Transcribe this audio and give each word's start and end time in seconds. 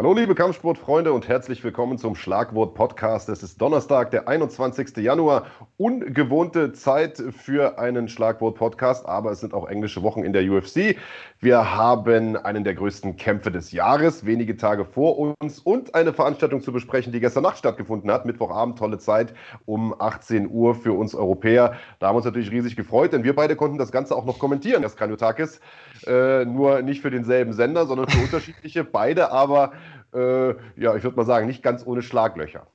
Hallo 0.00 0.14
liebe 0.14 0.34
Kampfsportfreunde 0.34 1.12
und 1.12 1.28
herzlich 1.28 1.62
willkommen 1.62 1.98
zum 1.98 2.14
Schlagwort 2.14 2.74
Podcast. 2.74 3.28
Es 3.28 3.42
ist 3.42 3.60
Donnerstag, 3.60 4.10
der 4.10 4.28
21. 4.28 4.96
Januar. 4.96 5.44
Ungewohnte 5.76 6.72
Zeit 6.72 7.22
für 7.36 7.78
einen 7.78 8.08
Schlagwort 8.08 8.56
Podcast, 8.56 9.04
aber 9.04 9.30
es 9.30 9.40
sind 9.40 9.52
auch 9.52 9.68
englische 9.68 10.02
Wochen 10.02 10.24
in 10.24 10.32
der 10.32 10.50
UFC. 10.50 10.96
Wir 11.38 11.74
haben 11.74 12.34
einen 12.36 12.64
der 12.64 12.74
größten 12.76 13.16
Kämpfe 13.16 13.50
des 13.50 13.72
Jahres, 13.72 14.24
wenige 14.24 14.56
Tage 14.56 14.86
vor 14.86 15.18
uns 15.18 15.58
und 15.58 15.94
eine 15.94 16.14
Veranstaltung 16.14 16.62
zu 16.62 16.72
besprechen, 16.72 17.12
die 17.12 17.20
gestern 17.20 17.42
Nacht 17.42 17.58
stattgefunden 17.58 18.10
hat. 18.10 18.24
Mittwochabend, 18.24 18.78
tolle 18.78 18.96
Zeit 18.96 19.34
um 19.66 19.94
18 19.98 20.48
Uhr 20.50 20.74
für 20.74 20.94
uns 20.94 21.14
Europäer. 21.14 21.74
Da 21.98 22.06
haben 22.06 22.14
wir 22.14 22.18
uns 22.18 22.26
natürlich 22.26 22.50
riesig 22.50 22.74
gefreut, 22.74 23.12
denn 23.12 23.22
wir 23.22 23.36
beide 23.36 23.54
konnten 23.54 23.76
das 23.76 23.92
Ganze 23.92 24.16
auch 24.16 24.24
noch 24.24 24.38
kommentieren, 24.38 24.80
das 24.80 24.96
Kaniotakis. 24.96 25.60
Äh, 26.06 26.46
nur 26.46 26.80
nicht 26.80 27.02
für 27.02 27.10
denselben 27.10 27.52
Sender, 27.52 27.84
sondern 27.84 28.08
für 28.08 28.18
unterschiedliche. 28.22 28.82
Beide 28.82 29.30
aber 29.30 29.72
äh, 30.14 30.50
ja, 30.76 30.96
ich 30.96 31.02
würde 31.02 31.16
mal 31.16 31.26
sagen, 31.26 31.46
nicht 31.46 31.62
ganz 31.62 31.86
ohne 31.86 32.02
Schlaglöcher. 32.02 32.66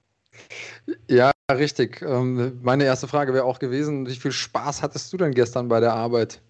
Ja, 1.10 1.32
richtig. 1.52 2.02
Ähm, 2.02 2.60
meine 2.62 2.84
erste 2.84 3.08
Frage 3.08 3.34
wäre 3.34 3.46
auch 3.46 3.60
gewesen, 3.60 4.08
wie 4.08 4.16
viel 4.16 4.32
Spaß 4.32 4.82
hattest 4.82 5.12
du 5.14 5.18
denn 5.18 5.34
gestern 5.34 5.68
bei 5.68 5.80
der 5.80 5.94
Arbeit? 5.94 6.42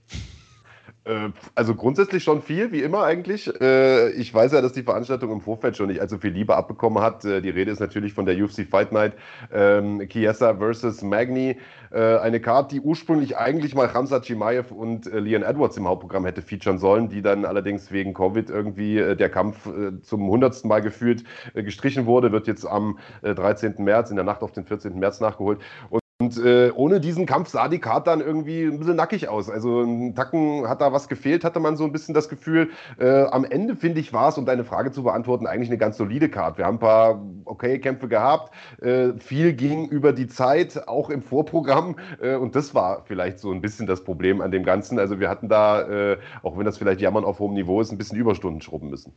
Äh, 1.05 1.29
also 1.53 1.75
grundsätzlich 1.75 2.23
schon 2.23 2.41
viel, 2.41 2.71
wie 2.71 2.81
immer 2.81 3.03
eigentlich. 3.03 3.49
Äh, 3.61 4.09
ich 4.11 4.33
weiß 4.33 4.51
ja, 4.51 4.61
dass 4.61 4.73
die 4.73 4.83
Veranstaltung 4.83 5.31
im 5.31 5.41
Vorfeld 5.41 5.77
schon 5.77 5.87
nicht 5.87 6.01
allzu 6.01 6.17
viel 6.17 6.31
Liebe 6.31 6.55
abbekommen 6.55 7.01
hat. 7.01 7.23
Äh, 7.23 7.41
die 7.41 7.49
Rede 7.49 7.71
ist 7.71 7.79
natürlich 7.79 8.13
von 8.13 8.25
der 8.25 8.35
UFC 8.35 8.67
Fight 8.69 8.91
Night 8.91 9.13
ähm, 9.53 10.01
Chiesa 10.09 10.55
versus 10.55 11.01
Magni. 11.01 11.57
Eine 11.95 12.41
Karte, 12.41 12.75
die 12.75 12.81
ursprünglich 12.81 13.37
eigentlich 13.37 13.73
mal 13.73 13.93
Hamza 13.93 14.19
Chimaev 14.21 14.73
und 14.73 15.05
Leon 15.05 15.43
Edwards 15.43 15.77
im 15.77 15.87
Hauptprogramm 15.87 16.25
hätte 16.25 16.41
featuren 16.41 16.77
sollen, 16.77 17.07
die 17.07 17.21
dann 17.21 17.45
allerdings 17.45 17.89
wegen 17.89 18.13
Covid 18.13 18.49
irgendwie 18.49 18.95
der 19.15 19.29
Kampf 19.29 19.69
zum 20.01 20.27
hundertsten 20.27 20.67
Mal 20.67 20.81
gefühlt 20.81 21.23
gestrichen 21.53 22.05
wurde, 22.05 22.33
wird 22.33 22.47
jetzt 22.47 22.65
am 22.65 22.99
13. 23.21 23.75
März, 23.77 24.09
in 24.09 24.17
der 24.17 24.25
Nacht 24.25 24.41
auf 24.41 24.51
den 24.51 24.65
14. 24.65 24.99
März 24.99 25.21
nachgeholt. 25.21 25.61
Und 25.89 26.01
und 26.21 26.37
äh, 26.37 26.71
ohne 26.73 27.01
diesen 27.01 27.25
Kampf 27.25 27.49
sah 27.49 27.67
die 27.67 27.79
Karte 27.79 28.09
dann 28.09 28.21
irgendwie 28.21 28.63
ein 28.63 28.79
bisschen 28.79 28.95
nackig 28.95 29.27
aus. 29.27 29.49
Also 29.49 29.81
ein 29.81 30.15
Tacken 30.15 30.65
hat 30.65 30.79
da 30.79 30.93
was 30.93 31.09
gefehlt, 31.09 31.43
hatte 31.43 31.59
man 31.59 31.75
so 31.75 31.83
ein 31.83 31.91
bisschen 31.91 32.13
das 32.13 32.29
Gefühl. 32.29 32.69
Äh, 32.97 33.23
am 33.25 33.43
Ende, 33.43 33.75
finde 33.75 33.99
ich, 33.99 34.13
war 34.13 34.29
es, 34.29 34.37
um 34.37 34.45
deine 34.45 34.63
Frage 34.63 34.91
zu 34.91 35.03
beantworten, 35.03 35.45
eigentlich 35.45 35.67
eine 35.67 35.77
ganz 35.77 35.97
solide 35.97 36.29
Karte. 36.29 36.59
Wir 36.59 36.67
haben 36.67 36.75
ein 36.75 36.79
paar 36.79 37.21
okay 37.43 37.79
Kämpfe 37.79 38.07
gehabt. 38.07 38.53
Äh, 38.81 39.11
viel 39.17 39.51
ging 39.51 39.89
über 39.89 40.13
die 40.13 40.27
Zeit, 40.27 40.87
auch 40.87 41.09
im 41.09 41.21
Vorprogramm. 41.21 41.97
Äh, 42.21 42.35
und 42.35 42.55
das 42.55 42.73
war 42.73 43.03
vielleicht 43.03 43.39
so 43.39 43.51
ein 43.51 43.59
bisschen 43.59 43.85
das 43.85 44.01
Problem 44.05 44.39
an 44.39 44.51
dem 44.51 44.63
Ganzen. 44.63 44.99
Also 44.99 45.19
wir 45.19 45.27
hatten 45.29 45.49
da, 45.49 45.81
äh, 45.81 46.17
auch 46.43 46.57
wenn 46.57 46.63
das 46.63 46.77
vielleicht 46.77 47.01
Jammern 47.01 47.25
auf 47.25 47.39
hohem 47.39 47.55
Niveau 47.55 47.81
ist, 47.81 47.91
ein 47.91 47.97
bisschen 47.97 48.17
Überstunden 48.17 48.61
schrubben 48.61 48.89
müssen. 48.89 49.11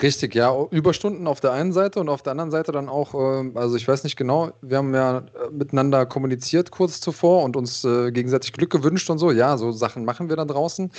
Richtig, 0.00 0.34
ja. 0.34 0.66
Überstunden 0.70 1.26
auf 1.26 1.40
der 1.40 1.52
einen 1.52 1.72
Seite 1.72 2.00
und 2.00 2.08
auf 2.08 2.22
der 2.22 2.30
anderen 2.30 2.50
Seite 2.50 2.72
dann 2.72 2.88
auch, 2.88 3.14
äh, 3.14 3.50
also 3.54 3.76
ich 3.76 3.86
weiß 3.86 4.04
nicht 4.04 4.16
genau, 4.16 4.52
wir 4.62 4.78
haben 4.78 4.94
ja 4.94 5.18
äh, 5.18 5.22
miteinander 5.50 6.06
kommuniziert 6.06 6.70
kurz 6.70 7.00
zuvor 7.00 7.44
und 7.44 7.56
uns 7.56 7.84
äh, 7.84 8.10
gegenseitig 8.10 8.54
Glück 8.54 8.70
gewünscht 8.70 9.10
und 9.10 9.18
so. 9.18 9.30
Ja, 9.30 9.58
so 9.58 9.70
Sachen 9.70 10.06
machen 10.06 10.30
wir 10.30 10.36
da 10.36 10.46
draußen. 10.46 10.90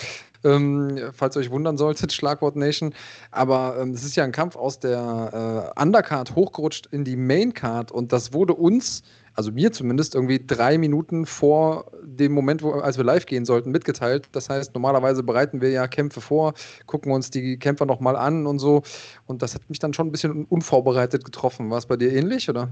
Ähm, 0.44 1.00
falls 1.12 1.36
ihr 1.36 1.40
euch 1.40 1.50
wundern 1.50 1.78
solltet, 1.78 2.14
Schlagwort 2.14 2.56
Nation. 2.56 2.94
Aber 3.32 3.78
ähm, 3.80 3.92
es 3.92 4.04
ist 4.04 4.16
ja 4.16 4.26
ein 4.26 4.32
Kampf 4.32 4.56
aus 4.56 4.80
der 4.80 5.74
Undercard 5.80 6.36
hochgerutscht 6.36 6.88
in 6.92 7.04
die 7.04 7.16
Maincard 7.16 7.92
und 7.92 8.12
das 8.12 8.32
wurde 8.32 8.54
uns 8.54 9.02
also 9.34 9.52
mir 9.52 9.72
zumindest, 9.72 10.16
irgendwie 10.16 10.44
drei 10.46 10.78
Minuten 10.78 11.26
vor 11.26 11.92
dem 12.04 12.34
Moment, 12.34 12.62
wo, 12.64 12.72
als 12.72 12.98
wir 12.98 13.04
live 13.04 13.26
gehen 13.26 13.46
sollten, 13.46 13.72
mitgeteilt. 13.72 14.28
Das 14.32 14.50
heißt, 14.50 14.74
normalerweise 14.74 15.24
bereiten 15.24 15.62
wir 15.62 15.70
ja 15.70 15.88
Kämpfe 15.88 16.22
vor, 16.22 16.54
gucken 16.86 17.12
uns 17.12 17.30
die 17.32 17.58
Kämpfer 17.58 17.86
nochmal 17.86 18.16
an 18.16 18.46
und 18.46 18.60
so. 18.60 18.84
Und 19.26 19.42
das 19.42 19.56
hat 19.56 19.70
mich 19.70 19.80
dann 19.80 19.94
schon 19.94 20.08
ein 20.08 20.12
bisschen 20.12 20.46
unvorbereitet 20.46 21.26
getroffen. 21.26 21.70
War 21.70 21.78
es 21.78 21.86
bei 21.86 21.98
dir 21.98 22.12
ähnlich, 22.14 22.50
oder? 22.50 22.70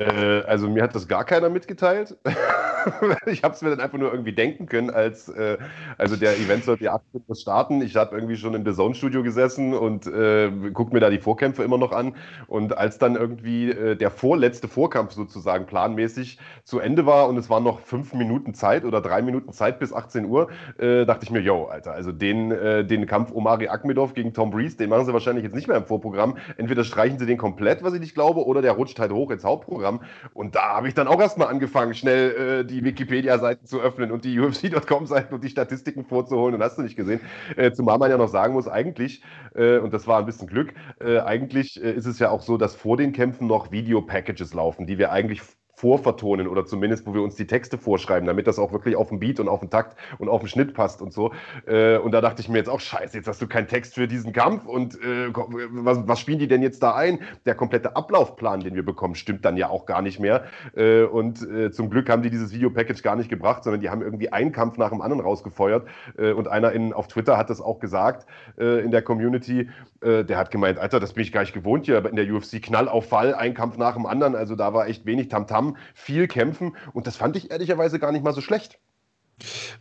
Äh, 0.00 0.42
also 0.46 0.68
mir 0.68 0.82
hat 0.82 0.94
das 0.94 1.06
gar 1.08 1.24
keiner 1.24 1.50
mitgeteilt. 1.50 2.16
ich 3.26 3.42
habe 3.42 3.54
es 3.54 3.60
mir 3.60 3.70
dann 3.70 3.80
einfach 3.80 3.98
nur 3.98 4.10
irgendwie 4.10 4.32
denken 4.32 4.64
können, 4.66 4.88
als 4.88 5.28
äh, 5.28 5.58
also 5.98 6.16
der 6.16 6.38
Event 6.38 6.64
sollte 6.64 6.84
ja 6.84 6.94
8 6.94 7.02
Uhr 7.28 7.36
starten. 7.36 7.82
Ich 7.82 7.96
habe 7.96 8.16
irgendwie 8.16 8.36
schon 8.36 8.54
im 8.54 8.64
The 8.64 8.72
Zone 8.72 8.94
Studio 8.94 9.22
gesessen 9.22 9.74
und 9.74 10.06
äh, 10.06 10.50
gucke 10.72 10.94
mir 10.94 11.00
da 11.00 11.10
die 11.10 11.18
Vorkämpfe 11.18 11.62
immer 11.62 11.76
noch 11.76 11.92
an. 11.92 12.16
Und 12.46 12.76
als 12.78 12.98
dann 12.98 13.16
irgendwie 13.16 13.70
äh, 13.70 13.96
der 13.96 14.10
vorletzte 14.10 14.68
Vorkampf 14.68 15.12
sozusagen 15.12 15.66
planmäßig 15.66 16.38
zu 16.64 16.78
Ende 16.80 17.04
war 17.04 17.28
und 17.28 17.36
es 17.36 17.50
waren 17.50 17.64
noch 17.64 17.80
fünf 17.80 18.14
Minuten 18.14 18.54
Zeit 18.54 18.84
oder 18.84 19.02
drei 19.02 19.20
Minuten 19.20 19.52
Zeit 19.52 19.78
bis 19.78 19.92
18 19.92 20.24
Uhr, 20.24 20.48
äh, 20.78 21.04
dachte 21.04 21.24
ich 21.24 21.30
mir, 21.30 21.40
yo, 21.40 21.66
Alter, 21.66 21.92
also 21.92 22.12
den, 22.12 22.50
äh, 22.52 22.84
den 22.86 23.06
Kampf 23.06 23.32
Omari 23.32 23.68
Akmedov 23.68 24.14
gegen 24.14 24.32
Tom 24.32 24.50
Breeze, 24.50 24.78
den 24.78 24.88
machen 24.88 25.04
sie 25.04 25.12
wahrscheinlich 25.12 25.44
jetzt 25.44 25.54
nicht 25.54 25.68
mehr 25.68 25.76
im 25.76 25.84
Vorprogramm. 25.84 26.38
Entweder 26.56 26.84
streichen 26.84 27.18
sie 27.18 27.26
den 27.26 27.36
komplett, 27.36 27.82
was 27.82 27.92
ich 27.92 28.00
nicht 28.00 28.14
glaube, 28.14 28.46
oder 28.46 28.62
der 28.62 28.72
rutscht 28.72 28.98
halt 28.98 29.12
hoch 29.12 29.30
ins 29.30 29.44
Hauptprogramm. 29.44 29.89
Programm. 29.90 30.00
Und 30.32 30.54
da 30.54 30.76
habe 30.76 30.88
ich 30.88 30.94
dann 30.94 31.08
auch 31.08 31.20
erstmal 31.20 31.48
angefangen, 31.48 31.94
schnell 31.94 32.60
äh, 32.60 32.64
die 32.64 32.84
Wikipedia-Seiten 32.84 33.66
zu 33.66 33.80
öffnen 33.80 34.10
und 34.10 34.24
die 34.24 34.38
UFC.com-Seiten 34.40 35.34
und 35.34 35.44
die 35.44 35.48
Statistiken 35.48 36.04
vorzuholen. 36.04 36.54
Und 36.54 36.62
hast 36.62 36.78
du 36.78 36.82
nicht 36.82 36.96
gesehen. 36.96 37.20
Äh, 37.56 37.72
zumal 37.72 37.98
man 37.98 38.10
ja 38.10 38.16
noch 38.16 38.28
sagen 38.28 38.54
muss, 38.54 38.68
eigentlich, 38.68 39.22
äh, 39.54 39.78
und 39.78 39.92
das 39.92 40.06
war 40.06 40.18
ein 40.18 40.26
bisschen 40.26 40.48
Glück, 40.48 40.74
äh, 41.00 41.18
eigentlich 41.18 41.82
äh, 41.82 41.92
ist 41.92 42.06
es 42.06 42.18
ja 42.18 42.30
auch 42.30 42.42
so, 42.42 42.56
dass 42.56 42.74
vor 42.74 42.96
den 42.96 43.12
Kämpfen 43.12 43.46
noch 43.46 43.70
Video-Packages 43.70 44.54
laufen, 44.54 44.86
die 44.86 44.98
wir 44.98 45.12
eigentlich 45.12 45.40
vorvertonen 45.80 46.46
oder 46.46 46.66
zumindest, 46.66 47.06
wo 47.06 47.14
wir 47.14 47.22
uns 47.22 47.36
die 47.36 47.46
Texte 47.46 47.78
vorschreiben, 47.78 48.26
damit 48.26 48.46
das 48.46 48.58
auch 48.58 48.70
wirklich 48.70 48.96
auf 48.96 49.08
den 49.08 49.18
Beat 49.18 49.40
und 49.40 49.48
auf 49.48 49.60
den 49.60 49.70
Takt 49.70 49.96
und 50.18 50.28
auf 50.28 50.42
den 50.42 50.48
Schnitt 50.48 50.74
passt 50.74 51.00
und 51.00 51.12
so. 51.12 51.32
Äh, 51.66 51.96
und 51.96 52.12
da 52.12 52.20
dachte 52.20 52.42
ich 52.42 52.50
mir 52.50 52.58
jetzt 52.58 52.68
auch, 52.68 52.80
scheiße, 52.80 53.16
jetzt 53.16 53.26
hast 53.26 53.40
du 53.40 53.46
keinen 53.46 53.66
Text 53.66 53.94
für 53.94 54.06
diesen 54.06 54.34
Kampf 54.34 54.66
und 54.66 54.96
äh, 54.96 55.32
was, 55.32 56.06
was, 56.06 56.20
spielen 56.20 56.38
die 56.38 56.48
denn 56.48 56.60
jetzt 56.60 56.82
da 56.82 56.94
ein? 56.94 57.20
Der 57.46 57.54
komplette 57.54 57.96
Ablaufplan, 57.96 58.60
den 58.60 58.74
wir 58.74 58.84
bekommen, 58.84 59.14
stimmt 59.14 59.44
dann 59.46 59.56
ja 59.56 59.70
auch 59.70 59.86
gar 59.86 60.02
nicht 60.02 60.20
mehr. 60.20 60.44
Äh, 60.76 61.04
und 61.04 61.40
äh, 61.50 61.70
zum 61.70 61.88
Glück 61.88 62.10
haben 62.10 62.22
die 62.22 62.30
dieses 62.30 62.52
Videopackage 62.52 63.02
gar 63.02 63.16
nicht 63.16 63.30
gebracht, 63.30 63.64
sondern 63.64 63.80
die 63.80 63.88
haben 63.88 64.02
irgendwie 64.02 64.30
einen 64.30 64.52
Kampf 64.52 64.76
nach 64.76 64.90
dem 64.90 65.00
anderen 65.00 65.22
rausgefeuert. 65.22 65.86
Und 66.16 66.48
einer 66.48 66.72
in, 66.72 66.92
auf 66.92 67.08
Twitter 67.08 67.38
hat 67.38 67.50
das 67.50 67.60
auch 67.60 67.78
gesagt 67.78 68.26
in 68.56 68.90
der 68.90 69.02
Community. 69.02 69.68
der 70.02 70.36
hat 70.36 70.50
gemeint, 70.50 70.78
Alter, 70.78 71.00
das 71.00 71.12
bin 71.12 71.22
ich 71.22 71.32
gar 71.32 71.40
nicht 71.40 71.52
gewohnt 71.52 71.86
hier 71.86 72.04
in 72.04 72.16
der 72.16 72.30
UFC. 72.32 72.60
Knall 72.60 72.88
auf 72.88 73.08
Fall, 73.08 73.34
ein 73.34 73.54
Kampf 73.54 73.76
nach 73.78 73.94
dem 73.94 74.06
anderen. 74.06 74.34
Also 74.34 74.56
da 74.56 74.74
war 74.74 74.88
echt 74.88 75.06
wenig 75.06 75.28
Tamtam. 75.28 75.69
-Tam 75.69 75.69
viel 75.94 76.28
kämpfen 76.28 76.76
und 76.92 77.06
das 77.06 77.16
fand 77.16 77.36
ich 77.36 77.50
ehrlicherweise 77.50 77.98
gar 77.98 78.12
nicht 78.12 78.24
mal 78.24 78.34
so 78.34 78.40
schlecht. 78.40 78.78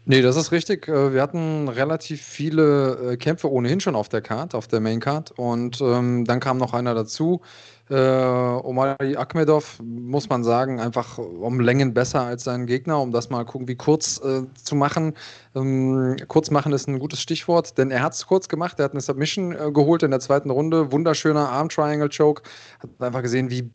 Nee, 0.05 0.21
das 0.21 0.35
ist 0.35 0.51
richtig. 0.51 0.87
Äh, 0.87 1.13
wir 1.13 1.21
hatten 1.21 1.67
relativ 1.67 2.21
viele 2.21 3.13
äh, 3.13 3.17
Kämpfe 3.17 3.51
ohnehin 3.51 3.79
schon 3.79 3.95
auf 3.95 4.09
der 4.09 4.21
Card, 4.21 4.55
auf 4.55 4.67
der 4.67 4.79
Main 4.79 4.99
Card. 4.99 5.31
Und 5.31 5.81
ähm, 5.81 6.25
dann 6.25 6.39
kam 6.39 6.57
noch 6.57 6.73
einer 6.73 6.95
dazu. 6.95 7.41
Äh, 7.89 7.95
Omari 7.95 9.17
Akmedov, 9.17 9.79
muss 9.83 10.29
man 10.29 10.43
sagen, 10.43 10.79
einfach 10.79 11.17
um 11.17 11.59
Längen 11.59 11.93
besser 11.93 12.21
als 12.21 12.43
sein 12.43 12.67
Gegner, 12.67 13.01
um 13.01 13.11
das 13.11 13.31
mal 13.31 13.45
gucken, 13.45 13.67
wie 13.67 13.75
kurz 13.75 14.21
äh, 14.23 14.43
zu 14.63 14.75
machen. 14.75 15.15
Ähm, 15.55 16.15
kurz 16.27 16.51
machen 16.51 16.71
ist 16.71 16.87
ein 16.87 16.99
gutes 16.99 17.19
Stichwort, 17.21 17.77
denn 17.79 17.89
er 17.89 18.03
hat 18.03 18.13
es 18.13 18.27
kurz 18.27 18.47
gemacht. 18.47 18.79
Er 18.79 18.85
hat 18.85 18.91
eine 18.91 19.01
Submission 19.01 19.53
äh, 19.53 19.71
geholt 19.71 20.03
in 20.03 20.11
der 20.11 20.19
zweiten 20.19 20.51
Runde. 20.51 20.91
Wunderschöner 20.91 21.49
Arm 21.49 21.69
Triangle 21.69 22.09
Choke. 22.15 22.43
Hat 22.79 22.89
einfach 22.99 23.23
gesehen, 23.23 23.49
wie 23.49 23.71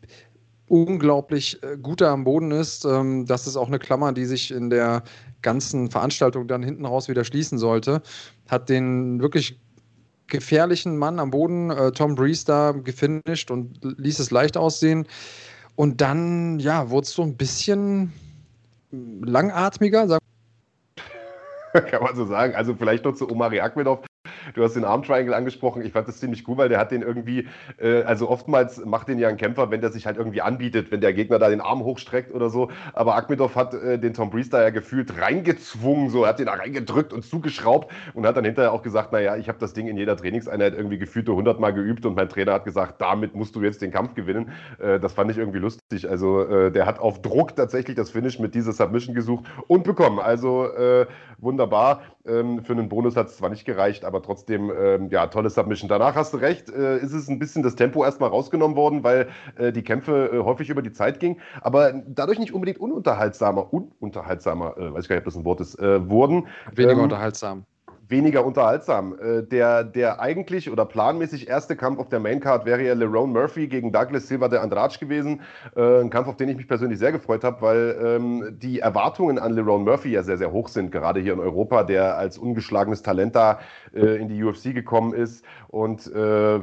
unglaublich 0.69 1.63
äh, 1.63 1.77
gut 1.77 2.01
er 2.01 2.11
am 2.11 2.25
Boden 2.25 2.51
ist. 2.51 2.85
Ähm, 2.85 3.27
das 3.27 3.47
ist 3.47 3.57
auch 3.57 3.69
eine 3.69 3.79
Klammer, 3.79 4.13
die 4.13 4.25
sich 4.25 4.51
in 4.51 4.71
der 4.71 5.03
ganzen 5.43 5.91
Veranstaltung 5.91 6.49
dann 6.49 6.63
hinten 6.63 6.87
raus 6.87 7.09
wieder 7.09 7.25
schließen 7.25 7.59
sollte. 7.59 8.03
Hat 8.49 8.69
den 8.69 9.21
wirklich 9.21 9.61
gefährlichen 10.27 10.97
Mann 10.97 11.19
am 11.19 11.31
Boden, 11.31 11.71
äh, 11.71 11.93
Tom 11.93 12.15
Breeze, 12.15 12.47
da 12.47 12.73
gefinisht 12.73 13.51
und 13.51 13.79
ließ 13.83 14.19
es 14.19 14.31
leicht 14.31 14.57
aussehen. 14.57 15.07
Und 15.77 16.01
dann, 16.01 16.59
ja, 16.61 16.89
wurde 16.91 17.05
es 17.05 17.13
so 17.13 17.23
ein 17.23 17.37
bisschen 17.37 18.13
langatmiger. 18.91 20.19
Kann 21.73 22.03
man 22.03 22.17
so 22.17 22.25
sagen. 22.27 22.55
Also 22.55 22.75
vielleicht 22.75 23.05
noch 23.05 23.15
zu 23.15 23.29
Omari 23.31 23.61
Akmedov. 23.61 24.05
Du 24.55 24.63
hast 24.63 24.75
den 24.75 24.85
Arm 24.85 25.03
Triangle 25.03 25.35
angesprochen. 25.35 25.83
Ich 25.83 25.93
fand 25.93 26.09
das 26.09 26.21
ziemlich 26.21 26.47
cool, 26.49 26.57
weil 26.57 26.69
der 26.69 26.79
hat 26.79 26.91
den 26.91 27.03
irgendwie, 27.03 27.49
äh, 27.79 28.03
also 28.03 28.29
oftmals 28.29 28.85
macht 28.85 29.09
den 29.09 29.19
ja 29.19 29.29
ein 29.29 29.37
Kämpfer, 29.37 29.71
wenn 29.71 29.81
der 29.81 29.91
sich 29.91 30.07
halt 30.07 30.17
irgendwie 30.17 30.43
anbietet, 30.43 30.91
wenn 30.91 31.01
der 31.01 31.13
Gegner 31.13 31.39
da 31.39 31.49
den 31.49 31.61
Arm 31.61 31.85
hochstreckt 31.85 32.33
oder 32.33 32.51
so. 32.51 32.71
Aber 32.93 33.17
Akmedov 33.17 33.57
hat 33.57 33.75
äh, 33.75 33.99
den 33.99 34.15
Tom 34.15 34.31
Breeze 34.31 34.51
da 34.51 34.63
ja 34.63 34.71
gefühlt 34.71 35.21
reingezwungen, 35.21 36.11
so, 36.11 36.25
er 36.25 36.31
hat 36.31 36.39
den 36.39 36.47
da 36.47 36.53
reingedrückt 36.53 37.13
und 37.13 37.25
zugeschraubt 37.25 37.93
und 38.15 38.27
hat 38.27 38.37
dann 38.37 38.45
hinterher 38.45 38.73
auch 38.73 38.83
gesagt, 38.83 39.13
naja, 39.13 39.37
ich 39.37 39.49
habe 39.49 39.59
das 39.59 39.73
Ding 39.73 39.89
in 39.89 39.97
jeder 39.97 40.17
Trainingseinheit 40.17 40.75
irgendwie 40.75 40.99
gefühlt 40.99 41.29
100 41.29 41.61
Mal 41.61 41.73
geübt 41.73 42.07
und 42.07 42.15
mein 42.15 42.29
Trainer 42.29 42.53
hat 42.55 42.65
gesagt, 42.65 43.01
damit 43.01 43.35
musst 43.35 43.55
du 43.57 43.63
jetzt 43.63 43.83
den 43.83 43.91
Kampf 43.91 44.15
gewinnen. 44.15 44.53
Äh, 44.79 45.01
das 45.01 45.13
fand 45.13 45.31
ich 45.31 45.39
irgendwie 45.39 45.59
lustig. 45.59 46.09
Also 46.09 46.43
äh, 46.43 46.71
der 46.71 46.87
hat 46.87 46.99
auf 46.99 47.23
Druck 47.23 47.57
tatsächlich 47.57 47.97
das 47.97 48.11
Finish 48.11 48.39
mit 48.39 48.55
dieser 48.55 48.73
Submission 48.73 49.15
gesucht 49.15 49.45
und 49.67 49.85
bekommen. 49.85 50.19
Also 50.19 50.73
äh, 50.73 51.07
wunderbar. 51.39 52.03
Ähm, 52.27 52.65
für 52.65 52.73
einen 52.73 52.89
Bonus 52.89 53.17
hat 53.17 53.27
es 53.27 53.37
zwar 53.37 53.51
nicht 53.51 53.67
gereicht, 53.67 54.05
aber 54.05 54.23
trotzdem, 54.23 54.73
ähm, 54.75 55.11
ja, 55.11 55.27
tolle 55.27 55.51
Submission. 55.51 55.89
Danach 55.89 56.15
hast 56.15 56.33
du 56.33 56.39
recht, 56.39 56.71
äh, 56.71 56.99
ist 56.99 57.13
es 57.13 57.29
ein 57.29 57.39
bisschen 57.39 57.63
das 57.63 57.77
Tempo 57.77 58.03
erstmal 58.03 58.31
rausgenommen 58.31 58.77
worden, 58.77 59.05
weil 59.05 59.29
äh, 59.57 59.73
die 59.73 59.83
Kämpfe 59.83 60.31
äh, 60.33 60.39
häufig 60.39 60.71
über 60.71 60.81
die 60.81 60.93
Zeit 60.93 61.21
gingen, 61.21 61.41
aber 61.61 61.93
dadurch 61.93 62.39
nicht 62.39 62.55
unbedingt 62.55 62.79
ununterhaltsamer, 62.79 63.73
ununterhaltsamer, 63.73 64.77
äh, 64.79 64.95
weiß 64.95 65.05
ich 65.05 65.09
gar 65.09 65.17
nicht, 65.17 65.27
ob 65.27 65.33
das 65.33 65.37
ein 65.37 65.45
Wort 65.45 65.61
ist, 65.61 65.79
äh, 65.79 66.09
wurden. 66.09 66.47
Weniger 66.73 66.93
ähm, 66.93 67.05
unterhaltsam. 67.05 67.67
Weniger 68.09 68.45
unterhaltsam. 68.45 69.17
Äh, 69.19 69.43
der, 69.43 69.85
der 69.85 70.21
eigentlich 70.21 70.71
oder 70.71 70.85
planmäßig 70.85 71.49
erste 71.49 71.77
Kampf 71.77 71.99
auf 71.99 72.09
der 72.09 72.21
Maincard 72.21 72.67
wäre 72.67 72.83
ja 72.83 72.95
Lerone 72.95 73.33
Murphy 73.33 73.67
gegen 73.69 73.93
Douglas 73.93 74.29
Silva 74.29 74.49
de 74.49 74.59
Andrade 74.59 74.99
gewesen. 74.99 75.41
Äh, 75.77 76.01
ein 76.01 76.11
Kampf, 76.11 76.29
auf 76.29 76.37
den 76.37 76.49
ich 76.49 76.57
mich 76.57 76.69
persönlich 76.69 76.99
sehr 76.99 77.13
gefreut 77.13 77.45
habe, 77.45 77.63
weil 77.63 77.97
ähm, 78.05 78.59
die 78.59 78.81
Erwartungen 78.81 79.39
an 79.39 79.53
Lerone 79.53 79.85
Murphy 79.85 80.11
ja 80.11 80.23
sehr, 80.23 80.37
sehr 80.37 80.53
hoch 80.53 80.69
sind, 80.69 80.93
gerade 80.93 81.21
hier 81.21 81.33
in 81.33 81.41
Europa, 81.41 81.85
der 81.85 82.17
als 82.17 82.39
ungeschlagenes 82.39 83.03
Talent 83.03 83.37
da 83.37 83.61
äh, 83.95 84.17
in 84.17 84.29
die 84.29 84.43
UFC 84.43 84.75
gekommen 84.75 85.15
ist 85.15 85.45
und 85.69 86.07
äh, 86.15 86.61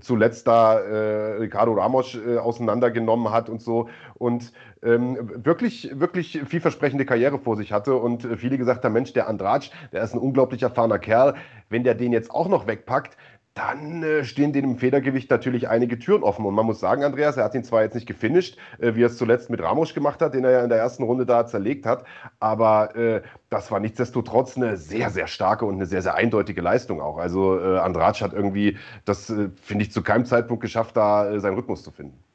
zuletzt 0.00 0.46
da 0.46 0.78
äh, 0.78 1.36
Ricardo 1.38 1.74
Ramos 1.74 2.16
äh, 2.16 2.38
auseinandergenommen 2.38 3.30
hat 3.30 3.50
und 3.50 3.60
so. 3.60 3.88
Und 4.14 4.52
ähm, 4.82 5.44
wirklich, 5.44 5.90
wirklich 5.94 6.40
vielversprechende 6.46 7.04
Karriere 7.04 7.38
vor 7.38 7.56
sich 7.56 7.72
hatte 7.72 7.96
und 7.96 8.24
äh, 8.24 8.36
viele 8.36 8.58
gesagt 8.58 8.84
haben, 8.84 8.92
Mensch, 8.92 9.12
der 9.12 9.28
Andrade, 9.28 9.66
der 9.92 10.02
ist 10.02 10.14
ein 10.14 10.18
unglaublich 10.20 10.62
erfahrener 10.62 10.98
Kerl. 10.98 11.34
Wenn 11.68 11.84
der 11.84 11.94
den 11.94 12.12
jetzt 12.12 12.30
auch 12.30 12.48
noch 12.48 12.66
wegpackt, 12.66 13.16
dann 13.56 14.02
äh, 14.02 14.22
stehen 14.24 14.52
dem 14.52 14.64
im 14.64 14.76
Federgewicht 14.76 15.30
natürlich 15.30 15.68
einige 15.68 15.98
Türen 15.98 16.22
offen. 16.22 16.44
Und 16.44 16.54
man 16.54 16.66
muss 16.66 16.78
sagen, 16.78 17.04
Andreas, 17.04 17.38
er 17.38 17.44
hat 17.44 17.54
ihn 17.54 17.64
zwar 17.64 17.82
jetzt 17.82 17.94
nicht 17.94 18.06
gefinisht, 18.06 18.58
äh, 18.78 18.94
wie 18.94 19.02
er 19.02 19.06
es 19.06 19.16
zuletzt 19.16 19.48
mit 19.48 19.62
Ramos 19.62 19.94
gemacht 19.94 20.20
hat, 20.20 20.34
den 20.34 20.44
er 20.44 20.50
ja 20.50 20.62
in 20.62 20.68
der 20.68 20.78
ersten 20.78 21.02
Runde 21.02 21.24
da 21.24 21.46
zerlegt 21.46 21.86
hat, 21.86 22.04
aber 22.38 22.94
äh, 22.96 23.22
das 23.48 23.70
war 23.70 23.80
nichtsdestotrotz 23.80 24.58
eine 24.58 24.76
sehr, 24.76 25.08
sehr 25.08 25.26
starke 25.26 25.64
und 25.64 25.76
eine 25.76 25.86
sehr, 25.86 26.02
sehr 26.02 26.14
eindeutige 26.14 26.60
Leistung 26.60 27.00
auch. 27.00 27.16
Also 27.16 27.58
äh, 27.58 27.78
Andrade 27.78 28.20
hat 28.20 28.34
irgendwie 28.34 28.76
das, 29.06 29.30
äh, 29.30 29.48
finde 29.62 29.84
ich, 29.84 29.92
zu 29.92 30.02
keinem 30.02 30.26
Zeitpunkt 30.26 30.60
geschafft, 30.60 30.94
da 30.96 31.30
äh, 31.30 31.40
seinen 31.40 31.54
Rhythmus 31.54 31.82
zu 31.82 31.90
finden. 31.90 32.25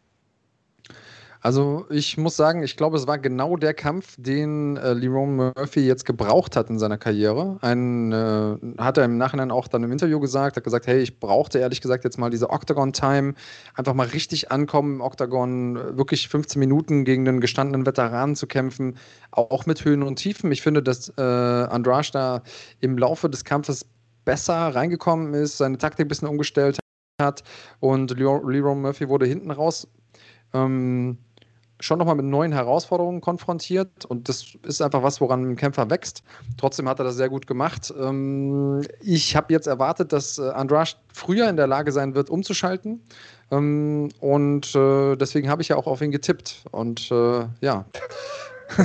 Also 1.43 1.87
ich 1.89 2.17
muss 2.17 2.35
sagen, 2.35 2.61
ich 2.61 2.77
glaube, 2.77 2.97
es 2.97 3.07
war 3.07 3.17
genau 3.17 3.57
der 3.57 3.73
Kampf, 3.73 4.15
den 4.19 4.77
äh, 4.77 4.93
Lerone 4.93 5.53
Murphy 5.55 5.79
jetzt 5.79 6.05
gebraucht 6.05 6.55
hat 6.55 6.69
in 6.69 6.77
seiner 6.77 6.99
Karriere. 6.99 7.57
Ein, 7.61 8.11
äh, 8.11 8.57
hat 8.77 8.99
er 8.99 9.05
im 9.05 9.17
Nachhinein 9.17 9.49
auch 9.49 9.67
dann 9.67 9.83
im 9.83 9.91
Interview 9.91 10.19
gesagt, 10.19 10.55
hat 10.55 10.63
gesagt, 10.63 10.85
hey, 10.85 10.99
ich 10.99 11.19
brauchte 11.19 11.57
ehrlich 11.57 11.81
gesagt 11.81 12.03
jetzt 12.03 12.19
mal 12.19 12.29
diese 12.29 12.51
Octagon-Time, 12.51 13.33
einfach 13.73 13.95
mal 13.95 14.05
richtig 14.05 14.51
ankommen 14.51 14.95
im 14.95 15.01
Octagon, 15.01 15.97
wirklich 15.97 16.27
15 16.29 16.59
Minuten 16.59 17.05
gegen 17.05 17.27
einen 17.27 17.41
gestandenen 17.41 17.87
Veteranen 17.87 18.35
zu 18.35 18.45
kämpfen, 18.45 18.97
auch 19.31 19.65
mit 19.65 19.83
Höhen 19.83 20.03
und 20.03 20.17
Tiefen. 20.17 20.51
Ich 20.51 20.61
finde, 20.61 20.83
dass 20.83 21.09
äh, 21.17 21.21
Andrade 21.21 22.09
da 22.13 22.43
im 22.81 22.99
Laufe 22.99 23.29
des 23.31 23.43
Kampfes 23.43 23.87
besser 24.25 24.75
reingekommen 24.75 25.33
ist, 25.33 25.57
seine 25.57 25.79
Taktik 25.79 26.05
ein 26.05 26.07
bisschen 26.07 26.27
umgestellt 26.27 26.77
hat 27.19 27.43
und 27.79 28.11
Leroy 28.11 28.75
Murphy 28.75 29.09
wurde 29.09 29.25
hinten 29.25 29.49
raus 29.49 29.87
ähm, 30.53 31.17
schon 31.81 31.99
nochmal 31.99 32.15
mit 32.15 32.25
neuen 32.25 32.53
Herausforderungen 32.53 33.21
konfrontiert 33.21 34.05
und 34.05 34.29
das 34.29 34.55
ist 34.63 34.81
einfach 34.81 35.03
was, 35.03 35.19
woran 35.19 35.51
ein 35.51 35.55
Kämpfer 35.55 35.89
wächst. 35.89 36.23
Trotzdem 36.57 36.87
hat 36.87 36.99
er 36.99 37.05
das 37.05 37.15
sehr 37.15 37.29
gut 37.29 37.47
gemacht. 37.47 37.93
Ähm, 37.99 38.81
ich 39.01 39.35
habe 39.35 39.51
jetzt 39.51 39.67
erwartet, 39.67 40.13
dass 40.13 40.37
äh, 40.37 40.49
Andrasch 40.49 40.95
früher 41.13 41.49
in 41.49 41.57
der 41.57 41.67
Lage 41.67 41.91
sein 41.91 42.15
wird, 42.15 42.29
umzuschalten 42.29 43.01
ähm, 43.51 44.09
und 44.19 44.73
äh, 44.75 45.15
deswegen 45.17 45.49
habe 45.49 45.61
ich 45.61 45.67
ja 45.69 45.75
auch 45.75 45.87
auf 45.87 46.01
ihn 46.01 46.11
getippt 46.11 46.63
und 46.71 47.11
äh, 47.11 47.45
ja. 47.59 47.85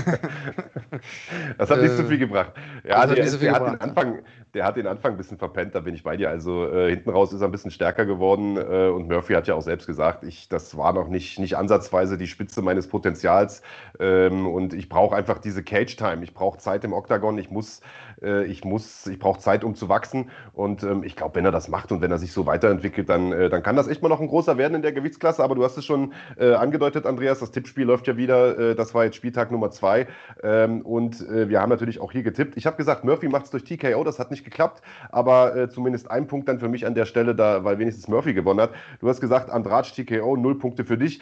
das 1.58 1.70
hat 1.70 1.80
nicht 1.80 1.96
so 1.96 2.02
viel 2.04 2.18
gebracht. 2.18 2.52
Ja, 2.82 3.06
der, 3.06 3.28
so 3.28 3.38
viel 3.38 3.50
der, 3.50 3.60
gebracht, 3.60 3.72
hat 3.72 3.80
den 3.80 3.88
Anfang, 3.90 4.22
der 4.56 4.64
hat 4.64 4.76
den 4.76 4.86
Anfang 4.86 5.12
ein 5.12 5.16
bisschen 5.18 5.36
verpennt, 5.36 5.74
da 5.74 5.80
bin 5.80 5.94
ich 5.94 6.02
bei 6.02 6.16
dir. 6.16 6.30
Also 6.30 6.66
äh, 6.66 6.88
hinten 6.88 7.10
raus 7.10 7.30
ist 7.34 7.42
er 7.42 7.48
ein 7.48 7.52
bisschen 7.52 7.70
stärker 7.70 8.06
geworden 8.06 8.56
äh, 8.56 8.88
und 8.88 9.06
Murphy 9.06 9.34
hat 9.34 9.46
ja 9.46 9.54
auch 9.54 9.60
selbst 9.60 9.86
gesagt, 9.86 10.24
ich, 10.24 10.48
das 10.48 10.78
war 10.78 10.94
noch 10.94 11.08
nicht, 11.08 11.38
nicht 11.38 11.58
ansatzweise 11.58 12.16
die 12.16 12.26
Spitze 12.26 12.62
meines 12.62 12.88
Potenzials 12.88 13.60
ähm, 14.00 14.46
und 14.46 14.72
ich 14.72 14.88
brauche 14.88 15.14
einfach 15.14 15.38
diese 15.38 15.62
Cage-Time. 15.62 16.24
Ich 16.24 16.32
brauche 16.32 16.58
Zeit 16.58 16.84
im 16.84 16.94
Oktagon, 16.94 17.36
ich 17.36 17.50
muss, 17.50 17.82
äh, 18.22 18.46
ich 18.46 18.64
muss, 18.64 19.06
ich 19.06 19.18
brauche 19.18 19.40
Zeit, 19.40 19.62
um 19.62 19.74
zu 19.74 19.90
wachsen 19.90 20.30
und 20.54 20.82
ähm, 20.82 21.04
ich 21.04 21.16
glaube, 21.16 21.34
wenn 21.34 21.44
er 21.44 21.52
das 21.52 21.68
macht 21.68 21.92
und 21.92 22.00
wenn 22.00 22.10
er 22.10 22.18
sich 22.18 22.32
so 22.32 22.46
weiterentwickelt, 22.46 23.10
dann, 23.10 23.32
äh, 23.32 23.50
dann 23.50 23.62
kann 23.62 23.76
das 23.76 23.88
echt 23.88 24.00
mal 24.00 24.08
noch 24.08 24.20
ein 24.20 24.28
großer 24.28 24.56
werden 24.56 24.74
in 24.74 24.82
der 24.82 24.92
Gewichtsklasse. 24.92 25.44
Aber 25.44 25.54
du 25.54 25.64
hast 25.64 25.76
es 25.76 25.84
schon 25.84 26.14
äh, 26.38 26.54
angedeutet, 26.54 27.04
Andreas, 27.04 27.40
das 27.40 27.50
Tippspiel 27.50 27.84
läuft 27.84 28.06
ja 28.06 28.16
wieder. 28.16 28.58
Äh, 28.58 28.74
das 28.74 28.94
war 28.94 29.04
jetzt 29.04 29.16
Spieltag 29.16 29.50
Nummer 29.50 29.70
zwei 29.70 30.06
ähm, 30.42 30.80
und 30.80 31.26
wir 31.28 31.60
haben 31.60 31.68
natürlich 31.68 32.00
auch 32.00 32.12
hier 32.12 32.22
getippt. 32.22 32.56
Ich 32.56 32.64
habe 32.64 32.76
gesagt, 32.76 33.04
Murphy 33.04 33.28
macht 33.28 33.44
es 33.44 33.50
durch 33.50 33.64
TKO, 33.64 34.02
das 34.04 34.18
hat 34.18 34.30
nicht 34.30 34.45
geklappt, 34.46 34.82
aber 35.10 35.54
äh, 35.54 35.68
zumindest 35.68 36.10
ein 36.10 36.26
Punkt 36.26 36.48
dann 36.48 36.58
für 36.58 36.68
mich 36.68 36.86
an 36.86 36.94
der 36.94 37.04
Stelle, 37.04 37.34
da, 37.34 37.64
weil 37.64 37.78
wenigstens 37.78 38.08
Murphy 38.08 38.32
gewonnen 38.32 38.60
hat. 38.60 38.70
Du 39.00 39.08
hast 39.08 39.20
gesagt, 39.20 39.50
Andrade 39.50 39.90
TKO, 39.90 40.36
null 40.36 40.58
Punkte 40.58 40.84
für 40.84 40.96
dich. 40.96 41.20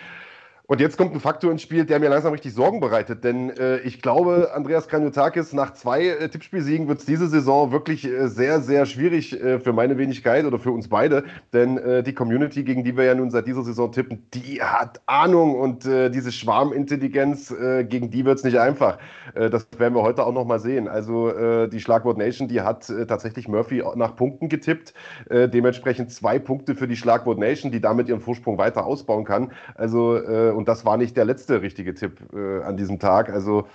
Und 0.66 0.80
jetzt 0.80 0.96
kommt 0.96 1.12
ein 1.12 1.20
Faktor 1.20 1.52
ins 1.52 1.60
Spiel, 1.60 1.84
der 1.84 2.00
mir 2.00 2.08
langsam 2.08 2.32
richtig 2.32 2.54
Sorgen 2.54 2.80
bereitet. 2.80 3.22
Denn 3.22 3.50
äh, 3.50 3.80
ich 3.80 4.00
glaube, 4.00 4.50
Andreas 4.54 4.88
Kanyotakis, 4.88 5.52
nach 5.52 5.74
zwei 5.74 6.06
äh, 6.06 6.28
Tippspielsiegen 6.30 6.88
wird 6.88 7.00
es 7.00 7.04
diese 7.04 7.28
Saison 7.28 7.70
wirklich 7.70 8.06
äh, 8.06 8.28
sehr, 8.28 8.62
sehr 8.62 8.86
schwierig 8.86 9.38
äh, 9.38 9.58
für 9.60 9.74
meine 9.74 9.98
Wenigkeit 9.98 10.46
oder 10.46 10.58
für 10.58 10.70
uns 10.70 10.88
beide. 10.88 11.24
Denn 11.52 11.76
äh, 11.76 12.02
die 12.02 12.14
Community, 12.14 12.64
gegen 12.64 12.82
die 12.82 12.96
wir 12.96 13.04
ja 13.04 13.14
nun 13.14 13.30
seit 13.30 13.46
dieser 13.46 13.62
Saison 13.62 13.92
tippen, 13.92 14.26
die 14.32 14.62
hat 14.62 15.02
Ahnung 15.04 15.54
und 15.54 15.84
äh, 15.84 16.08
diese 16.08 16.32
Schwarmintelligenz, 16.32 17.54
gegen 17.88 18.10
die 18.10 18.24
wird 18.24 18.38
es 18.38 18.44
nicht 18.44 18.58
einfach. 18.58 18.98
das 19.34 19.66
werden 19.78 19.94
wir 19.94 20.02
heute 20.02 20.24
auch 20.24 20.32
noch 20.32 20.44
mal 20.44 20.58
sehen. 20.58 20.88
Also 20.88 21.66
die 21.66 21.80
Schlagwort 21.80 22.18
Nation, 22.18 22.48
die 22.48 22.60
hat 22.60 22.86
tatsächlich 23.08 23.48
Murphy 23.48 23.82
nach 23.96 24.16
Punkten 24.16 24.48
getippt. 24.48 24.94
dementsprechend 25.30 26.10
zwei 26.10 26.38
Punkte 26.38 26.74
für 26.74 26.88
die 26.88 26.96
Schlagwort 26.96 27.38
Nation, 27.38 27.70
die 27.70 27.80
damit 27.80 28.08
ihren 28.08 28.20
Vorsprung 28.20 28.58
weiter 28.58 28.86
ausbauen 28.86 29.24
kann. 29.24 29.52
Also 29.74 30.20
und 30.54 30.68
das 30.68 30.84
war 30.84 30.96
nicht 30.96 31.16
der 31.16 31.24
letzte 31.24 31.62
richtige 31.62 31.94
Tipp 31.94 32.20
äh, 32.32 32.62
an 32.62 32.76
diesem 32.76 32.98
Tag. 32.98 33.30
Also 33.30 33.66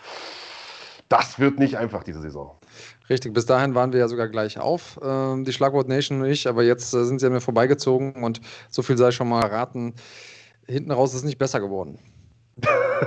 das 1.10 1.40
wird 1.40 1.60
nicht 1.60 1.78
einfach 1.78 2.04
diese 2.04 2.22
Saison. 2.22 2.52
Richtig, 3.10 3.34
bis 3.34 3.46
dahin 3.46 3.74
waren 3.74 3.92
wir 3.92 4.00
ja 4.00 4.08
sogar 4.08 4.28
gleich 4.28 4.60
auf, 4.60 5.00
äh, 5.02 5.44
die 5.44 5.52
Schlagwort 5.52 5.88
Nation 5.88 6.22
und 6.22 6.28
ich, 6.28 6.48
aber 6.48 6.64
jetzt 6.64 6.94
äh, 6.94 7.04
sind 7.04 7.20
sie 7.20 7.26
an 7.26 7.34
mir 7.34 7.42
vorbeigezogen 7.42 8.24
und 8.24 8.42
so 8.70 8.84
viel 8.84 8.98
sei 8.98 9.12
schon 9.12 9.28
mal 9.28 9.42
erraten. 9.42 9.96
Hinten 10.68 10.92
raus 10.92 11.16
ist 11.16 11.26
nicht 11.26 11.40
besser 11.40 11.60
geworden. 11.60 11.98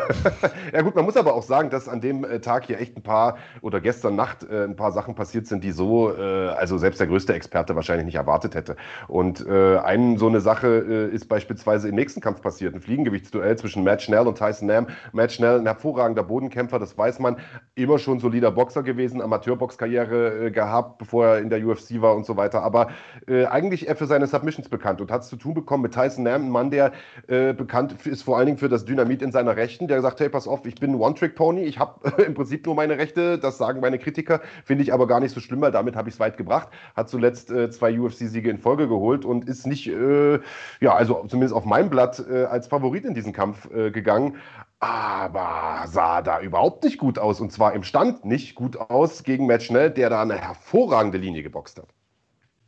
ja 0.72 0.82
gut, 0.82 0.94
man 0.94 1.04
muss 1.04 1.16
aber 1.16 1.34
auch 1.34 1.42
sagen, 1.42 1.70
dass 1.70 1.88
an 1.88 2.00
dem 2.00 2.24
äh, 2.24 2.40
Tag 2.40 2.66
hier 2.66 2.80
echt 2.80 2.96
ein 2.96 3.02
paar 3.02 3.38
oder 3.60 3.80
gestern 3.80 4.16
Nacht 4.16 4.44
äh, 4.44 4.64
ein 4.64 4.76
paar 4.76 4.92
Sachen 4.92 5.14
passiert 5.14 5.46
sind, 5.46 5.64
die 5.64 5.72
so, 5.72 6.14
äh, 6.16 6.48
also 6.48 6.78
selbst 6.78 7.00
der 7.00 7.06
größte 7.06 7.34
Experte 7.34 7.76
wahrscheinlich 7.76 8.06
nicht 8.06 8.16
erwartet 8.16 8.54
hätte. 8.54 8.76
Und 9.08 9.46
äh, 9.46 9.78
ein, 9.78 10.18
so 10.18 10.28
eine 10.28 10.40
Sache 10.40 11.08
äh, 11.10 11.14
ist 11.14 11.28
beispielsweise 11.28 11.88
im 11.88 11.94
nächsten 11.94 12.20
Kampf 12.20 12.40
passiert, 12.42 12.74
ein 12.74 12.80
Fliegengewichtsduell 12.80 13.56
zwischen 13.56 13.84
Matt 13.84 14.02
Schnell 14.02 14.26
und 14.26 14.38
Tyson 14.38 14.68
Nam. 14.68 14.86
Matt 15.12 15.32
Schnell, 15.32 15.58
ein 15.58 15.66
hervorragender 15.66 16.22
Bodenkämpfer, 16.22 16.78
das 16.78 16.96
weiß 16.96 17.18
man, 17.18 17.36
immer 17.74 17.98
schon 17.98 18.20
solider 18.20 18.50
Boxer 18.50 18.82
gewesen, 18.82 19.20
Amateurboxkarriere 19.20 20.46
äh, 20.46 20.50
gehabt, 20.50 20.98
bevor 20.98 21.26
er 21.26 21.38
in 21.38 21.50
der 21.50 21.64
UFC 21.66 22.00
war 22.00 22.14
und 22.14 22.26
so 22.26 22.36
weiter. 22.36 22.62
Aber 22.62 22.88
eigentlich 23.28 23.88
er 23.88 23.96
für 23.96 24.06
seine 24.06 24.26
Submissions 24.26 24.68
bekannt 24.68 25.00
und 25.00 25.10
hat 25.10 25.22
es 25.22 25.28
zu 25.28 25.36
tun 25.36 25.54
bekommen 25.54 25.82
mit 25.82 25.94
Tyson 25.94 26.24
Nam, 26.24 26.46
ein 26.46 26.50
Mann, 26.50 26.70
der 26.70 26.92
bekannt 27.26 28.06
ist 28.06 28.22
vor 28.22 28.36
allen 28.36 28.46
Dingen 28.46 28.58
für 28.58 28.68
das 28.68 28.84
Dynamit 28.84 29.22
in 29.22 29.32
seiner 29.32 29.56
Rechten, 29.56 29.81
der 29.88 29.98
gesagt, 29.98 30.20
hey, 30.20 30.28
pass 30.28 30.48
auf, 30.48 30.64
ich 30.66 30.76
bin 30.76 30.92
ein 30.92 31.00
One-Trick-Pony, 31.00 31.62
ich 31.62 31.78
habe 31.78 32.10
im 32.24 32.34
Prinzip 32.34 32.66
nur 32.66 32.74
meine 32.74 32.98
Rechte, 32.98 33.38
das 33.38 33.58
sagen 33.58 33.80
meine 33.80 33.98
Kritiker, 33.98 34.40
finde 34.64 34.82
ich 34.82 34.92
aber 34.92 35.06
gar 35.06 35.20
nicht 35.20 35.34
so 35.34 35.40
schlimm, 35.40 35.60
weil 35.60 35.72
damit 35.72 35.96
habe 35.96 36.08
ich 36.08 36.16
es 36.16 36.20
weit 36.20 36.36
gebracht, 36.36 36.68
hat 36.96 37.08
zuletzt 37.08 37.50
äh, 37.50 37.70
zwei 37.70 37.98
UFC-Siege 37.98 38.50
in 38.50 38.58
Folge 38.58 38.88
geholt 38.88 39.24
und 39.24 39.48
ist 39.48 39.66
nicht, 39.66 39.88
äh, 39.88 40.40
ja, 40.80 40.94
also 40.94 41.24
zumindest 41.28 41.54
auf 41.54 41.64
meinem 41.64 41.90
Blatt 41.90 42.24
äh, 42.30 42.44
als 42.44 42.66
Favorit 42.66 43.04
in 43.04 43.14
diesen 43.14 43.32
Kampf 43.32 43.70
äh, 43.72 43.90
gegangen, 43.90 44.36
aber 44.80 45.84
sah 45.86 46.22
da 46.22 46.40
überhaupt 46.40 46.82
nicht 46.82 46.98
gut 46.98 47.18
aus 47.18 47.40
und 47.40 47.52
zwar 47.52 47.72
im 47.72 47.84
Stand 47.84 48.24
nicht 48.24 48.54
gut 48.54 48.76
aus 48.76 49.22
gegen 49.22 49.46
Matt 49.46 49.62
Schnell, 49.62 49.90
der 49.90 50.10
da 50.10 50.22
eine 50.22 50.36
hervorragende 50.36 51.18
Linie 51.18 51.42
geboxt 51.42 51.78
hat. 51.78 51.88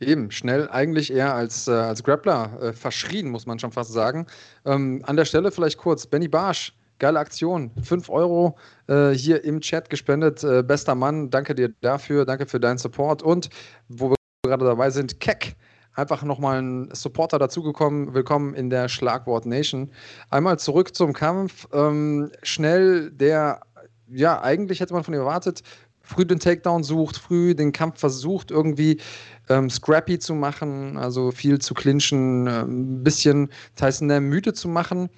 Eben, 0.01 0.31
schnell 0.31 0.69
eigentlich 0.71 1.13
eher 1.13 1.35
als, 1.35 1.69
äh, 1.69 1.73
als 1.73 2.03
Grappler 2.03 2.59
äh, 2.61 2.73
verschrien, 2.73 3.31
muss 3.31 3.47
man 3.47 3.59
schon 3.59 3.73
fast 3.73 3.93
sagen. 3.93 4.27
Ähm, 4.65 5.03
an 5.07 5.17
der 5.17 5.25
Stelle 5.25 5.51
vielleicht 5.51 5.79
kurz, 5.79 6.07
Benny 6.07 6.29
Barsch, 6.29 6.75
geile 6.99 7.19
Aktion, 7.19 7.71
5 7.83 8.09
Euro 8.09 8.57
äh, 8.89 9.11
hier 9.11 9.45
im 9.45 9.61
Chat 9.61 9.91
gespendet, 9.91 10.45
äh, 10.45 10.63
bester 10.63 10.95
Mann, 10.95 11.31
danke 11.31 11.55
dir 11.55 11.71
dafür, 11.81 12.25
danke 12.25 12.47
für 12.47 12.61
deinen 12.61 12.79
Support. 12.79 13.23
Und 13.23 13.51
wo 13.89 14.11
wir 14.11 14.17
gerade 14.45 14.65
dabei 14.65 14.91
sind, 14.91 15.21
Keck, 15.21 15.57
einfach 15.95 16.23
nochmal 16.23 16.61
ein 16.61 16.89
Supporter 16.93 17.39
dazugekommen, 17.39 18.15
willkommen 18.15 18.55
in 18.55 18.71
der 18.71 18.89
Schlagwort 18.89 19.47
Nation. 19.47 19.91
Einmal 20.31 20.59
zurück 20.59 20.95
zum 20.95 21.13
Kampf, 21.13 21.67
ähm, 21.73 22.31
schnell 22.43 23.11
der 23.11 23.61
ja, 24.09 24.43
eigentlich 24.43 24.81
hätte 24.81 24.95
man 24.95 25.05
von 25.05 25.15
ihm 25.15 25.21
erwartet, 25.21 25.63
früh 26.03 26.25
den 26.25 26.39
Takedown 26.39 26.83
sucht, 26.85 27.17
früh 27.17 27.55
den 27.55 27.73
Kampf 27.73 27.99
versucht, 28.01 28.51
irgendwie 28.51 29.01
ähm, 29.49 29.71
scrappy 29.71 30.19
zu 30.19 30.35
machen, 30.35 30.97
also 30.97 31.31
viel 31.31 31.59
zu 31.59 31.75
clinchen, 31.75 32.47
äh, 32.47 32.61
ein 32.63 33.03
bisschen 33.03 33.51
Tyson 33.77 34.09
Nam 34.09 34.29
müde 34.29 34.53
zu 34.53 34.69
machen. 34.69 35.09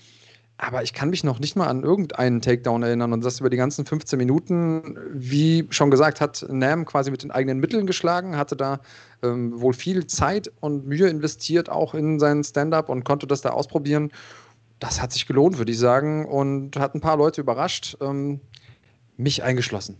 Aber 0.58 0.82
ich 0.82 0.94
kann 0.94 1.10
mich 1.10 1.22
noch 1.22 1.38
nicht 1.38 1.54
mal 1.54 1.66
an 1.66 1.82
irgendeinen 1.82 2.40
Takedown 2.40 2.82
erinnern 2.82 3.12
und 3.12 3.22
das 3.22 3.40
über 3.40 3.50
die 3.50 3.58
ganzen 3.58 3.84
15 3.84 4.18
Minuten. 4.18 4.98
Wie 5.12 5.66
schon 5.70 5.90
gesagt, 5.90 6.20
hat 6.20 6.46
Nam 6.48 6.86
quasi 6.86 7.10
mit 7.10 7.22
den 7.22 7.30
eigenen 7.30 7.60
Mitteln 7.60 7.86
geschlagen, 7.86 8.38
hatte 8.38 8.56
da 8.56 8.80
ähm, 9.22 9.60
wohl 9.60 9.74
viel 9.74 10.06
Zeit 10.06 10.50
und 10.60 10.86
Mühe 10.86 11.08
investiert, 11.08 11.68
auch 11.68 11.94
in 11.94 12.18
seinen 12.18 12.42
Stand-up 12.42 12.88
und 12.88 13.04
konnte 13.04 13.26
das 13.26 13.42
da 13.42 13.50
ausprobieren. 13.50 14.10
Das 14.78 15.02
hat 15.02 15.12
sich 15.12 15.26
gelohnt, 15.26 15.58
würde 15.58 15.72
ich 15.72 15.78
sagen, 15.78 16.26
und 16.26 16.76
hat 16.76 16.94
ein 16.94 17.00
paar 17.00 17.18
Leute 17.18 17.42
überrascht, 17.42 17.96
ähm, 18.00 18.40
mich 19.18 19.42
eingeschlossen. 19.42 19.96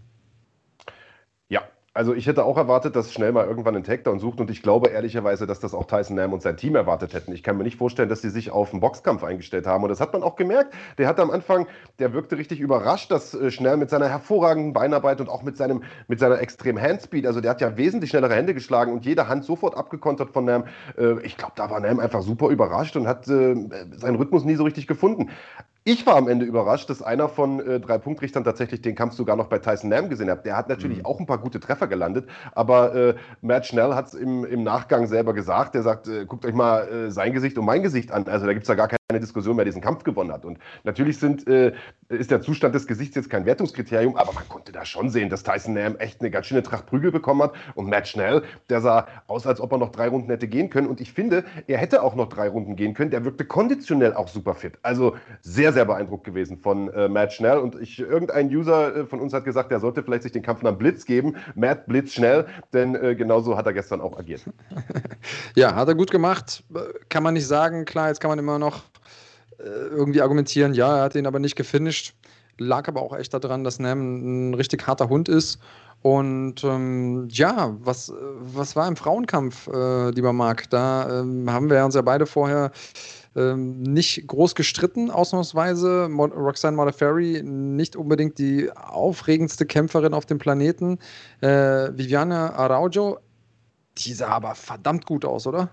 Also 1.97 2.13
ich 2.13 2.27
hätte 2.27 2.45
auch 2.45 2.59
erwartet, 2.59 2.95
dass 2.95 3.11
schnell 3.11 3.33
mal 3.33 3.47
irgendwann 3.47 3.75
einen 3.75 3.83
Takedown 3.83 4.19
sucht 4.19 4.39
und 4.39 4.51
ich 4.51 4.61
glaube 4.61 4.91
ehrlicherweise, 4.91 5.47
dass 5.47 5.61
das 5.61 5.73
auch 5.73 5.87
Tyson 5.87 6.15
Nam 6.17 6.35
und 6.35 6.43
sein 6.43 6.59
Team 6.59 6.75
erwartet 6.75 7.15
hätten. 7.15 7.33
Ich 7.33 7.43
kann 7.43 7.57
mir 7.57 7.65
nicht 7.65 7.79
vorstellen, 7.79 8.11
dass 8.11 8.21
sie 8.21 8.29
sich 8.29 8.51
auf 8.51 8.73
einen 8.73 8.81
Boxkampf 8.81 9.25
eingestellt 9.25 9.67
haben 9.67 9.83
und 9.83 9.89
das 9.89 9.99
hat 9.99 10.13
man 10.13 10.23
auch 10.23 10.37
gemerkt. 10.37 10.75
Der 10.99 11.09
hatte 11.09 11.23
am 11.23 11.31
Anfang, 11.31 11.67
der 11.99 12.13
wirkte 12.13 12.37
richtig 12.37 12.61
überrascht, 12.61 13.11
dass 13.11 13.33
äh, 13.33 13.51
schnell 13.51 13.79
mit 13.79 13.89
seiner 13.89 14.11
hervorragenden 14.11 14.75
Beinarbeit 14.75 15.23
und 15.23 15.31
auch 15.31 15.43
mit, 15.43 15.57
seinem, 15.57 15.85
mit 16.07 16.21
seiner 16.21 16.39
extremen 16.39 16.83
Handspeed, 16.83 17.27
also 17.27 17.41
der 17.41 17.53
hat 17.53 17.63
ja 17.63 17.79
wesentlich 17.79 18.11
schnellere 18.11 18.35
Hände 18.35 18.53
geschlagen 18.53 18.93
und 18.93 19.07
jede 19.07 19.29
Hand 19.29 19.47
sofort 19.47 19.75
abgekontert 19.75 20.33
von 20.33 20.45
Nam. 20.45 20.65
Äh, 20.99 21.19
ich 21.23 21.39
glaube, 21.39 21.55
da 21.57 21.71
war 21.71 21.81
Nam 21.81 21.99
einfach 21.99 22.21
super 22.21 22.51
überrascht 22.51 22.97
und 22.97 23.07
hat 23.07 23.27
äh, 23.29 23.55
seinen 23.93 24.17
Rhythmus 24.17 24.45
nie 24.45 24.57
so 24.57 24.65
richtig 24.65 24.87
gefunden. 24.87 25.31
Ich 25.89 26.05
war 26.05 26.17
am 26.17 26.27
Ende 26.27 26.45
überrascht, 26.45 26.91
dass 26.91 27.01
einer 27.01 27.29
von 27.29 27.61
äh, 27.61 27.79
drei 27.79 27.99
Punktrichtern 27.99 28.43
tatsächlich 28.43 28.83
den 28.83 28.97
Kampf 28.97 29.15
sogar 29.15 29.37
noch 29.37 29.47
bei 29.47 29.61
Tyson 29.61 29.89
Nam 29.89 30.09
gesehen 30.09 30.29
hat. 30.29 30.45
Der 30.45 30.57
hat 30.57 30.69
natürlich 30.69 30.99
mhm. 30.99 31.05
auch 31.05 31.21
ein 31.21 31.27
paar 31.27 31.39
gute 31.39 31.61
Treffer 31.61 31.87
gelandet, 31.87 32.29
aber 32.57 32.93
äh, 32.97 33.15
Matt 33.41 33.67
Schnell 33.67 33.95
hat 33.95 34.09
es 34.09 34.15
im, 34.15 34.45
im 34.45 34.65
Nachgang 34.65 35.07
selber 35.07 35.33
gesagt. 35.33 35.77
Der 35.77 35.85
sagt, 35.85 36.09
äh, 36.09 36.25
guckt 36.27 36.45
euch 36.45 36.55
mal 36.55 36.89
äh, 36.89 37.11
sein 37.13 37.33
Gesicht 37.33 37.57
und 37.57 37.67
mein 37.67 37.85
Gesicht 37.85 38.11
an. 38.11 38.27
Also 38.27 38.47
da 38.47 38.53
gibt 38.53 38.65
es 38.65 38.69
ja 38.69 38.75
gar 38.75 38.89
keine 38.89 39.21
Diskussion, 39.21 39.57
wer 39.57 39.65
diesen 39.65 39.81
Kampf 39.81 40.03
gewonnen 40.03 40.33
hat. 40.33 40.45
Und 40.45 40.59
natürlich 40.83 41.19
sind, 41.19 41.47
äh, 41.47 41.73
ist 42.09 42.33
der 42.33 42.41
Zustand 42.41 42.75
des 42.75 42.89
Gesichts 42.89 43.15
jetzt 43.15 43.31
kein 43.31 43.47
Wertungskriterium, 43.47 44.17
aber 44.17 44.33
man 44.33 44.49
konnte 44.49 44.73
da 44.73 44.85
schon 44.85 45.09
sehen, 45.09 45.29
dass 45.29 45.45
Tyson 45.45 45.75
Nam 45.75 45.95
echt 45.99 46.21
eine 46.21 46.33
ganz 46.33 46.47
schöne 46.47 46.65
Tracht 46.65 46.87
Prügel 46.87 47.13
bekommen 47.13 47.43
hat. 47.43 47.53
Und 47.77 47.89
Matt 47.89 48.09
Schnell, 48.09 48.43
der 48.69 48.81
sah 48.81 49.07
aus, 49.29 49.47
als 49.47 49.61
ob 49.61 49.71
er 49.71 49.79
noch 49.79 49.93
drei 49.93 50.09
Runden 50.09 50.29
hätte 50.31 50.49
gehen 50.49 50.69
können. 50.69 50.89
Und 50.89 51.01
ich 51.01 51.13
finde, 51.13 51.45
er 51.69 51.79
hätte 51.79 52.03
auch 52.03 52.17
noch 52.17 52.29
drei 52.29 52.49
Runden 52.49 52.75
gehen 52.75 52.95
können. 52.95 53.13
Der 53.13 53.25
wirkte 53.25 53.45
konditionell 53.45 54.15
auch 54.15 54.27
super 54.27 54.57
fit. 54.57 54.81
Also 54.83 55.15
sehr, 55.43 55.73
sehr 55.77 55.85
beeindruckt 55.85 56.25
gewesen 56.25 56.59
von 56.59 56.93
äh, 56.95 57.09
Matt 57.09 57.33
Schnell. 57.33 57.59
Und 57.59 57.81
ich, 57.81 58.01
irgendein 58.01 58.49
User 58.49 58.97
äh, 58.97 59.07
von 59.07 59.21
uns 59.21 59.33
hat 59.33 59.45
gesagt, 59.45 59.71
er 59.71 59.81
sollte 59.81 60.03
vielleicht 60.03 60.23
sich 60.23 60.33
den 60.33 60.43
Kampf 60.43 60.63
nach 60.63 60.73
Blitz 60.73 61.05
geben. 61.05 61.37
Matt 61.55 61.87
Blitz 61.87 62.13
Schnell, 62.13 62.47
denn 62.73 62.95
äh, 62.95 63.15
genauso 63.15 63.57
hat 63.57 63.67
er 63.67 63.73
gestern 63.73 64.01
auch 64.01 64.19
agiert. 64.19 64.43
ja, 65.55 65.75
hat 65.75 65.89
er 65.89 65.95
gut 65.95 66.11
gemacht. 66.11 66.65
Kann 67.11 67.23
man 67.23 67.35
nicht 67.35 67.47
sagen. 67.47 67.85
Klar, 67.85 68.09
jetzt 68.09 68.21
kann 68.21 68.31
man 68.31 68.39
immer 68.39 68.59
noch 68.59 68.85
äh, 69.59 69.65
irgendwie 69.65 70.21
argumentieren, 70.21 70.75
ja, 70.75 70.99
er 70.99 71.05
hat 71.05 71.15
ihn 71.15 71.27
aber 71.27 71.39
nicht 71.39 71.57
gefinisht. 71.57 72.15
Lag 72.59 72.89
aber 72.89 73.03
auch 73.03 73.15
echt 73.15 73.35
daran, 73.35 73.65
dass 73.65 73.79
Nam 73.79 74.51
ein 74.51 74.55
richtig 74.55 74.87
harter 74.87 75.09
Hund 75.09 75.29
ist. 75.29 75.59
Und 76.07 76.63
ähm, 76.63 77.27
ja, 77.33 77.75
was, 77.81 78.13
was 78.39 78.77
war 78.77 78.87
im 78.87 78.95
Frauenkampf, 78.95 79.67
äh, 79.67 80.11
lieber 80.11 80.33
Marc? 80.33 80.71
Da 80.71 81.23
ähm, 81.23 81.51
haben 81.51 81.69
wir 81.69 81.85
uns 81.85 81.97
ja 81.97 82.03
beide 82.03 82.27
vorher 82.27 82.71
ähm, 83.35 83.83
nicht 83.83 84.25
groß 84.25 84.55
gestritten, 84.55 85.11
ausnahmsweise. 85.11 86.09
Mo 86.09 86.27
Roxanne 86.27 86.77
Modafferi, 86.77 87.43
nicht 87.43 87.97
unbedingt 87.97 88.39
die 88.39 88.71
aufregendste 88.71 89.67
Kämpferin 89.67 90.15
auf 90.15 90.27
dem 90.27 90.39
Planeten. 90.39 91.01
Äh, 91.41 91.49
Viviane 91.99 92.55
Araujo, 92.55 93.19
die 93.99 94.13
sah 94.13 94.29
aber 94.29 94.55
verdammt 94.55 95.07
gut 95.07 95.25
aus, 95.25 95.45
oder? 95.49 95.71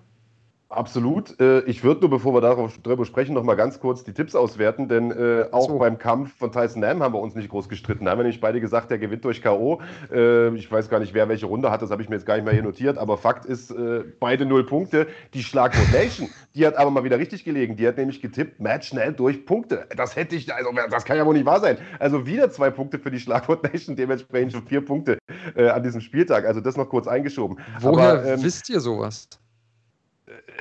Absolut. 0.75 1.39
Äh, 1.39 1.61
ich 1.61 1.83
würde 1.83 2.01
nur, 2.01 2.09
bevor 2.09 2.33
wir 2.33 2.41
darüber 2.41 3.05
sprechen, 3.05 3.33
noch 3.35 3.43
mal 3.43 3.55
ganz 3.55 3.79
kurz 3.79 4.03
die 4.03 4.13
Tipps 4.13 4.35
auswerten, 4.35 4.87
denn 4.87 5.11
äh, 5.11 5.45
auch 5.51 5.69
so. 5.69 5.77
beim 5.77 5.99
Kampf 5.99 6.35
von 6.35 6.51
Tyson 6.51 6.81
Nam 6.81 7.03
haben 7.03 7.13
wir 7.13 7.19
uns 7.19 7.35
nicht 7.35 7.49
groß 7.49 7.69
gestritten. 7.69 8.05
Da 8.05 8.11
haben 8.11 8.19
wir 8.19 8.23
nämlich 8.23 8.41
beide 8.41 8.59
gesagt, 8.59 8.89
der 8.89 8.97
gewinnt 8.97 9.23
durch 9.23 9.41
K.O. 9.41 9.81
Äh, 10.11 10.49
ich 10.55 10.71
weiß 10.71 10.89
gar 10.89 10.99
nicht, 10.99 11.13
wer 11.13 11.29
welche 11.29 11.45
Runde 11.45 11.69
hat, 11.69 11.81
das 11.81 11.91
habe 11.91 12.01
ich 12.01 12.09
mir 12.09 12.15
jetzt 12.15 12.25
gar 12.25 12.35
nicht 12.35 12.45
mehr 12.45 12.53
hier 12.53 12.63
notiert, 12.63 12.97
aber 12.97 13.17
Fakt 13.17 13.45
ist, 13.45 13.71
äh, 13.71 14.03
beide 14.19 14.45
null 14.45 14.65
Punkte. 14.65 15.07
Die 15.33 15.43
Schlagwort 15.43 15.91
Nation, 15.93 16.29
die 16.55 16.65
hat 16.65 16.75
aber 16.75 16.89
mal 16.89 17.03
wieder 17.03 17.19
richtig 17.19 17.43
gelegen. 17.43 17.75
Die 17.75 17.87
hat 17.87 17.97
nämlich 17.97 18.21
getippt, 18.21 18.59
Match 18.59 18.87
schnell 18.87 19.13
durch 19.13 19.45
Punkte. 19.45 19.85
Das 19.95 20.15
hätte 20.15 20.35
ich, 20.35 20.53
also 20.53 20.71
das 20.89 21.05
kann 21.05 21.17
ja 21.17 21.25
wohl 21.25 21.35
nicht 21.35 21.45
wahr 21.45 21.59
sein. 21.59 21.77
Also 21.99 22.25
wieder 22.25 22.49
zwei 22.49 22.71
Punkte 22.71 22.97
für 22.97 23.11
die 23.11 23.19
Schlagwort 23.19 23.63
Nation, 23.63 23.95
dementsprechend 23.95 24.53
schon 24.53 24.63
vier 24.63 24.83
Punkte 24.83 25.17
an 25.55 25.83
diesem 25.83 26.01
Spieltag. 26.01 26.45
Also 26.45 26.61
das 26.61 26.77
noch 26.77 26.89
kurz 26.89 27.07
eingeschoben. 27.07 27.59
Woher 27.79 28.13
aber, 28.13 28.25
ähm, 28.25 28.43
wisst 28.43 28.69
ihr 28.69 28.79
sowas? 28.79 29.27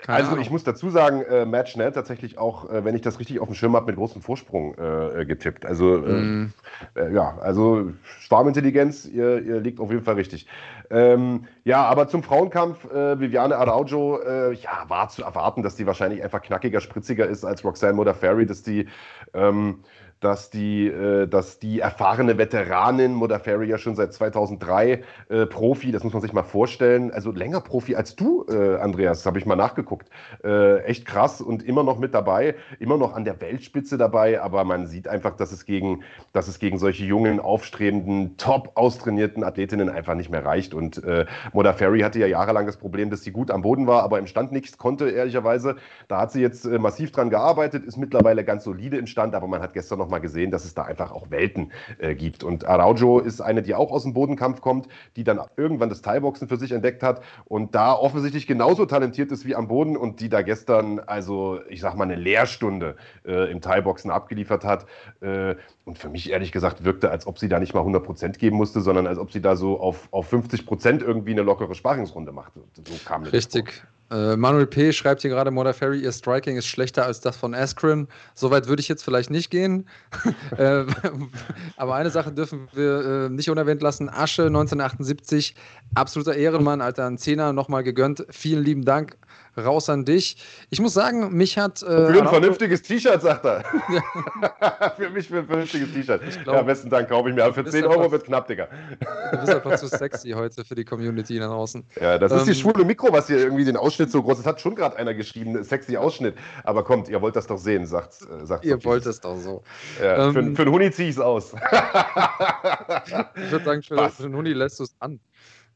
Keine 0.02 0.18
also 0.18 0.30
Ahnung. 0.32 0.42
ich 0.42 0.50
muss 0.50 0.64
dazu 0.64 0.90
sagen, 0.90 1.22
äh, 1.22 1.46
Matt 1.46 1.68
Schnell 1.68 1.92
tatsächlich 1.92 2.36
auch, 2.36 2.68
äh, 2.68 2.84
wenn 2.84 2.96
ich 2.96 3.02
das 3.02 3.20
richtig 3.20 3.38
auf 3.38 3.46
dem 3.46 3.54
Schirm 3.54 3.76
habe, 3.76 3.86
mit 3.86 3.96
großem 3.96 4.20
Vorsprung 4.20 4.74
äh, 4.76 5.20
äh 5.20 5.24
getippt. 5.24 5.64
Also 5.64 5.98
mm. 5.98 6.52
ja, 7.14 7.38
also 7.38 7.92
Schwarmintelligenz, 8.18 9.06
ihr, 9.06 9.40
ihr, 9.40 9.60
liegt 9.60 9.78
auf 9.78 9.90
jeden 9.90 10.02
Fall 10.02 10.16
richtig. 10.16 10.48
Ähm, 10.90 11.44
ja, 11.62 11.84
aber 11.84 12.08
zum 12.08 12.24
Frauenkampf, 12.24 12.84
Viviane 12.84 13.56
Araujo, 13.56 14.20
ja, 14.52 14.84
war 14.88 15.08
zu 15.08 15.22
erwarten, 15.22 15.62
dass 15.62 15.76
die 15.76 15.86
wahrscheinlich 15.86 16.22
einfach 16.22 16.42
knackiger, 16.42 16.80
spritziger 16.80 17.26
ist 17.26 17.44
als 17.44 17.64
Roxanne 17.64 17.92
Modafferi, 17.92 18.46
dass 18.46 18.62
die 18.62 18.88
ähm, 19.32 19.84
dass 20.22 20.50
die, 20.50 20.86
äh, 20.86 21.26
dass 21.26 21.58
die 21.58 21.80
erfahrene 21.80 22.38
Veteranin, 22.38 23.12
Modafferi 23.12 23.66
ja 23.66 23.76
schon 23.76 23.96
seit 23.96 24.12
2003 24.14 25.02
äh, 25.28 25.46
Profi, 25.46 25.90
das 25.90 26.04
muss 26.04 26.12
man 26.12 26.22
sich 26.22 26.32
mal 26.32 26.44
vorstellen, 26.44 27.10
also 27.10 27.32
länger 27.32 27.60
Profi 27.60 27.96
als 27.96 28.14
du, 28.14 28.46
äh, 28.48 28.76
Andreas, 28.76 29.26
habe 29.26 29.38
ich 29.38 29.46
mal 29.46 29.56
nachgeguckt. 29.56 30.08
Äh, 30.44 30.78
echt 30.84 31.04
krass 31.06 31.40
und 31.40 31.64
immer 31.64 31.82
noch 31.82 31.98
mit 31.98 32.14
dabei, 32.14 32.54
immer 32.78 32.96
noch 32.96 33.14
an 33.14 33.24
der 33.24 33.40
Weltspitze 33.40 33.98
dabei, 33.98 34.40
aber 34.40 34.62
man 34.64 34.86
sieht 34.86 35.08
einfach, 35.08 35.36
dass 35.36 35.50
es 35.50 35.64
gegen, 35.64 36.04
dass 36.32 36.46
es 36.46 36.60
gegen 36.60 36.78
solche 36.78 37.04
jungen, 37.04 37.40
aufstrebenden, 37.40 38.36
top 38.36 38.72
austrainierten 38.76 39.42
Athletinnen 39.42 39.88
einfach 39.88 40.14
nicht 40.14 40.30
mehr 40.30 40.44
reicht. 40.44 40.72
Und 40.72 41.02
äh, 41.02 41.26
Modafferi 41.52 42.00
hatte 42.00 42.20
ja 42.20 42.28
jahrelang 42.28 42.66
das 42.66 42.76
Problem, 42.76 43.10
dass 43.10 43.22
sie 43.22 43.32
gut 43.32 43.50
am 43.50 43.62
Boden 43.62 43.88
war, 43.88 44.04
aber 44.04 44.20
im 44.20 44.28
Stand 44.28 44.52
nichts 44.52 44.78
konnte, 44.78 45.10
ehrlicherweise. 45.10 45.76
Da 46.06 46.20
hat 46.20 46.30
sie 46.30 46.40
jetzt 46.40 46.64
äh, 46.64 46.78
massiv 46.78 47.10
dran 47.10 47.28
gearbeitet, 47.28 47.84
ist 47.84 47.96
mittlerweile 47.96 48.44
ganz 48.44 48.62
solide 48.62 48.98
im 48.98 49.08
Stand, 49.08 49.34
aber 49.34 49.48
man 49.48 49.60
hat 49.60 49.72
gestern 49.72 49.98
noch 49.98 50.11
mal 50.12 50.20
gesehen, 50.20 50.52
dass 50.52 50.64
es 50.64 50.74
da 50.74 50.84
einfach 50.84 51.10
auch 51.10 51.30
Welten 51.30 51.72
äh, 51.98 52.14
gibt. 52.14 52.44
Und 52.44 52.66
Araujo 52.66 53.18
ist 53.18 53.40
eine, 53.40 53.62
die 53.62 53.74
auch 53.74 53.90
aus 53.90 54.04
dem 54.04 54.12
Bodenkampf 54.12 54.60
kommt, 54.60 54.86
die 55.16 55.24
dann 55.24 55.40
irgendwann 55.56 55.88
das 55.88 56.02
Thai-Boxen 56.02 56.46
für 56.46 56.56
sich 56.56 56.70
entdeckt 56.70 57.02
hat 57.02 57.22
und 57.46 57.74
da 57.74 57.92
offensichtlich 57.92 58.46
genauso 58.46 58.86
talentiert 58.86 59.32
ist 59.32 59.44
wie 59.44 59.56
am 59.56 59.66
Boden 59.66 59.96
und 59.96 60.20
die 60.20 60.28
da 60.28 60.42
gestern, 60.42 61.00
also 61.00 61.58
ich 61.68 61.80
sag 61.80 61.96
mal, 61.96 62.04
eine 62.04 62.16
Lehrstunde 62.16 62.96
äh, 63.24 63.50
im 63.50 63.60
Thai-Boxen 63.60 64.10
abgeliefert 64.10 64.64
hat. 64.64 64.86
Äh, 65.20 65.56
und 65.84 65.98
für 65.98 66.08
mich 66.08 66.30
ehrlich 66.30 66.52
gesagt 66.52 66.84
wirkte, 66.84 67.10
als 67.10 67.26
ob 67.26 67.38
sie 67.38 67.48
da 67.48 67.58
nicht 67.58 67.74
mal 67.74 67.82
100% 67.82 68.38
geben 68.38 68.56
musste, 68.56 68.80
sondern 68.80 69.06
als 69.06 69.18
ob 69.18 69.32
sie 69.32 69.40
da 69.40 69.56
so 69.56 69.80
auf, 69.80 70.08
auf 70.12 70.32
50% 70.32 71.02
irgendwie 71.02 71.32
eine 71.32 71.42
lockere 71.42 71.74
Sparingsrunde 71.74 72.30
macht. 72.30 72.52
So 72.54 72.94
kam 73.04 73.24
Richtig. 73.24 73.84
Äh, 74.12 74.36
Manuel 74.36 74.66
P. 74.66 74.92
schreibt 74.92 75.22
hier 75.22 75.30
gerade, 75.30 75.50
Modafferi, 75.50 76.00
ihr 76.00 76.12
Striking 76.12 76.56
ist 76.56 76.66
schlechter 76.66 77.06
als 77.06 77.20
das 77.20 77.36
von 77.36 77.54
Askren. 77.54 78.08
Soweit 78.34 78.68
würde 78.68 78.80
ich 78.80 78.88
jetzt 78.88 79.02
vielleicht 79.02 79.30
nicht 79.30 79.50
gehen. 79.50 79.88
äh, 80.58 80.84
aber 81.76 81.94
eine 81.94 82.10
Sache 82.10 82.30
dürfen 82.30 82.68
wir 82.74 83.26
äh, 83.26 83.28
nicht 83.30 83.48
unerwähnt 83.48 83.80
lassen. 83.80 84.10
Asche 84.10 84.46
1978, 84.46 85.54
absoluter 85.94 86.34
Ehrenmann, 86.34 86.82
Alter, 86.82 87.06
ein 87.06 87.16
Zehner 87.16 87.54
nochmal 87.54 87.82
gegönnt. 87.82 88.26
Vielen 88.28 88.62
lieben 88.62 88.84
Dank 88.84 89.16
raus 89.56 89.88
an 89.88 90.04
dich. 90.04 90.36
Ich 90.70 90.80
muss 90.80 90.94
sagen, 90.94 91.36
mich 91.36 91.58
hat. 91.58 91.82
Äh, 91.82 91.86
für 91.86 92.22
ein 92.22 92.28
vernünftiges 92.28 92.82
T-Shirt, 92.82 93.20
sagt 93.22 93.44
er. 93.44 93.64
Ja. 93.90 94.90
für 94.96 95.10
mich 95.10 95.28
für 95.28 95.38
ein 95.38 95.46
vernünftiges 95.46 95.92
T-Shirt. 95.92 96.22
Ja, 96.46 96.62
besten 96.62 96.90
Dank, 96.90 97.08
kaufe 97.08 97.28
ich 97.28 97.34
mir. 97.34 97.44
Aber 97.44 97.54
für 97.54 97.64
10 97.64 97.84
Euro 97.84 98.10
wird 98.10 98.24
knapp, 98.24 98.46
Digga. 98.46 98.68
Du 99.32 99.38
bist 99.38 99.54
einfach 99.54 99.76
zu 99.76 99.88
sexy 99.88 100.30
heute 100.30 100.64
für 100.64 100.74
die 100.74 100.84
Community 100.84 101.38
da 101.38 101.48
draußen. 101.48 101.84
Ja, 102.00 102.18
das 102.18 102.32
ähm, 102.32 102.38
ist 102.38 102.46
die 102.46 102.50
ähm, 102.50 102.56
schwule 102.56 102.84
Mikro, 102.84 103.12
was 103.12 103.26
hier 103.26 103.38
irgendwie 103.38 103.64
den 103.64 103.76
Ausschnitt 103.76 104.10
so 104.10 104.22
groß 104.22 104.40
ist. 104.40 104.46
Hat 104.46 104.60
schon 104.60 104.74
gerade 104.74 104.96
einer 104.96 105.14
geschrieben, 105.14 105.62
sexy 105.62 105.96
Ausschnitt. 105.96 106.34
Aber 106.64 106.84
kommt, 106.84 107.08
ihr 107.08 107.20
wollt 107.20 107.36
das 107.36 107.46
doch 107.46 107.58
sehen, 107.58 107.86
sagt, 107.86 108.18
äh, 108.22 108.46
sagt 108.46 108.64
Ihr 108.64 108.82
wollt 108.84 109.06
es 109.06 109.20
doch 109.20 109.36
so. 109.36 109.62
Ja, 110.02 110.28
ähm, 110.28 110.32
für, 110.32 110.56
für 110.56 110.62
einen 110.62 110.72
Huni 110.72 110.90
ziehe 110.90 111.08
ich 111.10 111.16
es 111.16 111.20
aus. 111.20 111.52
ich 111.52 113.50
würde 113.50 113.64
sagen, 113.64 113.82
für, 113.82 114.10
für 114.10 114.24
einen 114.24 114.36
Huni 114.36 114.52
lässt 114.52 114.80
du 114.80 114.84
es 114.84 114.94
an. 115.00 115.20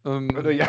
Ähm, 0.04 0.30
ja. 0.52 0.68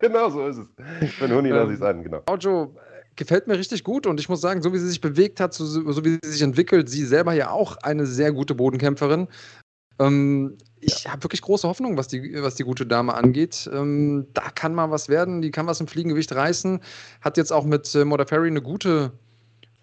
Genau 0.00 0.30
so 0.30 0.46
ist 0.46 0.58
es. 0.58 1.14
Für 1.14 1.24
einen 1.24 1.36
Huni 1.36 1.50
lasse 1.50 1.72
ich 1.72 1.78
es 1.78 1.82
an, 1.82 2.02
genau. 2.02 2.22
Aujo 2.26 2.74
gefällt 3.16 3.46
mir 3.46 3.58
richtig 3.58 3.84
gut 3.84 4.06
und 4.06 4.18
ich 4.20 4.28
muss 4.28 4.40
sagen, 4.40 4.62
so 4.62 4.72
wie 4.72 4.78
sie 4.78 4.88
sich 4.88 5.00
bewegt 5.00 5.40
hat, 5.40 5.52
so, 5.52 5.64
so 5.64 6.04
wie 6.04 6.18
sie 6.22 6.30
sich 6.30 6.42
entwickelt, 6.42 6.88
sie 6.88 7.04
selber 7.04 7.32
ja 7.34 7.50
auch 7.50 7.76
eine 7.78 8.06
sehr 8.06 8.32
gute 8.32 8.54
Bodenkämpferin. 8.54 9.28
Ähm, 9.98 10.56
ich 10.80 11.04
ja. 11.04 11.12
habe 11.12 11.24
wirklich 11.24 11.42
große 11.42 11.68
Hoffnung, 11.68 11.96
was 11.96 12.08
die, 12.08 12.34
was 12.40 12.54
die 12.54 12.64
gute 12.64 12.86
Dame 12.86 13.14
angeht. 13.14 13.68
Ähm, 13.72 14.26
da 14.32 14.50
kann 14.50 14.74
mal 14.74 14.90
was 14.90 15.08
werden, 15.08 15.42
die 15.42 15.50
kann 15.50 15.66
was 15.66 15.80
im 15.80 15.86
Fliegengewicht 15.86 16.34
reißen. 16.34 16.80
Hat 17.20 17.36
jetzt 17.36 17.52
auch 17.52 17.64
mit 17.64 17.94
äh, 17.94 18.04
Modafferi 18.04 18.46
eine 18.46 18.62
gute 18.62 19.12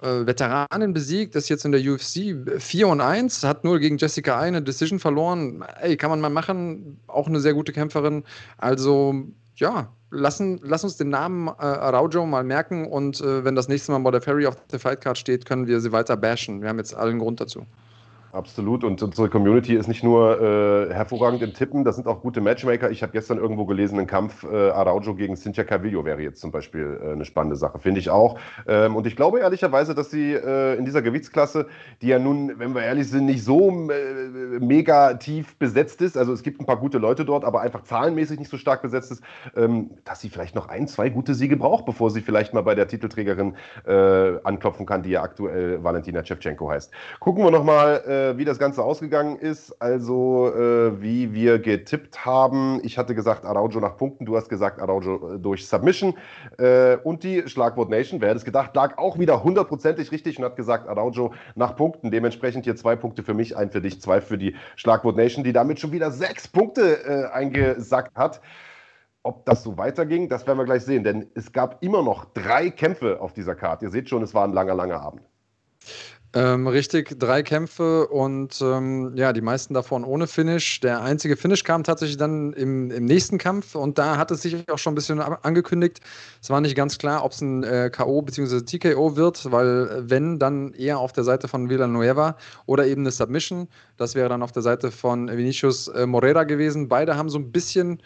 äh, 0.02 0.26
Veteranin 0.26 0.94
besiegt, 0.94 1.36
ist 1.36 1.50
jetzt 1.50 1.66
in 1.66 1.72
der 1.72 1.82
UFC 1.82 2.36
4 2.60 2.88
und 2.88 3.02
1, 3.02 3.44
hat 3.44 3.64
nur 3.64 3.80
gegen 3.80 3.98
Jessica 3.98 4.40
eine 4.40 4.62
Decision 4.62 5.00
verloren. 5.00 5.64
Ey, 5.82 5.98
kann 5.98 6.10
man 6.10 6.22
mal 6.22 6.30
machen, 6.30 7.00
auch 7.08 7.28
eine 7.28 7.40
sehr 7.40 7.54
gute 7.54 7.72
Kämpferin. 7.72 8.24
Also, 8.58 9.14
ja, 9.60 9.92
lassen, 10.10 10.60
lass 10.64 10.84
uns 10.84 10.98
den 10.98 11.10
Namen 11.10 11.48
äh, 11.48 11.52
Araujo 11.62 12.26
mal 12.26 12.44
merken 12.44 12.86
und 12.88 13.22
äh, 13.22 13.44
wenn 13.44 13.56
das 13.56 13.68
nächste 13.68 13.92
Mal 13.92 14.00
Border 14.00 14.22
Ferry 14.22 14.48
auf 14.48 14.56
der 14.68 14.80
Fightcard 14.80 15.18
steht, 15.18 15.46
können 15.46 15.68
wir 15.68 15.80
sie 15.80 15.92
weiter 15.92 16.18
bashen. 16.18 16.62
Wir 16.62 16.70
haben 16.70 16.78
jetzt 16.78 16.96
allen 16.96 17.20
Grund 17.20 17.42
dazu. 17.42 17.66
Absolut. 18.38 18.84
Und 18.84 19.02
unsere 19.02 19.30
Community 19.30 19.74
ist 19.74 19.88
nicht 19.88 20.04
nur 20.04 20.40
äh, 20.40 20.94
hervorragend 20.94 21.42
im 21.42 21.56
Tippen, 21.56 21.84
das 21.84 21.96
sind 21.96 22.08
auch 22.08 22.22
gute 22.22 22.40
Matchmaker. 22.40 22.92
Ich 22.92 23.02
habe 23.02 23.12
gestern 23.12 23.40
irgendwo 23.40 23.66
gelesen, 23.66 23.98
ein 24.00 24.06
Kampf 24.06 24.44
äh, 24.44 24.70
Araujo 24.70 25.16
gegen 25.16 25.36
Cynthia 25.36 25.64
Cavillo 25.64 26.06
wäre 26.06 26.22
jetzt 26.22 26.40
zum 26.40 26.52
Beispiel 26.52 27.00
äh, 27.02 27.14
eine 27.14 27.26
spannende 27.26 27.56
Sache, 27.56 27.80
finde 27.80 28.00
ich 28.00 28.12
auch. 28.12 28.38
Ähm, 28.68 28.96
und 28.96 29.08
ich 29.08 29.16
glaube 29.16 29.40
ehrlicherweise, 29.40 29.96
dass 29.96 30.12
sie 30.12 30.34
äh, 30.34 30.78
in 30.78 30.86
dieser 30.86 31.02
Gewichtsklasse, 31.02 31.66
die 32.04 32.10
ja 32.10 32.20
nun, 32.20 32.60
wenn 32.60 32.76
wir 32.76 32.84
ehrlich 32.84 33.10
sind, 33.10 33.26
nicht 33.26 33.44
so 33.44 33.72
äh, 33.90 34.60
mega 34.60 35.16
tief 35.16 35.58
besetzt 35.58 36.04
ist, 36.04 36.16
also 36.16 36.32
es 36.32 36.44
gibt 36.44 36.62
ein 36.62 36.68
paar 36.68 36.78
gute 36.78 37.00
Leute 37.00 37.26
dort, 37.26 37.44
aber 37.44 37.62
einfach 37.62 37.82
zahlenmäßig 37.82 38.38
nicht 38.38 38.52
so 38.52 38.58
stark 38.58 38.84
besetzt 38.84 39.12
ist, 39.12 39.24
ähm, 39.56 39.90
dass 40.06 40.22
sie 40.22 40.30
vielleicht 40.30 40.54
noch 40.54 40.70
ein, 40.70 40.88
zwei 40.88 41.10
gute 41.10 41.34
Siege 41.34 41.58
braucht, 41.58 41.86
bevor 41.86 42.12
sie 42.12 42.22
vielleicht 42.22 42.54
mal 42.54 42.62
bei 42.62 42.76
der 42.76 42.88
Titelträgerin 42.88 43.56
äh, 43.88 44.38
anklopfen 44.44 44.86
kann, 44.86 45.02
die 45.02 45.10
ja 45.10 45.24
aktuell 45.24 45.84
Valentina 45.84 46.24
Shevchenko 46.24 46.70
heißt. 46.70 46.92
Gucken 47.20 47.44
wir 47.44 47.50
nochmal 47.50 48.04
äh, 48.06 48.27
wie 48.36 48.46
das 48.46 48.58
Ganze 48.58 48.84
ausgegangen 48.84 49.38
ist. 49.38 49.80
Also, 49.80 50.52
äh, 50.54 51.02
wie 51.02 51.34
wir 51.34 51.60
getippt 51.60 52.26
haben. 52.26 52.80
Ich 52.84 52.98
hatte 52.98 53.14
gesagt 53.14 53.46
Araujo 53.46 53.80
nach 53.80 53.96
Punkten, 53.96 54.26
du 54.26 54.36
hast 54.36 54.50
gesagt 54.50 54.82
Araujo 54.82 55.36
äh, 55.36 55.40
durch 55.40 55.68
Submission. 55.68 56.16
Äh, 56.58 56.98
und 57.04 57.24
die 57.24 57.48
Schlagwort 57.48 57.90
Nation, 57.90 58.20
wer 58.20 58.30
hätte 58.30 58.40
es 58.40 58.46
gedacht, 58.46 58.76
lag 58.76 58.98
auch 58.98 59.20
wieder 59.20 59.44
hundertprozentig 59.44 60.12
richtig 60.12 60.40
und 60.40 60.46
hat 60.46 60.56
gesagt 60.56 60.90
Araujo 60.90 61.34
nach 61.56 61.76
Punkten. 61.76 62.10
Dementsprechend 62.10 62.66
hier 62.66 62.76
zwei 62.76 62.96
Punkte 62.96 63.22
für 63.22 63.36
mich, 63.36 63.56
ein 63.56 63.70
für 63.70 63.82
dich, 63.82 64.02
zwei 64.02 64.20
für 64.20 64.38
die 64.38 64.56
Schlagwort 64.76 65.16
Nation, 65.16 65.44
die 65.44 65.54
damit 65.54 65.80
schon 65.80 65.92
wieder 65.92 66.12
sechs 66.12 66.48
Punkte 66.48 67.04
äh, 67.06 67.32
eingesackt 67.32 68.18
hat. 68.18 68.42
Ob 69.24 69.46
das 69.46 69.62
so 69.62 69.78
weiterging, 69.78 70.30
das 70.30 70.48
werden 70.48 70.58
wir 70.58 70.66
gleich 70.66 70.84
sehen, 70.86 71.04
denn 71.04 71.30
es 71.36 71.52
gab 71.52 71.84
immer 71.84 72.02
noch 72.02 72.26
drei 72.34 72.70
Kämpfe 72.70 73.20
auf 73.20 73.34
dieser 73.34 73.56
Karte. 73.56 73.86
Ihr 73.86 73.92
seht 73.92 74.10
schon, 74.10 74.24
es 74.24 74.34
war 74.34 74.46
ein 74.46 74.54
langer, 74.54 74.74
langer 74.74 75.02
Abend. 75.02 75.22
Ähm, 76.34 76.68
richtig, 76.68 77.18
drei 77.20 77.42
Kämpfe 77.42 78.08
und 78.08 78.62
ähm, 78.62 79.14
ja, 79.16 79.32
die 79.32 79.42
meisten 79.42 79.74
davon 79.74 80.04
ohne 80.04 80.28
Finish. 80.28 80.82
Der 80.82 81.02
einzige 81.02 81.38
Finish 81.38 81.64
kam 81.64 81.86
tatsächlich 81.86 82.18
dann 82.18 82.52
im, 82.52 82.92
im 82.92 83.06
nächsten 83.06 83.38
Kampf 83.38 83.76
und 83.76 83.98
da 83.98 84.18
hat 84.18 84.30
es 84.32 84.42
sich 84.42 84.70
auch 84.70 84.78
schon 84.78 84.92
ein 84.92 84.96
bisschen 84.96 85.22
angekündigt. 85.22 86.02
Es 86.42 86.50
war 86.50 86.60
nicht 86.60 86.76
ganz 86.76 86.98
klar, 86.98 87.24
ob 87.24 87.32
es 87.32 87.40
ein 87.40 87.64
äh, 87.64 87.90
K.O. 87.90 88.22
bzw. 88.22 88.62
TKO 88.62 89.16
wird, 89.16 89.50
weil 89.52 89.88
äh, 89.88 90.10
wenn, 90.10 90.38
dann 90.38 90.74
eher 90.74 91.00
auf 91.00 91.14
der 91.14 91.24
Seite 91.24 91.48
von 91.48 91.70
Villanueva 91.70 92.36
oder 92.66 92.86
eben 92.86 93.02
eine 93.04 93.12
Submission. 93.12 93.70
Das 93.96 94.14
wäre 94.14 94.28
dann 94.28 94.44
auf 94.44 94.52
der 94.52 94.64
Seite 94.64 94.92
von 94.92 95.30
Vinicius 95.30 95.88
äh, 95.88 96.06
Morera 96.06 96.44
gewesen. 96.44 96.90
Beide 96.90 97.16
haben 97.16 97.30
so 97.30 97.40
ein 97.40 97.54
bisschen 97.54 98.02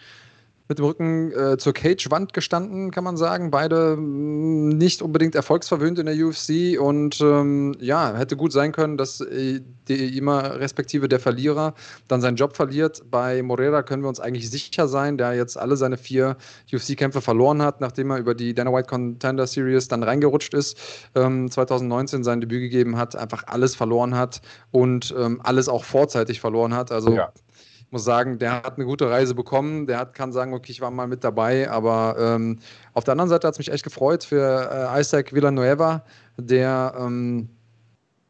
mit 0.71 0.79
dem 0.79 0.85
Rücken 0.85 1.33
äh, 1.33 1.57
zur 1.57 1.73
Cage-Wand 1.73 2.31
gestanden, 2.31 2.91
kann 2.91 3.03
man 3.03 3.17
sagen. 3.17 3.51
Beide 3.51 3.97
mh, 3.97 4.01
mm, 4.01 4.69
nicht 4.69 5.01
unbedingt 5.01 5.35
erfolgsverwöhnt 5.35 5.99
in 5.99 6.05
der 6.05 6.15
UFC 6.15 6.79
und 6.79 7.19
ähm, 7.19 7.75
ja, 7.81 8.15
hätte 8.15 8.37
gut 8.37 8.53
sein 8.53 8.71
können, 8.71 8.95
dass 8.95 9.19
äh, 9.19 9.59
die, 9.89 10.17
immer 10.17 10.61
respektive 10.61 11.09
der 11.09 11.19
Verlierer 11.19 11.73
dann 12.07 12.21
seinen 12.21 12.37
Job 12.37 12.55
verliert. 12.55 13.03
Bei 13.11 13.43
Morera 13.43 13.83
können 13.83 14.01
wir 14.01 14.07
uns 14.07 14.21
eigentlich 14.21 14.49
sicher 14.49 14.87
sein, 14.87 15.17
der 15.17 15.33
jetzt 15.33 15.57
alle 15.57 15.75
seine 15.75 15.97
vier 15.97 16.37
UFC-Kämpfe 16.71 17.19
verloren 17.19 17.61
hat, 17.61 17.81
nachdem 17.81 18.09
er 18.11 18.17
über 18.17 18.33
die 18.33 18.53
Dana 18.53 18.71
White 18.71 18.87
Contender 18.87 19.47
Series 19.47 19.89
dann 19.89 20.03
reingerutscht 20.03 20.53
ist, 20.53 20.77
ähm, 21.15 21.51
2019 21.51 22.23
sein 22.23 22.39
Debüt 22.39 22.61
gegeben 22.61 22.95
hat, 22.95 23.17
einfach 23.17 23.43
alles 23.47 23.75
verloren 23.75 24.15
hat 24.15 24.41
und 24.71 25.13
ähm, 25.17 25.41
alles 25.43 25.67
auch 25.67 25.83
vorzeitig 25.83 26.39
verloren 26.39 26.73
hat. 26.73 26.93
Also 26.93 27.13
ja 27.13 27.33
muss 27.91 28.05
sagen, 28.05 28.39
der 28.39 28.63
hat 28.63 28.77
eine 28.77 28.85
gute 28.85 29.09
Reise 29.09 29.35
bekommen. 29.35 29.85
Der 29.85 29.99
hat, 29.99 30.13
kann 30.13 30.31
sagen, 30.31 30.53
okay, 30.53 30.71
ich 30.71 30.81
war 30.81 30.91
mal 30.91 31.07
mit 31.07 31.23
dabei. 31.23 31.69
Aber 31.69 32.15
ähm, 32.17 32.59
auf 32.93 33.03
der 33.03 33.11
anderen 33.13 33.29
Seite 33.29 33.47
hat 33.47 33.55
es 33.55 33.59
mich 33.59 33.71
echt 33.71 33.83
gefreut 33.83 34.23
für 34.23 34.69
äh, 34.71 34.99
Isaac 34.99 35.33
Villanueva, 35.33 36.03
der 36.37 36.95
ähm, 36.97 37.49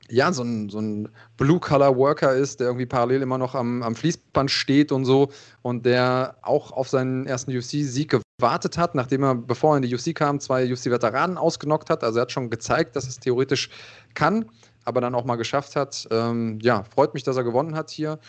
ja 0.09 0.33
so 0.33 0.43
ein, 0.43 0.69
so 0.69 0.79
ein 0.79 1.09
Blue-Color-Worker 1.37 2.33
ist, 2.33 2.59
der 2.59 2.67
irgendwie 2.67 2.87
parallel 2.87 3.21
immer 3.21 3.37
noch 3.37 3.53
am, 3.53 3.83
am 3.83 3.95
Fließband 3.95 4.49
steht 4.49 4.91
und 4.91 5.05
so 5.05 5.31
und 5.61 5.85
der 5.85 6.35
auch 6.41 6.71
auf 6.71 6.89
seinen 6.89 7.27
ersten 7.27 7.55
UFC-Sieg 7.55 8.19
gewartet 8.39 8.77
hat, 8.79 8.95
nachdem 8.95 9.23
er, 9.23 9.35
bevor 9.35 9.75
er 9.75 9.77
in 9.77 9.83
die 9.83 9.95
UFC 9.95 10.15
kam, 10.15 10.39
zwei 10.39 10.71
UFC-Veteranen 10.71 11.37
ausgenockt 11.37 11.91
hat. 11.91 12.03
Also 12.03 12.19
er 12.19 12.23
hat 12.23 12.31
schon 12.31 12.49
gezeigt, 12.49 12.95
dass 12.95 13.07
es 13.07 13.19
theoretisch 13.19 13.69
kann, 14.15 14.45
aber 14.85 15.01
dann 15.01 15.13
auch 15.13 15.25
mal 15.25 15.35
geschafft 15.35 15.75
hat. 15.75 16.07
Ähm, 16.09 16.59
ja, 16.61 16.83
freut 16.83 17.13
mich, 17.13 17.23
dass 17.23 17.37
er 17.37 17.43
gewonnen 17.43 17.75
hat 17.75 17.91
hier 17.91 18.19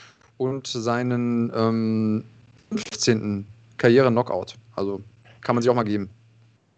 und 0.43 0.67
seinen 0.67 1.53
ähm, 1.55 2.25
15. 2.71 3.47
Karriere-Knockout. 3.79 4.55
Also 4.75 5.01
kann 5.41 5.55
man 5.55 5.63
sich 5.63 5.71
auch 5.71 5.75
mal 5.75 5.85
geben. 5.85 6.11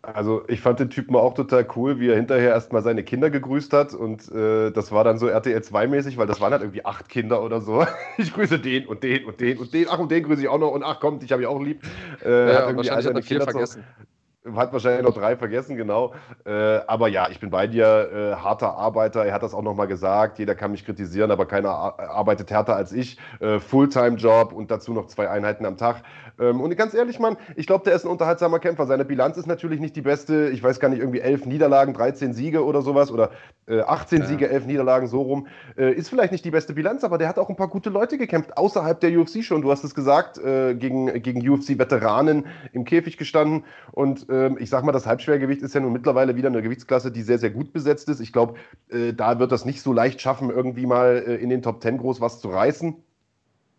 Also 0.02 0.42
ich 0.48 0.60
fand 0.60 0.80
den 0.80 0.90
Typen 0.90 1.16
auch 1.16 1.32
total 1.32 1.66
cool, 1.76 1.98
wie 1.98 2.10
er 2.10 2.16
hinterher 2.16 2.50
erstmal 2.50 2.82
seine 2.82 3.02
Kinder 3.02 3.30
gegrüßt 3.30 3.72
hat 3.72 3.94
und 3.94 4.30
äh, 4.32 4.70
das 4.70 4.92
war 4.92 5.02
dann 5.02 5.18
so 5.18 5.28
RTL 5.28 5.58
2-mäßig, 5.58 6.18
weil 6.18 6.26
das 6.26 6.42
waren 6.42 6.52
halt 6.52 6.60
irgendwie 6.60 6.84
acht 6.84 7.08
Kinder 7.08 7.42
oder 7.42 7.62
so. 7.62 7.86
Ich 8.18 8.34
grüße 8.34 8.58
den 8.58 8.86
und 8.86 9.02
den 9.02 9.24
und 9.24 9.40
den 9.40 9.58
und 9.58 9.72
den, 9.72 9.86
ach 9.88 9.98
und 9.98 10.10
den 10.10 10.24
grüße 10.24 10.42
ich 10.42 10.48
auch 10.48 10.58
noch 10.58 10.72
und 10.72 10.82
ach 10.82 11.00
komm, 11.00 11.20
dich 11.20 11.32
habe 11.32 11.40
ich 11.40 11.48
auch 11.48 11.60
lieb. 11.60 11.82
Äh, 12.22 12.52
ja, 12.52 12.58
hat 12.58 12.68
irgendwie 12.68 12.90
all 12.90 13.02
seine 13.02 13.22
Kinder 13.22 13.44
vergessen. 13.44 13.82
Hat 14.52 14.74
wahrscheinlich 14.74 15.02
noch 15.02 15.14
drei 15.14 15.38
vergessen, 15.38 15.74
genau. 15.74 16.12
Äh, 16.44 16.50
aber 16.86 17.08
ja, 17.08 17.30
ich 17.30 17.40
bin 17.40 17.48
bei 17.48 17.66
dir, 17.66 18.10
äh, 18.12 18.34
harter 18.36 18.74
Arbeiter. 18.74 19.24
Er 19.24 19.32
hat 19.32 19.42
das 19.42 19.54
auch 19.54 19.62
nochmal 19.62 19.86
gesagt. 19.86 20.38
Jeder 20.38 20.54
kann 20.54 20.70
mich 20.72 20.84
kritisieren, 20.84 21.30
aber 21.30 21.46
keiner 21.46 21.70
arbeitet 21.70 22.50
härter 22.50 22.76
als 22.76 22.92
ich. 22.92 23.16
Äh, 23.40 23.58
Fulltime-Job 23.58 24.52
und 24.52 24.70
dazu 24.70 24.92
noch 24.92 25.06
zwei 25.06 25.30
Einheiten 25.30 25.64
am 25.64 25.78
Tag. 25.78 26.02
Ähm, 26.38 26.60
und 26.60 26.74
ganz 26.76 26.94
ehrlich, 26.94 27.18
Mann, 27.18 27.36
ich 27.56 27.66
glaube, 27.66 27.84
der 27.84 27.94
ist 27.94 28.04
ein 28.04 28.10
unterhaltsamer 28.10 28.58
Kämpfer. 28.58 28.86
Seine 28.86 29.04
Bilanz 29.04 29.36
ist 29.36 29.46
natürlich 29.46 29.80
nicht 29.80 29.96
die 29.96 30.02
beste. 30.02 30.50
Ich 30.50 30.62
weiß 30.62 30.80
gar 30.80 30.88
nicht, 30.88 31.00
irgendwie 31.00 31.20
elf 31.20 31.46
Niederlagen, 31.46 31.94
13 31.94 32.32
Siege 32.32 32.64
oder 32.64 32.82
sowas. 32.82 33.10
Oder 33.10 33.30
18 33.68 34.18
äh, 34.18 34.22
ja. 34.22 34.28
Siege, 34.28 34.50
elf 34.50 34.66
Niederlagen, 34.66 35.06
so 35.06 35.22
rum. 35.22 35.46
Äh, 35.76 35.92
ist 35.94 36.08
vielleicht 36.08 36.32
nicht 36.32 36.44
die 36.44 36.50
beste 36.50 36.74
Bilanz, 36.74 37.04
aber 37.04 37.18
der 37.18 37.28
hat 37.28 37.38
auch 37.38 37.48
ein 37.48 37.56
paar 37.56 37.68
gute 37.68 37.90
Leute 37.90 38.18
gekämpft, 38.18 38.56
außerhalb 38.56 39.00
der 39.00 39.18
UFC 39.18 39.42
schon. 39.42 39.62
Du 39.62 39.70
hast 39.70 39.84
es 39.84 39.94
gesagt, 39.94 40.38
äh, 40.38 40.74
gegen, 40.74 41.06
gegen 41.22 41.48
UFC-Veteranen 41.48 42.46
im 42.72 42.84
Käfig 42.84 43.16
gestanden. 43.16 43.64
Und 43.92 44.26
ähm, 44.30 44.56
ich 44.60 44.70
sag 44.70 44.84
mal, 44.84 44.92
das 44.92 45.06
Halbschwergewicht 45.06 45.62
ist 45.62 45.74
ja 45.74 45.80
nun 45.80 45.92
mittlerweile 45.92 46.36
wieder 46.36 46.48
eine 46.48 46.62
Gewichtsklasse, 46.62 47.10
die 47.10 47.22
sehr, 47.22 47.38
sehr 47.38 47.50
gut 47.50 47.72
besetzt 47.72 48.08
ist. 48.08 48.20
Ich 48.20 48.32
glaube, 48.32 48.54
da 49.16 49.38
wird 49.38 49.52
das 49.52 49.64
nicht 49.64 49.82
so 49.82 49.92
leicht 49.92 50.20
schaffen, 50.20 50.50
irgendwie 50.50 50.86
mal 50.86 51.16
in 51.16 51.48
den 51.48 51.62
Top 51.62 51.82
10 51.82 51.98
groß 51.98 52.20
was 52.20 52.40
zu 52.40 52.48
reißen. 52.48 53.03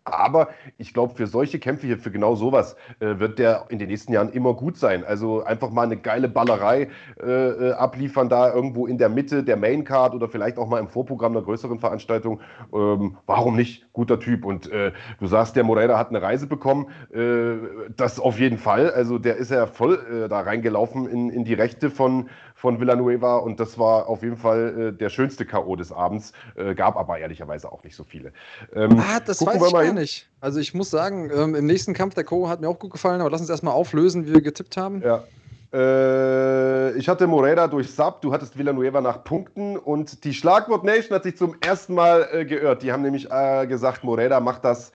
Aber 0.06 0.48
ich 0.78 0.94
glaube, 0.94 1.14
für 1.14 1.26
solche 1.26 1.58
Kämpfe 1.58 1.86
hier, 1.88 1.98
für 1.98 2.12
genau 2.12 2.36
sowas, 2.36 2.76
äh, 3.00 3.18
wird 3.18 3.40
der 3.40 3.66
in 3.70 3.80
den 3.80 3.88
nächsten 3.88 4.12
Jahren 4.12 4.30
immer 4.30 4.54
gut 4.54 4.76
sein. 4.76 5.04
Also 5.04 5.42
einfach 5.42 5.70
mal 5.70 5.82
eine 5.82 5.96
geile 5.96 6.28
Ballerei 6.28 6.88
äh, 7.20 7.26
äh 7.26 7.72
abliefern, 7.72 8.28
da 8.28 8.52
irgendwo 8.54 8.86
in 8.86 8.98
der 8.98 9.08
Mitte 9.08 9.42
der 9.42 9.56
Maincard 9.56 10.14
oder 10.14 10.28
vielleicht 10.28 10.58
auch 10.58 10.68
mal 10.68 10.78
im 10.78 10.86
Vorprogramm 10.86 11.32
einer 11.32 11.42
größeren 11.42 11.80
Veranstaltung. 11.80 12.40
Ähm, 12.72 13.18
warum 13.26 13.56
nicht? 13.56 13.92
Guter 13.92 14.20
Typ. 14.20 14.44
Und 14.44 14.70
äh, 14.70 14.92
du 15.18 15.26
sagst, 15.26 15.56
der 15.56 15.64
Moreira 15.64 15.98
hat 15.98 16.10
eine 16.10 16.22
Reise 16.22 16.46
bekommen. 16.46 16.86
Äh, 17.12 17.56
das 17.96 18.20
auf 18.20 18.38
jeden 18.38 18.58
Fall. 18.58 18.90
Also 18.92 19.18
der 19.18 19.36
ist 19.36 19.50
ja 19.50 19.66
voll 19.66 20.24
äh, 20.24 20.28
da 20.28 20.40
reingelaufen 20.40 21.08
in, 21.08 21.30
in 21.30 21.44
die 21.44 21.54
Rechte 21.54 21.90
von, 21.90 22.28
von 22.54 22.80
Villanueva 22.80 23.38
und 23.38 23.58
das 23.58 23.76
war 23.76 24.08
auf 24.08 24.22
jeden 24.22 24.36
Fall 24.36 24.92
der 24.92 25.08
schönste 25.08 25.44
K.O. 25.44 25.76
des 25.76 25.92
Abends. 25.92 26.32
gab 26.74 26.96
aber 26.96 27.18
ehrlicherweise 27.18 27.70
auch 27.70 27.84
nicht 27.84 27.94
so 27.94 28.04
viele. 28.04 28.32
Ähm, 28.74 28.98
ah, 28.98 29.20
das 29.24 29.44
weiß 29.44 29.56
ich 29.66 29.72
gar 29.72 29.92
nicht. 29.96 30.28
Also 30.40 30.60
ich 30.60 30.74
muss 30.74 30.90
sagen, 30.90 31.30
ähm, 31.34 31.54
im 31.56 31.66
nächsten 31.66 31.92
Kampf 31.92 32.14
der 32.14 32.22
Co. 32.22 32.48
hat 32.48 32.60
mir 32.60 32.68
auch 32.68 32.78
gut 32.78 32.92
gefallen, 32.92 33.20
aber 33.20 33.30
lass 33.30 33.40
uns 33.40 33.50
erstmal 33.50 33.74
auflösen, 33.74 34.26
wie 34.26 34.34
wir 34.34 34.42
getippt 34.42 34.76
haben. 34.76 35.02
Ja. 35.02 35.24
Äh, 35.72 36.96
ich 36.96 37.08
hatte 37.08 37.26
Moreira 37.26 37.66
durch 37.66 37.90
Sub, 37.90 38.20
du 38.20 38.32
hattest 38.32 38.56
Villanueva 38.56 39.00
nach 39.00 39.24
Punkten 39.24 39.76
und 39.76 40.22
die 40.24 40.32
Schlagwort 40.32 40.84
Nation 40.84 41.16
hat 41.16 41.24
sich 41.24 41.36
zum 41.36 41.56
ersten 41.60 41.94
Mal 41.94 42.28
äh, 42.32 42.44
geirrt. 42.44 42.82
Die 42.82 42.92
haben 42.92 43.02
nämlich 43.02 43.30
äh, 43.30 43.66
gesagt, 43.66 44.04
Moreira 44.04 44.38
macht 44.38 44.64
das 44.64 44.92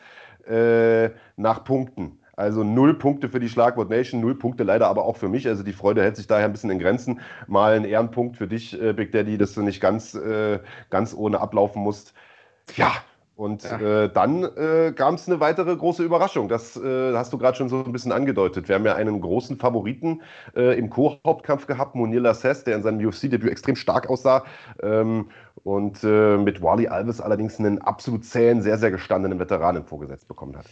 äh, 0.47 1.09
nach 1.35 1.63
Punkten. 1.63 2.17
Also 2.37 2.63
null 2.63 2.95
Punkte 2.95 3.29
für 3.29 3.39
die 3.39 3.49
Schlagwort 3.49 3.89
Nation, 3.89 4.21
null 4.21 4.35
Punkte 4.35 4.63
leider 4.63 4.87
aber 4.87 5.03
auch 5.05 5.17
für 5.17 5.29
mich. 5.29 5.47
Also 5.47 5.63
die 5.63 5.73
Freude 5.73 6.01
hält 6.01 6.15
sich 6.15 6.27
daher 6.27 6.45
ein 6.45 6.51
bisschen 6.51 6.71
in 6.71 6.79
Grenzen. 6.79 7.19
Mal 7.47 7.73
ein 7.73 7.85
Ehrenpunkt 7.85 8.37
für 8.37 8.47
dich, 8.47 8.81
äh, 8.81 8.93
Big 8.93 9.11
Daddy, 9.11 9.37
dass 9.37 9.53
du 9.53 9.61
nicht 9.61 9.81
ganz, 9.81 10.15
äh, 10.15 10.59
ganz 10.89 11.13
ohne 11.13 11.39
ablaufen 11.39 11.83
musst. 11.83 12.13
Ja, 12.75 12.93
und 13.41 13.63
ja. 13.63 14.03
äh, 14.03 14.09
dann 14.13 14.43
äh, 14.43 14.93
gab 14.95 15.15
es 15.15 15.27
eine 15.27 15.39
weitere 15.39 15.75
große 15.75 16.03
Überraschung. 16.03 16.47
Das 16.47 16.77
äh, 16.77 17.15
hast 17.15 17.33
du 17.33 17.39
gerade 17.39 17.57
schon 17.57 17.69
so 17.69 17.83
ein 17.83 17.91
bisschen 17.91 18.11
angedeutet. 18.11 18.67
Wir 18.67 18.75
haben 18.75 18.85
ja 18.85 18.93
einen 18.93 19.19
großen 19.19 19.57
Favoriten 19.57 20.21
äh, 20.55 20.77
im 20.77 20.91
Co-Hauptkampf 20.91 21.65
gehabt, 21.65 21.95
Munir 21.95 22.21
Lasses, 22.21 22.65
der 22.65 22.75
in 22.75 22.83
seinem 22.83 23.03
UFC-Debüt 23.03 23.49
extrem 23.49 23.75
stark 23.75 24.11
aussah. 24.11 24.43
Ähm, 24.83 25.29
und 25.63 26.03
äh, 26.03 26.37
mit 26.37 26.61
Wally 26.61 26.87
Alves 26.87 27.19
allerdings 27.19 27.57
einen 27.57 27.81
absolut 27.81 28.25
zähen, 28.25 28.61
sehr, 28.61 28.77
sehr 28.77 28.91
gestandenen 28.91 29.39
Veteranen 29.39 29.85
vorgesetzt 29.85 30.27
bekommen 30.27 30.55
hat. 30.55 30.67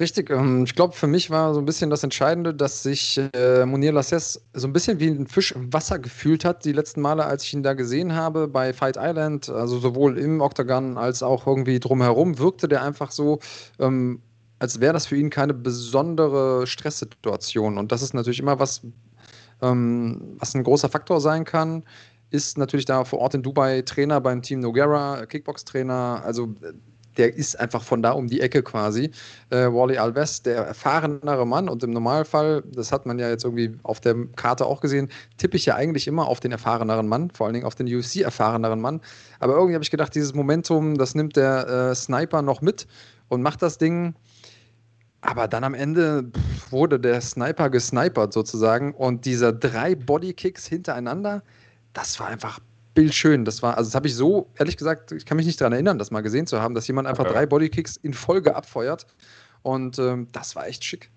Richtig, 0.00 0.30
ähm, 0.30 0.64
ich 0.64 0.74
glaube, 0.76 0.94
für 0.94 1.08
mich 1.08 1.28
war 1.30 1.54
so 1.54 1.60
ein 1.60 1.64
bisschen 1.64 1.90
das 1.90 2.04
Entscheidende, 2.04 2.54
dass 2.54 2.82
sich 2.84 3.18
äh, 3.34 3.66
Munir 3.66 3.92
Lasses 3.92 4.40
so 4.54 4.68
ein 4.68 4.72
bisschen 4.72 5.00
wie 5.00 5.08
ein 5.08 5.26
Fisch 5.26 5.50
im 5.52 5.72
Wasser 5.72 5.98
gefühlt 5.98 6.44
hat, 6.44 6.64
die 6.64 6.72
letzten 6.72 7.00
Male, 7.00 7.24
als 7.26 7.42
ich 7.44 7.54
ihn 7.54 7.64
da 7.64 7.74
gesehen 7.74 8.14
habe 8.14 8.46
bei 8.46 8.72
Fight 8.72 8.96
Island, 8.96 9.48
also 9.48 9.78
sowohl 9.78 10.16
im 10.18 10.40
Octagon 10.40 10.96
als 10.96 11.22
auch 11.22 11.46
irgendwie 11.46 11.80
drumherum, 11.80 12.38
wirkte 12.38 12.68
der 12.68 12.82
einfach 12.82 13.10
so, 13.10 13.40
ähm, 13.80 14.22
als 14.60 14.80
wäre 14.80 14.92
das 14.92 15.06
für 15.06 15.16
ihn 15.16 15.30
keine 15.30 15.54
besondere 15.54 16.66
Stresssituation. 16.66 17.76
Und 17.76 17.90
das 17.90 18.02
ist 18.02 18.14
natürlich 18.14 18.40
immer 18.40 18.60
was, 18.60 18.82
ähm, 19.62 20.36
was 20.38 20.54
ein 20.54 20.62
großer 20.62 20.88
Faktor 20.88 21.20
sein 21.20 21.44
kann 21.44 21.82
ist 22.30 22.58
natürlich 22.58 22.84
da 22.84 23.04
vor 23.04 23.20
Ort 23.20 23.34
in 23.34 23.42
Dubai 23.42 23.82
Trainer 23.82 24.20
beim 24.20 24.42
Team 24.42 24.60
Noguera, 24.60 25.24
Kickbox-Trainer. 25.26 26.22
Also 26.24 26.54
der 27.18 27.34
ist 27.34 27.58
einfach 27.58 27.82
von 27.82 28.00
da 28.00 28.12
um 28.12 28.28
die 28.28 28.40
Ecke 28.40 28.62
quasi. 28.62 29.10
Äh, 29.50 29.66
Wally 29.66 29.98
Alves, 29.98 30.42
der 30.42 30.64
erfahrenere 30.64 31.46
Mann 31.46 31.68
und 31.68 31.82
im 31.82 31.90
Normalfall, 31.90 32.62
das 32.72 32.92
hat 32.92 33.04
man 33.06 33.18
ja 33.18 33.28
jetzt 33.28 33.44
irgendwie 33.44 33.76
auf 33.82 34.00
der 34.00 34.14
Karte 34.36 34.64
auch 34.64 34.80
gesehen, 34.80 35.08
tippe 35.36 35.56
ich 35.56 35.66
ja 35.66 35.74
eigentlich 35.74 36.06
immer 36.06 36.28
auf 36.28 36.40
den 36.40 36.52
erfahreneren 36.52 37.08
Mann, 37.08 37.30
vor 37.30 37.46
allen 37.46 37.54
Dingen 37.54 37.66
auf 37.66 37.74
den 37.74 37.86
UFC-erfahreneren 37.86 38.80
Mann. 38.80 39.00
Aber 39.40 39.54
irgendwie 39.54 39.74
habe 39.74 39.84
ich 39.84 39.90
gedacht, 39.90 40.14
dieses 40.14 40.32
Momentum, 40.32 40.96
das 40.96 41.14
nimmt 41.14 41.36
der 41.36 41.68
äh, 41.68 41.94
Sniper 41.94 42.40
noch 42.40 42.62
mit 42.62 42.86
und 43.28 43.42
macht 43.42 43.60
das 43.62 43.78
Ding. 43.78 44.14
Aber 45.20 45.48
dann 45.48 45.64
am 45.64 45.74
Ende 45.74 46.30
wurde 46.70 47.00
der 47.00 47.20
Sniper 47.20 47.70
gesnipert 47.70 48.32
sozusagen 48.32 48.94
und 48.94 49.24
dieser 49.24 49.52
drei 49.52 49.96
Bodykicks 49.96 50.66
hintereinander, 50.66 51.42
das 51.92 52.20
war 52.20 52.28
einfach 52.28 52.60
bildschön. 52.98 53.44
Das 53.44 53.62
war, 53.62 53.76
also 53.76 53.88
das 53.88 53.94
habe 53.94 54.08
ich 54.08 54.14
so, 54.16 54.50
ehrlich 54.58 54.76
gesagt, 54.76 55.12
ich 55.12 55.24
kann 55.24 55.36
mich 55.36 55.46
nicht 55.46 55.60
daran 55.60 55.72
erinnern, 55.72 55.98
das 55.98 56.10
mal 56.10 56.20
gesehen 56.20 56.48
zu 56.48 56.60
haben, 56.60 56.74
dass 56.74 56.88
jemand 56.88 57.06
einfach 57.06 57.24
okay. 57.24 57.32
drei 57.32 57.46
Bodykicks 57.46 57.96
in 57.96 58.12
Folge 58.12 58.56
abfeuert. 58.56 59.06
Und 59.62 59.98
ähm, 59.98 60.26
das 60.32 60.56
war 60.56 60.66
echt 60.66 60.84
schick. 60.84 61.10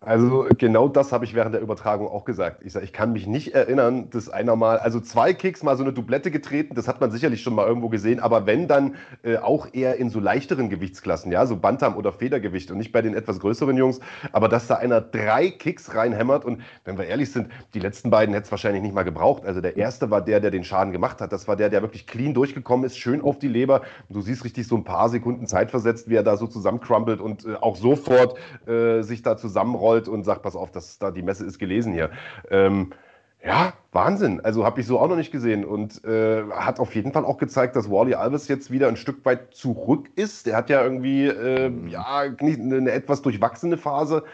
Also 0.00 0.46
genau 0.56 0.86
das 0.86 1.10
habe 1.10 1.24
ich 1.24 1.34
während 1.34 1.54
der 1.54 1.60
Übertragung 1.60 2.06
auch 2.06 2.24
gesagt. 2.24 2.62
Ich 2.64 2.72
sage, 2.72 2.84
ich 2.84 2.92
kann 2.92 3.12
mich 3.12 3.26
nicht 3.26 3.52
erinnern, 3.52 4.10
dass 4.10 4.28
einer 4.28 4.54
mal, 4.54 4.78
also 4.78 5.00
zwei 5.00 5.34
Kicks 5.34 5.64
mal 5.64 5.76
so 5.76 5.82
eine 5.82 5.92
Doublette 5.92 6.30
getreten, 6.30 6.76
das 6.76 6.86
hat 6.86 7.00
man 7.00 7.10
sicherlich 7.10 7.42
schon 7.42 7.56
mal 7.56 7.66
irgendwo 7.66 7.88
gesehen, 7.88 8.20
aber 8.20 8.46
wenn 8.46 8.68
dann 8.68 8.94
äh, 9.24 9.38
auch 9.38 9.66
eher 9.72 9.96
in 9.96 10.08
so 10.08 10.20
leichteren 10.20 10.70
Gewichtsklassen, 10.70 11.32
ja, 11.32 11.44
so 11.46 11.56
Bantam 11.56 11.96
oder 11.96 12.12
Federgewicht 12.12 12.70
und 12.70 12.78
nicht 12.78 12.92
bei 12.92 13.02
den 13.02 13.12
etwas 13.12 13.40
größeren 13.40 13.76
Jungs, 13.76 13.98
aber 14.30 14.48
dass 14.48 14.68
da 14.68 14.76
einer 14.76 15.00
drei 15.00 15.50
Kicks 15.50 15.92
reinhämmert 15.92 16.44
und 16.44 16.62
wenn 16.84 16.96
wir 16.96 17.06
ehrlich 17.06 17.32
sind, 17.32 17.48
die 17.74 17.80
letzten 17.80 18.08
beiden 18.10 18.34
hätte 18.34 18.44
es 18.44 18.50
wahrscheinlich 18.52 18.82
nicht 18.82 18.94
mal 18.94 19.02
gebraucht. 19.02 19.44
Also 19.44 19.60
der 19.60 19.76
erste 19.76 20.12
war 20.12 20.20
der, 20.20 20.38
der 20.38 20.52
den 20.52 20.62
Schaden 20.62 20.92
gemacht 20.92 21.20
hat. 21.20 21.32
Das 21.32 21.48
war 21.48 21.56
der, 21.56 21.70
der 21.70 21.82
wirklich 21.82 22.06
clean 22.06 22.34
durchgekommen 22.34 22.86
ist, 22.86 22.96
schön 22.96 23.20
auf 23.20 23.40
die 23.40 23.48
Leber. 23.48 23.82
Du 24.08 24.20
siehst 24.20 24.44
richtig 24.44 24.68
so 24.68 24.76
ein 24.76 24.84
paar 24.84 25.08
Sekunden 25.08 25.48
Zeit 25.48 25.72
versetzt, 25.72 26.08
wie 26.08 26.14
er 26.14 26.22
da 26.22 26.36
so 26.36 26.46
zusammencrumpelt 26.46 27.20
und 27.20 27.44
äh, 27.44 27.56
auch 27.60 27.74
sofort 27.74 28.38
äh, 28.68 29.02
sich 29.02 29.22
da 29.22 29.36
zusammenrollt 29.36 29.87
rollt 29.88 30.08
und 30.08 30.24
sagt, 30.24 30.42
pass 30.42 30.56
auf, 30.56 30.70
dass 30.70 30.98
da 30.98 31.10
die 31.10 31.22
Messe 31.22 31.46
ist 31.46 31.58
gelesen 31.58 31.92
hier. 31.92 32.10
Ähm, 32.50 32.92
ja, 33.44 33.72
Wahnsinn. 33.92 34.40
Also 34.40 34.66
habe 34.66 34.80
ich 34.80 34.86
so 34.86 34.98
auch 34.98 35.08
noch 35.08 35.16
nicht 35.16 35.32
gesehen 35.32 35.64
und 35.64 36.04
äh, 36.04 36.42
hat 36.50 36.78
auf 36.78 36.94
jeden 36.94 37.12
Fall 37.12 37.24
auch 37.24 37.38
gezeigt, 37.38 37.74
dass 37.74 37.90
Wally 37.90 38.14
Alves 38.14 38.46
jetzt 38.46 38.70
wieder 38.70 38.88
ein 38.88 38.96
Stück 38.96 39.24
weit 39.24 39.54
zurück 39.54 40.10
ist. 40.14 40.46
Der 40.46 40.56
hat 40.56 40.68
ja 40.68 40.82
irgendwie 40.82 41.26
äh, 41.26 41.72
ja, 41.88 42.24
eine 42.38 42.90
etwas 42.90 43.22
durchwachsene 43.22 43.78
Phase 43.78 44.24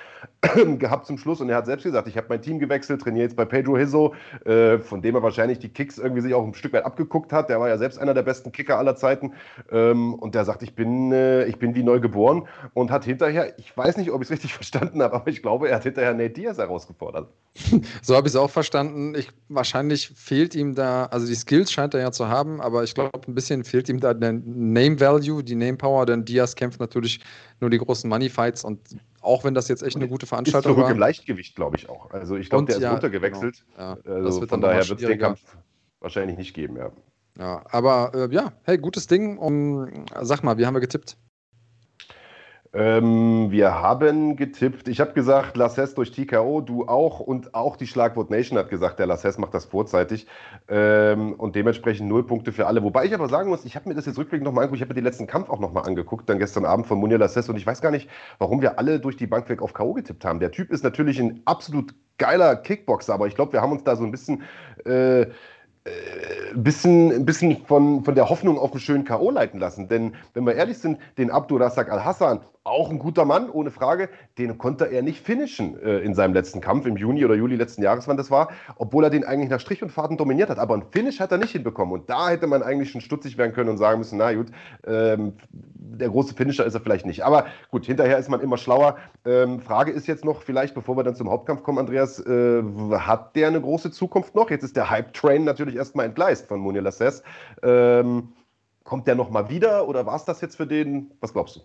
gehabt 0.78 1.06
zum 1.06 1.18
Schluss 1.18 1.40
und 1.40 1.50
er 1.50 1.56
hat 1.56 1.66
selbst 1.66 1.84
gesagt, 1.84 2.08
ich 2.08 2.16
habe 2.16 2.26
mein 2.30 2.42
Team 2.42 2.58
gewechselt, 2.58 3.02
trainiere 3.02 3.24
jetzt 3.24 3.36
bei 3.36 3.44
Pedro 3.44 3.78
Hizzo, 3.78 4.14
äh, 4.44 4.78
von 4.78 5.02
dem 5.02 5.14
er 5.14 5.22
wahrscheinlich 5.22 5.60
die 5.60 5.68
Kicks 5.68 5.98
irgendwie 5.98 6.22
sich 6.22 6.34
auch 6.34 6.44
ein 6.44 6.54
Stück 6.54 6.72
weit 6.72 6.84
abgeguckt 6.84 7.32
hat. 7.32 7.48
Der 7.48 7.60
war 7.60 7.68
ja 7.68 7.78
selbst 7.78 7.98
einer 7.98 8.14
der 8.14 8.22
besten 8.22 8.50
Kicker 8.50 8.78
aller 8.78 8.96
Zeiten 8.96 9.34
ähm, 9.70 10.14
und 10.14 10.34
der 10.34 10.44
sagt, 10.44 10.64
ich 10.64 10.74
bin, 10.74 11.12
äh, 11.12 11.44
ich 11.44 11.58
bin 11.60 11.76
wie 11.76 11.84
neu 11.84 12.00
geboren 12.00 12.48
und 12.72 12.90
hat 12.90 13.04
hinterher, 13.04 13.56
ich 13.58 13.76
weiß 13.76 13.98
nicht, 13.98 14.10
ob 14.10 14.20
ich 14.20 14.26
es 14.26 14.32
richtig 14.32 14.54
verstanden 14.54 15.00
habe, 15.00 15.14
aber 15.14 15.28
ich 15.28 15.42
glaube, 15.42 15.68
er 15.68 15.76
hat 15.76 15.84
hinterher 15.84 16.12
Nate 16.12 16.30
Diaz 16.30 16.58
herausgefordert. 16.58 17.28
so 18.02 18.16
habe 18.16 18.26
ich 18.26 18.32
es 18.32 18.36
auch 18.36 18.50
verstanden. 18.50 19.14
Ich 19.14 19.30
wahrscheinlich 19.48 20.08
fehlt 20.08 20.54
ihm 20.54 20.74
da, 20.74 21.06
also 21.06 21.26
die 21.26 21.34
Skills 21.34 21.70
scheint 21.70 21.94
er 21.94 22.00
ja 22.00 22.12
zu 22.12 22.28
haben, 22.28 22.60
aber 22.60 22.82
ich 22.84 22.94
glaube, 22.94 23.20
ein 23.26 23.34
bisschen 23.34 23.64
fehlt 23.64 23.88
ihm 23.88 24.00
da 24.00 24.14
der 24.14 24.32
Name 24.32 24.98
Value, 25.00 25.44
die 25.44 25.54
Name 25.54 25.76
Power, 25.76 26.06
denn 26.06 26.24
Diaz 26.24 26.54
kämpft 26.54 26.80
natürlich 26.80 27.20
nur 27.60 27.70
die 27.70 27.78
großen 27.78 28.08
Money 28.08 28.28
Fights 28.28 28.64
und 28.64 28.80
auch 29.20 29.44
wenn 29.44 29.54
das 29.54 29.68
jetzt 29.68 29.82
echt 29.82 29.96
eine 29.96 30.08
gute 30.08 30.26
Veranstaltung 30.26 30.72
ist 30.72 30.76
zurück 30.76 30.84
war. 30.84 30.92
im 30.92 30.98
Leichtgewicht, 30.98 31.56
glaube 31.56 31.76
ich 31.76 31.88
auch. 31.88 32.10
Also 32.10 32.36
ich 32.36 32.50
glaube, 32.50 32.66
der 32.66 32.76
ist 32.76 32.82
ja, 32.82 32.92
runtergewechselt. 32.92 33.64
Genau. 33.76 33.96
Ja, 34.04 34.12
also 34.12 34.46
von 34.46 34.60
daher 34.60 34.88
wird 34.88 35.00
es 35.00 35.06
den 35.06 35.18
Kampf 35.18 35.40
wahrscheinlich 36.00 36.36
nicht 36.36 36.54
geben, 36.54 36.76
ja. 36.76 36.90
Ja, 37.38 37.64
aber 37.70 38.12
äh, 38.14 38.32
ja, 38.32 38.52
hey, 38.62 38.78
gutes 38.78 39.06
Ding. 39.08 39.38
Um, 39.38 40.04
sag 40.20 40.44
mal, 40.44 40.56
wie 40.56 40.66
haben 40.66 40.74
wir 40.74 40.80
getippt? 40.80 41.16
Ähm, 42.74 43.52
wir 43.52 43.80
haben 43.80 44.34
getippt. 44.34 44.88
Ich 44.88 45.00
habe 45.00 45.12
gesagt, 45.12 45.56
Lasses 45.56 45.94
durch 45.94 46.10
TKO, 46.10 46.60
du 46.60 46.88
auch 46.88 47.20
und 47.20 47.54
auch 47.54 47.76
die 47.76 47.86
Schlagwort 47.86 48.30
Nation 48.30 48.58
hat 48.58 48.68
gesagt, 48.68 48.98
der 48.98 49.06
Lasses 49.06 49.38
macht 49.38 49.54
das 49.54 49.64
vorzeitig 49.64 50.26
ähm, 50.66 51.34
und 51.34 51.54
dementsprechend 51.54 52.08
null 52.08 52.26
Punkte 52.26 52.50
für 52.50 52.66
alle. 52.66 52.82
Wobei 52.82 53.04
ich 53.04 53.14
aber 53.14 53.28
sagen 53.28 53.48
muss, 53.48 53.64
ich 53.64 53.76
habe 53.76 53.88
mir 53.88 53.94
das 53.94 54.06
jetzt 54.06 54.18
rückblickend 54.18 54.44
nochmal 54.44 54.64
angeguckt, 54.64 54.78
ich 54.78 54.82
habe 54.82 54.90
mir 54.90 55.00
den 55.00 55.04
letzten 55.04 55.28
Kampf 55.28 55.50
auch 55.50 55.60
nochmal 55.60 55.84
angeguckt, 55.86 56.28
dann 56.28 56.40
gestern 56.40 56.64
Abend 56.64 56.88
von 56.88 56.98
Munir 56.98 57.18
Lasses 57.18 57.48
und 57.48 57.54
ich 57.56 57.64
weiß 57.64 57.80
gar 57.80 57.92
nicht, 57.92 58.10
warum 58.38 58.60
wir 58.60 58.76
alle 58.76 58.98
durch 58.98 59.16
die 59.16 59.28
Bank 59.28 59.48
weg 59.48 59.62
auf 59.62 59.72
K.O. 59.72 59.92
getippt 59.92 60.24
haben. 60.24 60.40
Der 60.40 60.50
Typ 60.50 60.72
ist 60.72 60.82
natürlich 60.82 61.20
ein 61.20 61.42
absolut 61.44 61.94
geiler 62.18 62.56
Kickboxer, 62.56 63.14
aber 63.14 63.28
ich 63.28 63.36
glaube, 63.36 63.52
wir 63.52 63.60
haben 63.60 63.72
uns 63.72 63.84
da 63.84 63.94
so 63.94 64.02
ein 64.02 64.10
bisschen 64.10 64.42
äh, 64.84 65.26
ein 65.86 66.62
bisschen, 66.62 67.26
bisschen 67.26 67.64
von, 67.66 68.04
von 68.04 68.14
der 68.14 68.30
Hoffnung 68.30 68.58
auf 68.58 68.72
einen 68.72 68.80
schönen 68.80 69.04
K.O. 69.04 69.30
leiten 69.30 69.60
lassen. 69.60 69.88
Denn 69.88 70.14
wenn 70.32 70.44
wir 70.44 70.54
ehrlich 70.54 70.78
sind, 70.78 70.98
den 71.18 71.30
Abdurrazak 71.30 71.90
Al-Hassan, 71.90 72.40
auch 72.66 72.90
ein 72.90 72.98
guter 72.98 73.26
Mann, 73.26 73.50
ohne 73.50 73.70
Frage, 73.70 74.08
den 74.38 74.56
konnte 74.56 74.86
er 74.86 75.02
nicht 75.02 75.20
finishen 75.20 75.78
äh, 75.82 75.98
in 75.98 76.14
seinem 76.14 76.32
letzten 76.32 76.62
Kampf 76.62 76.86
im 76.86 76.96
Juni 76.96 77.22
oder 77.22 77.34
Juli 77.34 77.56
letzten 77.56 77.82
Jahres, 77.82 78.08
wann 78.08 78.16
das 78.16 78.30
war, 78.30 78.48
obwohl 78.76 79.04
er 79.04 79.10
den 79.10 79.24
eigentlich 79.24 79.50
nach 79.50 79.60
Strich 79.60 79.82
und 79.82 79.90
Faden 79.90 80.16
dominiert 80.16 80.48
hat. 80.48 80.58
Aber 80.58 80.74
ein 80.74 80.84
Finish 80.90 81.20
hat 81.20 81.30
er 81.30 81.36
nicht 81.36 81.52
hinbekommen. 81.52 81.92
Und 81.92 82.08
da 82.08 82.30
hätte 82.30 82.46
man 82.46 82.62
eigentlich 82.62 82.90
schon 82.90 83.02
stutzig 83.02 83.36
werden 83.36 83.52
können 83.52 83.68
und 83.68 83.76
sagen 83.76 83.98
müssen, 83.98 84.16
na 84.16 84.32
gut, 84.32 84.46
ähm, 84.86 85.34
der 85.98 86.08
große 86.08 86.34
Finisher 86.34 86.64
ist 86.64 86.72
er 86.72 86.80
vielleicht 86.80 87.04
nicht. 87.04 87.22
Aber 87.22 87.44
gut, 87.70 87.84
hinterher 87.84 88.16
ist 88.16 88.30
man 88.30 88.40
immer 88.40 88.56
schlauer. 88.56 88.96
Ähm, 89.26 89.60
Frage 89.60 89.92
ist 89.92 90.06
jetzt 90.06 90.24
noch, 90.24 90.40
vielleicht 90.40 90.74
bevor 90.74 90.96
wir 90.96 91.04
dann 91.04 91.16
zum 91.16 91.30
Hauptkampf 91.30 91.62
kommen, 91.62 91.78
Andreas, 91.78 92.18
äh, 92.20 92.62
hat 92.92 93.36
der 93.36 93.48
eine 93.48 93.60
große 93.60 93.90
Zukunft 93.90 94.34
noch? 94.34 94.50
Jetzt 94.50 94.64
ist 94.64 94.76
der 94.76 94.88
Hype-Train 94.88 95.44
natürlich 95.44 95.73
erstmal 95.76 96.06
entgleist 96.06 96.46
von 96.46 96.60
Munir 96.60 96.82
Lasses. 96.82 97.22
Ähm, 97.62 98.32
kommt 98.84 99.06
der 99.06 99.14
nochmal 99.14 99.48
wieder 99.48 99.88
oder 99.88 100.06
war 100.06 100.16
es 100.16 100.24
das 100.24 100.40
jetzt 100.40 100.56
für 100.56 100.66
den? 100.66 101.10
Was 101.20 101.32
glaubst 101.32 101.56
du? 101.56 101.60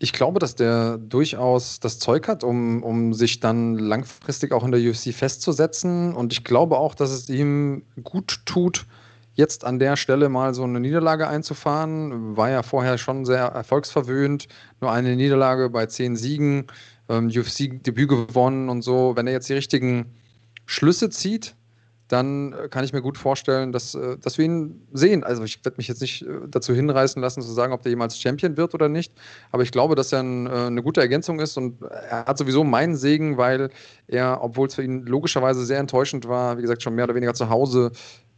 Ich 0.00 0.12
glaube, 0.12 0.38
dass 0.38 0.54
der 0.54 0.98
durchaus 0.98 1.80
das 1.80 1.98
Zeug 1.98 2.28
hat, 2.28 2.44
um, 2.44 2.84
um 2.84 3.14
sich 3.14 3.40
dann 3.40 3.76
langfristig 3.76 4.52
auch 4.52 4.62
in 4.62 4.70
der 4.70 4.80
UFC 4.80 5.12
festzusetzen. 5.12 6.14
Und 6.14 6.32
ich 6.32 6.44
glaube 6.44 6.78
auch, 6.78 6.94
dass 6.94 7.10
es 7.10 7.28
ihm 7.28 7.82
gut 8.04 8.42
tut, 8.44 8.86
jetzt 9.34 9.64
an 9.64 9.80
der 9.80 9.96
Stelle 9.96 10.28
mal 10.28 10.54
so 10.54 10.62
eine 10.62 10.78
Niederlage 10.78 11.26
einzufahren. 11.26 12.36
War 12.36 12.50
ja 12.50 12.62
vorher 12.62 12.98
schon 12.98 13.24
sehr 13.24 13.46
erfolgsverwöhnt. 13.46 14.46
Nur 14.80 14.92
eine 14.92 15.16
Niederlage 15.16 15.68
bei 15.70 15.86
zehn 15.86 16.14
Siegen, 16.14 16.66
ähm, 17.08 17.26
UFC-Debüt 17.26 18.08
gewonnen 18.08 18.68
und 18.68 18.82
so. 18.82 19.16
Wenn 19.16 19.26
er 19.26 19.32
jetzt 19.32 19.48
die 19.48 19.54
richtigen 19.54 20.14
Schlüsse 20.66 21.10
zieht, 21.10 21.56
dann 22.08 22.52
äh, 22.54 22.68
kann 22.68 22.84
ich 22.84 22.92
mir 22.92 23.02
gut 23.02 23.18
vorstellen, 23.18 23.70
dass, 23.72 23.94
äh, 23.94 24.16
dass 24.18 24.38
wir 24.38 24.46
ihn 24.46 24.82
sehen. 24.92 25.24
Also 25.24 25.44
ich 25.44 25.64
werde 25.64 25.76
mich 25.76 25.88
jetzt 25.88 26.00
nicht 26.00 26.22
äh, 26.22 26.26
dazu 26.48 26.74
hinreißen 26.74 27.20
lassen, 27.20 27.42
zu 27.42 27.52
sagen, 27.52 27.72
ob 27.72 27.82
der 27.82 27.90
jemals 27.90 28.18
Champion 28.18 28.56
wird 28.56 28.74
oder 28.74 28.88
nicht. 28.88 29.12
Aber 29.52 29.62
ich 29.62 29.70
glaube, 29.70 29.94
dass 29.94 30.12
er 30.12 30.20
ein, 30.20 30.48
eine 30.48 30.82
gute 30.82 31.00
Ergänzung 31.00 31.38
ist 31.38 31.56
und 31.56 31.82
er 31.82 32.24
hat 32.24 32.38
sowieso 32.38 32.64
meinen 32.64 32.96
Segen, 32.96 33.36
weil 33.36 33.70
er, 34.06 34.42
obwohl 34.42 34.68
es 34.68 34.74
für 34.74 34.82
ihn 34.82 35.04
logischerweise 35.06 35.64
sehr 35.64 35.78
enttäuschend 35.78 36.26
war, 36.26 36.56
wie 36.56 36.62
gesagt, 36.62 36.82
schon 36.82 36.94
mehr 36.94 37.04
oder 37.04 37.14
weniger 37.14 37.34
zu 37.34 37.48
Hause, 37.48 37.92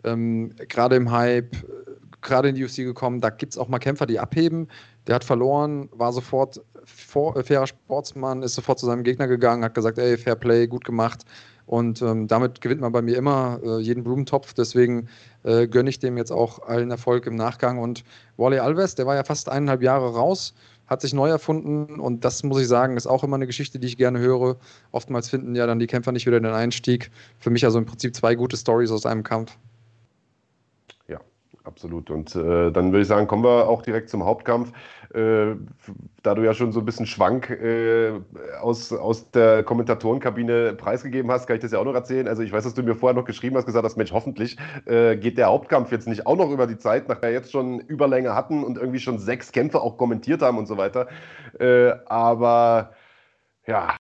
ähm, 0.04 0.52
gerade 0.68 0.96
im 0.96 1.10
Hype, 1.10 1.56
gerade 2.22 2.48
in 2.48 2.54
die 2.54 2.64
UFC 2.64 2.76
gekommen, 2.78 3.20
da 3.20 3.30
gibt 3.30 3.52
es 3.52 3.58
auch 3.58 3.68
mal 3.68 3.78
Kämpfer, 3.78 4.06
die 4.06 4.18
abheben. 4.18 4.68
Der 5.06 5.14
hat 5.14 5.24
verloren, 5.24 5.88
war 5.92 6.12
sofort 6.12 6.60
vor, 6.84 7.36
äh, 7.36 7.42
fairer 7.42 7.66
Sportsmann, 7.66 8.42
ist 8.42 8.54
sofort 8.54 8.78
zu 8.78 8.86
seinem 8.86 9.04
Gegner 9.04 9.28
gegangen, 9.28 9.64
hat 9.64 9.74
gesagt, 9.74 9.98
ey, 9.98 10.16
Fair 10.18 10.36
Play, 10.36 10.66
gut 10.66 10.84
gemacht. 10.84 11.24
Und 11.70 12.02
ähm, 12.02 12.26
damit 12.26 12.60
gewinnt 12.60 12.80
man 12.80 12.90
bei 12.90 13.00
mir 13.00 13.16
immer 13.16 13.60
äh, 13.62 13.78
jeden 13.78 14.02
Blumentopf. 14.02 14.54
Deswegen 14.54 15.06
äh, 15.44 15.68
gönne 15.68 15.88
ich 15.88 16.00
dem 16.00 16.16
jetzt 16.16 16.32
auch 16.32 16.66
allen 16.66 16.90
Erfolg 16.90 17.26
im 17.26 17.36
Nachgang. 17.36 17.78
Und 17.78 18.02
Wally 18.38 18.58
Alves, 18.58 18.96
der 18.96 19.06
war 19.06 19.14
ja 19.14 19.22
fast 19.22 19.48
eineinhalb 19.48 19.80
Jahre 19.80 20.12
raus, 20.12 20.52
hat 20.88 21.00
sich 21.00 21.14
neu 21.14 21.28
erfunden. 21.28 22.00
Und 22.00 22.24
das 22.24 22.42
muss 22.42 22.60
ich 22.60 22.66
sagen, 22.66 22.96
ist 22.96 23.06
auch 23.06 23.22
immer 23.22 23.36
eine 23.36 23.46
Geschichte, 23.46 23.78
die 23.78 23.86
ich 23.86 23.96
gerne 23.96 24.18
höre. 24.18 24.56
Oftmals 24.90 25.28
finden 25.28 25.54
ja 25.54 25.64
dann 25.68 25.78
die 25.78 25.86
Kämpfer 25.86 26.10
nicht 26.10 26.26
wieder 26.26 26.40
den 26.40 26.50
Einstieg. 26.50 27.12
Für 27.38 27.50
mich 27.50 27.64
also 27.64 27.78
im 27.78 27.86
Prinzip 27.86 28.16
zwei 28.16 28.34
gute 28.34 28.56
Stories 28.56 28.90
aus 28.90 29.06
einem 29.06 29.22
Kampf. 29.22 29.56
Absolut. 31.70 32.10
Und 32.10 32.34
äh, 32.34 32.72
dann 32.72 32.90
würde 32.90 33.02
ich 33.02 33.06
sagen, 33.06 33.28
kommen 33.28 33.44
wir 33.44 33.68
auch 33.68 33.82
direkt 33.82 34.10
zum 34.10 34.24
Hauptkampf. 34.24 34.72
Äh, 35.14 35.54
da 36.22 36.34
du 36.34 36.42
ja 36.42 36.52
schon 36.52 36.72
so 36.72 36.80
ein 36.80 36.84
bisschen 36.84 37.06
Schwank 37.06 37.48
äh, 37.48 38.12
aus, 38.60 38.92
aus 38.92 39.30
der 39.30 39.62
Kommentatorenkabine 39.62 40.74
preisgegeben 40.74 41.30
hast, 41.30 41.46
kann 41.46 41.56
ich 41.56 41.62
das 41.62 41.70
ja 41.70 41.78
auch 41.78 41.84
noch 41.84 41.94
erzählen. 41.94 42.26
Also 42.26 42.42
ich 42.42 42.52
weiß, 42.52 42.64
dass 42.64 42.74
du 42.74 42.82
mir 42.82 42.96
vorher 42.96 43.16
noch 43.16 43.24
geschrieben 43.24 43.56
hast, 43.56 43.66
gesagt 43.66 43.84
hast, 43.84 43.96
Mensch, 43.96 44.10
hoffentlich 44.10 44.56
äh, 44.86 45.16
geht 45.16 45.38
der 45.38 45.46
Hauptkampf 45.46 45.92
jetzt 45.92 46.08
nicht 46.08 46.26
auch 46.26 46.36
noch 46.36 46.50
über 46.50 46.66
die 46.66 46.76
Zeit, 46.76 47.08
nachdem 47.08 47.28
wir 47.28 47.34
jetzt 47.34 47.52
schon 47.52 47.78
Überlänge 47.78 48.34
hatten 48.34 48.64
und 48.64 48.76
irgendwie 48.76 49.00
schon 49.00 49.20
sechs 49.20 49.52
Kämpfe 49.52 49.80
auch 49.80 49.96
kommentiert 49.96 50.42
haben 50.42 50.58
und 50.58 50.66
so 50.66 50.76
weiter. 50.76 51.06
Äh, 51.60 51.92
aber 52.06 52.94
ja, 53.66 53.94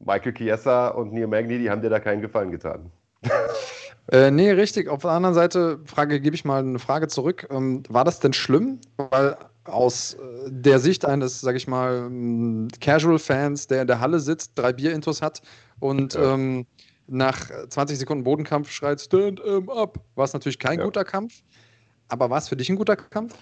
Michael 0.00 0.34
Chiesa 0.34 0.88
und 0.88 1.12
Neil 1.12 1.28
Magny, 1.28 1.58
die 1.58 1.70
haben 1.70 1.82
dir 1.82 1.90
da 1.90 2.00
keinen 2.00 2.20
Gefallen 2.20 2.50
getan. 2.50 2.90
Äh, 4.12 4.30
nee, 4.30 4.50
richtig. 4.50 4.88
Auf 4.88 5.02
der 5.02 5.10
anderen 5.10 5.34
Seite 5.34 5.80
Frage, 5.84 6.20
gebe 6.20 6.36
ich 6.36 6.44
mal 6.44 6.60
eine 6.60 6.78
Frage 6.78 7.08
zurück. 7.08 7.48
Ähm, 7.50 7.82
war 7.88 8.04
das 8.04 8.20
denn 8.20 8.32
schlimm? 8.32 8.80
Weil 8.96 9.36
aus 9.64 10.14
äh, 10.14 10.18
der 10.48 10.78
Sicht 10.78 11.04
eines, 11.04 11.40
sag 11.40 11.56
ich 11.56 11.66
mal, 11.66 12.08
Casual-Fans, 12.80 13.66
der 13.66 13.82
in 13.82 13.86
der 13.88 14.00
Halle 14.00 14.20
sitzt, 14.20 14.52
drei 14.54 14.72
Bier-Intos 14.72 15.22
hat 15.22 15.42
und 15.80 16.14
ja. 16.14 16.34
ähm, 16.34 16.66
nach 17.08 17.50
20 17.68 17.98
Sekunden 17.98 18.24
Bodenkampf 18.24 18.70
schreit 18.70 19.00
Stand 19.00 19.40
him 19.40 19.68
up. 19.70 19.98
War 20.14 20.24
es 20.24 20.32
natürlich 20.32 20.58
kein 20.58 20.78
ja. 20.78 20.84
guter 20.84 21.04
Kampf. 21.04 21.42
Aber 22.08 22.30
war 22.30 22.38
es 22.38 22.48
für 22.48 22.56
dich 22.56 22.68
ein 22.68 22.76
guter 22.76 22.96
Kampf? 22.96 23.34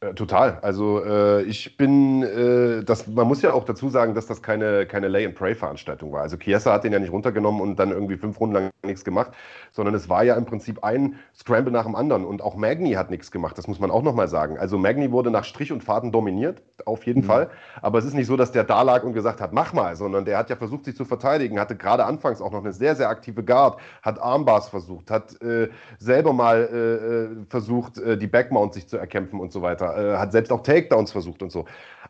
Äh, 0.00 0.12
total. 0.12 0.58
Also 0.60 1.02
äh, 1.02 1.42
ich 1.44 1.78
bin, 1.78 2.22
äh, 2.22 2.84
das, 2.84 3.06
man 3.06 3.26
muss 3.26 3.40
ja 3.40 3.54
auch 3.54 3.64
dazu 3.64 3.88
sagen, 3.88 4.14
dass 4.14 4.26
das 4.26 4.42
keine, 4.42 4.84
keine 4.84 5.08
Lay-and-Pray-Veranstaltung 5.08 6.12
war. 6.12 6.20
Also 6.20 6.36
Chiesa 6.36 6.74
hat 6.74 6.84
den 6.84 6.92
ja 6.92 6.98
nicht 6.98 7.12
runtergenommen 7.12 7.62
und 7.62 7.78
dann 7.78 7.92
irgendwie 7.92 8.18
fünf 8.18 8.38
Runden 8.38 8.54
lang 8.54 8.70
nichts 8.82 9.04
gemacht, 9.04 9.32
sondern 9.72 9.94
es 9.94 10.10
war 10.10 10.22
ja 10.22 10.34
im 10.34 10.44
Prinzip 10.44 10.84
ein 10.84 11.18
Scramble 11.34 11.72
nach 11.72 11.84
dem 11.84 11.96
anderen 11.96 12.26
und 12.26 12.42
auch 12.42 12.56
Magni 12.56 12.92
hat 12.92 13.10
nichts 13.10 13.30
gemacht, 13.30 13.56
das 13.56 13.68
muss 13.68 13.80
man 13.80 13.90
auch 13.90 14.02
nochmal 14.02 14.28
sagen. 14.28 14.58
Also 14.58 14.76
Magni 14.76 15.12
wurde 15.12 15.30
nach 15.30 15.44
Strich 15.44 15.72
und 15.72 15.82
Faden 15.82 16.12
dominiert, 16.12 16.62
auf 16.84 17.06
jeden 17.06 17.22
mhm. 17.22 17.26
Fall, 17.26 17.50
aber 17.80 17.98
es 17.98 18.04
ist 18.04 18.12
nicht 18.12 18.26
so, 18.26 18.36
dass 18.36 18.52
der 18.52 18.64
da 18.64 18.82
lag 18.82 19.02
und 19.02 19.14
gesagt 19.14 19.40
hat, 19.40 19.54
mach 19.54 19.72
mal, 19.72 19.96
sondern 19.96 20.26
der 20.26 20.36
hat 20.36 20.50
ja 20.50 20.56
versucht, 20.56 20.84
sich 20.84 20.94
zu 20.94 21.06
verteidigen, 21.06 21.58
hatte 21.58 21.74
gerade 21.74 22.04
anfangs 22.04 22.42
auch 22.42 22.52
noch 22.52 22.62
eine 22.62 22.74
sehr, 22.74 22.96
sehr 22.96 23.08
aktive 23.08 23.42
Guard, 23.42 23.80
hat 24.02 24.20
Armbars 24.20 24.68
versucht, 24.68 25.10
hat 25.10 25.40
äh, 25.40 25.70
selber 25.98 26.34
mal 26.34 26.68
äh, 26.70 26.76
äh 26.76 27.46
versucht, 27.48 27.94
die 27.96 28.26
Backmount 28.26 28.74
sich 28.74 28.88
zu 28.88 28.98
erkämpfen 28.98 29.40
und 29.40 29.52
so 29.52 29.62
weiter 29.62 29.85
äh, 29.94 30.16
hat 30.16 30.32
selbst 30.32 30.50
auch 30.52 30.62
Takedowns 30.62 31.12
versucht 31.12 31.42
und 31.42 31.50
so. 31.50 31.66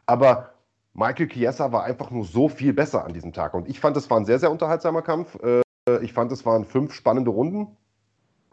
Aber 0.07 0.51
Michael 0.95 1.29
Chiesa 1.29 1.73
war 1.73 1.85
einfach 1.85 2.11
nur 2.11 2.25
so 2.25 2.49
viel 2.49 2.73
besser 2.73 3.05
an 3.05 3.13
diesem 3.13 3.33
Tag. 3.33 3.55
Und 3.55 3.69
ich 3.69 3.81
fand, 3.81 3.97
es 3.97 4.09
war 4.11 4.19
ein 4.19 4.25
sehr, 4.25 4.39
sehr 4.39 4.51
unterhaltsamer 4.51 5.03
Kampf. 5.03 5.39
Äh, 5.43 5.63
ich 6.03 6.13
fand, 6.13 6.33
es 6.33 6.47
waren 6.47 6.65
fünf 6.65 6.95
spannende 6.95 7.31
Runden. 7.31 7.77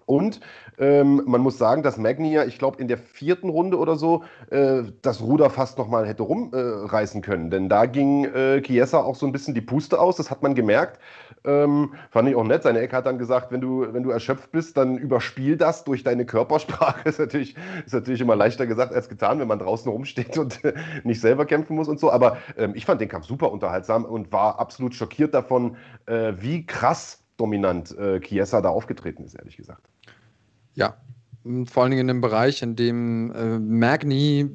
Und 0.05 0.39
ähm, 0.77 1.21
man 1.25 1.41
muss 1.41 1.57
sagen, 1.57 1.83
dass 1.83 1.97
Magnia, 1.97 2.45
ich 2.45 2.57
glaube, 2.57 2.81
in 2.81 2.87
der 2.87 2.97
vierten 2.97 3.49
Runde 3.49 3.77
oder 3.77 3.95
so 3.95 4.23
äh, 4.49 4.83
das 5.01 5.21
Ruder 5.21 5.49
fast 5.49 5.77
nochmal 5.77 6.07
hätte 6.07 6.23
rumreißen 6.23 7.21
äh, 7.21 7.23
können. 7.23 7.49
Denn 7.49 7.69
da 7.69 7.85
ging 7.85 8.25
äh, 8.25 8.61
Chiesa 8.61 9.01
auch 9.01 9.15
so 9.15 9.25
ein 9.25 9.31
bisschen 9.31 9.53
die 9.53 9.61
Puste 9.61 9.99
aus, 9.99 10.17
das 10.17 10.31
hat 10.31 10.41
man 10.43 10.55
gemerkt. 10.55 10.99
Ähm, 11.45 11.93
fand 12.09 12.29
ich 12.29 12.35
auch 12.35 12.43
nett. 12.43 12.63
Seine 12.63 12.79
Ecke 12.79 12.95
hat 12.95 13.05
dann 13.05 13.17
gesagt, 13.17 13.51
wenn 13.51 13.61
du, 13.61 13.85
wenn 13.93 14.03
du 14.03 14.11
erschöpft 14.11 14.51
bist, 14.51 14.77
dann 14.77 14.97
überspiel 14.97 15.57
das 15.57 15.83
durch 15.83 16.03
deine 16.03 16.25
Körpersprache. 16.25 17.01
ist, 17.09 17.19
natürlich, 17.19 17.55
ist 17.85 17.93
natürlich 17.93 18.21
immer 18.21 18.35
leichter 18.35 18.65
gesagt 18.65 18.93
als 18.93 19.09
getan, 19.09 19.39
wenn 19.39 19.47
man 19.47 19.59
draußen 19.59 19.91
rumsteht 19.91 20.37
und 20.37 20.63
äh, 20.63 20.73
nicht 21.03 21.21
selber 21.21 21.45
kämpfen 21.45 21.75
muss 21.75 21.87
und 21.87 21.99
so. 21.99 22.11
Aber 22.11 22.37
ähm, 22.57 22.73
ich 22.75 22.85
fand 22.85 23.01
den 23.01 23.09
Kampf 23.09 23.25
super 23.25 23.51
unterhaltsam 23.51 24.05
und 24.05 24.31
war 24.31 24.59
absolut 24.59 24.95
schockiert 24.95 25.33
davon, 25.33 25.77
äh, 26.05 26.33
wie 26.37 26.65
krass 26.65 27.23
dominant 27.37 27.97
äh, 27.97 28.19
Chiesa 28.21 28.61
da 28.61 28.69
aufgetreten 28.69 29.23
ist, 29.23 29.35
ehrlich 29.35 29.57
gesagt. 29.57 29.92
Ja, 30.75 30.97
vor 31.65 31.83
allen 31.83 31.91
Dingen 31.91 32.01
in 32.01 32.07
dem 32.07 32.21
Bereich, 32.21 32.61
in 32.61 32.75
dem 32.75 33.31
äh, 33.31 33.59
Magni 33.59 34.49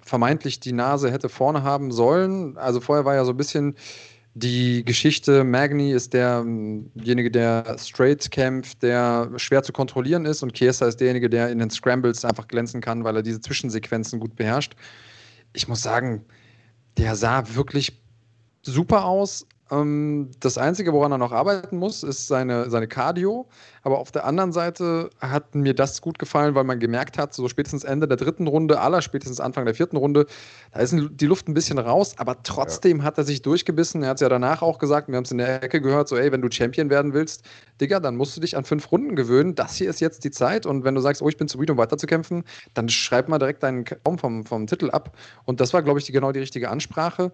vermeintlich 0.00 0.60
die 0.60 0.72
Nase 0.72 1.10
hätte 1.10 1.28
vorne 1.28 1.62
haben 1.62 1.92
sollen. 1.92 2.56
Also 2.58 2.80
vorher 2.80 3.04
war 3.04 3.14
ja 3.14 3.24
so 3.24 3.30
ein 3.30 3.36
bisschen 3.36 3.76
die 4.34 4.84
Geschichte, 4.84 5.44
Magni 5.44 5.92
ist 5.92 6.12
derjenige, 6.12 7.30
der 7.30 7.76
straight 7.78 8.28
kämpft, 8.32 8.82
der 8.82 9.30
schwer 9.36 9.62
zu 9.62 9.72
kontrollieren 9.72 10.24
ist 10.24 10.42
und 10.42 10.54
Chiesa 10.54 10.88
ist 10.88 10.98
derjenige, 10.98 11.30
der 11.30 11.50
in 11.50 11.60
den 11.60 11.70
Scrambles 11.70 12.24
einfach 12.24 12.48
glänzen 12.48 12.80
kann, 12.80 13.04
weil 13.04 13.14
er 13.14 13.22
diese 13.22 13.40
Zwischensequenzen 13.40 14.18
gut 14.18 14.34
beherrscht. 14.34 14.74
Ich 15.52 15.68
muss 15.68 15.82
sagen, 15.82 16.24
der 16.98 17.14
sah 17.14 17.44
wirklich 17.54 18.02
super 18.62 19.04
aus, 19.04 19.46
das 20.40 20.58
Einzige, 20.58 20.92
woran 20.92 21.12
er 21.12 21.18
noch 21.18 21.32
arbeiten 21.32 21.78
muss, 21.78 22.02
ist 22.02 22.26
seine, 22.26 22.70
seine 22.70 22.86
Cardio. 22.86 23.46
Aber 23.82 23.98
auf 23.98 24.10
der 24.12 24.24
anderen 24.24 24.52
Seite 24.52 25.10
hat 25.20 25.54
mir 25.54 25.74
das 25.74 26.00
gut 26.00 26.18
gefallen, 26.18 26.54
weil 26.54 26.64
man 26.64 26.80
gemerkt 26.80 27.18
hat, 27.18 27.34
so 27.34 27.48
spätestens 27.48 27.84
Ende 27.84 28.08
der 28.08 28.16
dritten 28.16 28.46
Runde, 28.46 28.80
aller 28.80 29.02
spätestens 29.02 29.40
Anfang 29.40 29.64
der 29.64 29.74
vierten 29.74 29.96
Runde, 29.96 30.26
da 30.72 30.80
ist 30.80 30.94
die 30.94 31.26
Luft 31.26 31.48
ein 31.48 31.54
bisschen 31.54 31.78
raus, 31.78 32.14
aber 32.16 32.42
trotzdem 32.42 32.98
ja. 32.98 33.04
hat 33.04 33.18
er 33.18 33.24
sich 33.24 33.42
durchgebissen. 33.42 34.02
Er 34.02 34.10
hat 34.10 34.16
es 34.16 34.20
ja 34.22 34.28
danach 34.28 34.62
auch 34.62 34.78
gesagt, 34.78 35.08
wir 35.08 35.16
haben 35.16 35.24
es 35.24 35.32
in 35.32 35.38
der 35.38 35.62
Ecke 35.62 35.80
gehört, 35.80 36.08
so, 36.08 36.16
ey, 36.16 36.32
wenn 36.32 36.40
du 36.40 36.50
Champion 36.50 36.90
werden 36.90 37.12
willst, 37.12 37.44
Digga, 37.80 38.00
dann 38.00 38.16
musst 38.16 38.36
du 38.36 38.40
dich 38.40 38.56
an 38.56 38.64
fünf 38.64 38.90
Runden 38.92 39.16
gewöhnen. 39.16 39.54
Das 39.54 39.76
hier 39.76 39.90
ist 39.90 40.00
jetzt 40.00 40.24
die 40.24 40.30
Zeit. 40.30 40.64
Und 40.64 40.84
wenn 40.84 40.94
du 40.94 41.00
sagst, 41.00 41.22
oh, 41.22 41.28
ich 41.28 41.36
bin 41.36 41.48
zu 41.48 41.58
müde, 41.58 41.72
um 41.72 41.78
weiterzukämpfen, 41.78 42.44
dann 42.74 42.88
schreib 42.88 43.28
mal 43.28 43.38
direkt 43.38 43.62
deinen 43.62 43.84
Raum 44.06 44.18
vom, 44.18 44.46
vom 44.46 44.66
Titel 44.66 44.90
ab. 44.90 45.16
Und 45.44 45.60
das 45.60 45.72
war, 45.72 45.82
glaube 45.82 45.98
ich, 45.98 46.06
die, 46.06 46.12
genau 46.12 46.32
die 46.32 46.40
richtige 46.40 46.70
Ansprache. 46.70 47.32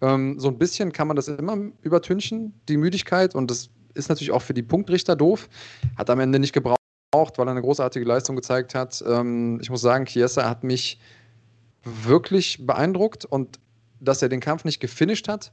Ähm, 0.00 0.38
so 0.38 0.48
ein 0.48 0.58
bisschen 0.58 0.92
kann 0.92 1.06
man 1.06 1.16
das 1.16 1.28
immer 1.28 1.56
übertünchen, 1.82 2.54
die 2.68 2.76
Müdigkeit. 2.76 3.34
Und 3.34 3.50
das 3.50 3.70
ist 3.94 4.08
natürlich 4.08 4.32
auch 4.32 4.42
für 4.42 4.54
die 4.54 4.62
Punktrichter 4.62 5.16
doof. 5.16 5.48
Hat 5.96 6.10
am 6.10 6.20
Ende 6.20 6.38
nicht 6.38 6.52
gebraucht, 6.52 6.78
weil 7.12 7.46
er 7.46 7.52
eine 7.52 7.62
großartige 7.62 8.04
Leistung 8.04 8.36
gezeigt 8.36 8.74
hat. 8.74 9.02
Ähm, 9.06 9.58
ich 9.60 9.70
muss 9.70 9.80
sagen, 9.80 10.06
Chiesa 10.06 10.48
hat 10.48 10.64
mich 10.64 11.00
wirklich 11.84 12.66
beeindruckt 12.66 13.24
und 13.24 13.58
dass 14.00 14.22
er 14.22 14.28
den 14.28 14.40
Kampf 14.40 14.64
nicht 14.64 14.80
gefinisht 14.80 15.28
hat, 15.28 15.52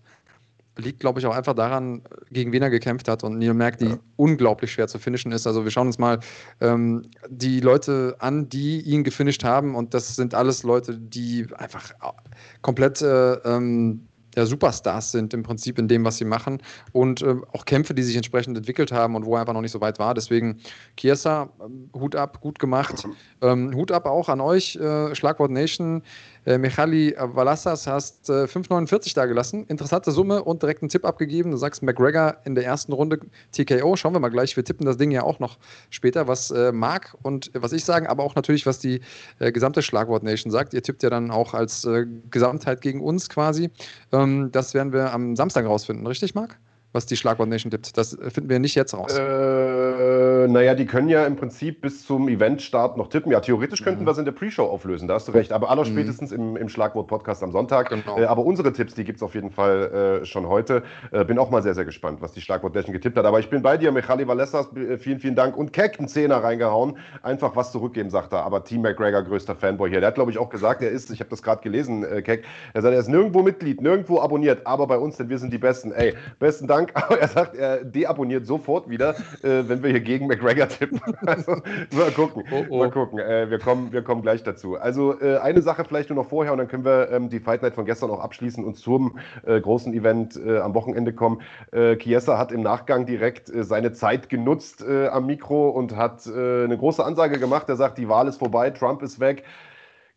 liegt, 0.78 0.99
glaube 0.99 1.19
ich, 1.19 1.25
auch 1.25 1.36
einfach 1.36 1.54
daran, 1.54 2.02
gegen 2.32 2.52
wen 2.52 2.62
er 2.62 2.69
gekämpft 2.69 3.08
hat. 3.08 3.23
Und 3.23 3.38
Neil 3.38 3.54
Mack, 3.54 3.78
die 3.78 3.88
ja. 3.88 3.99
unglaublich 4.15 4.71
schwer 4.71 4.88
zu 4.88 4.99
finishen 4.99 5.32
ist. 5.32 5.45
Also 5.45 5.63
wir 5.63 5.71
schauen 5.71 5.88
uns 5.88 5.97
mal 5.97 6.19
ähm, 6.62 7.04
die 7.30 7.60
Leute 7.60 8.15
an, 8.19 8.49
die 8.49 8.82
ihn 8.82 9.04
gefinisht 9.04 9.43
haben. 9.43 9.75
Und 9.75 9.93
das 9.93 10.15
sind 10.15 10.34
alles 10.34 10.63
Leute, 10.63 10.97
die 10.97 11.47
einfach 11.58 11.93
komplett 12.62 13.02
äh, 13.02 13.34
ähm, 13.34 14.08
ja, 14.35 14.45
Superstars 14.45 15.11
sind 15.11 15.33
im 15.33 15.43
Prinzip 15.43 15.79
in 15.79 15.87
dem, 15.87 16.05
was 16.05 16.17
sie 16.17 16.25
machen 16.25 16.61
und 16.91 17.21
äh, 17.21 17.35
auch 17.53 17.65
Kämpfe, 17.65 17.93
die 17.93 18.03
sich 18.03 18.15
entsprechend 18.15 18.57
entwickelt 18.57 18.91
haben 18.91 19.15
und 19.15 19.25
wo 19.25 19.35
er 19.35 19.41
einfach 19.41 19.53
noch 19.53 19.61
nicht 19.61 19.71
so 19.71 19.81
weit 19.81 19.99
war. 19.99 20.13
Deswegen 20.13 20.59
Chiesa, 20.97 21.49
ähm, 21.63 21.89
Hut 21.93 22.15
ab, 22.15 22.39
gut 22.41 22.59
gemacht. 22.59 23.07
Ähm, 23.41 23.73
Hut 23.73 23.91
ab 23.91 24.05
auch 24.05 24.29
an 24.29 24.41
euch, 24.41 24.75
äh, 24.75 25.15
Schlagwort 25.15 25.51
Nation. 25.51 26.03
Äh, 26.45 26.58
Michali 26.58 27.15
Valassas 27.17 27.88
hast 27.88 28.30
äh, 28.30 28.45
5,49 28.45 29.15
da 29.15 29.25
gelassen. 29.25 29.65
Interessante 29.67 30.12
Summe 30.12 30.43
und 30.43 30.62
direkt 30.62 30.82
einen 30.82 30.89
Tipp 30.89 31.06
abgegeben. 31.06 31.52
Du 31.52 31.58
sagst 31.58 31.84
McGregor 31.84 32.38
in 32.45 32.56
der 32.56 32.65
ersten 32.65 32.93
Runde 32.93 33.19
TKO. 33.52 33.95
Schauen 33.95 34.13
wir 34.13 34.19
mal 34.19 34.30
gleich. 34.30 34.56
Wir 34.56 34.63
tippen 34.63 34.86
das 34.86 34.97
Ding 34.97 35.12
ja 35.12 35.23
auch 35.23 35.39
noch 35.39 35.58
später, 35.89 36.28
was 36.28 36.52
äh, 36.52 36.71
Marc 36.71 37.15
und 37.23 37.52
was 37.54 37.73
ich 37.73 37.86
sagen, 37.86 38.08
aber 38.08 38.23
auch 38.23 38.36
natürlich, 38.36 38.65
was 38.65 38.80
die 38.80 39.02
äh, 39.39 39.52
gesamte 39.52 39.82
Schlagwort 39.82 40.23
Nation 40.23 40.52
sagt. 40.52 40.73
Ihr 40.73 40.84
tippt 40.84 41.04
ja 41.04 41.10
dann 41.10 41.32
auch 41.32 41.54
als 41.54 41.86
äh, 41.86 42.06
Gesamtheit 42.30 42.82
gegen 42.82 43.02
uns 43.02 43.30
quasi. 43.30 43.69
Ähm, 44.12 44.52
das 44.52 44.73
werden 44.73 44.93
wir 44.93 45.13
am 45.13 45.36
Samstag 45.36 45.65
rausfinden, 45.65 46.08
richtig, 46.08 46.36
Marc? 46.36 46.58
Was 46.93 47.06
die 47.06 47.15
Schlagwort 47.15 47.49
Nation 47.49 47.71
tippt. 47.71 47.97
Das 47.97 48.17
finden 48.30 48.49
wir 48.49 48.60
nicht 48.60 48.75
jetzt 48.75 48.93
raus. 48.93 49.17
Äh, 49.17 50.47
naja, 50.47 50.73
die 50.73 50.86
können 50.86 51.10
ja 51.10 51.25
im 51.25 51.36
Prinzip 51.36 51.82
bis 51.82 52.06
zum 52.06 52.28
Eventstart 52.28 52.97
noch 52.97 53.10
tippen. 53.10 53.32
Ja, 53.32 53.39
theoretisch 53.39 53.84
könnten 53.84 54.02
mhm. 54.02 54.08
wir 54.08 54.12
es 54.12 54.17
in 54.17 54.25
der 54.25 54.32
Pre-Show 54.32 54.65
auflösen, 54.65 55.08
da 55.08 55.15
hast 55.15 55.28
du 55.28 55.32
recht. 55.32 55.52
Aber 55.52 55.69
aller 55.69 55.84
mhm. 55.84 55.91
spätestens 55.91 56.32
im, 56.32 56.58
im 56.58 56.69
Schlagwort-Podcast 56.69 57.43
am 57.43 57.52
Sonntag. 57.52 57.89
Genau. 57.89 58.17
Äh, 58.17 58.25
aber 58.25 58.43
unsere 58.43 58.73
Tipps, 58.73 58.95
die 58.95 59.04
gibt 59.04 59.17
es 59.17 59.23
auf 59.23 59.36
jeden 59.36 59.52
Fall 59.52 60.21
äh, 60.21 60.25
schon 60.25 60.47
heute. 60.47 60.84
Äh, 61.12 61.25
bin 61.25 61.38
auch 61.38 61.49
mal 61.49 61.62
sehr, 61.62 61.75
sehr 61.75 61.86
gespannt, 61.86 62.21
was 62.21 62.32
die 62.32 62.41
Schlagwort 62.41 62.73
Nation 62.73 62.93
getippt 62.93 63.17
hat. 63.17 63.25
Aber 63.25 63.39
ich 63.39 63.49
bin 63.49 63.62
bei 63.62 63.78
dir, 63.78 63.91
Michali 63.91 64.28
Valessas. 64.28 64.75
Äh, 64.75 64.97
vielen, 64.97 65.19
vielen 65.19 65.36
Dank. 65.36 65.56
Und 65.58 65.73
Keck, 65.73 65.99
einen 65.99 66.08
Zehner 66.08 66.38
reingehauen. 66.38 66.97
Einfach 67.21 67.56
was 67.56 67.71
zurückgeben, 67.71 68.10
sagt 68.10 68.34
er. 68.34 68.43
Aber 68.43 68.63
Team 68.63 68.82
McGregor, 68.82 69.21
größter 69.21 69.56
Fanboy 69.56 69.89
hier. 69.89 69.99
Der 69.99 70.08
hat, 70.08 70.15
glaube 70.15 70.32
ich, 70.32 70.38
auch 70.38 70.49
gesagt, 70.49 70.82
er 70.82 70.89
ist, 70.89 71.12
ich 71.12 71.19
habe 71.19 71.30
das 71.30 71.43
gerade 71.43 71.62
gelesen, 71.62 72.04
äh, 72.04 72.21
Keck, 72.21 72.45
er 72.73 72.82
sagt, 72.82 72.93
er 72.93 72.99
ist 72.99 73.10
nirgendwo 73.10 73.43
Mitglied, 73.43 73.82
nirgendwo 73.82 74.19
abonniert, 74.19 74.65
aber 74.65 74.88
bei 74.88 74.97
uns, 74.97 75.17
denn 75.17 75.30
wir 75.30 75.38
sind 75.38 75.54
die 75.54 75.58
Besten. 75.58 75.91
Ey, 75.91 76.15
besten 76.39 76.67
Dank. 76.67 76.78
Aber 76.93 77.19
er 77.19 77.27
sagt, 77.27 77.55
er 77.55 77.83
deabonniert 77.83 78.45
sofort 78.45 78.89
wieder, 78.89 79.15
äh, 79.43 79.63
wenn 79.67 79.83
wir 79.83 79.91
hier 79.91 80.01
gegen 80.01 80.27
McGregor 80.27 80.67
tippen. 80.67 81.01
Also, 81.25 81.51
mal 81.91 82.11
gucken. 82.11 82.43
Oh, 82.51 82.65
oh. 82.69 82.77
Mal 82.79 82.91
gucken. 82.91 83.19
Äh, 83.19 83.49
wir, 83.49 83.59
kommen, 83.59 83.91
wir 83.91 84.01
kommen 84.01 84.21
gleich 84.21 84.43
dazu. 84.43 84.77
Also 84.77 85.19
äh, 85.21 85.37
eine 85.37 85.61
Sache 85.61 85.83
vielleicht 85.85 86.09
nur 86.09 86.15
noch 86.15 86.29
vorher 86.29 86.51
und 86.53 86.57
dann 86.57 86.67
können 86.67 86.85
wir 86.85 87.11
ähm, 87.11 87.29
die 87.29 87.39
Fight 87.39 87.61
Night 87.61 87.75
von 87.75 87.85
gestern 87.85 88.09
auch 88.09 88.19
abschließen 88.19 88.63
und 88.63 88.75
zum 88.77 89.19
äh, 89.45 89.59
großen 89.59 89.93
Event 89.93 90.35
äh, 90.37 90.59
am 90.59 90.73
Wochenende 90.73 91.13
kommen. 91.13 91.41
Äh, 91.71 91.97
Chiesa 91.97 92.37
hat 92.37 92.51
im 92.51 92.61
Nachgang 92.61 93.05
direkt 93.05 93.51
seine 93.53 93.91
Zeit 93.91 94.29
genutzt 94.29 94.83
am 94.83 95.25
Mikro 95.25 95.69
und 95.69 95.95
hat 95.95 96.25
eine 96.27 96.77
große 96.77 97.03
Ansage 97.03 97.39
gemacht. 97.39 97.69
Er 97.69 97.75
sagt, 97.75 97.97
die 97.97 98.09
Wahl 98.09 98.27
ist 98.27 98.37
vorbei, 98.37 98.69
Trump 98.69 99.01
ist 99.01 99.19
weg. 99.19 99.43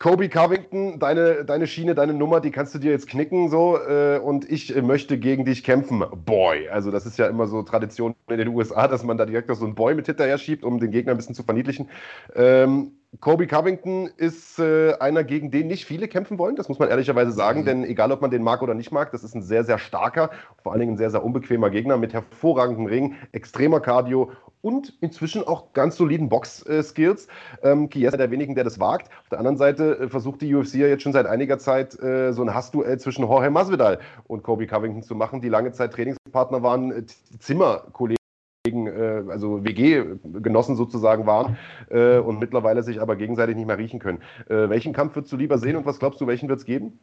Kobe 0.02 0.28
Covington, 0.28 0.98
deine, 0.98 1.44
deine 1.44 1.68
Schiene, 1.68 1.94
deine 1.94 2.12
Nummer, 2.12 2.40
die 2.40 2.50
kannst 2.50 2.74
du 2.74 2.80
dir 2.80 2.90
jetzt 2.90 3.06
knicken 3.06 3.48
so 3.48 3.78
äh, 3.78 4.18
und 4.18 4.50
ich 4.50 4.74
äh, 4.74 4.82
möchte 4.82 5.16
gegen 5.16 5.44
dich 5.44 5.62
kämpfen. 5.62 6.02
Boy. 6.24 6.68
Also 6.70 6.90
das 6.90 7.06
ist 7.06 7.20
ja 7.20 7.28
immer 7.28 7.46
so 7.46 7.62
Tradition 7.62 8.16
in 8.28 8.36
den 8.36 8.48
USA, 8.48 8.88
dass 8.88 9.04
man 9.04 9.16
da 9.16 9.26
direkt 9.26 9.54
so 9.54 9.64
einen 9.64 9.76
Boy 9.76 9.94
mit 9.94 10.06
hinterher 10.06 10.38
schiebt, 10.38 10.64
um 10.64 10.80
den 10.80 10.90
Gegner 10.90 11.12
ein 11.12 11.18
bisschen 11.18 11.36
zu 11.36 11.44
verniedlichen. 11.44 11.88
Ähm, 12.34 12.96
Kobe 13.20 13.46
Covington 13.46 14.08
ist 14.16 14.58
äh, 14.58 14.94
einer, 14.94 15.22
gegen 15.22 15.50
den 15.50 15.66
nicht 15.66 15.84
viele 15.84 16.08
kämpfen 16.08 16.38
wollen, 16.38 16.56
das 16.56 16.68
muss 16.70 16.78
man 16.78 16.88
ehrlicherweise 16.88 17.30
sagen, 17.30 17.60
mhm. 17.60 17.64
denn 17.66 17.84
egal, 17.84 18.10
ob 18.10 18.22
man 18.22 18.30
den 18.30 18.42
mag 18.42 18.62
oder 18.62 18.72
nicht 18.72 18.90
mag, 18.90 19.12
das 19.12 19.22
ist 19.22 19.34
ein 19.34 19.42
sehr, 19.42 19.64
sehr 19.64 19.78
starker, 19.78 20.30
vor 20.62 20.72
allen 20.72 20.80
Dingen 20.80 20.94
ein 20.94 20.96
sehr, 20.96 21.10
sehr 21.10 21.22
unbequemer 21.22 21.68
Gegner 21.68 21.98
mit 21.98 22.14
hervorragendem 22.14 22.86
Ring, 22.86 23.16
extremer 23.32 23.80
Cardio 23.80 24.32
und 24.62 24.94
inzwischen 25.00 25.46
auch 25.46 25.74
ganz 25.74 25.96
soliden 25.96 26.30
Box-Skills. 26.30 27.28
Ähm, 27.62 27.90
Chiesa 27.90 28.16
der 28.16 28.30
wenigen, 28.30 28.54
der 28.54 28.64
das 28.64 28.80
wagt. 28.80 29.08
Auf 29.22 29.28
der 29.28 29.38
anderen 29.38 29.58
Seite 29.58 29.98
äh, 29.98 30.08
versucht 30.08 30.40
die 30.40 30.54
UFC 30.54 30.74
ja 30.76 30.86
jetzt 30.86 31.02
schon 31.02 31.12
seit 31.12 31.26
einiger 31.26 31.58
Zeit 31.58 32.00
äh, 32.00 32.32
so 32.32 32.42
ein 32.42 32.54
Hassduell 32.54 32.98
zwischen 32.98 33.22
Jorge 33.22 33.50
Masvidal 33.50 33.98
und 34.26 34.42
Kobe 34.42 34.66
Covington 34.66 35.02
zu 35.02 35.14
machen, 35.14 35.42
die 35.42 35.48
lange 35.48 35.72
Zeit 35.72 35.92
Trainingspartner 35.92 36.62
waren, 36.62 36.92
äh, 36.92 37.04
Zimmerkollegen 37.38 38.21
also 38.64 39.64
WG-Genossen 39.64 40.76
sozusagen 40.76 41.26
waren 41.26 41.56
äh, 41.90 42.18
und 42.18 42.38
mittlerweile 42.38 42.84
sich 42.84 43.00
aber 43.00 43.16
gegenseitig 43.16 43.56
nicht 43.56 43.66
mehr 43.66 43.76
riechen 43.76 43.98
können. 43.98 44.18
Äh, 44.48 44.68
welchen 44.68 44.92
Kampf 44.92 45.16
würdest 45.16 45.32
du 45.32 45.36
lieber 45.36 45.58
sehen 45.58 45.74
und 45.74 45.84
was 45.84 45.98
glaubst 45.98 46.20
du, 46.20 46.28
welchen 46.28 46.48
wird 46.48 46.60
es 46.60 46.64
geben? 46.64 46.96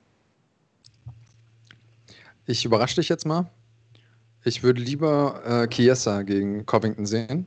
Ich 2.46 2.64
überrasche 2.64 2.96
dich 2.96 3.10
jetzt 3.10 3.26
mal. 3.26 3.50
Ich 4.46 4.64
würde 4.64 4.80
lieber 4.80 5.42
äh, 5.46 5.68
Chiesa 5.68 6.22
gegen 6.22 6.66
Covington 6.66 7.06
sehen, 7.06 7.46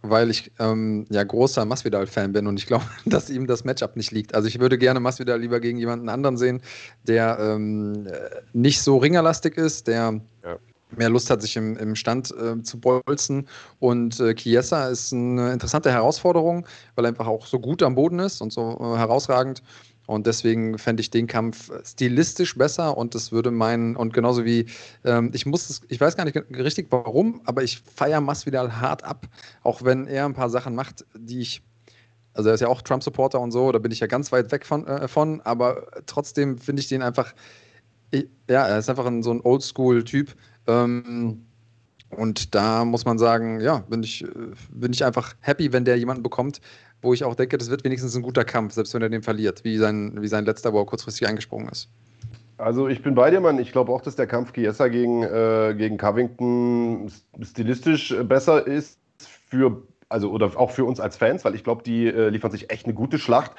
weil 0.00 0.30
ich 0.30 0.50
ähm, 0.58 1.04
ja 1.10 1.22
großer 1.22 1.66
Masvidal-Fan 1.66 2.32
bin 2.32 2.46
und 2.46 2.58
ich 2.58 2.66
glaube, 2.66 2.86
dass 3.04 3.28
ihm 3.28 3.46
das 3.46 3.64
Matchup 3.64 3.96
nicht 3.96 4.12
liegt. 4.12 4.34
Also 4.34 4.48
ich 4.48 4.60
würde 4.60 4.78
gerne 4.78 4.98
Masvidal 4.98 5.38
lieber 5.38 5.60
gegen 5.60 5.76
jemanden 5.76 6.08
anderen 6.08 6.38
sehen, 6.38 6.62
der 7.06 7.38
ähm, 7.38 8.08
nicht 8.54 8.80
so 8.80 8.96
ringerlastig 8.96 9.58
ist, 9.58 9.88
der 9.88 10.22
ja. 10.42 10.58
Mehr 10.90 11.10
Lust 11.10 11.30
hat, 11.30 11.42
sich 11.42 11.56
im, 11.56 11.76
im 11.76 11.96
Stand 11.96 12.32
äh, 12.32 12.62
zu 12.62 12.78
bolzen. 12.78 13.48
Und 13.80 14.20
äh, 14.20 14.34
Chiesa 14.34 14.88
ist 14.88 15.12
eine 15.12 15.52
interessante 15.52 15.90
Herausforderung, 15.90 16.66
weil 16.94 17.04
er 17.04 17.08
einfach 17.08 17.26
auch 17.26 17.46
so 17.46 17.58
gut 17.58 17.82
am 17.82 17.94
Boden 17.94 18.18
ist 18.18 18.40
und 18.40 18.52
so 18.52 18.78
äh, 18.80 18.96
herausragend. 18.96 19.62
Und 20.06 20.26
deswegen 20.26 20.78
fände 20.78 21.00
ich 21.00 21.10
den 21.10 21.26
Kampf 21.26 21.70
stilistisch 21.84 22.56
besser 22.56 22.96
und 22.96 23.14
das 23.14 23.32
würde 23.32 23.50
meinen, 23.50 23.96
und 23.96 24.14
genauso 24.14 24.44
wie, 24.44 24.66
ähm, 25.04 25.30
ich 25.34 25.46
muss 25.46 25.68
es, 25.68 25.80
ich 25.88 26.00
weiß 26.00 26.16
gar 26.16 26.24
nicht 26.24 26.36
richtig 26.50 26.86
warum, 26.90 27.40
aber 27.44 27.64
ich 27.64 27.80
feiere 27.80 28.20
Masvidal 28.20 28.80
hart 28.80 29.02
ab, 29.02 29.26
auch 29.64 29.82
wenn 29.82 30.06
er 30.06 30.24
ein 30.24 30.34
paar 30.34 30.48
Sachen 30.48 30.76
macht, 30.76 31.04
die 31.16 31.40
ich, 31.40 31.62
also 32.34 32.50
er 32.50 32.54
ist 32.54 32.60
ja 32.60 32.68
auch 32.68 32.82
Trump-Supporter 32.82 33.40
und 33.40 33.50
so, 33.50 33.72
da 33.72 33.80
bin 33.80 33.90
ich 33.90 33.98
ja 33.98 34.06
ganz 34.06 34.30
weit 34.30 34.52
weg 34.52 34.64
von, 34.64 34.86
äh, 34.86 35.08
von 35.08 35.40
aber 35.40 35.88
trotzdem 36.06 36.58
finde 36.58 36.80
ich 36.80 36.88
den 36.88 37.02
einfach, 37.02 37.34
ich, 38.12 38.28
ja, 38.48 38.66
er 38.66 38.78
ist 38.78 38.88
einfach 38.88 39.06
ein, 39.06 39.24
so 39.24 39.32
ein 39.32 39.40
Oldschool-Typ. 39.40 40.36
Ähm, 40.66 41.46
und 42.10 42.54
da 42.54 42.84
muss 42.84 43.04
man 43.04 43.18
sagen, 43.18 43.60
ja, 43.60 43.78
bin 43.88 44.02
ich, 44.02 44.24
äh, 44.24 44.28
bin 44.70 44.92
ich 44.92 45.04
einfach 45.04 45.34
happy, 45.40 45.72
wenn 45.72 45.84
der 45.84 45.98
jemanden 45.98 46.22
bekommt, 46.22 46.60
wo 47.02 47.12
ich 47.12 47.24
auch 47.24 47.34
denke, 47.34 47.58
das 47.58 47.70
wird 47.70 47.84
wenigstens 47.84 48.14
ein 48.16 48.22
guter 48.22 48.44
Kampf, 48.44 48.74
selbst 48.74 48.94
wenn 48.94 49.02
er 49.02 49.08
den 49.08 49.22
verliert, 49.22 49.64
wie 49.64 49.76
sein, 49.76 50.20
wie 50.20 50.28
sein 50.28 50.44
letzter, 50.44 50.72
wo 50.72 50.80
er 50.80 50.86
kurzfristig 50.86 51.28
eingesprungen 51.28 51.68
ist. 51.68 51.88
Also 52.58 52.88
ich 52.88 53.02
bin 53.02 53.14
bei 53.14 53.30
dir, 53.30 53.40
Mann. 53.40 53.58
Ich 53.58 53.72
glaube 53.72 53.92
auch, 53.92 54.00
dass 54.00 54.16
der 54.16 54.26
Kampf 54.26 54.52
Chiesa 54.52 54.88
gegen, 54.88 55.22
äh, 55.22 55.74
gegen 55.76 55.98
Covington 55.98 57.10
stilistisch 57.42 58.14
besser 58.24 58.66
ist 58.66 58.98
für 59.50 59.82
also 60.08 60.30
oder 60.30 60.50
auch 60.56 60.70
für 60.70 60.84
uns 60.84 61.00
als 61.00 61.16
Fans, 61.16 61.44
weil 61.44 61.54
ich 61.54 61.64
glaube, 61.64 61.82
die 61.82 62.06
äh, 62.06 62.28
liefern 62.28 62.50
sich 62.50 62.70
echt 62.70 62.86
eine 62.86 62.94
gute 62.94 63.18
Schlacht. 63.18 63.52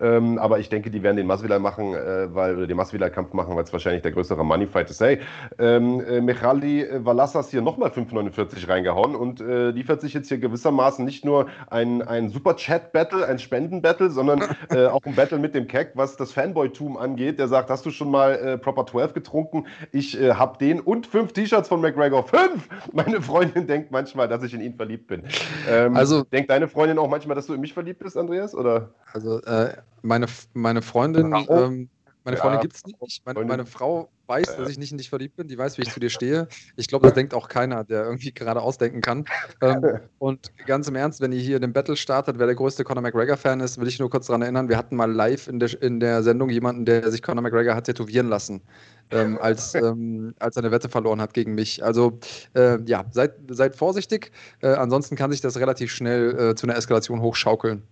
Ähm, 0.00 0.38
aber 0.38 0.58
ich 0.58 0.68
denke, 0.68 0.90
die 0.90 1.02
werden 1.02 1.16
den 1.16 1.26
Masvidal 1.26 1.60
machen, 1.60 1.94
äh, 1.94 2.34
weil, 2.34 2.56
oder 2.56 2.66
den 2.66 2.76
Masvidal-Kampf 2.76 3.32
machen, 3.34 3.54
weil 3.54 3.62
es 3.62 3.72
wahrscheinlich 3.72 4.02
der 4.02 4.10
größere 4.10 4.44
Moneyfight 4.44 4.90
ist. 4.90 5.00
Hey, 5.00 5.20
ähm, 5.58 6.00
äh, 6.00 6.20
Michalli 6.20 6.88
Valassas 7.04 7.50
hier 7.50 7.62
nochmal 7.62 7.90
5,49 7.90 8.68
reingehauen 8.68 9.14
und 9.14 9.40
äh, 9.40 9.70
liefert 9.70 10.00
sich 10.00 10.12
jetzt 10.12 10.28
hier 10.28 10.38
gewissermaßen 10.38 11.04
nicht 11.04 11.24
nur 11.24 11.46
ein, 11.70 12.02
ein 12.02 12.30
Super-Chat-Battle, 12.30 13.26
ein 13.26 13.38
Spenden-Battle, 13.38 14.10
sondern 14.10 14.42
äh, 14.70 14.86
auch 14.86 15.02
ein 15.04 15.14
Battle 15.14 15.38
mit 15.38 15.54
dem 15.54 15.68
Keck, 15.68 15.92
was 15.94 16.16
das 16.16 16.32
Fanboy-Tum 16.32 16.96
angeht. 16.96 17.38
Der 17.38 17.46
sagt, 17.46 17.70
hast 17.70 17.86
du 17.86 17.90
schon 17.90 18.10
mal 18.10 18.32
äh, 18.32 18.58
Proper 18.58 18.86
12 18.86 19.14
getrunken? 19.14 19.66
Ich 19.92 20.20
äh, 20.20 20.34
habe 20.34 20.58
den 20.58 20.80
und 20.80 21.06
fünf 21.06 21.32
T-Shirts 21.32 21.68
von 21.68 21.80
McGregor. 21.80 22.24
Fünf! 22.24 22.68
Meine 22.92 23.22
Freundin 23.22 23.68
denkt 23.68 23.92
manchmal, 23.92 24.26
dass 24.26 24.42
ich 24.42 24.52
in 24.52 24.60
ihn 24.60 24.74
verliebt 24.74 25.06
bin. 25.06 25.22
Ähm, 25.68 25.91
also, 25.96 26.24
denkt 26.24 26.50
deine 26.50 26.68
Freundin 26.68 26.98
auch 26.98 27.08
manchmal, 27.08 27.34
dass 27.34 27.46
du 27.46 27.54
in 27.54 27.60
mich 27.60 27.72
verliebt 27.72 28.00
bist, 28.00 28.16
Andreas? 28.16 28.54
Oder? 28.54 28.90
Also, 29.12 29.40
äh, 29.42 29.76
meine, 30.02 30.26
meine 30.54 30.82
Freundin, 30.82 31.34
ähm, 31.48 31.88
meine 32.24 32.36
Freundin 32.36 32.58
ja. 32.58 32.60
gibt 32.60 32.74
es 32.74 32.84
nicht. 32.84 32.98
Meine, 33.24 33.44
meine, 33.44 33.66
Frau 33.66 34.08
weiß, 34.32 34.56
dass 34.56 34.68
ich 34.68 34.78
nicht 34.78 34.92
in 34.92 34.98
dich 34.98 35.10
verliebt 35.10 35.36
bin. 35.36 35.48
Die 35.48 35.58
weiß, 35.58 35.78
wie 35.78 35.82
ich 35.82 35.92
zu 35.92 36.00
dir 36.00 36.10
stehe. 36.10 36.48
Ich 36.76 36.88
glaube, 36.88 37.06
das 37.06 37.14
denkt 37.14 37.34
auch 37.34 37.48
keiner, 37.48 37.84
der 37.84 38.04
irgendwie 38.04 38.32
gerade 38.32 38.60
ausdenken 38.60 39.00
kann. 39.00 39.24
Ähm, 39.60 39.82
und 40.18 40.52
ganz 40.66 40.88
im 40.88 40.96
Ernst, 40.96 41.20
wenn 41.20 41.32
ihr 41.32 41.40
hier 41.40 41.60
den 41.60 41.72
Battle 41.72 41.96
startet, 41.96 42.38
wer 42.38 42.46
der 42.46 42.54
größte 42.54 42.84
Conor 42.84 43.02
McGregor-Fan 43.02 43.60
ist, 43.60 43.80
will 43.80 43.88
ich 43.88 43.98
nur 43.98 44.10
kurz 44.10 44.26
daran 44.26 44.42
erinnern, 44.42 44.68
wir 44.68 44.78
hatten 44.78 44.96
mal 44.96 45.10
live 45.10 45.48
in 45.48 45.60
der, 45.60 45.82
in 45.82 46.00
der 46.00 46.22
Sendung 46.22 46.48
jemanden, 46.48 46.84
der 46.84 47.10
sich 47.10 47.22
Conor 47.22 47.42
McGregor 47.42 47.74
hat 47.74 47.84
tätowieren 47.84 48.28
lassen, 48.28 48.62
ähm, 49.10 49.38
als, 49.40 49.74
ähm, 49.74 50.34
als 50.38 50.56
er 50.56 50.62
eine 50.62 50.72
Wette 50.72 50.88
verloren 50.88 51.20
hat 51.20 51.34
gegen 51.34 51.54
mich. 51.54 51.84
Also 51.84 52.18
äh, 52.54 52.78
ja, 52.84 53.04
seid, 53.10 53.34
seid 53.48 53.76
vorsichtig. 53.76 54.32
Äh, 54.60 54.68
ansonsten 54.68 55.16
kann 55.16 55.30
sich 55.30 55.40
das 55.40 55.58
relativ 55.58 55.90
schnell 55.90 56.38
äh, 56.38 56.54
zu 56.54 56.66
einer 56.66 56.76
Eskalation 56.76 57.20
hochschaukeln. 57.20 57.82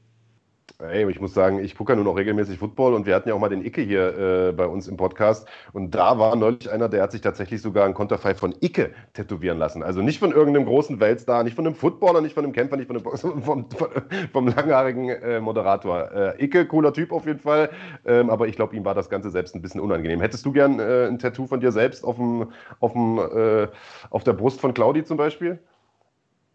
Ey, 0.82 1.10
ich 1.10 1.20
muss 1.20 1.34
sagen, 1.34 1.58
ich 1.62 1.76
gucke 1.76 1.92
ja 1.92 1.96
nur 1.96 2.04
noch 2.06 2.16
regelmäßig 2.16 2.58
Football 2.58 2.94
und 2.94 3.04
wir 3.04 3.14
hatten 3.14 3.28
ja 3.28 3.34
auch 3.34 3.38
mal 3.38 3.50
den 3.50 3.64
Icke 3.64 3.82
hier 3.82 4.48
äh, 4.48 4.52
bei 4.52 4.66
uns 4.66 4.88
im 4.88 4.96
Podcast 4.96 5.46
und 5.72 5.94
da 5.94 6.18
war 6.18 6.36
neulich 6.36 6.70
einer, 6.70 6.88
der 6.88 7.02
hat 7.02 7.12
sich 7.12 7.20
tatsächlich 7.20 7.60
sogar 7.60 7.84
ein 7.84 7.92
Konterfei 7.92 8.34
von 8.34 8.54
Icke 8.60 8.92
tätowieren 9.12 9.58
lassen. 9.58 9.82
Also 9.82 10.00
nicht 10.00 10.18
von 10.18 10.32
irgendeinem 10.32 10.66
großen 10.66 10.98
Weltstar, 10.98 11.44
nicht 11.44 11.54
von 11.54 11.66
einem 11.66 11.74
Footballer, 11.74 12.22
nicht 12.22 12.34
von 12.34 12.44
einem 12.44 12.54
Kämpfer, 12.54 12.76
nicht 12.76 12.86
von 12.86 12.96
einem 12.96 13.04
vom, 13.42 13.70
vom, 13.70 13.88
vom 14.32 14.48
langhaarigen 14.48 15.10
äh, 15.10 15.40
Moderator. 15.40 16.10
Äh, 16.12 16.44
Icke, 16.44 16.66
cooler 16.66 16.94
Typ 16.94 17.12
auf 17.12 17.26
jeden 17.26 17.40
Fall, 17.40 17.70
ähm, 18.06 18.30
aber 18.30 18.48
ich 18.48 18.56
glaube, 18.56 18.74
ihm 18.74 18.84
war 18.84 18.94
das 18.94 19.10
Ganze 19.10 19.30
selbst 19.30 19.54
ein 19.54 19.60
bisschen 19.60 19.80
unangenehm. 19.80 20.20
Hättest 20.20 20.46
du 20.46 20.52
gern 20.52 20.80
äh, 20.80 21.08
ein 21.08 21.18
Tattoo 21.18 21.46
von 21.46 21.60
dir 21.60 21.72
selbst 21.72 22.04
auf, 22.04 22.16
dem, 22.16 22.48
auf, 22.80 22.92
dem, 22.92 23.18
äh, 23.18 23.68
auf 24.08 24.24
der 24.24 24.32
Brust 24.32 24.60
von 24.60 24.72
Claudi 24.72 25.04
zum 25.04 25.18
Beispiel? 25.18 25.58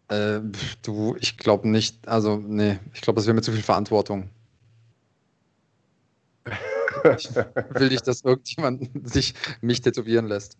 Äh, 0.08 0.40
du, 0.82 1.16
ich 1.20 1.36
glaube 1.36 1.68
nicht. 1.68 2.06
Also, 2.06 2.36
nee, 2.36 2.78
ich 2.94 3.00
glaube, 3.00 3.16
das 3.16 3.26
wäre 3.26 3.34
mir 3.34 3.42
zu 3.42 3.52
viel 3.52 3.62
Verantwortung. 3.62 4.30
ich 7.18 7.34
will 7.34 7.88
nicht, 7.88 8.06
dass 8.06 8.22
irgendjemand 8.22 8.90
sich 9.04 9.34
mich 9.60 9.80
tätowieren 9.80 10.26
lässt. 10.26 10.56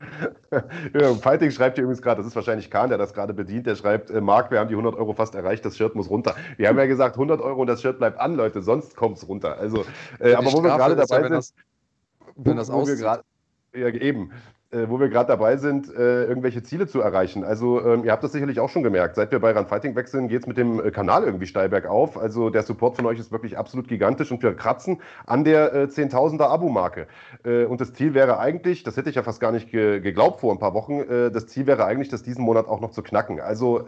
Ja, 0.94 1.14
Fighting 1.14 1.50
schreibt 1.50 1.76
hier 1.76 1.84
übrigens 1.84 2.02
gerade, 2.02 2.18
das 2.18 2.26
ist 2.26 2.36
wahrscheinlich 2.36 2.70
Kahn, 2.70 2.88
der 2.88 2.98
das 2.98 3.14
gerade 3.14 3.32
bedient, 3.32 3.66
der 3.66 3.76
schreibt, 3.76 4.10
äh, 4.10 4.20
Marc, 4.20 4.50
wir 4.50 4.58
haben 4.58 4.68
die 4.68 4.74
100 4.74 4.94
Euro 4.94 5.12
fast 5.12 5.34
erreicht, 5.34 5.64
das 5.64 5.76
Shirt 5.76 5.94
muss 5.94 6.10
runter. 6.10 6.34
Wir 6.56 6.68
haben 6.68 6.78
ja 6.78 6.86
gesagt, 6.86 7.16
100 7.16 7.40
Euro 7.40 7.60
und 7.60 7.66
das 7.66 7.80
Shirt 7.80 7.98
bleibt 7.98 8.18
an, 8.20 8.34
Leute, 8.34 8.62
sonst 8.62 8.96
kommt 8.96 9.18
es 9.18 9.26
runter. 9.26 9.56
Also, 9.58 9.84
äh, 10.20 10.34
aber 10.34 10.52
wo 10.52 10.62
wir 10.62 10.70
gerade 10.70 10.96
dabei 10.96 11.16
ja, 11.16 11.22
wenn 11.22 11.40
sind, 11.40 11.54
das, 11.54 11.54
wenn 12.36 12.56
das 12.56 12.68
gerade, 13.00 13.22
ja, 13.74 13.88
eben 13.88 14.30
äh, 14.74 14.90
wo 14.90 14.98
wir 14.98 15.08
gerade 15.08 15.28
dabei 15.28 15.56
sind, 15.56 15.94
äh, 15.94 16.24
irgendwelche 16.24 16.62
Ziele 16.62 16.86
zu 16.86 17.00
erreichen. 17.00 17.44
Also 17.44 17.80
ähm, 17.84 18.04
ihr 18.04 18.12
habt 18.12 18.24
das 18.24 18.32
sicherlich 18.32 18.58
auch 18.58 18.68
schon 18.68 18.82
gemerkt. 18.82 19.14
Seit 19.14 19.30
wir 19.30 19.38
bei 19.38 19.52
Run 19.52 19.66
Fighting 19.66 19.94
wechseln, 19.94 20.28
geht 20.28 20.42
es 20.42 20.46
mit 20.46 20.56
dem 20.56 20.84
äh, 20.84 20.90
Kanal 20.90 21.22
irgendwie 21.24 21.46
steil 21.46 21.68
bergauf. 21.68 22.18
Also 22.18 22.50
der 22.50 22.62
Support 22.64 22.96
von 22.96 23.06
euch 23.06 23.18
ist 23.18 23.30
wirklich 23.30 23.56
absolut 23.56 23.88
gigantisch 23.88 24.32
und 24.32 24.42
wir 24.42 24.54
kratzen 24.54 25.00
an 25.26 25.44
der 25.44 25.72
äh, 25.72 25.84
10.000er 25.84 26.48
Abo-Marke. 26.48 27.06
Äh, 27.44 27.64
und 27.66 27.80
das 27.80 27.92
Ziel 27.92 28.14
wäre 28.14 28.38
eigentlich, 28.38 28.82
das 28.82 28.96
hätte 28.96 29.10
ich 29.10 29.16
ja 29.16 29.22
fast 29.22 29.40
gar 29.40 29.52
nicht 29.52 29.70
ge 29.70 30.00
geglaubt 30.00 30.40
vor 30.40 30.52
ein 30.52 30.58
paar 30.58 30.74
Wochen, 30.74 31.00
äh, 31.00 31.30
das 31.30 31.46
Ziel 31.46 31.66
wäre 31.66 31.84
eigentlich, 31.84 32.08
das 32.08 32.22
diesen 32.22 32.44
Monat 32.44 32.66
auch 32.66 32.80
noch 32.80 32.90
zu 32.90 33.02
knacken. 33.02 33.40
Also 33.40 33.84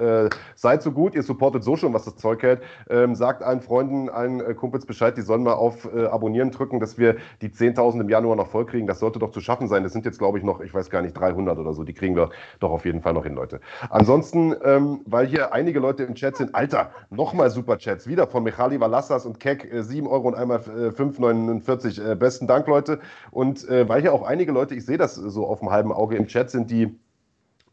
seid 0.54 0.82
so 0.82 0.92
gut, 0.92 1.14
ihr 1.14 1.22
supportet 1.22 1.64
so 1.64 1.76
schon, 1.76 1.92
was 1.94 2.04
das 2.04 2.16
Zeug 2.16 2.42
hält. 2.42 2.60
Ähm, 2.88 3.14
sagt 3.14 3.42
allen 3.42 3.60
Freunden, 3.60 4.08
allen 4.08 4.56
Kumpels 4.56 4.86
Bescheid, 4.86 5.16
die 5.16 5.22
sollen 5.22 5.42
mal 5.42 5.54
auf 5.54 5.88
Abonnieren 5.94 6.50
drücken, 6.50 6.80
dass 6.80 6.98
wir 6.98 7.16
die 7.40 7.48
10.000 7.48 8.00
im 8.00 8.08
Januar 8.08 8.36
noch 8.36 8.48
vollkriegen. 8.48 8.86
Das 8.86 9.00
sollte 9.00 9.18
doch 9.18 9.30
zu 9.30 9.40
schaffen 9.40 9.68
sein. 9.68 9.82
Das 9.82 9.92
sind 9.92 10.04
jetzt, 10.04 10.18
glaube 10.18 10.38
ich, 10.38 10.44
noch, 10.44 10.60
ich 10.60 10.72
weiß 10.76 10.90
gar 10.90 11.02
nicht, 11.02 11.14
300 11.14 11.58
oder 11.58 11.72
so. 11.74 11.82
Die 11.82 11.94
kriegen 11.94 12.14
wir 12.14 12.30
doch 12.60 12.70
auf 12.70 12.84
jeden 12.84 13.00
Fall 13.02 13.14
noch 13.14 13.24
hin, 13.24 13.34
Leute. 13.34 13.60
Ansonsten, 13.90 14.54
ähm, 14.62 15.00
weil 15.06 15.26
hier 15.26 15.52
einige 15.52 15.80
Leute 15.80 16.04
im 16.04 16.14
Chat 16.14 16.36
sind, 16.36 16.54
Alter, 16.54 16.90
nochmal 17.10 17.50
Superchats, 17.50 18.06
wieder 18.06 18.26
von 18.26 18.44
Michali 18.44 18.78
Valassas 18.78 19.26
und 19.26 19.40
Keck, 19.40 19.72
äh, 19.72 19.82
7 19.82 20.06
Euro 20.06 20.28
und 20.28 20.34
einmal 20.34 20.58
äh, 20.58 20.90
5,49. 20.90 22.12
Äh, 22.12 22.14
besten 22.14 22.46
Dank, 22.46 22.66
Leute. 22.68 23.00
Und 23.30 23.68
äh, 23.68 23.88
weil 23.88 24.02
hier 24.02 24.12
auch 24.12 24.22
einige 24.22 24.52
Leute, 24.52 24.74
ich 24.74 24.86
sehe 24.86 24.98
das 24.98 25.14
so 25.14 25.46
auf 25.46 25.60
dem 25.60 25.70
halben 25.70 25.92
Auge 25.92 26.16
im 26.16 26.26
Chat 26.26 26.50
sind, 26.50 26.70
die 26.70 26.98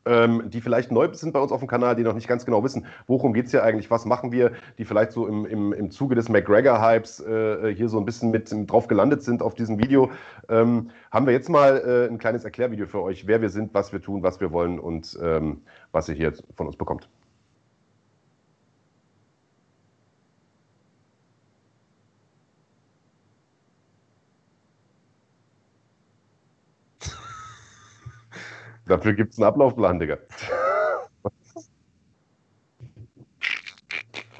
ähm, 0.05 0.49
die 0.49 0.61
vielleicht 0.61 0.91
neu 0.91 1.07
sind 1.13 1.33
bei 1.33 1.39
uns 1.39 1.51
auf 1.51 1.59
dem 1.59 1.67
Kanal, 1.67 1.95
die 1.95 2.03
noch 2.03 2.13
nicht 2.13 2.27
ganz 2.27 2.45
genau 2.45 2.63
wissen, 2.63 2.85
worum 3.07 3.33
geht 3.33 3.45
es 3.45 3.51
hier 3.51 3.63
eigentlich, 3.63 3.89
was 3.91 4.05
machen 4.05 4.31
wir, 4.31 4.51
die 4.77 4.85
vielleicht 4.85 5.11
so 5.11 5.27
im, 5.27 5.45
im, 5.45 5.73
im 5.73 5.91
Zuge 5.91 6.15
des 6.15 6.29
McGregor-Hypes 6.29 7.19
äh, 7.21 7.75
hier 7.75 7.89
so 7.89 7.97
ein 7.97 8.05
bisschen 8.05 8.31
mit 8.31 8.53
drauf 8.67 8.87
gelandet 8.87 9.23
sind 9.23 9.41
auf 9.41 9.55
diesem 9.55 9.79
Video, 9.79 10.11
ähm, 10.49 10.89
haben 11.11 11.25
wir 11.25 11.33
jetzt 11.33 11.49
mal 11.49 11.77
äh, 11.77 12.11
ein 12.11 12.17
kleines 12.17 12.43
Erklärvideo 12.43 12.87
für 12.87 13.01
euch, 13.01 13.27
wer 13.27 13.41
wir 13.41 13.49
sind, 13.49 13.73
was 13.73 13.93
wir 13.93 14.01
tun, 14.01 14.23
was 14.23 14.39
wir 14.39 14.51
wollen 14.51 14.79
und 14.79 15.17
ähm, 15.21 15.61
was 15.91 16.09
ihr 16.09 16.15
hier 16.15 16.33
von 16.55 16.67
uns 16.67 16.75
bekommt. 16.75 17.09
Dafür 28.85 29.13
gibt 29.13 29.33
es 29.33 29.39
einen 29.39 29.47
Ablaufplan, 29.47 29.99
Digga. 29.99 30.17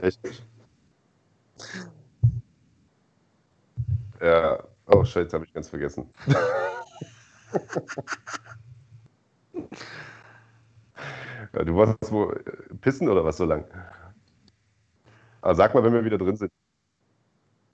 Echt? 0.01 0.19
Ja. 4.21 4.63
Oh, 4.87 5.05
Scheiße, 5.05 5.33
habe 5.33 5.45
ich 5.45 5.53
ganz 5.53 5.69
vergessen. 5.69 6.09
ja, 11.53 11.63
du 11.63 11.75
warst 11.75 12.11
wo 12.11 12.33
pissen 12.81 13.07
oder 13.07 13.23
was 13.23 13.37
so 13.37 13.45
lang? 13.45 13.65
Aber 15.41 15.55
sag 15.55 15.73
mal, 15.73 15.83
wenn 15.83 15.93
wir 15.93 16.03
wieder 16.03 16.17
drin 16.17 16.35
sind. 16.35 16.51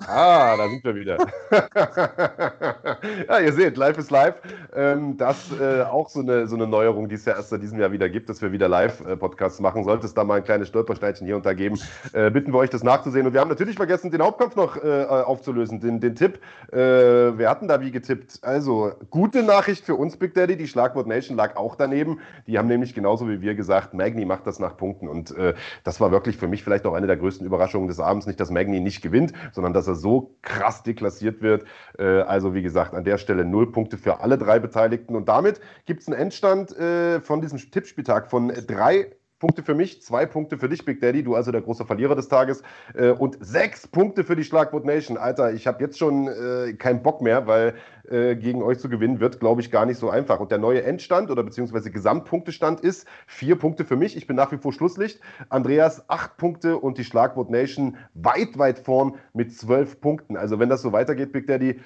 Ah, 0.08 0.56
da 0.56 0.70
sind 0.70 0.82
wir 0.86 0.96
wieder. 0.96 1.18
ja, 3.28 3.40
ihr 3.40 3.52
seht, 3.52 3.76
live 3.76 3.98
ist 3.98 4.12
live. 4.12 4.36
Ähm, 4.74 5.18
das 5.18 5.52
äh, 5.60 5.82
auch 5.82 6.08
so 6.08 6.22
eine, 6.22 6.48
so 6.48 6.56
eine 6.56 6.68
Neuerung, 6.68 7.10
die 7.10 7.16
es 7.16 7.26
ja 7.26 7.36
erst 7.36 7.50
seit 7.50 7.62
diesem 7.62 7.80
Jahr 7.82 7.92
wieder 7.92 8.08
gibt, 8.08 8.30
dass 8.30 8.42
wir 8.42 8.54
wieder 8.54 8.70
Live-Podcasts 8.70 9.60
machen. 9.60 9.84
Sollte 9.84 10.06
es 10.06 10.14
da 10.14 10.24
mal 10.24 10.36
ein 10.36 10.46
kleines 10.46 10.70
Stolpersteinchen 10.70 11.28
hier 11.28 11.36
und 11.36 11.46
da 11.46 11.52
geben, 11.52 11.78
äh, 12.14 12.32
bitten 12.32 12.54
wir 12.54 12.60
euch, 12.60 12.70
das 12.70 12.82
nachzusehen. 12.82 13.28
Und 13.28 13.34
wir 13.34 13.42
haben 13.42 13.50
natürlich 13.50 13.76
vergessen, 13.76 14.10
den 14.10 14.22
Hauptkampf 14.22 14.56
noch 14.56 14.82
äh, 14.82 15.04
aufzulösen, 15.04 15.82
den, 15.82 16.00
den 16.00 16.16
Tipp. 16.16 16.40
Äh, 16.72 16.78
wir 16.78 17.50
hatten 17.50 17.68
da 17.68 17.82
wie 17.82 17.92
getippt. 17.92 18.40
Also, 18.42 18.94
gute 19.10 19.44
Nachricht 19.44 19.84
für 19.84 19.96
uns, 19.96 20.16
Big 20.16 20.34
Daddy. 20.34 20.56
Die 20.56 20.68
Schlagwort 20.68 21.08
Nation 21.08 21.36
lag 21.36 21.58
auch 21.58 21.76
daneben. 21.76 22.20
Die 22.48 22.58
haben 22.58 22.70
nämlich 22.70 22.96
genauso 22.96 23.28
wie 23.28 23.42
wir 23.42 23.54
gesagt, 23.54 23.94
Magni 23.94 24.24
macht 24.24 24.48
das 24.48 24.60
nach 24.60 24.78
Punkten. 24.78 25.10
Und 25.10 25.36
äh, 25.36 25.56
das 25.84 26.00
war 26.00 26.12
wirklich 26.12 26.38
für 26.38 26.48
mich 26.48 26.64
vielleicht 26.64 26.86
auch 26.86 26.94
eine 26.94 27.08
der 27.08 27.18
größten 27.18 27.46
Überraschungen 27.46 27.90
des 27.90 28.00
Abends. 28.00 28.28
Nicht, 28.28 28.40
dass 28.40 28.50
Magni 28.50 28.80
nicht 28.80 29.02
gewinnt, 29.02 29.34
sondern 29.52 29.74
dass 29.74 29.89
er 29.90 29.96
so 29.96 30.36
krass 30.42 30.84
deklassiert 30.84 31.42
wird. 31.42 31.66
Äh, 31.98 32.22
also 32.22 32.54
wie 32.54 32.62
gesagt, 32.62 32.94
an 32.94 33.04
der 33.04 33.18
Stelle 33.18 33.44
null 33.44 33.72
Punkte 33.72 33.98
für 33.98 34.22
alle 34.22 34.38
drei 34.38 34.60
Beteiligten. 34.60 35.16
Und 35.16 35.28
damit 35.28 35.60
gibt 35.86 36.02
es 36.02 36.08
einen 36.08 36.18
Endstand 36.18 36.76
äh, 36.78 37.20
von 37.20 37.42
diesem 37.42 37.60
Tippspieltag 37.60 38.30
von 38.30 38.54
drei 38.68 39.12
Punkte 39.40 39.64
für 39.64 39.74
mich, 39.74 40.02
zwei 40.02 40.26
Punkte 40.26 40.58
für 40.58 40.68
dich, 40.68 40.84
Big 40.86 41.00
Daddy, 41.02 41.24
du 41.24 41.36
also 41.36 41.52
der 41.52 41.62
große 41.62 41.86
Verlierer 41.86 42.16
des 42.16 42.28
Tages 42.28 42.62
äh, 42.94 43.12
und 43.12 43.38
sechs 43.40 43.88
Punkte 43.88 44.24
für 44.24 44.36
die 44.36 44.44
Schlagwort 44.44 44.86
Nation. 44.86 45.18
Alter, 45.18 45.54
ich 45.54 45.66
habe 45.66 45.82
jetzt 45.84 45.98
schon 45.98 46.28
äh, 46.28 46.74
keinen 46.74 47.02
Bock 47.02 47.22
mehr, 47.22 47.48
weil 47.48 47.76
äh, 48.10 48.36
gegen 48.36 48.62
euch 48.62 48.80
zu 48.80 48.90
gewinnen 48.90 49.20
wird, 49.20 49.40
glaube 49.40 49.62
ich, 49.62 49.72
gar 49.72 49.86
nicht 49.86 49.98
so 49.98 50.10
einfach. 50.10 50.40
Und 50.40 50.52
der 50.52 50.58
neue 50.58 50.84
Endstand 50.84 51.32
oder 51.32 51.44
beziehungsweise 51.44 51.90
Gesamtpunktestand 51.90 52.82
ist 52.82 53.08
vier 53.28 53.56
Punkte 53.56 53.86
für 53.86 53.96
mich. 53.96 54.18
Ich 54.18 54.28
bin 54.28 54.36
nach 54.36 54.52
wie 54.52 54.58
vor 54.58 54.74
Schlusslicht. 54.74 55.22
Andreas 55.50 56.10
acht 56.10 56.38
Punkte 56.38 56.78
und 56.78 56.98
die 56.98 57.04
Schlagwort 57.04 57.50
Nation 57.50 57.98
weit, 58.14 58.58
weit 58.58 58.80
vorn 58.80 59.16
mit 59.34 59.56
zwölf 59.56 60.02
Punkten. 60.02 60.36
Also 60.36 60.60
wenn 60.60 60.70
das 60.70 60.82
so 60.82 60.92
weitergeht, 60.92 61.32
Big 61.32 61.48
Daddy, 61.48 61.80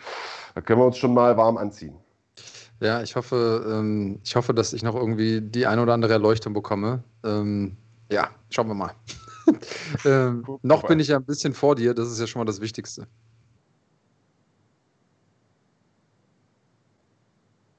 da 0.56 0.62
können 0.62 0.80
wir 0.80 0.86
uns 0.86 0.98
schon 0.98 1.14
mal 1.14 1.38
warm 1.38 1.58
anziehen. 1.58 2.03
Ja, 2.80 3.02
ich 3.02 3.16
hoffe, 3.16 3.66
ähm, 3.70 4.20
ich 4.24 4.36
hoffe, 4.36 4.54
dass 4.54 4.74
ich 4.74 4.84
noch 4.84 4.96
irgendwie 4.96 5.42
die 5.42 5.68
eine 5.68 5.82
oder 5.82 5.94
andere 5.94 6.14
Erleuchtung 6.14 6.54
bekomme. 6.54 7.04
Ähm, 7.24 7.78
ja, 8.12 8.30
schauen 8.50 8.68
wir 8.68 8.74
mal. 8.74 8.92
ähm, 10.06 10.46
noch 10.62 10.88
bin 10.88 11.00
ich 11.00 11.10
ja 11.10 11.18
ein 11.18 11.26
bisschen 11.26 11.54
vor 11.54 11.76
dir, 11.76 11.94
das 11.94 12.12
ist 12.12 12.20
ja 12.20 12.28
schon 12.28 12.40
mal 12.40 12.46
das 12.46 12.62
Wichtigste. 12.62 13.08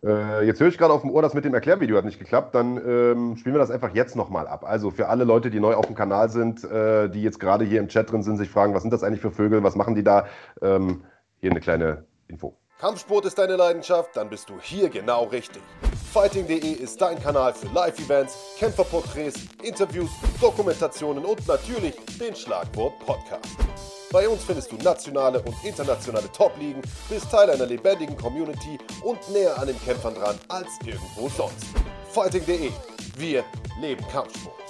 Äh, 0.04 0.46
jetzt 0.46 0.60
höre 0.60 0.68
ich 0.68 0.76
gerade 0.76 0.92
auf 0.92 1.00
dem 1.00 1.10
Ohr, 1.10 1.22
das 1.22 1.32
mit 1.32 1.44
dem 1.46 1.54
Erklärvideo 1.54 1.96
hat 1.96 2.04
nicht 2.04 2.18
geklappt. 2.18 2.54
Dann 2.54 2.76
ähm, 2.76 3.36
spielen 3.36 3.54
wir 3.54 3.58
das 3.58 3.70
einfach 3.70 3.94
jetzt 3.94 4.16
nochmal 4.16 4.46
ab. 4.46 4.64
Also 4.64 4.90
für 4.90 5.08
alle 5.08 5.24
Leute, 5.24 5.50
die 5.50 5.60
neu 5.60 5.74
auf 5.74 5.86
dem 5.86 5.94
Kanal 5.94 6.28
sind, 6.28 6.62
äh, 6.64 7.08
die 7.08 7.22
jetzt 7.22 7.40
gerade 7.40 7.64
hier 7.64 7.80
im 7.80 7.88
Chat 7.88 8.12
drin 8.12 8.22
sind, 8.22 8.36
sich 8.36 8.50
fragen, 8.50 8.74
was 8.74 8.82
sind 8.82 8.92
das 8.92 9.02
eigentlich 9.02 9.22
für 9.22 9.30
Vögel, 9.30 9.62
was 9.62 9.76
machen 9.76 9.94
die 9.94 10.04
da? 10.04 10.26
Ähm, 10.60 11.04
hier 11.40 11.50
eine 11.50 11.60
kleine 11.60 12.04
Info. 12.28 12.56
Kampfsport 12.84 13.24
ist 13.24 13.38
deine 13.38 13.56
Leidenschaft? 13.56 14.14
Dann 14.14 14.28
bist 14.28 14.50
du 14.50 14.60
hier 14.60 14.90
genau 14.90 15.24
richtig. 15.24 15.62
Fighting.de 16.12 16.70
ist 16.70 17.00
dein 17.00 17.18
Kanal 17.18 17.54
für 17.54 17.66
Live-Events, 17.68 18.36
Kämpferporträts, 18.58 19.36
Interviews, 19.62 20.10
Dokumentationen 20.38 21.24
und 21.24 21.48
natürlich 21.48 21.94
den 22.20 22.36
Schlagwort 22.36 22.98
Podcast. 22.98 23.56
Bei 24.12 24.28
uns 24.28 24.44
findest 24.44 24.70
du 24.70 24.76
nationale 24.76 25.40
und 25.40 25.54
internationale 25.64 26.30
Top-Ligen, 26.30 26.82
bist 27.08 27.30
Teil 27.30 27.48
einer 27.48 27.64
lebendigen 27.64 28.18
Community 28.18 28.78
und 29.02 29.18
näher 29.30 29.58
an 29.58 29.68
den 29.68 29.80
Kämpfern 29.82 30.14
dran 30.14 30.38
als 30.48 30.68
irgendwo 30.84 31.30
sonst. 31.30 31.64
Fighting.de. 32.10 32.70
Wir 33.16 33.44
leben 33.80 34.06
Kampfsport. 34.08 34.60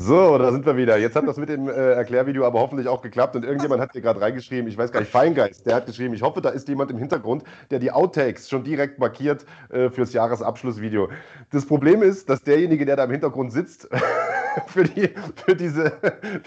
So, 0.00 0.38
da 0.38 0.52
sind 0.52 0.64
wir 0.64 0.76
wieder. 0.76 0.96
Jetzt 0.96 1.16
hat 1.16 1.26
das 1.26 1.38
mit 1.38 1.48
dem 1.48 1.68
äh, 1.68 1.72
Erklärvideo 1.72 2.46
aber 2.46 2.60
hoffentlich 2.60 2.86
auch 2.86 3.02
geklappt 3.02 3.34
und 3.34 3.44
irgendjemand 3.44 3.80
hat 3.80 3.90
hier 3.90 4.00
gerade 4.00 4.20
reingeschrieben, 4.20 4.68
ich 4.68 4.78
weiß 4.78 4.92
gar 4.92 5.00
nicht, 5.00 5.10
Feingeist, 5.10 5.66
der 5.66 5.74
hat 5.74 5.86
geschrieben, 5.86 6.14
ich 6.14 6.22
hoffe, 6.22 6.40
da 6.40 6.50
ist 6.50 6.68
jemand 6.68 6.92
im 6.92 6.98
Hintergrund, 6.98 7.42
der 7.72 7.80
die 7.80 7.90
Outtakes 7.90 8.48
schon 8.48 8.62
direkt 8.62 9.00
markiert 9.00 9.44
äh, 9.70 9.90
fürs 9.90 10.12
Jahresabschlussvideo. 10.12 11.08
Das 11.50 11.66
Problem 11.66 12.04
ist, 12.04 12.30
dass 12.30 12.42
derjenige, 12.42 12.86
der 12.86 12.94
da 12.94 13.04
im 13.04 13.10
Hintergrund 13.10 13.52
sitzt, 13.52 13.88
für, 14.66 14.84
die, 14.84 15.10
für, 15.44 15.54
diese, 15.54 15.92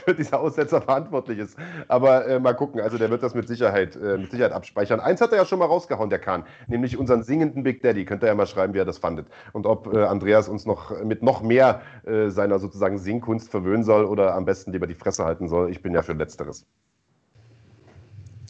für 0.05 0.13
diese 0.13 0.37
Aussetzer 0.37 0.81
verantwortlich 0.81 1.39
ist. 1.39 1.57
Aber 1.87 2.27
äh, 2.27 2.39
mal 2.39 2.53
gucken, 2.53 2.81
also 2.81 2.97
der 2.97 3.09
wird 3.09 3.23
das 3.23 3.33
mit 3.33 3.47
Sicherheit, 3.47 3.95
äh, 3.95 4.17
mit 4.17 4.31
Sicherheit 4.31 4.51
abspeichern. 4.51 4.99
Eins 4.99 5.21
hat 5.21 5.31
er 5.31 5.39
ja 5.39 5.45
schon 5.45 5.59
mal 5.59 5.65
rausgehauen, 5.65 6.09
der 6.09 6.19
Kahn, 6.19 6.45
nämlich 6.67 6.97
unseren 6.97 7.23
singenden 7.23 7.63
Big 7.63 7.81
Daddy. 7.81 8.05
Könnt 8.05 8.23
ihr 8.23 8.27
ja 8.27 8.35
mal 8.35 8.47
schreiben, 8.47 8.73
wie 8.73 8.79
er 8.79 8.85
das 8.85 8.97
fandet. 8.97 9.27
Und 9.53 9.65
ob 9.65 9.93
äh, 9.93 10.03
Andreas 10.03 10.49
uns 10.49 10.65
noch 10.65 11.01
mit 11.03 11.23
noch 11.23 11.41
mehr 11.41 11.81
äh, 12.05 12.29
seiner 12.29 12.59
sozusagen 12.59 12.97
Singkunst 12.97 13.49
verwöhnen 13.49 13.83
soll 13.83 14.05
oder 14.05 14.35
am 14.35 14.45
besten 14.45 14.71
lieber 14.71 14.87
die 14.87 14.95
Fresse 14.95 15.25
halten 15.25 15.47
soll. 15.47 15.69
Ich 15.69 15.81
bin 15.81 15.93
ja 15.93 16.01
für 16.01 16.13
Letzteres. 16.13 16.65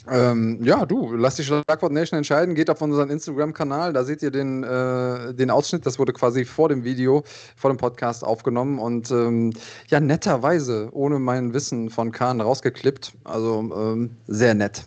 Ähm, 0.07 0.57
ja, 0.63 0.85
du, 0.85 1.13
lass 1.13 1.35
die 1.35 1.43
Schlagwort 1.43 1.91
Nation 1.91 2.17
entscheiden. 2.17 2.55
Geht 2.55 2.69
auf 2.69 2.81
unseren 2.81 3.09
Instagram-Kanal, 3.09 3.93
da 3.93 4.03
seht 4.03 4.23
ihr 4.23 4.31
den, 4.31 4.63
äh, 4.63 5.33
den 5.33 5.51
Ausschnitt. 5.51 5.85
Das 5.85 5.99
wurde 5.99 6.11
quasi 6.11 6.43
vor 6.43 6.69
dem 6.69 6.83
Video, 6.83 7.23
vor 7.55 7.71
dem 7.71 7.77
Podcast 7.77 8.23
aufgenommen 8.23 8.79
und 8.79 9.11
ähm, 9.11 9.53
ja, 9.87 9.99
netterweise, 9.99 10.89
ohne 10.91 11.19
mein 11.19 11.53
Wissen 11.53 11.89
von 11.89 12.11
Kahn 12.11 12.41
rausgeklippt. 12.41 13.13
Also 13.23 13.59
ähm, 13.59 14.17
sehr 14.27 14.55
nett. 14.55 14.85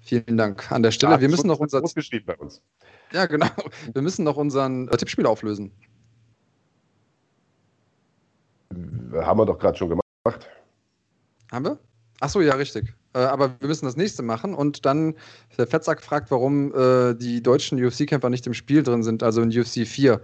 Vielen 0.00 0.36
Dank 0.36 0.70
an 0.70 0.82
der 0.82 0.92
Stelle. 0.92 1.14
Ja, 1.14 1.20
wir 1.20 1.28
müssen 1.28 1.48
noch 1.48 1.58
unser. 1.58 1.80
geschrieben 1.80 2.26
bei 2.26 2.36
uns. 2.36 2.60
Ja, 3.12 3.26
genau. 3.26 3.46
Wir 3.92 4.02
müssen 4.02 4.24
noch 4.24 4.36
unseren 4.36 4.88
äh, 4.88 4.96
Tippspiel 4.96 5.26
auflösen. 5.26 5.72
Haben 9.14 9.40
wir 9.40 9.46
doch 9.46 9.58
gerade 9.58 9.76
schon 9.76 9.88
gemacht. 9.90 10.48
Haben 11.50 11.64
wir? 11.64 11.78
Achso, 12.20 12.40
ja, 12.40 12.54
richtig. 12.54 12.94
Äh, 13.14 13.20
aber 13.20 13.54
wir 13.60 13.68
müssen 13.68 13.84
das 13.84 13.96
nächste 13.96 14.22
machen. 14.22 14.54
Und 14.54 14.84
dann, 14.86 15.14
der 15.58 15.66
Fettsack 15.66 16.02
fragt, 16.02 16.30
warum 16.30 16.74
äh, 16.74 17.14
die 17.14 17.42
deutschen 17.42 17.82
UFC-Kämpfer 17.82 18.30
nicht 18.30 18.46
im 18.46 18.54
Spiel 18.54 18.82
drin 18.82 19.02
sind, 19.02 19.22
also 19.22 19.42
in 19.42 19.48
UFC 19.48 19.86
4. 19.86 20.20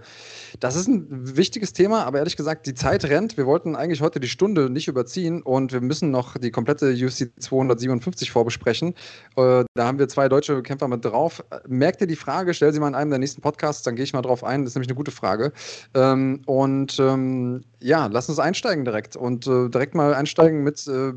Das 0.59 0.75
ist 0.75 0.87
ein 0.87 1.37
wichtiges 1.37 1.73
Thema, 1.73 2.05
aber 2.05 2.19
ehrlich 2.19 2.37
gesagt, 2.37 2.65
die 2.65 2.73
Zeit 2.73 3.05
rennt. 3.05 3.37
Wir 3.37 3.45
wollten 3.45 3.75
eigentlich 3.75 4.01
heute 4.01 4.19
die 4.19 4.27
Stunde 4.27 4.69
nicht 4.69 4.87
überziehen 4.87 5.41
und 5.41 5.71
wir 5.71 5.81
müssen 5.81 6.11
noch 6.11 6.37
die 6.37 6.51
komplette 6.51 6.91
UFC 6.91 7.31
257 7.39 8.31
vorbesprechen. 8.31 8.95
Äh, 9.35 9.63
da 9.73 9.85
haben 9.85 9.99
wir 9.99 10.07
zwei 10.07 10.29
deutsche 10.29 10.61
Kämpfer 10.63 10.87
mit 10.87 11.05
drauf. 11.05 11.43
Merkt 11.67 12.01
ihr 12.01 12.07
die 12.07 12.15
Frage? 12.15 12.53
Stell 12.53 12.73
sie 12.73 12.79
mal 12.79 12.87
in 12.87 12.95
einem 12.95 13.11
der 13.11 13.19
nächsten 13.19 13.41
Podcasts, 13.41 13.83
dann 13.83 13.95
gehe 13.95 14.03
ich 14.03 14.13
mal 14.13 14.21
drauf 14.21 14.43
ein. 14.43 14.63
Das 14.63 14.71
ist 14.71 14.75
nämlich 14.75 14.89
eine 14.89 14.97
gute 14.97 15.11
Frage. 15.11 15.51
Ähm, 15.93 16.41
und 16.45 16.99
ähm, 16.99 17.61
ja, 17.79 18.07
lass 18.07 18.29
uns 18.29 18.39
einsteigen 18.39 18.85
direkt 18.85 19.15
und 19.15 19.47
äh, 19.47 19.69
direkt 19.69 19.95
mal 19.95 20.13
einsteigen 20.13 20.63
mit 20.63 20.87
äh, 20.87 21.13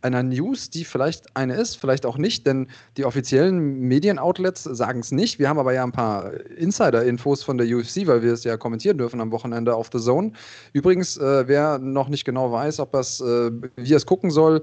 einer 0.00 0.22
News, 0.22 0.70
die 0.70 0.84
vielleicht 0.84 1.07
vielleicht 1.08 1.36
eine 1.36 1.54
ist, 1.54 1.76
vielleicht 1.76 2.04
auch 2.04 2.18
nicht, 2.18 2.46
denn 2.46 2.68
die 2.98 3.06
offiziellen 3.06 3.80
Medienoutlets 3.80 4.64
sagen 4.64 5.00
es 5.00 5.10
nicht. 5.10 5.38
Wir 5.38 5.48
haben 5.48 5.58
aber 5.58 5.72
ja 5.72 5.82
ein 5.82 5.92
paar 5.92 6.32
Insider-Infos 6.56 7.42
von 7.42 7.56
der 7.56 7.66
UFC, 7.66 8.06
weil 8.06 8.22
wir 8.22 8.34
es 8.34 8.44
ja 8.44 8.58
kommentieren 8.58 8.98
dürfen 8.98 9.20
am 9.20 9.32
Wochenende 9.32 9.74
auf 9.74 9.88
The 9.90 10.00
Zone. 10.00 10.32
Übrigens, 10.74 11.16
äh, 11.16 11.48
wer 11.48 11.78
noch 11.78 12.10
nicht 12.10 12.26
genau 12.26 12.52
weiß, 12.52 12.80
ob 12.80 12.92
das, 12.92 13.20
äh, 13.20 13.50
wie 13.76 13.94
es 13.94 14.04
gucken 14.04 14.30
soll, 14.30 14.62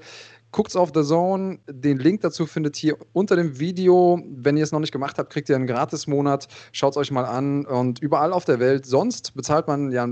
Guckt's 0.51 0.75
auf 0.75 0.91
The 0.93 1.03
Zone. 1.03 1.57
Den 1.67 1.97
Link 1.97 2.21
dazu 2.21 2.45
findet 2.45 2.81
ihr 2.81 2.95
unter 3.11 3.35
dem 3.35 3.59
Video. 3.59 4.21
Wenn 4.25 4.55
ihr 4.55 4.63
es 4.63 4.71
noch 4.71 4.79
nicht 4.79 4.93
gemacht 4.93 5.17
habt, 5.17 5.29
kriegt 5.29 5.49
ihr 5.49 5.55
einen 5.55 5.67
Gratis-Monat. 5.67 6.47
Schaut 6.71 6.91
es 6.91 6.97
euch 6.97 7.11
mal 7.11 7.25
an. 7.25 7.65
Und 7.65 7.99
überall 7.99 8.31
auf 8.31 8.45
der 8.45 8.59
Welt 8.59 8.85
sonst 8.85 9.33
bezahlt 9.33 9.67
man 9.67 9.91
ja 9.91 10.07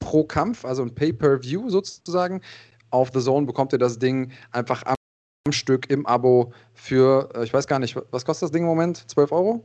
pro 0.00 0.24
Kampf, 0.24 0.64
also 0.64 0.82
ein 0.82 0.92
Pay-per-View 0.92 1.68
sozusagen. 1.68 2.40
Auf 2.90 3.10
The 3.14 3.20
Zone 3.20 3.46
bekommt 3.46 3.72
ihr 3.72 3.78
das 3.78 4.00
Ding 4.00 4.32
einfach 4.50 4.82
am 4.84 4.95
Stück 5.52 5.90
im 5.90 6.06
Abo 6.06 6.52
für, 6.74 7.28
äh, 7.34 7.44
ich 7.44 7.52
weiß 7.52 7.66
gar 7.66 7.78
nicht, 7.78 7.96
was 8.10 8.24
kostet 8.24 8.46
das 8.46 8.52
Ding 8.52 8.62
im 8.62 8.68
Moment? 8.68 9.08
12 9.10 9.32
Euro? 9.32 9.64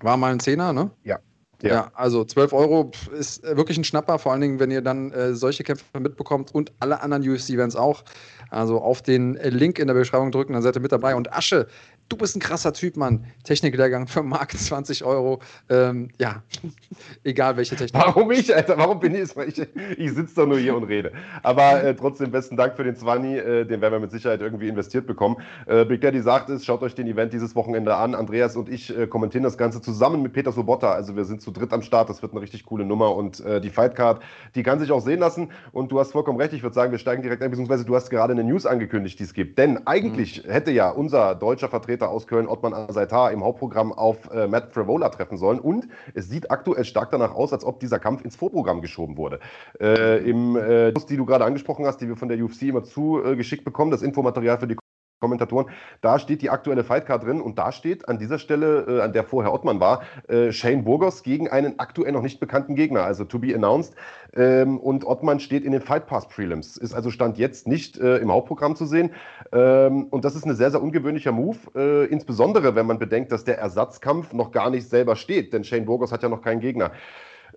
War 0.00 0.16
mal 0.16 0.32
ein 0.32 0.40
Zehner, 0.40 0.72
ne? 0.72 0.90
Ja. 1.04 1.18
Ja. 1.62 1.68
ja. 1.70 1.90
also 1.94 2.24
12 2.24 2.52
Euro 2.52 2.90
ist 3.18 3.42
äh, 3.44 3.56
wirklich 3.56 3.78
ein 3.78 3.84
Schnapper, 3.84 4.18
vor 4.18 4.32
allen 4.32 4.40
Dingen, 4.40 4.60
wenn 4.60 4.70
ihr 4.70 4.82
dann 4.82 5.10
äh, 5.12 5.34
solche 5.34 5.64
Kämpfe 5.64 5.84
mitbekommt 5.98 6.54
und 6.54 6.72
alle 6.80 7.00
anderen 7.00 7.22
UFC-Events 7.22 7.76
auch. 7.76 8.04
Also 8.50 8.80
auf 8.80 9.02
den 9.02 9.34
Link 9.34 9.78
in 9.78 9.86
der 9.86 9.94
Beschreibung 9.94 10.30
drücken, 10.30 10.52
dann 10.52 10.62
seid 10.62 10.76
ihr 10.76 10.82
mit 10.82 10.92
dabei. 10.92 11.14
Und 11.16 11.32
Asche, 11.32 11.66
du 12.08 12.16
bist 12.16 12.36
ein 12.36 12.40
krasser 12.40 12.72
Typ, 12.72 12.96
Mann. 12.96 13.24
Techniklehrgang 13.44 14.06
für 14.06 14.22
Mark 14.22 14.52
20 14.56 15.04
Euro. 15.04 15.40
Ähm, 15.68 16.08
ja, 16.18 16.42
egal 17.24 17.56
welche 17.56 17.76
Technik. 17.76 18.02
Warum 18.02 18.30
ich, 18.30 18.54
Alter? 18.54 18.78
Warum 18.78 19.00
bin 19.00 19.14
ich? 19.14 19.36
Ich, 19.36 19.66
ich 19.98 20.12
sitze 20.12 20.34
doch 20.36 20.46
nur 20.46 20.58
hier 20.58 20.76
und 20.76 20.84
rede. 20.84 21.12
Aber 21.42 21.82
äh, 21.82 21.94
trotzdem 21.94 22.30
besten 22.30 22.56
Dank 22.56 22.76
für 22.76 22.84
den 22.84 22.96
20. 22.96 23.16
Äh, 23.16 23.64
den 23.64 23.80
werden 23.80 23.94
wir 23.94 24.00
mit 24.00 24.10
Sicherheit 24.10 24.40
irgendwie 24.40 24.68
investiert 24.68 25.06
bekommen. 25.06 25.36
Äh, 25.66 25.84
Big 25.84 26.00
Daddy 26.00 26.20
sagt 26.20 26.48
es, 26.50 26.64
schaut 26.64 26.82
euch 26.82 26.94
den 26.94 27.06
Event 27.06 27.32
dieses 27.32 27.54
Wochenende 27.54 27.96
an. 27.96 28.14
Andreas 28.14 28.56
und 28.56 28.68
ich 28.68 28.96
äh, 28.96 29.06
kommentieren 29.06 29.44
das 29.44 29.58
Ganze 29.58 29.80
zusammen 29.80 30.22
mit 30.22 30.32
Peter 30.32 30.52
Sobotta. 30.52 30.92
Also 30.92 31.16
wir 31.16 31.24
sind 31.24 31.42
zu 31.42 31.50
dritt 31.50 31.72
am 31.72 31.82
Start. 31.82 32.08
Das 32.08 32.22
wird 32.22 32.32
eine 32.32 32.40
richtig 32.40 32.64
coole 32.66 32.84
Nummer. 32.84 33.14
Und 33.14 33.40
äh, 33.40 33.60
die 33.60 33.70
Fightcard, 33.70 34.22
die 34.54 34.62
kann 34.62 34.78
sich 34.78 34.92
auch 34.92 35.00
sehen 35.00 35.20
lassen. 35.20 35.50
Und 35.72 35.92
du 35.92 35.98
hast 35.98 36.12
vollkommen 36.12 36.40
recht. 36.40 36.52
Ich 36.52 36.62
würde 36.62 36.74
sagen, 36.74 36.92
wir 36.92 36.98
steigen 36.98 37.22
direkt 37.22 37.42
ein, 37.42 37.50
beziehungsweise 37.50 37.84
du 37.84 37.94
hast 37.94 38.10
gerade 38.10 38.32
eine 38.32 38.44
News 38.44 38.66
angekündigt, 38.66 39.18
die 39.18 39.24
es 39.24 39.34
gibt. 39.34 39.58
Denn 39.58 39.86
eigentlich 39.86 40.44
mhm. 40.44 40.50
hätte 40.50 40.70
ja 40.70 40.90
unser 40.90 41.34
deutscher 41.34 41.68
Vertreter 41.68 41.95
Vertreter 41.96 42.10
aus 42.10 42.26
Köln, 42.26 42.46
Ottman 42.46 42.74
Asaitar, 42.74 43.32
im 43.32 43.42
Hauptprogramm 43.42 43.92
auf 43.92 44.30
äh, 44.30 44.46
Matt 44.46 44.72
Fravola 44.72 45.08
treffen 45.08 45.38
sollen. 45.38 45.58
Und 45.58 45.88
es 46.14 46.28
sieht 46.28 46.50
aktuell 46.50 46.84
stark 46.84 47.10
danach 47.10 47.34
aus, 47.34 47.52
als 47.52 47.64
ob 47.64 47.80
dieser 47.80 47.98
Kampf 47.98 48.24
ins 48.24 48.36
Vorprogramm 48.36 48.80
geschoben 48.80 49.16
wurde. 49.16 49.40
Äh, 49.80 50.28
Im 50.28 50.56
äh, 50.56 50.92
die 50.92 51.16
du 51.16 51.24
gerade 51.24 51.44
angesprochen 51.44 51.86
hast, 51.86 52.00
die 52.00 52.08
wir 52.08 52.16
von 52.16 52.28
der 52.28 52.42
UFC 52.42 52.62
immer 52.62 52.82
zugeschickt 52.82 53.64
bekommen, 53.64 53.90
das 53.90 54.02
Infomaterial 54.02 54.58
für 54.58 54.66
die 54.66 54.76
Kommentatoren. 55.20 55.70
Da 56.02 56.18
steht 56.18 56.42
die 56.42 56.50
aktuelle 56.50 56.84
Fightcard 56.84 57.24
drin 57.24 57.40
und 57.40 57.58
da 57.58 57.72
steht 57.72 58.06
an 58.08 58.18
dieser 58.18 58.38
Stelle, 58.38 58.86
äh, 58.86 59.00
an 59.00 59.14
der 59.14 59.24
vorher 59.24 59.52
Ottmann 59.52 59.80
war, 59.80 60.02
äh, 60.28 60.52
Shane 60.52 60.84
Burgos 60.84 61.22
gegen 61.22 61.48
einen 61.48 61.78
aktuell 61.78 62.12
noch 62.12 62.20
nicht 62.20 62.38
bekannten 62.38 62.74
Gegner, 62.74 63.02
also 63.02 63.24
to 63.24 63.38
be 63.38 63.54
announced. 63.54 63.94
Ähm, 64.34 64.78
und 64.78 65.06
Ottmann 65.06 65.40
steht 65.40 65.64
in 65.64 65.72
den 65.72 65.80
Fight 65.80 66.06
Pass 66.06 66.28
Prelims, 66.28 66.76
ist 66.76 66.92
also 66.92 67.10
Stand 67.10 67.38
jetzt 67.38 67.66
nicht 67.66 67.96
äh, 67.98 68.18
im 68.18 68.30
Hauptprogramm 68.30 68.76
zu 68.76 68.84
sehen. 68.84 69.10
Ähm, 69.52 70.04
und 70.10 70.26
das 70.26 70.36
ist 70.36 70.44
ein 70.44 70.54
sehr, 70.54 70.70
sehr 70.70 70.82
ungewöhnlicher 70.82 71.32
Move, 71.32 71.56
äh, 71.74 72.04
insbesondere 72.06 72.74
wenn 72.74 72.86
man 72.86 72.98
bedenkt, 72.98 73.32
dass 73.32 73.44
der 73.44 73.58
Ersatzkampf 73.58 74.34
noch 74.34 74.52
gar 74.52 74.68
nicht 74.68 74.86
selber 74.86 75.16
steht, 75.16 75.54
denn 75.54 75.64
Shane 75.64 75.86
Burgos 75.86 76.12
hat 76.12 76.22
ja 76.22 76.28
noch 76.28 76.42
keinen 76.42 76.60
Gegner. 76.60 76.90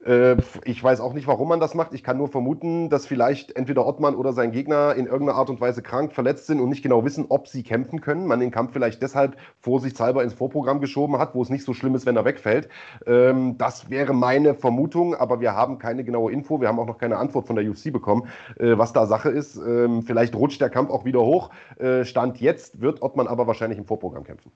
Äh, 0.06 0.38
ich 0.64 0.82
weiß 0.84 1.02
auch 1.02 1.14
nicht, 1.14 1.28
warum 1.28 1.50
man 1.50 1.60
das 1.60 1.74
macht. 1.74 1.94
Ich 1.94 2.04
kann 2.04 2.18
nur 2.18 2.30
vermuten, 2.30 2.90
dass 2.90 3.06
vielleicht 3.06 3.56
entweder 3.56 3.86
Ottmann 3.86 4.16
oder 4.16 4.34
sein 4.34 4.52
Gegner 4.52 4.96
in 4.96 5.06
irgendeiner 5.06 5.38
Art 5.38 5.50
und 5.50 5.60
Weise 5.60 5.82
krank, 5.82 6.14
verletzt 6.14 6.48
sind 6.48 6.60
und 6.60 6.70
nicht 6.70 6.84
genau 6.84 7.04
wissen, 7.04 7.26
ob 7.30 7.48
sie 7.48 7.64
kämpfen 7.64 8.02
können. 8.02 8.26
Man 8.26 8.40
den 8.40 8.52
Kampf 8.52 8.74
vielleicht 8.74 9.02
deshalb 9.02 9.36
vorsichtshalber 9.60 10.24
ins 10.24 10.34
Vorprogramm 10.34 10.80
geschoben 10.80 11.18
hat, 11.18 11.36
wo 11.36 11.42
es 11.42 11.50
nicht 11.50 11.66
so 11.66 11.74
schlimm 11.74 11.96
ist, 11.96 12.06
wenn 12.06 12.16
er 12.16 12.26
wegfällt. 12.26 12.70
Ähm, 13.06 13.58
das 13.58 13.90
wäre 13.90 14.14
meine 14.14 14.56
Vermutung, 14.56 15.16
aber 15.16 15.42
wir 15.42 15.54
haben 15.54 15.80
keine 15.80 16.04
genaue 16.04 16.32
Info. 16.32 16.62
Wir 16.62 16.70
haben 16.70 16.80
auch 16.80 16.88
noch 16.88 16.98
keine 16.98 17.18
Antwort 17.18 17.48
von 17.48 17.56
der 17.56 17.70
UFC 17.70 17.92
bekommen, 17.92 18.28
äh, 18.58 18.78
was 18.78 18.94
da 18.94 19.06
Sache 19.06 19.30
ist. 19.30 19.58
Ähm, 19.58 20.02
vielleicht 20.02 20.36
rutscht 20.36 20.62
der 20.62 20.70
Kampf 20.70 20.92
auch 20.92 21.04
wieder 21.04 21.22
hoch. 21.22 21.50
Äh, 21.78 22.06
Stand 22.06 22.40
jetzt 22.40 22.80
wird 22.82 23.02
Ottmann 23.02 23.28
aber 23.28 23.48
wahrscheinlich 23.48 23.78
im 23.78 23.86
Vorprogramm 23.86 24.24
kämpfen. 24.24 24.52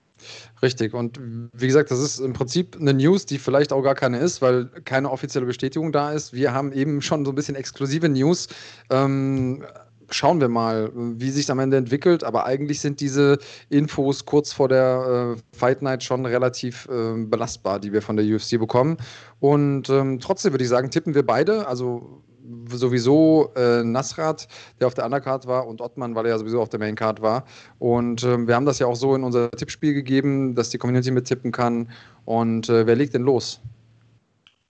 Richtig. 0.61 0.93
Und 0.93 1.19
wie 1.53 1.67
gesagt, 1.67 1.91
das 1.91 1.99
ist 1.99 2.19
im 2.19 2.33
Prinzip 2.33 2.77
eine 2.79 2.93
News, 2.93 3.25
die 3.25 3.37
vielleicht 3.37 3.73
auch 3.73 3.81
gar 3.81 3.95
keine 3.95 4.19
ist, 4.19 4.41
weil 4.41 4.67
keine 4.85 5.11
offizielle 5.11 5.22
offizielle 5.23 5.45
Bestätigung 5.45 5.93
da 5.93 6.11
ist. 6.11 6.33
Wir 6.33 6.53
haben 6.53 6.73
eben 6.73 7.01
schon 7.01 7.23
so 7.23 7.31
ein 7.31 7.35
bisschen 7.35 7.55
exklusive 7.55 8.09
News. 8.09 8.49
Ähm, 8.89 9.63
schauen 10.09 10.41
wir 10.41 10.49
mal, 10.49 10.91
wie 10.93 11.29
sich 11.29 11.49
am 11.49 11.59
Ende 11.59 11.77
entwickelt. 11.77 12.25
Aber 12.25 12.45
eigentlich 12.45 12.81
sind 12.81 12.99
diese 12.99 13.37
Infos 13.69 14.25
kurz 14.25 14.51
vor 14.51 14.67
der 14.67 15.37
äh, 15.37 15.57
Fight 15.57 15.81
Night 15.81 16.03
schon 16.03 16.25
relativ 16.25 16.89
äh, 16.91 17.23
belastbar, 17.23 17.79
die 17.79 17.93
wir 17.93 18.01
von 18.01 18.17
der 18.17 18.25
UFC 18.25 18.59
bekommen. 18.59 18.97
Und 19.39 19.89
ähm, 19.89 20.19
trotzdem 20.19 20.51
würde 20.51 20.65
ich 20.65 20.69
sagen, 20.69 20.91
tippen 20.91 21.15
wir 21.15 21.25
beide. 21.25 21.67
Also 21.67 22.21
sowieso 22.69 23.53
äh, 23.55 23.81
Nasrat, 23.85 24.49
der 24.81 24.87
auf 24.87 24.93
der 24.93 25.05
Undercard 25.05 25.47
war, 25.47 25.65
und 25.67 25.79
Ottmann, 25.79 26.15
weil 26.15 26.25
er 26.25 26.31
ja 26.31 26.37
sowieso 26.37 26.61
auf 26.61 26.67
der 26.67 26.81
Maincard 26.81 27.21
war. 27.21 27.45
Und 27.79 28.25
ähm, 28.25 28.45
wir 28.45 28.55
haben 28.55 28.65
das 28.65 28.79
ja 28.79 28.87
auch 28.87 28.97
so 28.97 29.15
in 29.15 29.23
unser 29.23 29.49
Tippspiel 29.51 29.93
gegeben, 29.93 30.53
dass 30.53 30.69
die 30.69 30.77
Community 30.77 31.11
mittippen 31.11 31.53
kann. 31.53 31.89
Und 32.25 32.67
äh, 32.67 32.85
wer 32.85 32.97
legt 32.97 33.13
denn 33.13 33.21
los? 33.21 33.61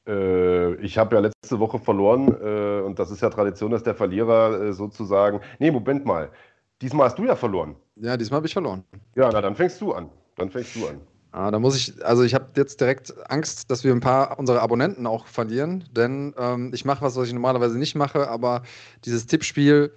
Äh, 0.07 0.75
ich 0.75 0.97
habe 0.97 1.15
ja 1.15 1.21
letzte 1.21 1.59
Woche 1.59 1.79
verloren 1.79 2.27
äh, 2.27 2.81
und 2.81 2.99
das 2.99 3.11
ist 3.11 3.21
ja 3.21 3.29
Tradition, 3.29 3.71
dass 3.71 3.83
der 3.83 3.95
Verlierer 3.95 4.61
äh, 4.61 4.73
sozusagen. 4.73 5.39
Nee, 5.59 5.71
Moment 5.71 6.05
mal. 6.05 6.29
Diesmal 6.81 7.07
hast 7.07 7.17
du 7.17 7.25
ja 7.25 7.35
verloren. 7.35 7.75
Ja, 7.95 8.17
diesmal 8.17 8.37
habe 8.37 8.47
ich 8.47 8.53
verloren. 8.53 8.83
Ja, 9.15 9.29
na 9.31 9.39
dann 9.39 9.55
fängst 9.55 9.79
du 9.79 9.93
an. 9.93 10.09
Dann 10.35 10.49
fängst 10.49 10.75
du 10.75 10.87
an. 10.87 10.99
Ah, 11.31 11.49
da 11.49 11.57
muss 11.57 11.75
ich, 11.75 12.05
also 12.05 12.23
ich 12.23 12.35
habe 12.35 12.45
jetzt 12.57 12.79
direkt 12.79 13.13
Angst, 13.31 13.71
dass 13.71 13.83
wir 13.83 13.91
ein 13.91 14.01
paar 14.01 14.37
unserer 14.37 14.61
Abonnenten 14.61 15.07
auch 15.07 15.25
verlieren, 15.25 15.83
denn 15.91 16.35
ähm, 16.37 16.71
ich 16.75 16.85
mache 16.85 17.01
was, 17.01 17.15
was 17.15 17.27
ich 17.27 17.33
normalerweise 17.33 17.77
nicht 17.79 17.95
mache, 17.95 18.27
aber 18.29 18.61
dieses 19.03 19.25
Tippspiel 19.25 19.93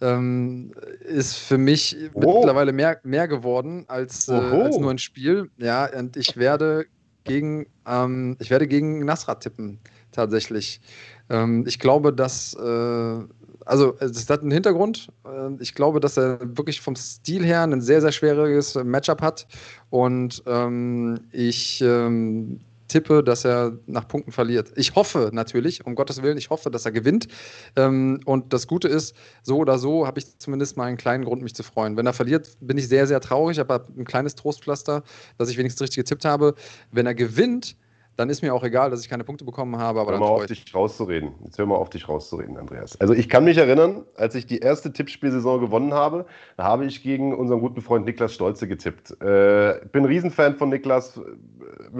ähm, 0.00 0.72
ist 1.00 1.36
für 1.36 1.58
mich 1.58 1.96
oh. 2.14 2.36
mittlerweile 2.36 2.72
mehr, 2.72 2.98
mehr 3.02 3.28
geworden 3.28 3.84
als, 3.88 4.28
äh, 4.28 4.32
als 4.32 4.78
nur 4.78 4.90
ein 4.90 4.98
Spiel. 4.98 5.50
Ja, 5.58 5.86
und 5.98 6.16
ich 6.16 6.38
werde 6.38 6.86
gegen, 7.24 7.66
ähm, 7.86 8.36
ich 8.40 8.50
werde 8.50 8.66
gegen 8.66 9.04
Nasrat 9.04 9.42
tippen, 9.42 9.78
tatsächlich. 10.12 10.80
Ähm, 11.28 11.64
ich 11.66 11.78
glaube, 11.78 12.12
dass, 12.12 12.54
äh, 12.54 13.18
also 13.66 13.96
es 14.00 14.28
hat 14.28 14.42
einen 14.42 14.50
Hintergrund. 14.50 15.08
Äh, 15.24 15.50
ich 15.60 15.74
glaube, 15.74 16.00
dass 16.00 16.16
er 16.16 16.38
wirklich 16.56 16.80
vom 16.80 16.96
Stil 16.96 17.44
her 17.44 17.62
ein 17.62 17.80
sehr, 17.80 18.00
sehr 18.00 18.12
schwieriges 18.12 18.74
Matchup 18.74 19.22
hat. 19.22 19.46
Und 19.90 20.42
ähm, 20.46 21.20
ich 21.32 21.80
ähm, 21.82 22.60
tippe, 22.90 23.24
dass 23.24 23.44
er 23.44 23.78
nach 23.86 24.06
Punkten 24.06 24.32
verliert. 24.32 24.72
Ich 24.76 24.94
hoffe 24.94 25.30
natürlich, 25.32 25.86
um 25.86 25.94
Gottes 25.94 26.22
Willen, 26.22 26.36
ich 26.36 26.50
hoffe, 26.50 26.70
dass 26.70 26.84
er 26.84 26.92
gewinnt. 26.92 27.28
Ähm, 27.76 28.20
und 28.26 28.52
das 28.52 28.66
Gute 28.66 28.88
ist, 28.88 29.14
so 29.42 29.58
oder 29.58 29.78
so 29.78 30.06
habe 30.06 30.18
ich 30.18 30.38
zumindest 30.38 30.76
mal 30.76 30.84
einen 30.84 30.96
kleinen 30.96 31.24
Grund, 31.24 31.42
mich 31.42 31.54
zu 31.54 31.62
freuen. 31.62 31.96
Wenn 31.96 32.06
er 32.06 32.12
verliert, 32.12 32.56
bin 32.60 32.76
ich 32.76 32.88
sehr, 32.88 33.06
sehr 33.06 33.20
traurig, 33.20 33.60
aber 33.60 33.86
ein 33.96 34.04
kleines 34.04 34.34
Trostpflaster, 34.34 35.02
dass 35.38 35.48
ich 35.48 35.56
wenigstens 35.56 35.82
richtig 35.82 36.04
getippt 36.04 36.24
habe. 36.24 36.54
Wenn 36.92 37.06
er 37.06 37.14
gewinnt, 37.14 37.76
dann 38.20 38.28
ist 38.28 38.42
mir 38.42 38.54
auch 38.54 38.62
egal, 38.62 38.90
dass 38.90 39.00
ich 39.00 39.08
keine 39.08 39.24
Punkte 39.24 39.46
bekommen 39.46 39.78
habe. 39.78 39.98
Aber 39.98 40.12
hör 40.12 40.18
mal 40.18 40.26
auf, 40.26 40.44
dich 40.44 40.74
rauszureden. 40.74 41.32
Jetzt 41.42 41.58
hör 41.58 41.64
mal 41.64 41.76
auf, 41.76 41.88
dich 41.88 42.06
rauszureden, 42.06 42.58
Andreas. 42.58 43.00
Also 43.00 43.14
ich 43.14 43.30
kann 43.30 43.44
mich 43.44 43.56
erinnern, 43.56 44.04
als 44.14 44.34
ich 44.34 44.46
die 44.46 44.58
erste 44.58 44.92
Tippspielsaison 44.92 45.58
gewonnen 45.58 45.94
habe, 45.94 46.26
da 46.58 46.64
habe 46.64 46.84
ich 46.84 47.02
gegen 47.02 47.34
unseren 47.34 47.60
guten 47.60 47.80
Freund 47.80 48.04
Niklas 48.04 48.34
Stolze 48.34 48.68
getippt. 48.68 49.22
Äh, 49.22 49.80
bin 49.90 50.04
Riesenfan 50.04 50.56
von 50.56 50.68
Niklas, 50.68 51.16
äh, 51.16 51.22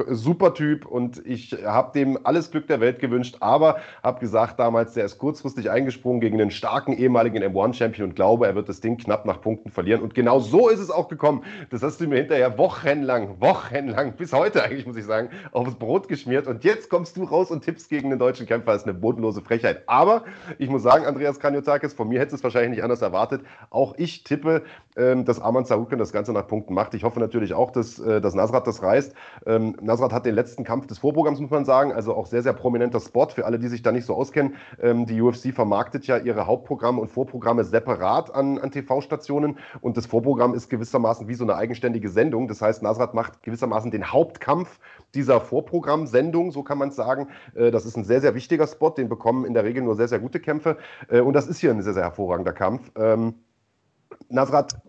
super 0.08 0.52
Typ 0.52 0.84
und 0.84 1.26
ich 1.26 1.56
habe 1.64 1.98
dem 1.98 2.18
alles 2.24 2.50
Glück 2.50 2.66
der 2.66 2.80
Welt 2.80 2.98
gewünscht, 2.98 3.38
aber 3.40 3.78
habe 4.02 4.20
gesagt 4.20 4.60
damals, 4.60 4.92
der 4.92 5.06
ist 5.06 5.16
kurzfristig 5.16 5.70
eingesprungen 5.70 6.20
gegen 6.20 6.38
einen 6.38 6.50
starken 6.50 6.92
ehemaligen 6.92 7.42
M1-Champion 7.42 8.10
und 8.10 8.14
glaube, 8.14 8.46
er 8.46 8.54
wird 8.54 8.68
das 8.68 8.80
Ding 8.80 8.98
knapp 8.98 9.24
nach 9.24 9.40
Punkten 9.40 9.70
verlieren. 9.70 10.02
Und 10.02 10.14
genau 10.14 10.38
so 10.38 10.68
ist 10.68 10.80
es 10.80 10.90
auch 10.90 11.08
gekommen. 11.08 11.44
Das 11.70 11.82
hast 11.82 11.98
du 11.98 12.06
mir 12.06 12.16
hinterher 12.16 12.58
wochenlang, 12.58 13.40
wochenlang, 13.40 14.12
bis 14.12 14.34
heute 14.34 14.62
eigentlich, 14.62 14.86
muss 14.86 14.96
ich 14.96 15.06
sagen, 15.06 15.30
aufs 15.52 15.76
Brot 15.76 16.09
geschmiert 16.10 16.46
und 16.46 16.64
jetzt 16.64 16.90
kommst 16.90 17.16
du 17.16 17.24
raus 17.24 17.50
und 17.50 17.64
tippst 17.64 17.88
gegen 17.88 18.10
den 18.10 18.18
deutschen 18.18 18.46
Kämpfer. 18.46 18.72
Das 18.72 18.82
ist 18.82 18.88
eine 18.88 18.98
bodenlose 18.98 19.40
Frechheit. 19.40 19.84
Aber 19.86 20.24
ich 20.58 20.68
muss 20.68 20.82
sagen, 20.82 21.06
Andreas 21.06 21.40
Kanyotakis, 21.40 21.94
von 21.94 22.08
mir 22.08 22.20
hättest 22.20 22.32
du 22.32 22.36
es 22.36 22.44
wahrscheinlich 22.44 22.72
nicht 22.72 22.82
anders 22.82 23.00
erwartet. 23.00 23.40
Auch 23.70 23.94
ich 23.96 24.24
tippe, 24.24 24.62
ähm, 24.96 25.24
dass 25.24 25.40
Arman 25.40 25.64
Sarukin 25.64 25.98
das 25.98 26.12
Ganze 26.12 26.32
nach 26.32 26.46
Punkten 26.46 26.74
macht. 26.74 26.92
Ich 26.92 27.04
hoffe 27.04 27.20
natürlich 27.20 27.54
auch, 27.54 27.70
dass, 27.70 27.98
äh, 27.98 28.20
dass 28.20 28.34
Nasrat 28.34 28.66
das 28.66 28.82
reißt. 28.82 29.14
Ähm, 29.46 29.76
Nasrat 29.80 30.12
hat 30.12 30.26
den 30.26 30.34
letzten 30.34 30.64
Kampf 30.64 30.86
des 30.88 30.98
Vorprogramms, 30.98 31.40
muss 31.40 31.50
man 31.50 31.64
sagen, 31.64 31.92
also 31.92 32.14
auch 32.14 32.26
sehr, 32.26 32.42
sehr 32.42 32.52
prominenter 32.52 33.00
Spot 33.00 33.28
für 33.28 33.46
alle, 33.46 33.58
die 33.58 33.68
sich 33.68 33.82
da 33.82 33.92
nicht 33.92 34.04
so 34.04 34.14
auskennen. 34.14 34.56
Ähm, 34.82 35.06
die 35.06 35.22
UFC 35.22 35.54
vermarktet 35.54 36.06
ja 36.06 36.18
ihre 36.18 36.46
Hauptprogramme 36.46 37.00
und 37.00 37.08
Vorprogramme 37.08 37.64
separat 37.64 38.34
an, 38.34 38.58
an 38.58 38.70
TV-Stationen 38.70 39.58
und 39.80 39.96
das 39.96 40.06
Vorprogramm 40.06 40.54
ist 40.54 40.68
gewissermaßen 40.68 41.28
wie 41.28 41.34
so 41.34 41.44
eine 41.44 41.54
eigenständige 41.54 42.08
Sendung. 42.08 42.48
Das 42.48 42.60
heißt, 42.60 42.82
Nasrat 42.82 43.14
macht 43.14 43.42
gewissermaßen 43.42 43.90
den 43.90 44.12
Hauptkampf 44.12 44.80
dieser 45.14 45.40
Vorprogrammsendung, 45.40 46.52
so 46.52 46.62
kann 46.62 46.78
man 46.78 46.90
es 46.90 46.96
sagen. 46.96 47.28
Äh, 47.54 47.70
das 47.70 47.84
ist 47.84 47.96
ein 47.96 48.04
sehr, 48.04 48.20
sehr 48.20 48.34
wichtiger 48.34 48.66
Spot, 48.66 48.90
den 48.90 49.08
bekommen 49.08 49.44
in 49.44 49.54
der 49.54 49.64
Regel 49.64 49.82
nur 49.82 49.96
sehr, 49.96 50.08
sehr 50.08 50.18
gute 50.18 50.40
Kämpfe. 50.40 50.76
Äh, 51.08 51.20
und 51.20 51.32
das 51.34 51.46
ist 51.46 51.58
hier 51.58 51.70
ein 51.70 51.82
sehr, 51.82 51.94
sehr 51.94 52.04
hervorragender 52.04 52.52
Kampf. 52.52 52.90
Ähm, 52.96 53.34
Nasrat 54.28 54.80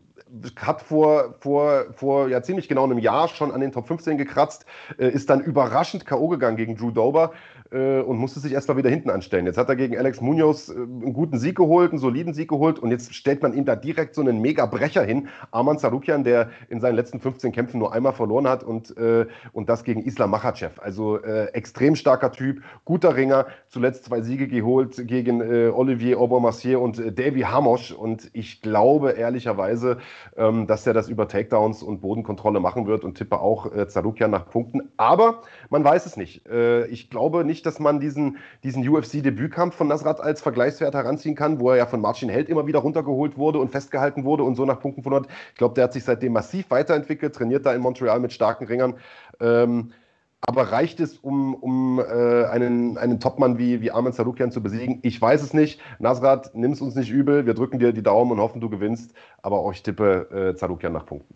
hat 0.55 0.81
vor, 0.81 1.35
vor, 1.39 1.85
vor 1.93 2.29
ja, 2.29 2.41
ziemlich 2.41 2.69
genau 2.69 2.85
einem 2.85 2.99
Jahr 2.99 3.27
schon 3.27 3.51
an 3.51 3.61
den 3.61 3.71
Top 3.71 3.87
15 3.87 4.17
gekratzt, 4.17 4.65
äh, 4.97 5.09
ist 5.09 5.29
dann 5.29 5.41
überraschend 5.41 6.05
K.O. 6.05 6.27
gegangen 6.29 6.57
gegen 6.57 6.75
Drew 6.75 6.91
Dober 6.91 7.33
und 7.77 8.17
musste 8.17 8.39
sich 8.39 8.51
erstmal 8.51 8.77
wieder 8.77 8.89
hinten 8.89 9.09
anstellen. 9.09 9.45
Jetzt 9.45 9.57
hat 9.57 9.69
er 9.69 9.75
gegen 9.75 9.97
Alex 9.97 10.19
Munoz 10.19 10.69
äh, 10.69 10.73
einen 10.73 11.13
guten 11.13 11.39
Sieg 11.39 11.55
geholt, 11.55 11.91
einen 11.91 11.99
soliden 11.99 12.33
Sieg 12.33 12.49
geholt 12.49 12.79
und 12.79 12.91
jetzt 12.91 13.13
stellt 13.13 13.41
man 13.41 13.53
ihm 13.53 13.65
da 13.65 13.75
direkt 13.75 14.15
so 14.15 14.21
einen 14.21 14.41
Mega-Brecher 14.41 15.03
hin. 15.03 15.29
Arman 15.51 15.77
Sarukian, 15.77 16.23
der 16.23 16.49
in 16.69 16.81
seinen 16.81 16.95
letzten 16.95 17.19
15 17.19 17.51
Kämpfen 17.51 17.79
nur 17.79 17.93
einmal 17.93 18.13
verloren 18.13 18.47
hat 18.47 18.63
und, 18.63 18.95
äh, 18.97 19.25
und 19.53 19.69
das 19.69 19.83
gegen 19.83 20.03
Islam 20.03 20.31
Makhachev. 20.31 20.81
Also 20.81 21.21
äh, 21.21 21.45
extrem 21.53 21.95
starker 21.95 22.31
Typ, 22.31 22.61
guter 22.83 23.15
Ringer, 23.15 23.47
zuletzt 23.69 24.05
zwei 24.05 24.21
Siege 24.21 24.47
geholt 24.47 25.07
gegen 25.07 25.41
äh, 25.41 25.69
Olivier 25.69 26.19
Aubermassier 26.19 26.79
und 26.79 26.99
äh, 26.99 27.11
Davy 27.11 27.41
Hamosch 27.41 27.91
und 27.91 28.29
ich 28.33 28.61
glaube 28.61 29.11
ehrlicherweise, 29.11 29.97
ähm, 30.35 30.67
dass 30.67 30.85
er 30.85 30.93
das 30.93 31.07
über 31.09 31.27
Takedowns 31.27 31.83
und 31.83 32.01
Bodenkontrolle 32.01 32.59
machen 32.59 32.87
wird 32.87 33.03
und 33.03 33.17
tippe 33.17 33.39
auch 33.39 33.71
äh, 33.71 33.89
Sarukian 33.89 34.31
nach 34.31 34.49
Punkten. 34.49 34.91
Aber 34.97 35.41
man 35.69 35.83
weiß 35.83 36.05
es 36.05 36.17
nicht. 36.17 36.47
Äh, 36.47 36.87
ich 36.87 37.09
glaube 37.09 37.45
nicht, 37.45 37.60
dass 37.65 37.79
man 37.79 37.99
diesen, 37.99 38.37
diesen 38.63 38.87
UFC-Debütkampf 38.87 39.75
von 39.75 39.87
Nasrat 39.87 40.19
als 40.19 40.41
Vergleichswert 40.41 40.93
heranziehen 40.93 41.35
kann, 41.35 41.59
wo 41.59 41.69
er 41.71 41.77
ja 41.77 41.85
von 41.85 42.01
Marcin 42.01 42.29
Held 42.29 42.49
immer 42.49 42.67
wieder 42.67 42.79
runtergeholt 42.79 43.37
wurde 43.37 43.59
und 43.59 43.71
festgehalten 43.71 44.23
wurde 44.23 44.43
und 44.43 44.55
so 44.55 44.65
nach 44.65 44.79
Punkten 44.79 45.03
verloren. 45.03 45.27
Ich 45.51 45.57
glaube, 45.57 45.75
der 45.75 45.85
hat 45.85 45.93
sich 45.93 46.03
seitdem 46.03 46.33
massiv 46.33 46.69
weiterentwickelt, 46.69 47.35
trainiert 47.35 47.65
da 47.65 47.73
in 47.73 47.81
Montreal 47.81 48.19
mit 48.19 48.33
starken 48.33 48.65
Ringern. 48.65 48.95
Ähm, 49.39 49.91
aber 50.41 50.71
reicht 50.71 50.99
es, 50.99 51.17
um, 51.17 51.53
um 51.53 51.99
äh, 51.99 52.45
einen, 52.45 52.97
einen 52.97 53.19
Topmann 53.19 53.59
wie, 53.59 53.81
wie 53.81 53.91
Armin 53.91 54.11
Sarukian 54.11 54.51
zu 54.51 54.61
besiegen? 54.61 54.99
Ich 55.03 55.21
weiß 55.21 55.43
es 55.43 55.53
nicht. 55.53 55.79
Nasrat, 55.99 56.51
nimm 56.55 56.71
es 56.71 56.81
uns 56.81 56.95
nicht 56.95 57.11
übel. 57.11 57.45
Wir 57.45 57.53
drücken 57.53 57.77
dir 57.77 57.93
die 57.93 58.01
Daumen 58.01 58.31
und 58.31 58.39
hoffen, 58.39 58.59
du 58.59 58.69
gewinnst. 58.69 59.13
Aber 59.43 59.59
auch 59.59 59.71
ich 59.71 59.83
tippe 59.83 60.53
äh, 60.55 60.57
Sarukian 60.57 60.93
nach 60.93 61.05
Punkten. 61.05 61.35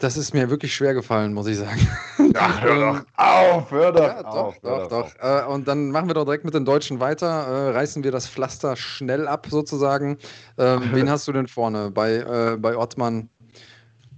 Das 0.00 0.16
ist 0.16 0.32
mir 0.32 0.48
wirklich 0.48 0.74
schwer 0.74 0.94
gefallen, 0.94 1.34
muss 1.34 1.46
ich 1.46 1.58
sagen. 1.58 1.86
Ach, 2.34 2.62
hör 2.62 2.74
doch 2.92 3.04
auf, 3.16 3.70
hör 3.70 3.92
doch 3.92 4.02
ja, 4.02 4.22
doch, 4.22 4.34
auf. 4.34 4.58
Doch, 4.60 4.88
doch, 4.88 5.12
doch. 5.18 5.44
Äh, 5.44 5.46
und 5.46 5.68
dann 5.68 5.90
machen 5.90 6.08
wir 6.08 6.14
doch 6.14 6.24
direkt 6.24 6.44
mit 6.44 6.54
den 6.54 6.64
Deutschen 6.64 7.00
weiter. 7.00 7.26
Äh, 7.26 7.70
reißen 7.72 8.02
wir 8.02 8.10
das 8.10 8.26
Pflaster 8.26 8.76
schnell 8.76 9.28
ab, 9.28 9.46
sozusagen. 9.50 10.18
Ähm, 10.56 10.90
wen 10.92 11.10
hast 11.10 11.28
du 11.28 11.32
denn 11.32 11.48
vorne? 11.48 11.90
Bei, 11.90 12.16
äh, 12.16 12.56
bei 12.56 12.76
Ottmann 12.76 13.28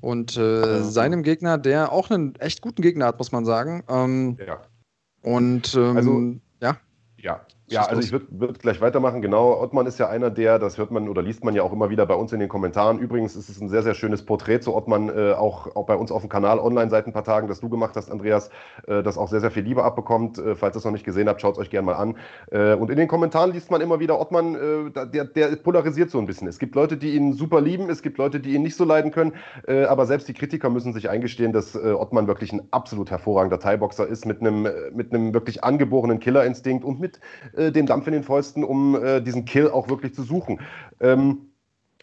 Und 0.01 0.33
seinem 0.33 1.23
Gegner, 1.23 1.59
der 1.59 1.91
auch 1.91 2.11
einen 2.11 2.37
echt 2.37 2.61
guten 2.61 2.83
Gegner 2.83 3.07
hat, 3.07 3.19
muss 3.19 3.33
man 3.33 3.45
sagen. 3.45 3.83
Ähm, 3.89 4.39
ja. 4.47 4.61
Und 5.23 5.75
ähm, 5.75 5.97
also, 5.97 6.35
ja. 6.61 6.77
Ja, 7.17 7.41
ja, 7.69 7.87
also 7.87 8.03
ich 8.03 8.13
würde 8.13 8.27
würd 8.29 8.59
gleich 8.59 8.81
weitermachen. 8.83 9.23
Genau, 9.23 9.59
Ottmann 9.59 9.87
ist 9.87 9.99
ja 9.99 10.09
einer 10.09 10.31
der, 10.31 10.59
das 10.59 10.77
hört 10.77 10.91
man 10.91 11.09
oder 11.09 11.23
liest 11.23 11.45
man 11.45 11.55
ja 11.55 11.63
auch 11.63 11.73
immer 11.73 11.89
wieder 11.89 12.05
bei 12.05 12.15
uns 12.15 12.31
in 12.33 12.39
den 12.39 12.49
Kommentaren. 12.51 12.99
Übrigens 12.99 13.37
ist 13.37 13.49
es 13.49 13.59
ein 13.59 13.71
sehr, 13.71 13.83
sehr 13.83 13.95
schönes 13.95 14.25
Porträt 14.25 14.61
zu 14.61 14.75
Ottmann, 14.75 15.09
äh, 15.09 15.33
auch, 15.33 15.75
auch 15.75 15.87
bei 15.87 15.97
uns 15.97 16.13
auf 16.13 16.21
dem 16.21 16.29
Kanal 16.29 16.59
online 16.59 16.91
seit 16.91 17.07
ein 17.07 17.15
paar 17.15 17.25
Tagen, 17.25 17.49
das 17.49 17.61
du 17.61 17.71
gemacht 17.71 17.97
hast, 17.97 18.11
Andreas, 18.11 18.51
äh, 18.87 19.03
das 19.03 19.17
auch 19.17 19.29
sehr, 19.29 19.41
sehr 19.41 19.51
viel 19.51 19.63
Liebe 19.63 19.83
abbekommt. 19.83 20.37
Äh, 20.39 20.55
falls 20.57 20.77
ihr 20.77 20.79
es 20.79 20.85
noch 20.85 20.93
nicht 20.93 21.07
gesehen 21.07 21.27
habt, 21.27 21.41
schaut 21.41 21.55
es 21.55 21.59
euch 21.59 21.71
gerne 21.71 21.87
mal 21.87 21.95
an. 21.95 22.17
Äh, 22.51 22.75
und 22.75 22.91
in 22.91 22.99
den 22.99 23.09
Kommentaren 23.09 23.53
liest 23.53 23.71
man 23.71 23.81
immer 23.81 23.99
wieder, 23.99 24.21
Ottmann, 24.21 24.55
äh, 24.55 25.07
der, 25.07 25.25
der 25.25 25.57
polarisiert 25.57 26.11
so 26.11 26.19
ein 26.19 26.27
bisschen. 26.27 26.47
Es 26.49 26.59
gibt 26.59 26.75
Leute, 26.75 26.99
die 26.99 27.15
ihn 27.15 27.33
super 27.33 27.63
lieben, 27.63 27.89
es 27.89 28.03
gibt 28.03 28.19
Leute, 28.19 28.41
die 28.41 28.55
ihn 28.55 28.63
nicht 28.63 28.77
so 28.77 28.85
leiden 28.85 29.11
können, 29.11 29.33
äh, 29.67 29.85
aber 29.85 30.05
selbst 30.05 30.29
die 30.29 30.35
Kritiker 30.35 30.69
müssen 30.69 30.93
sich 30.93 31.09
eingestehen, 31.09 31.53
dass 31.53 31.75
Ottmann 31.75 32.27
wirklich 32.27 32.53
ein 32.53 32.63
absolut 32.71 33.11
hervorragender 33.11 33.59
Thai-Boxer 33.59 34.07
ist, 34.07 34.27
mit 34.27 34.41
einem, 34.41 34.69
mit 34.93 35.13
einem 35.13 35.33
wirklich 35.33 35.65
angeborenen 35.65 36.21
Killerinstinkt 36.21 36.85
und 36.85 37.01
mit 37.01 37.21
dem 37.57 37.87
Dampf 37.87 38.07
in 38.07 38.13
den 38.13 38.23
Fäusten, 38.23 38.65
um 38.65 38.95
äh, 38.95 39.21
diesen 39.21 39.45
Kill 39.45 39.71
auch 39.71 39.89
wirklich 39.89 40.15
zu 40.15 40.23
suchen. 40.23 40.61
Ähm, 41.01 41.54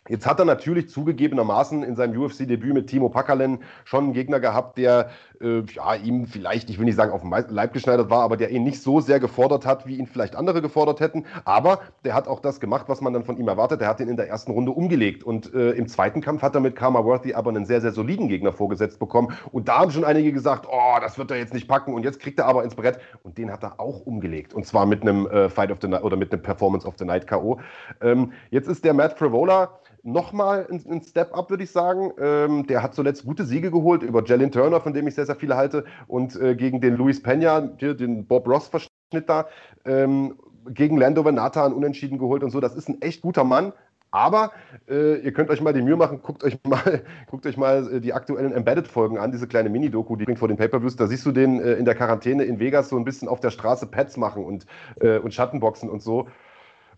Jetzt 0.10 0.26
hat 0.26 0.40
er 0.40 0.46
natürlich 0.46 0.90
zugegebenermaßen 0.90 1.84
in 1.84 1.96
seinem 1.96 2.20
UFC-Debüt 2.20 2.74
mit 2.74 2.88
Timo 2.88 3.10
Packerlen 3.10 3.60
schon 3.86 4.06
einen 4.06 4.14
Gegner 4.14 4.40
gehabt, 4.40 4.80
der 4.80 5.12
äh, 5.40 5.62
ja, 5.62 5.94
ihm 5.94 6.26
vielleicht, 6.26 6.72
ich 6.72 6.80
will 6.80 6.86
nicht 6.86 6.96
sagen 6.96 7.12
auf 7.12 7.22
den 7.22 7.32
Leib 7.50 7.72
geschneidert 7.72 8.10
war, 8.10 8.24
aber 8.24 8.36
der 8.36 8.50
ihn 8.50 8.64
nicht 8.64 8.82
so 8.82 9.00
sehr 9.00 9.20
gefordert 9.20 9.68
hat, 9.68 9.86
wie 9.86 9.98
ihn 9.98 10.08
vielleicht 10.08 10.36
andere 10.36 10.64
gefordert 10.64 11.02
hätten. 11.02 11.26
Aber 11.46 11.82
der 12.04 12.16
hat 12.16 12.28
auch 12.28 12.40
das 12.40 12.60
gemacht, 12.60 12.86
was 12.90 13.00
man 13.00 13.14
dann 13.14 13.26
von 13.26 13.38
ihm 13.38 13.48
erwartet. 13.48 13.80
Er 13.82 13.90
hat 13.90 14.00
ihn 14.00 14.08
in 14.08 14.18
der 14.18 14.28
ersten 14.28 14.52
Runde 14.52 14.72
umgelegt. 14.72 15.24
Und 15.24 15.54
äh, 15.54 15.72
im 15.74 15.88
zweiten 15.88 16.20
Kampf 16.20 16.42
hat 16.42 16.56
er 16.56 16.62
mit 16.62 16.76
Karma 16.76 17.06
Worthy 17.06 17.36
aber 17.36 17.52
einen 17.52 17.66
sehr, 17.68 17.80
sehr 17.80 17.92
soliden 17.92 18.28
Gegner 18.28 18.54
vorgesetzt 18.54 18.98
bekommen. 18.98 19.38
Und 19.52 19.68
da 19.68 19.82
haben 19.82 19.92
schon 19.92 20.04
einige 20.04 20.34
gesagt, 20.34 20.68
oh, 20.68 21.00
das 21.00 21.20
wird 21.20 21.30
er 21.30 21.38
jetzt 21.38 21.54
nicht 21.54 21.68
packen. 21.68 21.94
Und 21.94 22.04
jetzt 22.06 22.20
kriegt 22.20 22.40
er 22.40 22.48
aber 22.48 22.64
ins 22.64 22.74
Brett. 22.74 22.98
Und 23.22 23.38
den 23.38 23.52
hat 23.52 23.62
er 23.62 23.80
auch 23.80 24.00
umgelegt. 24.00 24.56
Und 24.56 24.66
zwar 24.66 24.88
mit 24.88 25.04
einem 25.04 25.28
äh, 25.28 25.48
Fight 25.48 25.72
of 25.72 25.78
the 25.80 25.88
Night 25.88 26.04
oder 26.04 26.18
mit 26.18 26.32
einem 26.32 26.42
Performance 26.42 26.88
of 26.88 26.96
the 26.98 27.06
Night 27.06 27.28
K.O. 27.28 27.60
Ähm, 28.02 28.32
jetzt 28.50 28.68
ist 28.68 28.84
der 28.84 28.96
Matt 28.96 29.20
Frivola 29.20 29.78
nochmal 30.04 30.68
ein, 30.70 30.84
ein 30.90 31.02
Step-up, 31.02 31.50
würde 31.50 31.64
ich 31.64 31.72
sagen. 31.72 32.12
Ähm, 32.20 32.68
der 32.68 32.84
hat 32.84 32.96
zuletzt 32.96 33.26
gute 33.26 33.46
Siege 33.46 33.72
geholt 33.72 34.04
über 34.04 34.24
Jalen 34.24 34.52
Turner, 34.52 34.82
von 34.82 34.94
dem 34.94 35.08
ich 35.08 35.16
sehr, 35.16 35.26
sehr 35.26 35.36
viele 35.36 35.56
halte, 35.56 35.86
und 36.08 36.36
äh, 36.36 36.56
gegen 36.56 36.82
den 36.82 36.96
Luis 36.96 37.22
Pena, 37.22 37.62
den 37.62 38.26
Bob 38.26 38.48
Ross-Verschnitt 38.48 39.28
da, 39.28 39.48
ähm, 39.86 40.36
gegen 40.70 40.98
Landover 40.98 41.32
Nathan 41.32 41.74
unentschieden 41.74 42.18
geholt 42.18 42.44
und 42.44 42.52
so. 42.52 42.60
Das 42.60 42.76
ist 42.76 42.90
ein 42.90 43.02
echt 43.02 43.22
guter 43.22 43.44
Mann. 43.44 43.74
Aber 44.14 44.52
äh, 44.90 45.20
ihr 45.22 45.32
könnt 45.32 45.50
euch 45.50 45.62
mal 45.62 45.72
die 45.72 45.82
Mühe 45.82 45.96
machen, 45.96 46.22
guckt 46.22 46.44
euch 46.44 46.60
mal, 46.68 47.02
guckt 47.28 47.46
euch 47.46 47.56
mal 47.56 47.90
äh, 47.94 48.02
die 48.02 48.14
aktuellen 48.14 48.52
Embedded-Folgen 48.52 49.18
an, 49.18 49.32
diese 49.32 49.48
kleine 49.48 49.70
Mini-Doku, 49.70 50.18
die 50.18 50.26
bringt 50.26 50.40
vor 50.40 50.50
den 50.50 50.58
Pay-Per-Views. 50.58 50.98
Da 50.98 51.08
siehst 51.08 51.26
du 51.26 51.32
den 51.32 51.62
äh, 51.62 51.74
in 51.74 51.86
der 51.86 51.96
Quarantäne 51.96 52.44
in 52.44 52.60
Vegas 52.60 52.90
so 52.90 52.98
ein 52.98 53.06
bisschen 53.06 53.30
auf 53.30 53.40
der 53.40 53.52
Straße 53.52 53.88
Pads 53.88 54.18
machen 54.18 54.44
und, 54.44 54.66
äh, 55.00 55.18
und 55.18 55.34
Schattenboxen 55.34 55.90
und 55.90 56.02
so. 56.02 56.28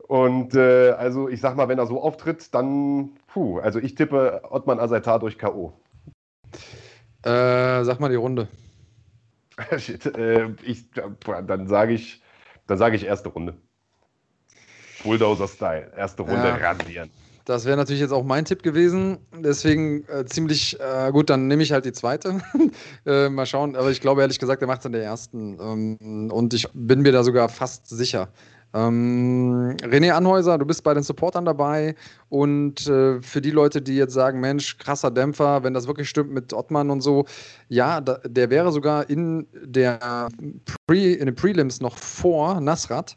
Und 0.08 0.54
äh, 0.56 0.92
also 0.92 1.30
ich 1.30 1.42
sag 1.42 1.56
mal, 1.56 1.68
wenn 1.68 1.80
er 1.80 1.88
so 1.88 2.02
auftritt, 2.02 2.54
dann, 2.54 3.12
puh, 3.28 3.60
also 3.60 3.80
ich 3.80 3.96
tippe 3.96 4.42
Ottmann 4.50 4.80
Asaitar 4.80 5.20
durch 5.20 5.38
K.O. 5.38 5.74
Äh, 7.24 7.84
sag 7.84 8.00
mal 8.00 8.10
die 8.10 8.16
Runde. 8.16 8.48
Shit, 9.78 10.06
äh, 10.18 10.50
ich, 10.64 10.86
dann 11.48 11.68
sage 11.68 11.94
ich, 11.94 12.22
dann 12.68 12.78
sage 12.78 12.96
ich 12.96 13.06
erste 13.06 13.30
Runde. 13.30 13.56
Bulldozer-Style, 15.04 15.92
erste 15.96 16.24
Runde 16.24 16.48
ja. 16.48 16.56
rasieren. 16.56 17.10
Das 17.46 17.66
wäre 17.66 17.76
natürlich 17.76 18.00
jetzt 18.00 18.14
auch 18.14 18.24
mein 18.24 18.46
Tipp 18.46 18.64
gewesen. 18.64 19.18
Deswegen 19.36 20.08
äh, 20.08 20.24
ziemlich 20.26 20.80
äh, 20.80 21.12
gut, 21.12 21.30
dann 21.30 21.48
nehme 21.48 21.62
ich 21.62 21.74
halt 21.74 21.84
die 21.84 21.92
zweite. 21.92 22.40
äh, 23.06 23.28
mal 23.28 23.46
schauen. 23.46 23.76
Aber 23.76 23.92
ich 23.92 24.00
glaube 24.00 24.22
ehrlich 24.22 24.40
gesagt, 24.40 24.62
er 24.62 24.68
macht 24.68 24.80
es 24.80 24.86
in 24.86 24.94
der 24.94 25.04
ersten. 25.04 25.60
Ähm, 25.60 26.32
und 26.32 26.54
ich 26.54 26.68
bin 26.74 27.02
mir 27.02 27.12
da 27.12 27.24
sogar 27.24 27.50
fast 27.50 27.90
sicher. 27.90 28.30
Ähm, 28.74 29.76
René 29.82 30.12
Anhäuser, 30.12 30.58
du 30.58 30.66
bist 30.66 30.84
bei 30.84 30.94
den 30.94 31.04
Supportern 31.04 31.46
dabei 31.46 31.96
und 32.30 32.88
äh, 32.88 33.22
für 33.22 33.42
die 33.42 33.52
Leute, 33.52 33.82
die 33.82 33.96
jetzt 33.96 34.14
sagen, 34.14 34.40
Mensch, 34.40 34.78
krasser 34.80 35.12
Dämpfer, 35.12 35.64
wenn 35.64 35.74
das 35.74 35.86
wirklich 35.88 36.10
stimmt 36.10 36.32
mit 36.32 36.52
Ottmann 36.54 36.90
und 36.90 37.02
so, 37.02 37.26
ja, 37.70 38.02
da, 38.02 38.20
der 38.26 38.50
wäre 38.50 38.72
sogar 38.72 39.10
in 39.10 39.46
der 39.64 40.30
Pre, 40.88 40.98
in 40.98 41.26
den 41.28 41.36
Prelims 41.36 41.82
noch 41.82 41.98
vor 41.98 42.60
Nasrat. 42.60 43.16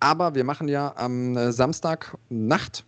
Aber 0.00 0.34
wir 0.34 0.44
machen 0.44 0.68
ja 0.68 0.94
am 0.96 1.36
äh, 1.36 1.52
Samstag 1.52 2.16
Nacht 2.28 2.84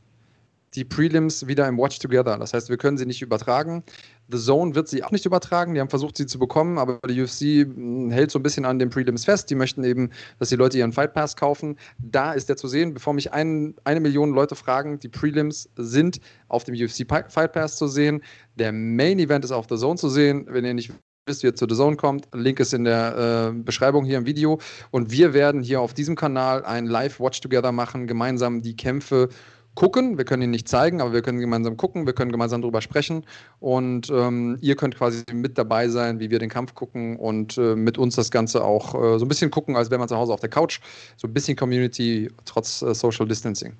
die 0.74 0.84
Prelims 0.84 1.46
wieder 1.46 1.66
im 1.66 1.78
Watch 1.78 1.98
Together. 1.98 2.36
Das 2.38 2.52
heißt, 2.52 2.68
wir 2.68 2.76
können 2.76 2.98
sie 2.98 3.06
nicht 3.06 3.22
übertragen. 3.22 3.82
The 4.30 4.38
Zone 4.38 4.74
wird 4.74 4.88
sie 4.88 5.02
auch 5.02 5.10
nicht 5.10 5.24
übertragen. 5.26 5.74
Die 5.74 5.80
haben 5.80 5.88
versucht, 5.88 6.16
sie 6.16 6.26
zu 6.26 6.38
bekommen, 6.38 6.78
aber 6.78 6.98
die 7.08 7.20
UFC 7.20 7.66
hm, 7.74 8.10
hält 8.10 8.30
so 8.30 8.38
ein 8.38 8.42
bisschen 8.42 8.64
an 8.64 8.78
den 8.78 8.90
Prelims 8.90 9.24
fest. 9.24 9.48
Die 9.50 9.54
möchten 9.54 9.84
eben, 9.84 10.10
dass 10.38 10.50
die 10.50 10.56
Leute 10.56 10.78
ihren 10.78 10.92
Fight 10.92 11.14
Pass 11.14 11.36
kaufen. 11.36 11.76
Da 11.98 12.32
ist 12.32 12.48
der 12.48 12.56
zu 12.56 12.68
sehen. 12.68 12.94
Bevor 12.94 13.14
mich 13.14 13.32
ein, 13.32 13.74
eine 13.84 14.00
Million 14.00 14.32
Leute 14.32 14.54
fragen, 14.54 14.98
die 14.98 15.08
Prelims 15.08 15.68
sind 15.76 16.20
auf 16.48 16.64
dem 16.64 16.74
UFC 16.74 17.06
Fight 17.08 17.52
Pass 17.52 17.76
zu 17.76 17.88
sehen. 17.88 18.22
Der 18.56 18.72
Main 18.72 19.18
Event 19.18 19.44
ist 19.44 19.52
auf 19.52 19.66
The 19.68 19.76
Zone 19.76 19.96
zu 19.96 20.08
sehen. 20.08 20.46
Wenn 20.48 20.64
ihr 20.64 20.74
nicht 20.74 20.92
wisst, 21.28 21.42
wie 21.42 21.48
ihr 21.48 21.54
zu 21.54 21.66
The 21.68 21.76
Zone 21.76 21.96
kommt, 21.96 22.26
Link 22.34 22.58
ist 22.58 22.74
in 22.74 22.84
der 22.84 23.52
äh, 23.54 23.62
Beschreibung 23.62 24.04
hier 24.04 24.18
im 24.18 24.26
Video. 24.26 24.58
Und 24.90 25.12
wir 25.12 25.32
werden 25.32 25.62
hier 25.62 25.80
auf 25.80 25.94
diesem 25.94 26.16
Kanal 26.16 26.64
ein 26.64 26.86
Live-Watch 26.86 27.40
Together 27.40 27.70
machen, 27.70 28.06
gemeinsam 28.06 28.62
die 28.62 28.74
Kämpfe 28.74 29.28
gucken. 29.78 30.18
Wir 30.18 30.24
können 30.24 30.42
ihn 30.42 30.50
nicht 30.50 30.66
zeigen, 30.66 31.00
aber 31.00 31.12
wir 31.12 31.22
können 31.22 31.38
gemeinsam 31.38 31.76
gucken, 31.76 32.04
wir 32.04 32.12
können 32.12 32.32
gemeinsam 32.32 32.62
darüber 32.62 32.80
sprechen 32.80 33.24
und 33.60 34.10
ähm, 34.10 34.58
ihr 34.60 34.74
könnt 34.74 34.96
quasi 34.96 35.22
mit 35.32 35.56
dabei 35.56 35.88
sein, 35.88 36.18
wie 36.18 36.30
wir 36.30 36.40
den 36.40 36.50
Kampf 36.50 36.74
gucken 36.74 37.16
und 37.16 37.56
äh, 37.58 37.76
mit 37.76 37.96
uns 37.96 38.16
das 38.16 38.32
Ganze 38.32 38.64
auch 38.64 38.92
äh, 38.96 39.20
so 39.20 39.24
ein 39.24 39.28
bisschen 39.28 39.52
gucken, 39.52 39.76
als 39.76 39.88
wäre 39.88 40.00
man 40.00 40.08
zu 40.08 40.16
Hause 40.16 40.32
auf 40.32 40.40
der 40.40 40.48
Couch. 40.48 40.80
So 41.16 41.28
ein 41.28 41.32
bisschen 41.32 41.56
Community 41.56 42.28
trotz 42.44 42.82
äh, 42.82 42.92
Social 42.92 43.28
Distancing. 43.28 43.72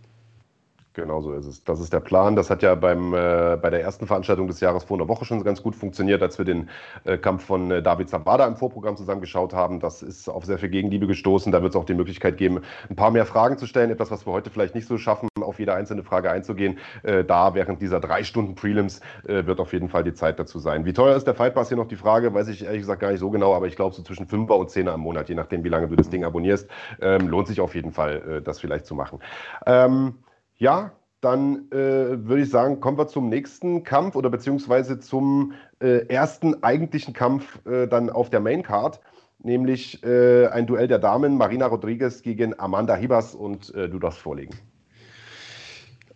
Genau 0.99 1.21
so 1.21 1.33
ist 1.33 1.47
es. 1.47 1.63
Das 1.63 1.79
ist 1.79 1.93
der 1.93 2.01
Plan. 2.01 2.35
Das 2.35 2.51
hat 2.51 2.61
ja 2.61 2.75
beim, 2.75 3.15
äh, 3.15 3.57
bei 3.63 3.71
der 3.71 3.83
ersten 3.83 4.09
Veranstaltung 4.09 4.49
des 4.49 4.59
Jahres 4.59 4.83
vor 4.83 4.99
einer 4.99 5.07
Woche 5.07 5.25
schon 5.25 5.45
ganz 5.45 5.63
gut 5.63 5.77
funktioniert, 5.77 6.21
als 6.23 6.39
wir 6.39 6.45
den 6.45 6.69
äh, 7.05 7.17
Kampf 7.17 7.45
von 7.45 7.71
äh, 7.71 7.81
David 7.81 8.09
Zabada 8.09 8.45
im 8.49 8.57
Vorprogramm 8.57 8.97
zusammengeschaut 8.97 9.55
haben. 9.55 9.79
Das 9.79 10.03
ist 10.03 10.29
auf 10.29 10.45
sehr 10.45 10.59
viel 10.59 10.71
Gegenliebe 10.71 11.07
gestoßen. 11.07 11.53
Da 11.53 11.63
wird 11.63 11.71
es 11.73 11.77
auch 11.77 11.85
die 11.85 11.95
Möglichkeit 11.95 12.37
geben, 12.37 12.63
ein 12.91 12.97
paar 12.97 13.13
mehr 13.13 13.27
Fragen 13.27 13.59
zu 13.59 13.67
stellen. 13.67 13.93
Etwas, 13.93 14.11
was 14.11 14.27
wir 14.27 14.33
heute 14.33 14.51
vielleicht 14.51 14.75
nicht 14.75 14.89
so 14.89 14.99
schaffen, 14.99 15.29
auf 15.41 15.61
jede 15.61 15.73
einzelne 15.73 16.03
Frage 16.03 16.33
einzugehen. 16.33 16.79
Äh, 17.05 17.23
da 17.23 17.55
während 17.55 17.81
dieser 17.81 18.01
drei 18.01 18.25
Stunden 18.25 18.57
Prelims 18.57 18.99
äh, 19.29 19.47
wird 19.47 19.61
auf 19.61 19.73
jeden 19.73 19.91
Fall 19.91 20.03
die 20.03 20.15
Zeit 20.15 20.41
dazu 20.41 20.59
sein. 20.59 20.85
Wie 20.85 20.93
teuer 20.93 21.15
ist 21.15 21.29
der 21.29 21.35
Fight 21.37 21.55
Pass 21.55 21.69
hier 21.69 21.77
noch 21.77 21.87
die 21.87 21.95
Frage? 21.95 22.35
Weiß 22.35 22.49
ich 22.49 22.65
ehrlich 22.65 22.81
gesagt 22.81 23.01
gar 23.01 23.13
nicht 23.13 23.21
so 23.21 23.31
genau, 23.31 23.55
aber 23.55 23.69
ich 23.69 23.77
glaube 23.77 23.95
so 23.95 24.03
zwischen 24.03 24.27
5er 24.27 24.55
und 24.55 24.71
10er 24.71 24.95
im 24.95 25.01
Monat, 25.01 25.29
je 25.29 25.37
nachdem, 25.37 25.63
wie 25.63 25.69
lange 25.69 25.87
du 25.87 25.95
das 25.95 26.11
Ding 26.11 26.25
abonnierst. 26.25 26.69
Ähm, 27.01 27.29
lohnt 27.29 27.47
sich 27.47 27.61
auf 27.61 27.77
jeden 27.77 27.93
Fall, 27.93 28.39
äh, 28.39 28.43
das 28.43 28.59
vielleicht 28.59 28.85
zu 28.85 28.97
machen. 28.97 29.21
Ähm, 29.65 30.15
ja, 30.59 30.93
dann 31.21 31.71
äh, 31.73 32.27
würde 32.27 32.43
ich 32.43 32.51
sagen, 32.51 32.81
kommen 32.81 32.99
wir 32.99 33.09
zum 33.09 33.29
nächsten 33.29 33.83
Kampf 33.83 34.15
oder 34.15 34.31
beziehungsweise 34.31 35.01
zum 35.01 35.53
äh, 35.81 36.07
ersten 36.07 36.63
eigentlichen 36.63 37.13
Kampf 37.13 37.65
äh, 37.67 37.89
dann 37.89 38.11
auf 38.11 38.31
der 38.31 38.41
Main 38.41 38.63
Card, 38.63 39.01
nämlich 39.43 40.03
äh, 40.05 40.47
ein 40.49 40.67
Duell 40.67 40.87
der 40.87 40.99
Damen, 40.99 41.37
Marina 41.37 41.67
Rodriguez 41.67 42.23
gegen 42.23 42.59
Amanda 42.59 42.95
Hibas 42.95 43.35
und 43.35 43.75
äh, 43.75 43.89
du 43.89 43.99
darfst 43.99 44.21
vorlegen. 44.21 44.55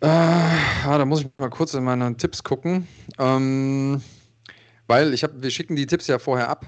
Äh, 0.01 0.07
ah, 0.07 0.97
da 0.97 1.05
muss 1.05 1.21
ich 1.21 1.29
mal 1.37 1.49
kurz 1.49 1.73
in 1.73 1.83
meine 1.83 2.15
Tipps 2.15 2.43
gucken, 2.43 2.87
ähm, 3.19 4.01
weil 4.87 5.13
ich 5.13 5.23
habe, 5.23 5.41
wir 5.41 5.49
schicken 5.49 5.75
die 5.75 5.85
Tipps 5.85 6.07
ja 6.07 6.19
vorher 6.19 6.49
ab 6.49 6.65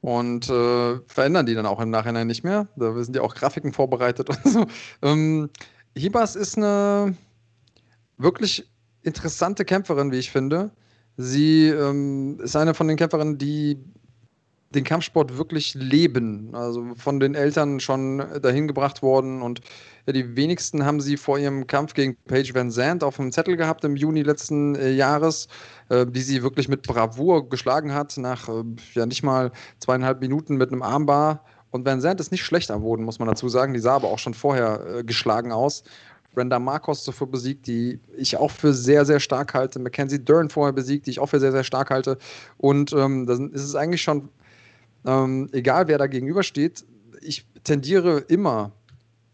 und 0.00 0.44
verändern 0.46 1.44
die 1.44 1.54
dann 1.54 1.66
auch 1.66 1.80
im 1.80 1.90
Nachhinein 1.90 2.28
nicht 2.28 2.44
mehr. 2.44 2.68
Da 2.76 2.94
sind 3.02 3.16
ja 3.16 3.22
auch 3.22 3.34
Grafiken 3.34 3.72
vorbereitet 3.72 4.30
und 4.44 4.44
so. 4.44 4.66
Ähm, 5.02 5.50
Hibas 5.98 6.36
ist 6.36 6.56
eine 6.56 7.16
wirklich 8.16 8.68
interessante 9.02 9.64
Kämpferin, 9.64 10.12
wie 10.12 10.18
ich 10.18 10.30
finde. 10.30 10.70
Sie 11.16 11.68
ähm, 11.68 12.38
ist 12.40 12.56
eine 12.56 12.74
von 12.74 12.88
den 12.88 12.96
Kämpferinnen, 12.96 13.38
die 13.38 13.78
den 14.70 14.84
Kampfsport 14.84 15.38
wirklich 15.38 15.74
leben. 15.74 16.54
Also 16.54 16.94
von 16.94 17.20
den 17.20 17.34
Eltern 17.34 17.80
schon 17.80 18.22
dahin 18.42 18.68
gebracht 18.68 19.02
worden. 19.02 19.40
Und 19.40 19.60
ja, 20.06 20.12
die 20.12 20.36
wenigsten 20.36 20.84
haben 20.84 21.00
sie 21.00 21.16
vor 21.16 21.38
ihrem 21.38 21.66
Kampf 21.66 21.94
gegen 21.94 22.16
Paige 22.26 22.54
Van 22.54 22.70
Zandt 22.70 23.02
auf 23.02 23.16
dem 23.16 23.32
Zettel 23.32 23.56
gehabt 23.56 23.84
im 23.84 23.96
Juni 23.96 24.22
letzten 24.22 24.74
äh, 24.74 24.90
Jahres, 24.90 25.48
äh, 25.88 26.06
die 26.06 26.20
sie 26.20 26.42
wirklich 26.42 26.68
mit 26.68 26.82
Bravour 26.82 27.48
geschlagen 27.48 27.94
hat, 27.94 28.16
nach 28.18 28.48
äh, 28.48 28.64
ja 28.94 29.06
nicht 29.06 29.22
mal 29.22 29.52
zweieinhalb 29.78 30.20
Minuten 30.20 30.56
mit 30.56 30.70
einem 30.70 30.82
Armbar. 30.82 31.44
Und 31.70 31.84
Van 31.84 32.00
Zandt 32.00 32.20
ist 32.20 32.32
nicht 32.32 32.44
schlecht 32.44 32.70
am 32.70 32.82
Boden, 32.82 33.04
muss 33.04 33.18
man 33.18 33.28
dazu 33.28 33.48
sagen. 33.48 33.74
Die 33.74 33.80
sah 33.80 33.96
aber 33.96 34.08
auch 34.08 34.18
schon 34.18 34.34
vorher 34.34 34.98
äh, 34.98 35.04
geschlagen 35.04 35.52
aus. 35.52 35.84
Brenda 36.34 36.58
Marcos 36.58 37.04
zuvor 37.04 37.30
besiegt, 37.30 37.66
die 37.66 38.00
ich 38.16 38.36
auch 38.36 38.50
für 38.50 38.72
sehr, 38.72 39.04
sehr 39.04 39.20
stark 39.20 39.54
halte. 39.54 39.78
Mackenzie 39.78 40.24
Dern 40.24 40.50
vorher 40.50 40.72
besiegt, 40.72 41.06
die 41.06 41.10
ich 41.10 41.20
auch 41.20 41.26
für 41.28 41.40
sehr, 41.40 41.52
sehr 41.52 41.64
stark 41.64 41.90
halte. 41.90 42.18
Und 42.58 42.92
ähm, 42.92 43.26
dann 43.26 43.50
ist 43.50 43.64
es 43.64 43.74
eigentlich 43.74 44.02
schon, 44.02 44.28
ähm, 45.04 45.48
egal 45.52 45.88
wer 45.88 45.98
da 45.98 46.06
gegenübersteht, 46.06 46.84
ich 47.20 47.46
tendiere 47.64 48.18
immer 48.28 48.72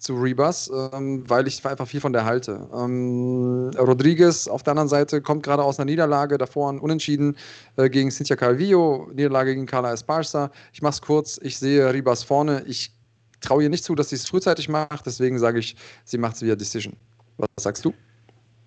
zu 0.05 0.14
Rebus, 0.14 0.70
ähm, 0.92 1.28
weil 1.28 1.48
ich 1.48 1.64
einfach 1.64 1.88
viel 1.88 2.00
von 2.00 2.12
der 2.12 2.24
halte. 2.24 2.68
Ähm, 2.74 3.70
Rodriguez 3.78 4.46
auf 4.46 4.62
der 4.62 4.72
anderen 4.72 4.88
Seite 4.88 5.20
kommt 5.20 5.42
gerade 5.42 5.62
aus 5.62 5.78
einer 5.78 5.86
Niederlage, 5.86 6.38
davor 6.38 6.70
ein 6.70 6.78
Unentschieden 6.78 7.36
äh, 7.76 7.88
gegen 7.88 8.11
Cynthia 8.11 8.36
Calvillo, 8.36 9.09
Niederlage 9.12 9.55
gegen 9.55 9.66
Carla 9.66 9.92
Esparza. 9.92 10.50
Ich 10.72 10.82
mache 10.82 10.92
es 10.92 11.02
kurz, 11.02 11.40
ich 11.42 11.59
sehe 11.59 11.92
Rebus 11.92 12.22
vorne. 12.22 12.62
Ich 12.66 12.92
traue 13.40 13.64
ihr 13.64 13.70
nicht 13.70 13.84
zu, 13.84 13.94
dass 13.94 14.11
sie 14.11 14.16
es 14.16 14.26
frühzeitig 14.26 14.68
macht, 14.68 15.07
deswegen 15.07 15.38
sage 15.38 15.59
ich, 15.59 15.76
sie 16.05 16.18
macht 16.18 16.36
es 16.36 16.42
via 16.42 16.55
Decision. 16.55 16.94
Was 17.38 17.48
sagst 17.59 17.84
du? 17.84 17.92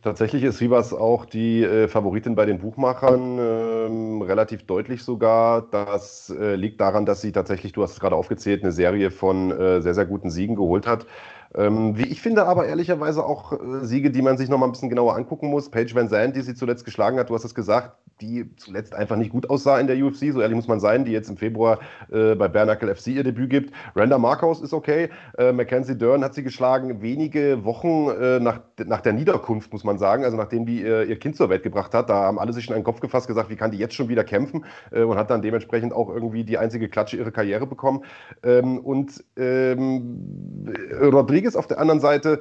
Tatsächlich 0.03 0.43
ist 0.43 0.61
Rivas 0.61 0.93
auch 0.93 1.25
die 1.25 1.63
äh, 1.63 1.87
Favoritin 1.87 2.35
bei 2.35 2.45
den 2.45 2.59
Buchmachern, 2.59 3.39
ähm, 3.39 4.21
relativ 4.21 4.65
deutlich 4.65 5.03
sogar. 5.03 5.63
Das 5.71 6.29
äh, 6.29 6.55
liegt 6.55 6.79
daran, 6.79 7.05
dass 7.05 7.21
sie 7.21 7.31
tatsächlich, 7.31 7.73
du 7.73 7.81
hast 7.81 7.93
es 7.93 7.99
gerade 7.99 8.15
aufgezählt, 8.15 8.63
eine 8.63 8.71
Serie 8.71 9.09
von 9.09 9.51
äh, 9.51 9.81
sehr, 9.81 9.95
sehr 9.95 10.05
guten 10.05 10.29
Siegen 10.29 10.55
geholt 10.55 10.85
hat. 10.85 11.07
Ähm, 11.55 11.97
wie 11.97 12.05
ich 12.05 12.21
finde 12.21 12.45
aber 12.45 12.67
ehrlicherweise 12.67 13.25
auch 13.25 13.53
äh, 13.53 13.85
Siege, 13.85 14.11
die 14.11 14.21
man 14.21 14.37
sich 14.37 14.49
noch 14.49 14.59
mal 14.59 14.67
ein 14.67 14.71
bisschen 14.71 14.89
genauer 14.89 15.15
angucken 15.15 15.49
muss. 15.49 15.71
Paige 15.71 15.95
Van 15.95 16.09
Zandt, 16.09 16.35
die 16.35 16.41
sie 16.41 16.53
zuletzt 16.53 16.85
geschlagen 16.85 17.17
hat, 17.17 17.29
du 17.29 17.35
hast 17.35 17.45
es 17.45 17.55
gesagt, 17.55 17.97
die 18.21 18.49
zuletzt 18.57 18.93
einfach 18.95 19.15
nicht 19.15 19.31
gut 19.31 19.49
aussah 19.49 19.79
in 19.79 19.87
der 19.87 19.97
UFC, 20.03 20.31
so 20.31 20.41
ehrlich 20.41 20.55
muss 20.55 20.67
man 20.67 20.79
sein, 20.79 21.05
die 21.05 21.11
jetzt 21.11 21.29
im 21.29 21.37
Februar 21.37 21.79
äh, 22.11 22.35
bei 22.35 22.47
Bernacle 22.47 22.93
FC 22.93 23.07
ihr 23.07 23.23
Debüt 23.23 23.49
gibt. 23.49 23.73
Randa 23.95 24.17
Marcos 24.17 24.61
ist 24.61 24.73
okay, 24.73 25.09
äh, 25.37 25.51
Mackenzie 25.51 25.97
Dern 25.97 26.23
hat 26.23 26.33
sie 26.33 26.43
geschlagen, 26.43 27.01
wenige 27.01 27.63
Wochen 27.63 28.09
äh, 28.09 28.39
nach, 28.39 28.61
nach 28.85 29.01
der 29.01 29.13
Niederkunft, 29.13 29.71
muss 29.71 29.83
man 29.83 29.97
sagen, 29.97 30.23
also 30.23 30.37
nachdem 30.37 30.65
die 30.65 30.83
äh, 30.83 31.03
ihr 31.03 31.19
Kind 31.19 31.35
zur 31.35 31.49
Welt 31.49 31.63
gebracht 31.63 31.93
hat, 31.93 32.09
da 32.09 32.23
haben 32.23 32.39
alle 32.39 32.53
sich 32.53 32.65
schon 32.65 32.75
einen 32.75 32.83
Kopf 32.83 32.99
gefasst, 32.99 33.27
gesagt, 33.27 33.49
wie 33.49 33.55
kann 33.55 33.71
die 33.71 33.77
jetzt 33.77 33.93
schon 33.93 34.09
wieder 34.09 34.23
kämpfen 34.23 34.65
äh, 34.91 35.03
und 35.03 35.17
hat 35.17 35.29
dann 35.29 35.41
dementsprechend 35.41 35.93
auch 35.93 36.09
irgendwie 36.09 36.43
die 36.43 36.57
einzige 36.57 36.89
Klatsche 36.89 37.17
ihrer 37.17 37.31
Karriere 37.31 37.67
bekommen. 37.67 38.03
Ähm, 38.43 38.79
und 38.79 39.23
ähm, 39.35 40.73
Rodriguez 41.01 41.55
auf 41.55 41.67
der 41.67 41.79
anderen 41.79 41.99
Seite 41.99 42.39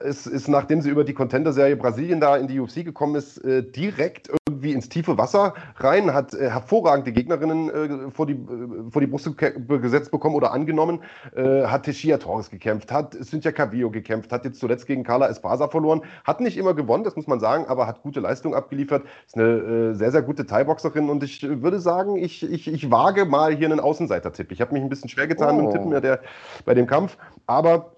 es 0.00 0.26
ist, 0.26 0.48
nachdem 0.48 0.80
sie 0.80 0.88
über 0.88 1.04
die 1.04 1.12
Contender-Serie 1.14 1.76
Brasilien 1.76 2.20
da 2.20 2.36
in 2.36 2.48
die 2.48 2.58
UFC 2.58 2.84
gekommen 2.84 3.16
ist, 3.16 3.38
äh, 3.44 3.62
direkt 3.62 4.30
irgendwie 4.48 4.72
ins 4.72 4.88
tiefe 4.88 5.18
Wasser 5.18 5.54
rein, 5.76 6.14
hat 6.14 6.32
äh, 6.32 6.50
hervorragende 6.50 7.12
Gegnerinnen 7.12 7.70
äh, 7.70 8.10
vor, 8.10 8.26
die, 8.26 8.32
äh, 8.32 8.90
vor 8.90 9.00
die 9.00 9.06
Brust 9.06 9.30
gesetzt 9.36 10.10
bekommen 10.10 10.34
oder 10.34 10.52
angenommen, 10.52 11.00
äh, 11.36 11.66
hat 11.66 11.84
Teixeira 11.84 12.18
Torres 12.18 12.50
gekämpft, 12.50 12.90
hat 12.90 13.14
Cynthia 13.22 13.52
Cavillo 13.52 13.90
gekämpft, 13.90 14.32
hat 14.32 14.44
jetzt 14.44 14.58
zuletzt 14.58 14.86
gegen 14.86 15.04
Carla 15.04 15.28
Esparza 15.28 15.68
verloren, 15.68 16.02
hat 16.24 16.40
nicht 16.40 16.56
immer 16.56 16.72
gewonnen, 16.72 17.04
das 17.04 17.16
muss 17.16 17.26
man 17.26 17.38
sagen, 17.38 17.66
aber 17.66 17.86
hat 17.86 18.02
gute 18.02 18.20
Leistung 18.20 18.54
abgeliefert, 18.54 19.04
ist 19.26 19.36
eine 19.36 19.44
äh, 19.44 19.94
sehr, 19.94 20.12
sehr 20.12 20.22
gute 20.22 20.46
Thai-Boxerin 20.46 21.10
und 21.10 21.22
ich 21.22 21.42
würde 21.42 21.78
sagen, 21.78 22.16
ich, 22.16 22.42
ich, 22.42 22.68
ich 22.68 22.90
wage 22.90 23.26
mal 23.26 23.54
hier 23.54 23.68
einen 23.68 23.80
Außenseiter-Tipp. 23.80 24.50
Ich 24.50 24.60
habe 24.62 24.72
mich 24.72 24.82
ein 24.82 24.88
bisschen 24.88 25.10
schwer 25.10 25.26
getan 25.26 25.56
oh. 25.56 25.62
mit 25.62 25.66
dem 25.66 25.72
Tippen 25.72 25.92
ja, 25.92 26.00
der, 26.00 26.20
bei 26.64 26.74
dem 26.74 26.86
Kampf, 26.86 27.18
aber 27.46 27.92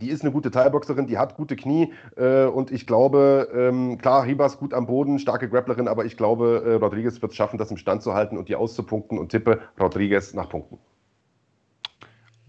die 0.00 0.08
ist 0.08 0.22
eine 0.22 0.32
gute 0.32 0.50
Teilboxerin, 0.50 1.06
die 1.06 1.18
hat 1.18 1.36
gute 1.36 1.56
Knie 1.56 1.92
äh, 2.16 2.44
und 2.44 2.70
ich 2.70 2.86
glaube, 2.86 3.48
ähm, 3.54 3.98
klar, 3.98 4.24
Ribas 4.24 4.58
gut 4.58 4.74
am 4.74 4.86
Boden, 4.86 5.18
starke 5.18 5.48
Grapplerin, 5.48 5.88
aber 5.88 6.04
ich 6.04 6.16
glaube, 6.16 6.62
äh, 6.66 6.74
Rodriguez 6.74 7.20
wird 7.22 7.32
es 7.32 7.36
schaffen, 7.36 7.58
das 7.58 7.70
im 7.70 7.76
Stand 7.76 8.02
zu 8.02 8.14
halten 8.14 8.36
und 8.36 8.48
die 8.48 8.56
auszupunkten 8.56 9.18
und 9.18 9.30
tippe 9.30 9.60
Rodriguez 9.78 10.34
nach 10.34 10.48
Punkten. 10.48 10.78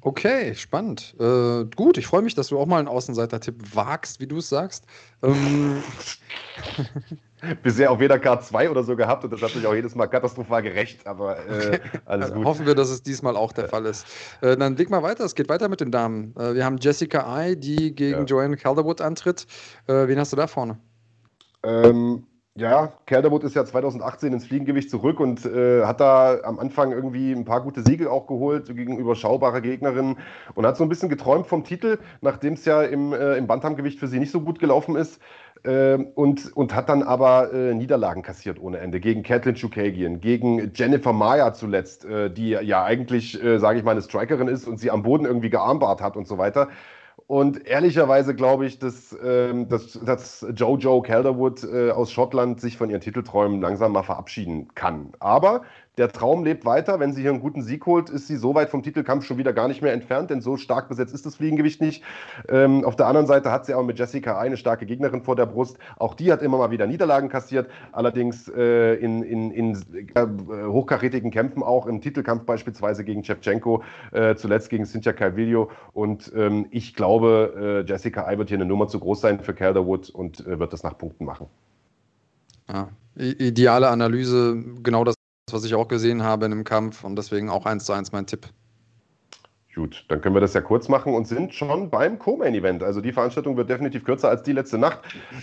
Okay, 0.06 0.54
spannend. 0.54 1.16
Äh, 1.20 1.66
gut, 1.76 1.98
ich 1.98 2.06
freue 2.06 2.22
mich, 2.22 2.36
dass 2.36 2.50
du 2.50 2.60
auch 2.60 2.68
mal 2.68 2.78
einen 2.78 2.88
Außenseiter-Tipp 2.88 3.56
wagst, 3.74 4.20
wie 4.20 4.28
du 4.28 4.38
es 4.38 4.50
sagst. 4.50 4.86
Ähm, 5.24 5.82
bisher 7.64 7.90
auf 7.90 7.98
weder 7.98 8.20
Card 8.20 8.46
2 8.46 8.70
oder 8.70 8.84
so 8.84 8.96
gehabt 8.96 9.24
und 9.24 9.34
das 9.34 9.42
hat 9.42 9.50
sich 9.50 9.66
auch 9.66 9.74
jedes 9.74 9.96
Mal 9.96 10.06
katastrophal 10.06 10.62
gerecht, 10.62 11.08
aber 11.08 11.44
äh, 11.48 11.80
alles 12.06 12.32
gut. 12.32 12.46
Hoffen 12.46 12.68
wir, 12.68 12.76
dass 12.76 12.92
es 12.92 13.02
diesmal 13.02 13.36
auch 13.36 13.52
der 13.52 13.68
Fall 13.68 13.88
ist. 13.88 14.06
Äh, 14.42 14.56
dann 14.56 14.76
leg 14.76 14.92
mal 14.92 15.02
weiter, 15.02 15.24
es 15.26 15.34
geht 15.34 15.50
weiter 15.50 15.70
mit 15.70 15.82
den 15.82 15.90
Damen. 15.90 16.36
Äh, 16.38 16.54
wir 16.54 16.66
haben 16.66 16.78
Jessica 16.78 17.26
Ai, 17.26 17.56
die 17.56 17.96
gegen 17.96 18.20
ja. 18.20 18.26
Joanne 18.26 18.58
Calderwood 18.58 19.02
antritt. 19.02 19.48
Äh, 19.88 20.08
wen 20.08 20.20
hast 20.20 20.32
du 20.32 20.38
da 20.38 20.46
vorne? 20.46 20.78
Ähm, 21.64 22.28
ja, 22.58 22.94
Calderwood 23.06 23.44
ist 23.44 23.54
ja 23.54 23.66
2018 23.66 24.32
ins 24.32 24.46
Fliegengewicht 24.46 24.90
zurück 24.90 25.20
und 25.20 25.46
äh, 25.46 25.84
hat 25.84 26.00
da 26.00 26.40
am 26.44 26.58
Anfang 26.58 26.94
irgendwie 26.94 27.34
ein 27.34 27.44
paar 27.44 27.60
gute 27.60 27.82
Siege 27.84 28.10
auch 28.10 28.28
geholt 28.28 28.74
gegen 28.74 28.98
überschaubare 28.98 29.62
Gegnerinnen 29.62 30.18
und 30.54 30.66
hat 30.66 30.78
so 30.78 30.84
ein 30.84 30.90
bisschen 30.90 31.10
geträumt 31.10 31.48
vom 31.48 31.66
Titel, 31.66 32.00
nachdem 32.22 32.54
es 32.54 32.64
ja 32.64 32.82
im, 32.82 33.12
äh, 33.12 33.36
im 33.36 33.48
Bantamgewicht 33.48 34.00
für 34.00 34.08
sie 34.08 34.20
nicht 34.20 34.32
so 34.32 34.40
gut 34.40 34.60
gelaufen 34.60 34.96
ist. 34.96 35.20
Äh, 35.66 35.98
und, 36.16 36.56
und 36.56 36.74
hat 36.74 36.88
dann 36.88 37.04
aber 37.04 37.52
äh, 37.52 37.74
Niederlagen 37.74 38.22
kassiert 38.22 38.58
ohne 38.62 38.78
Ende. 38.78 39.02
Gegen 39.02 39.24
Kathleen 39.24 39.56
Chukagian, 39.56 40.22
gegen 40.22 40.72
Jennifer 40.74 41.12
Maya 41.12 41.54
zuletzt, 41.54 42.06
äh, 42.06 42.30
die 42.30 42.52
ja 42.52 42.86
eigentlich, 42.86 43.42
äh, 43.44 43.60
sage 43.60 43.80
ich 43.80 43.84
mal, 43.84 43.92
eine 43.92 44.02
Strikerin 44.02 44.48
ist 44.48 44.66
und 44.66 44.80
sie 44.80 44.92
am 44.92 45.04
Boden 45.04 45.26
irgendwie 45.26 45.50
gearmbart 45.50 46.02
hat 46.02 46.16
und 46.16 46.26
so 46.26 46.38
weiter. 46.38 46.70
Und 47.28 47.66
ehrlicherweise 47.66 48.36
glaube 48.36 48.68
ich, 48.68 48.78
dass, 48.78 49.18
ähm, 49.24 49.68
dass, 49.68 49.94
dass 49.94 50.46
Jojo 50.56 51.02
Calderwood 51.02 51.64
äh, 51.64 51.90
aus 51.90 52.12
Schottland 52.12 52.62
sich 52.62 52.78
von 52.78 52.92
ihren 52.92 53.02
Titelträumen 53.02 53.62
langsam 53.62 53.94
mal 53.94 54.04
verabschieden 54.04 54.68
kann. 54.76 55.12
Aber 55.20 55.64
der 55.98 56.12
Traum 56.12 56.44
lebt 56.44 56.66
weiter. 56.66 57.00
Wenn 57.00 57.14
sie 57.14 57.22
hier 57.22 57.32
einen 57.32 57.40
guten 57.40 57.62
Sieg 57.62 57.86
holt, 57.86 58.10
ist 58.10 58.28
sie 58.28 58.36
so 58.36 58.56
weit 58.56 58.70
vom 58.70 58.84
Titelkampf 58.84 59.26
schon 59.26 59.38
wieder 59.38 59.54
gar 59.54 59.68
nicht 59.68 59.82
mehr 59.82 59.94
entfernt, 59.94 60.30
denn 60.30 60.42
so 60.42 60.58
stark 60.58 60.90
besetzt 60.90 61.14
ist 61.14 61.26
das 61.26 61.36
Fliegengewicht 61.36 61.82
nicht. 61.82 62.04
Ähm, 62.50 62.84
auf 62.84 62.96
der 62.96 63.08
anderen 63.08 63.28
Seite 63.28 63.52
hat 63.52 63.66
sie 63.66 63.74
auch 63.74 63.84
mit 63.84 63.98
Jessica 63.98 64.38
eine 64.38 64.58
starke 64.58 64.86
Gegnerin 64.86 65.22
vor 65.22 65.36
der 65.36 65.46
Brust. 65.46 65.78
Auch 65.98 66.14
die 66.14 66.32
hat 66.32 66.42
immer 66.42 66.58
mal 66.58 66.72
wieder 66.72 66.88
Niederlagen 66.88 67.30
kassiert, 67.30 67.70
allerdings 67.92 68.50
äh, 68.50 68.96
in, 68.96 69.24
in, 69.24 69.52
in 69.52 69.74
äh, 70.14 70.26
hochkarätigen 70.68 71.32
Kämpfen 71.32 71.64
auch, 71.64 71.88
im 71.88 72.02
Titelkampf 72.02 72.46
beispielsweise 72.46 73.04
gegen 73.04 73.24
Shevchenko, 73.24 73.84
äh, 74.12 74.36
zuletzt 74.36 74.70
gegen 74.70 74.86
Cynthia 74.86 75.14
Calvillo. 75.14 75.72
Und 75.94 76.32
ähm, 76.36 76.68
ich 76.72 76.94
glaube, 76.94 77.84
äh, 77.86 77.90
Jessica 77.90 78.26
Ai 78.26 78.38
wird 78.38 78.50
hier 78.50 78.58
eine 78.58 78.66
Nummer 78.66 78.88
zu 78.88 79.00
groß 79.00 79.22
sein 79.22 79.40
für 79.40 79.54
Calderwood 79.54 80.10
und 80.10 80.46
äh, 80.46 80.60
wird 80.60 80.74
das 80.74 80.84
nach 80.84 80.98
Punkten 80.98 81.26
machen. 81.26 81.48
Ja, 82.68 82.90
ideale 83.16 83.90
Analyse, 83.90 84.64
genau 84.82 85.04
das 85.04 85.16
was 85.52 85.64
ich 85.64 85.76
auch 85.76 85.88
gesehen 85.88 86.24
habe 86.24 86.46
in 86.46 86.52
einem 86.52 86.64
Kampf 86.64 87.04
und 87.04 87.16
deswegen 87.16 87.50
auch 87.50 87.66
eins 87.66 87.86
zu 87.86 87.94
eins 87.94 88.12
mein 88.12 88.26
Tipp. 88.26 88.48
Gut, 89.76 90.06
dann 90.08 90.22
können 90.22 90.34
wir 90.34 90.40
das 90.40 90.54
ja 90.54 90.62
kurz 90.62 90.88
machen 90.88 91.14
und 91.14 91.28
sind 91.28 91.54
schon 91.54 91.90
beim 91.90 92.18
Co-Main-Event. 92.18 92.82
Also 92.82 93.02
die 93.02 93.12
Veranstaltung 93.12 93.58
wird 93.58 93.70
definitiv 93.70 94.06
kürzer 94.06 94.30
als 94.30 94.42
die 94.42 94.54
letzte 94.54 94.78
Nacht. 94.78 95.02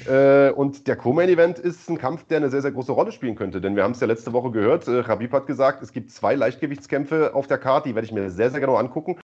Äh, 0.09 0.51
und 0.53 0.89
der 0.89 0.97
Co-Main-Event 0.97 1.59
ist 1.59 1.91
ein 1.91 1.99
Kampf, 1.99 2.25
der 2.25 2.39
eine 2.39 2.49
sehr, 2.49 2.63
sehr 2.63 2.73
große 2.73 2.93
Rolle 2.93 3.13
spielen 3.13 3.37
könnte. 3.37 3.61
Denn 3.61 3.77
wir 3.77 3.83
haben 3.83 3.93
es 3.93 4.01
ja 4.01 4.07
letzte 4.07 4.33
Woche 4.33 4.51
gehört, 4.51 4.89
äh, 4.89 5.05
Habib 5.05 5.33
hat 5.33 5.47
gesagt, 5.47 5.83
es 5.83 5.93
gibt 5.93 6.11
zwei 6.11 6.35
Leichtgewichtskämpfe 6.35 7.35
auf 7.35 7.47
der 7.47 7.59
Karte, 7.59 7.91
die 7.91 7.95
werde 7.95 8.07
ich 8.07 8.13
mir 8.13 8.31
sehr, 8.31 8.51
sehr 8.51 8.61
genau 8.61 8.77
angucken. 8.77 9.19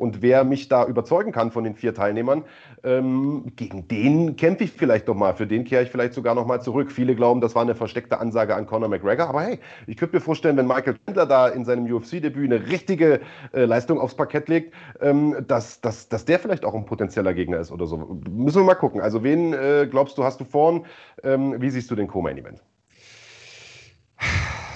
Und 0.00 0.22
wer 0.22 0.44
mich 0.44 0.68
da 0.68 0.86
überzeugen 0.86 1.30
kann 1.30 1.50
von 1.50 1.62
den 1.62 1.74
vier 1.74 1.92
Teilnehmern, 1.92 2.44
ähm, 2.82 3.52
gegen 3.56 3.86
den 3.86 4.36
kämpfe 4.36 4.64
ich 4.64 4.72
vielleicht 4.72 5.08
doch 5.08 5.14
mal. 5.14 5.34
Für 5.34 5.46
den 5.46 5.64
kehre 5.64 5.82
ich 5.82 5.90
vielleicht 5.90 6.14
sogar 6.14 6.34
noch 6.34 6.46
mal 6.46 6.62
zurück. 6.62 6.90
Viele 6.90 7.14
glauben, 7.14 7.42
das 7.42 7.54
war 7.54 7.62
eine 7.62 7.74
versteckte 7.74 8.18
Ansage 8.18 8.54
an 8.54 8.66
Conor 8.66 8.88
McGregor. 8.88 9.28
Aber 9.28 9.42
hey, 9.42 9.58
ich 9.86 9.98
könnte 9.98 10.16
mir 10.16 10.22
vorstellen, 10.22 10.56
wenn 10.56 10.66
Michael 10.66 10.96
Chandler 11.04 11.26
da 11.26 11.48
in 11.48 11.66
seinem 11.66 11.84
UFC-Debüt 11.92 12.50
eine 12.50 12.66
richtige 12.70 13.20
äh, 13.52 13.66
Leistung 13.66 14.00
aufs 14.00 14.14
Parkett 14.14 14.48
legt, 14.48 14.74
ähm, 15.02 15.36
dass, 15.46 15.82
dass, 15.82 16.08
dass 16.08 16.24
der 16.24 16.38
vielleicht 16.38 16.64
auch 16.64 16.74
ein 16.74 16.86
potenzieller 16.86 17.34
Gegner 17.34 17.58
ist 17.58 17.70
oder 17.70 17.86
so. 17.86 17.98
Müssen 18.30 18.62
wir 18.62 18.64
mal 18.64 18.76
gucken. 18.76 19.02
Also 19.02 19.22
wen 19.22 19.52
äh, 19.52 19.86
glaubst 19.90 20.16
du, 20.16 20.24
hast 20.24 20.40
du 20.40 20.44
vorn? 20.44 20.86
Ähm, 21.22 21.60
wie 21.60 21.68
siehst 21.68 21.90
du 21.90 21.94
den 21.94 22.08
Co-Main-Event? 22.08 22.62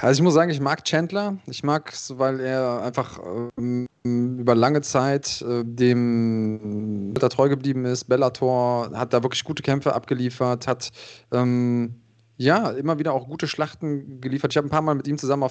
Also 0.04 0.20
ich 0.20 0.22
muss 0.22 0.34
sagen, 0.34 0.50
ich 0.50 0.60
mag 0.60 0.84
Chandler. 0.84 1.38
Ich 1.46 1.64
mag 1.64 1.90
es, 1.90 2.18
weil 2.18 2.38
er 2.38 2.82
einfach 2.82 3.18
ähm, 3.56 3.86
über 4.04 4.54
lange 4.54 4.82
Zeit 4.82 5.40
äh, 5.40 5.64
dem 5.64 7.14
da 7.14 7.30
treu 7.30 7.48
geblieben 7.48 7.86
ist. 7.86 8.04
Bellator 8.04 8.90
hat 8.92 9.14
da 9.14 9.22
wirklich 9.22 9.44
gute 9.44 9.62
Kämpfe 9.62 9.94
abgeliefert, 9.94 10.66
hat 10.66 10.90
ähm, 11.32 12.02
ja 12.36 12.68
immer 12.72 12.98
wieder 12.98 13.14
auch 13.14 13.28
gute 13.28 13.48
Schlachten 13.48 14.20
geliefert. 14.20 14.52
Ich 14.52 14.58
habe 14.58 14.66
ein 14.66 14.70
paar 14.70 14.82
Mal 14.82 14.94
mit 14.94 15.08
ihm 15.08 15.16
zusammen 15.16 15.44
auf 15.44 15.50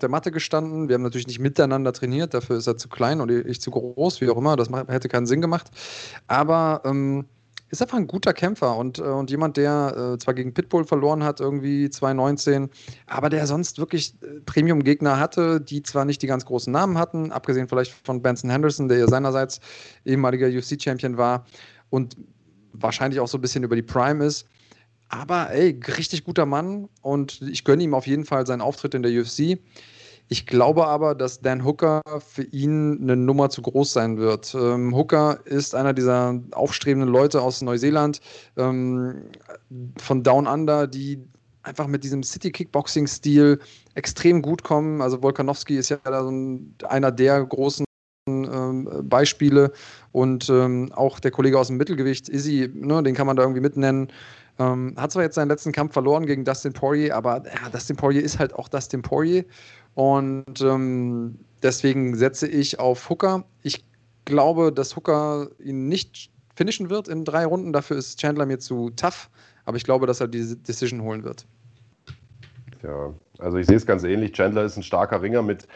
der 0.00 0.08
Matte 0.08 0.30
gestanden. 0.30 0.88
Wir 0.88 0.94
haben 0.94 1.02
natürlich 1.02 1.26
nicht 1.26 1.40
miteinander 1.40 1.92
trainiert, 1.92 2.32
dafür 2.32 2.58
ist 2.58 2.68
er 2.68 2.76
zu 2.76 2.88
klein 2.88 3.20
und 3.20 3.28
ich 3.32 3.60
zu 3.60 3.72
groß, 3.72 4.20
wie 4.20 4.30
auch 4.30 4.36
immer. 4.36 4.54
Das 4.54 4.68
hätte 4.86 5.08
keinen 5.08 5.26
Sinn 5.26 5.40
gemacht. 5.40 5.68
Aber 6.28 6.82
ähm, 6.84 7.26
ist 7.70 7.80
einfach 7.80 7.96
ein 7.96 8.06
guter 8.06 8.32
Kämpfer 8.32 8.76
und, 8.76 8.98
äh, 8.98 9.02
und 9.02 9.30
jemand, 9.30 9.56
der 9.56 10.14
äh, 10.14 10.18
zwar 10.18 10.34
gegen 10.34 10.52
Pitbull 10.52 10.84
verloren 10.84 11.22
hat, 11.22 11.40
irgendwie 11.40 11.88
2019, 11.88 12.68
aber 13.06 13.30
der 13.30 13.46
sonst 13.46 13.78
wirklich 13.78 14.14
äh, 14.22 14.40
Premium-Gegner 14.44 15.18
hatte, 15.18 15.60
die 15.60 15.82
zwar 15.82 16.04
nicht 16.04 16.20
die 16.22 16.26
ganz 16.26 16.44
großen 16.44 16.72
Namen 16.72 16.98
hatten, 16.98 17.32
abgesehen 17.32 17.68
vielleicht 17.68 17.92
von 17.92 18.22
Benson 18.22 18.50
Henderson, 18.50 18.88
der 18.88 18.98
ja 18.98 19.08
seinerseits 19.08 19.60
ehemaliger 20.04 20.48
UFC-Champion 20.48 21.16
war 21.16 21.46
und 21.90 22.16
wahrscheinlich 22.72 23.20
auch 23.20 23.28
so 23.28 23.38
ein 23.38 23.40
bisschen 23.40 23.64
über 23.64 23.76
die 23.76 23.82
Prime 23.82 24.24
ist. 24.24 24.46
Aber 25.08 25.50
ey, 25.50 25.78
richtig 25.98 26.24
guter 26.24 26.46
Mann 26.46 26.88
und 27.02 27.42
ich 27.42 27.64
gönne 27.64 27.82
ihm 27.82 27.94
auf 27.94 28.06
jeden 28.06 28.24
Fall 28.24 28.46
seinen 28.46 28.60
Auftritt 28.60 28.94
in 28.94 29.02
der 29.02 29.12
UFC. 29.12 29.58
Ich 30.32 30.46
glaube 30.46 30.86
aber, 30.86 31.16
dass 31.16 31.40
Dan 31.40 31.64
Hooker 31.64 32.02
für 32.24 32.44
ihn 32.44 33.00
eine 33.02 33.16
Nummer 33.16 33.50
zu 33.50 33.62
groß 33.62 33.92
sein 33.92 34.16
wird. 34.16 34.54
Ähm, 34.54 34.94
Hooker 34.94 35.40
ist 35.44 35.74
einer 35.74 35.92
dieser 35.92 36.40
aufstrebenden 36.52 37.10
Leute 37.10 37.42
aus 37.42 37.62
Neuseeland, 37.62 38.20
ähm, 38.56 39.24
von 39.98 40.22
Down 40.22 40.46
Under, 40.46 40.86
die 40.86 41.18
einfach 41.64 41.88
mit 41.88 42.04
diesem 42.04 42.22
City-Kickboxing-Stil 42.22 43.58
extrem 43.96 44.40
gut 44.40 44.62
kommen. 44.62 45.02
Also 45.02 45.20
Volkanowski 45.20 45.76
ist 45.76 45.88
ja 45.88 45.98
so 46.04 46.30
ein, 46.30 46.76
einer 46.88 47.10
der 47.10 47.44
großen 47.44 47.84
ähm, 48.28 48.88
Beispiele 49.02 49.72
und 50.12 50.48
ähm, 50.48 50.92
auch 50.94 51.18
der 51.18 51.32
Kollege 51.32 51.58
aus 51.58 51.66
dem 51.66 51.76
Mittelgewicht, 51.76 52.28
Izzy, 52.28 52.70
ne, 52.72 53.02
den 53.02 53.16
kann 53.16 53.26
man 53.26 53.36
da 53.36 53.42
irgendwie 53.42 53.62
mitnennen. 53.62 54.12
Ähm, 54.60 54.94
hat 54.96 55.10
zwar 55.10 55.22
jetzt 55.22 55.34
seinen 55.34 55.48
letzten 55.48 55.72
Kampf 55.72 55.92
verloren 55.94 56.26
gegen 56.26 56.44
Dustin 56.44 56.72
Poirier, 56.72 57.16
aber 57.16 57.42
ja, 57.46 57.68
Dustin 57.70 57.96
Poirier 57.96 58.22
ist 58.22 58.38
halt 58.38 58.54
auch 58.54 58.68
Dustin 58.68 59.02
Poirier 59.02 59.44
und 59.94 60.60
ähm, 60.60 61.38
deswegen 61.62 62.16
setze 62.16 62.48
ich 62.48 62.78
auf 62.78 63.08
Hooker. 63.10 63.44
Ich 63.62 63.84
glaube, 64.24 64.72
dass 64.72 64.96
Hooker 64.96 65.48
ihn 65.58 65.88
nicht 65.88 66.30
finishen 66.54 66.90
wird 66.90 67.08
in 67.08 67.24
drei 67.24 67.44
Runden. 67.44 67.72
Dafür 67.72 67.96
ist 67.96 68.20
Chandler 68.20 68.46
mir 68.46 68.58
zu 68.58 68.90
tough, 68.90 69.30
aber 69.64 69.76
ich 69.76 69.84
glaube, 69.84 70.06
dass 70.06 70.20
er 70.20 70.28
diese 70.28 70.56
Decision 70.56 71.02
holen 71.02 71.24
wird. 71.24 71.46
Ja, 72.82 73.12
also 73.38 73.58
ich 73.58 73.66
sehe 73.66 73.76
es 73.76 73.86
ganz 73.86 74.04
ähnlich. 74.04 74.32
Chandler 74.32 74.64
ist 74.64 74.76
ein 74.76 74.82
starker 74.82 75.22
Ringer 75.22 75.42
mit 75.42 75.66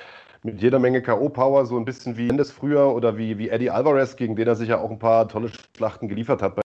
mit 0.46 0.60
jeder 0.60 0.78
Menge 0.78 1.00
K.O.-Power, 1.00 1.64
so 1.64 1.78
ein 1.78 1.86
bisschen 1.86 2.18
wie 2.18 2.26
Mendes 2.26 2.52
früher 2.52 2.94
oder 2.94 3.16
wie, 3.16 3.38
wie 3.38 3.48
Eddie 3.48 3.70
Alvarez, 3.70 4.14
gegen 4.14 4.36
den 4.36 4.46
er 4.46 4.54
sich 4.54 4.68
ja 4.68 4.78
auch 4.78 4.90
ein 4.90 4.98
paar 4.98 5.26
tolle 5.26 5.50
Schlachten 5.74 6.06
geliefert 6.06 6.42
hat 6.42 6.63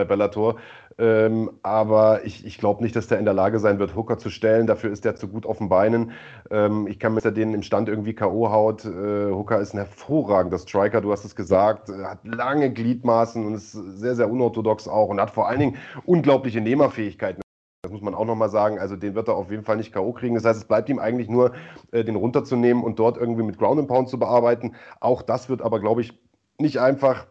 bei 0.00 0.04
Bellator. 0.04 0.54
Ähm, 0.96 1.50
aber 1.64 2.24
ich, 2.24 2.46
ich 2.46 2.58
glaube 2.58 2.84
nicht, 2.84 2.94
dass 2.94 3.08
der 3.08 3.18
in 3.18 3.24
der 3.24 3.34
Lage 3.34 3.58
sein 3.58 3.80
wird, 3.80 3.96
Hooker 3.96 4.16
zu 4.16 4.30
stellen. 4.30 4.68
Dafür 4.68 4.92
ist 4.92 5.04
er 5.04 5.16
zu 5.16 5.26
gut 5.26 5.44
auf 5.44 5.58
den 5.58 5.68
Beinen. 5.68 6.12
Ähm, 6.52 6.86
ich 6.86 7.00
kann 7.00 7.14
mir 7.14 7.20
den 7.20 7.52
im 7.52 7.64
Stand 7.64 7.88
irgendwie 7.88 8.14
K.O. 8.14 8.52
haut. 8.52 8.84
Äh, 8.84 9.32
Hooker 9.32 9.58
ist 9.58 9.74
ein 9.74 9.78
hervorragender 9.78 10.58
Striker, 10.58 11.00
du 11.00 11.10
hast 11.10 11.24
es 11.24 11.34
gesagt. 11.34 11.88
Hat 11.88 12.24
lange 12.24 12.72
Gliedmaßen 12.72 13.44
und 13.44 13.54
ist 13.54 13.72
sehr, 13.72 14.14
sehr 14.14 14.30
unorthodox 14.30 14.86
auch 14.86 15.08
und 15.08 15.20
hat 15.20 15.32
vor 15.32 15.48
allen 15.48 15.58
Dingen 15.58 15.76
unglaubliche 16.06 16.60
Nehmerfähigkeiten. 16.60 17.42
Das 17.82 17.90
muss 17.90 18.00
man 18.00 18.14
auch 18.14 18.24
nochmal 18.24 18.50
sagen. 18.50 18.78
Also 18.78 18.94
den 18.94 19.16
wird 19.16 19.26
er 19.26 19.34
auf 19.34 19.50
jeden 19.50 19.64
Fall 19.64 19.78
nicht 19.78 19.92
K.O. 19.92 20.12
kriegen. 20.12 20.36
Das 20.36 20.44
heißt, 20.44 20.60
es 20.60 20.68
bleibt 20.68 20.88
ihm 20.90 21.00
eigentlich 21.00 21.28
nur, 21.28 21.54
äh, 21.90 22.04
den 22.04 22.14
runterzunehmen 22.14 22.84
und 22.84 23.00
dort 23.00 23.16
irgendwie 23.16 23.42
mit 23.42 23.58
Ground 23.58 23.80
and 23.80 23.88
Pound 23.88 24.08
zu 24.08 24.18
bearbeiten. 24.20 24.76
Auch 25.00 25.22
das 25.22 25.48
wird 25.48 25.60
aber, 25.60 25.80
glaube 25.80 26.02
ich, 26.02 26.16
nicht 26.56 26.78
einfach. 26.78 27.26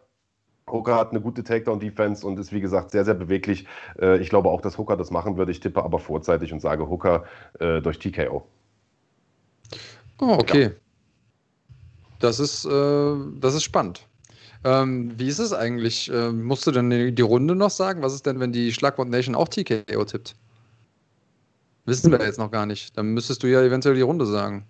Hooker 0.70 0.96
hat 0.96 1.10
eine 1.10 1.20
gute 1.20 1.42
Takedown-Defense 1.42 2.26
und 2.26 2.38
ist, 2.38 2.52
wie 2.52 2.60
gesagt, 2.60 2.90
sehr, 2.90 3.04
sehr 3.04 3.14
beweglich. 3.14 3.66
Äh, 4.00 4.18
ich 4.18 4.28
glaube 4.28 4.48
auch, 4.48 4.60
dass 4.60 4.78
Hooker 4.78 4.96
das 4.96 5.10
machen 5.10 5.36
würde. 5.36 5.52
Ich 5.52 5.60
tippe 5.60 5.82
aber 5.82 5.98
vorzeitig 5.98 6.52
und 6.52 6.60
sage 6.60 6.88
Hooker 6.88 7.24
äh, 7.60 7.80
durch 7.80 7.98
TKO. 7.98 8.46
Oh, 10.20 10.36
okay. 10.38 10.62
Ja. 10.62 10.70
Das 12.20 12.40
ist, 12.40 12.64
äh, 12.64 13.14
das 13.40 13.54
ist 13.54 13.62
spannend. 13.62 14.06
Ähm, 14.64 15.12
wie 15.16 15.28
ist 15.28 15.38
es 15.38 15.52
eigentlich? 15.52 16.10
Ähm, 16.12 16.44
musst 16.44 16.66
du 16.66 16.72
denn 16.72 17.14
die 17.14 17.22
Runde 17.22 17.54
noch 17.54 17.70
sagen? 17.70 18.02
Was 18.02 18.14
ist 18.14 18.26
denn, 18.26 18.40
wenn 18.40 18.52
die 18.52 18.72
Schlagwort 18.72 19.08
Nation 19.08 19.36
auch 19.36 19.48
TKO 19.48 20.04
tippt? 20.04 20.34
Wissen 21.84 22.10
wir 22.10 22.20
jetzt 22.20 22.38
noch 22.38 22.50
gar 22.50 22.66
nicht. 22.66 22.96
Dann 22.98 23.14
müsstest 23.14 23.42
du 23.42 23.46
ja 23.46 23.62
eventuell 23.62 23.94
die 23.94 24.02
Runde 24.02 24.26
sagen. 24.26 24.66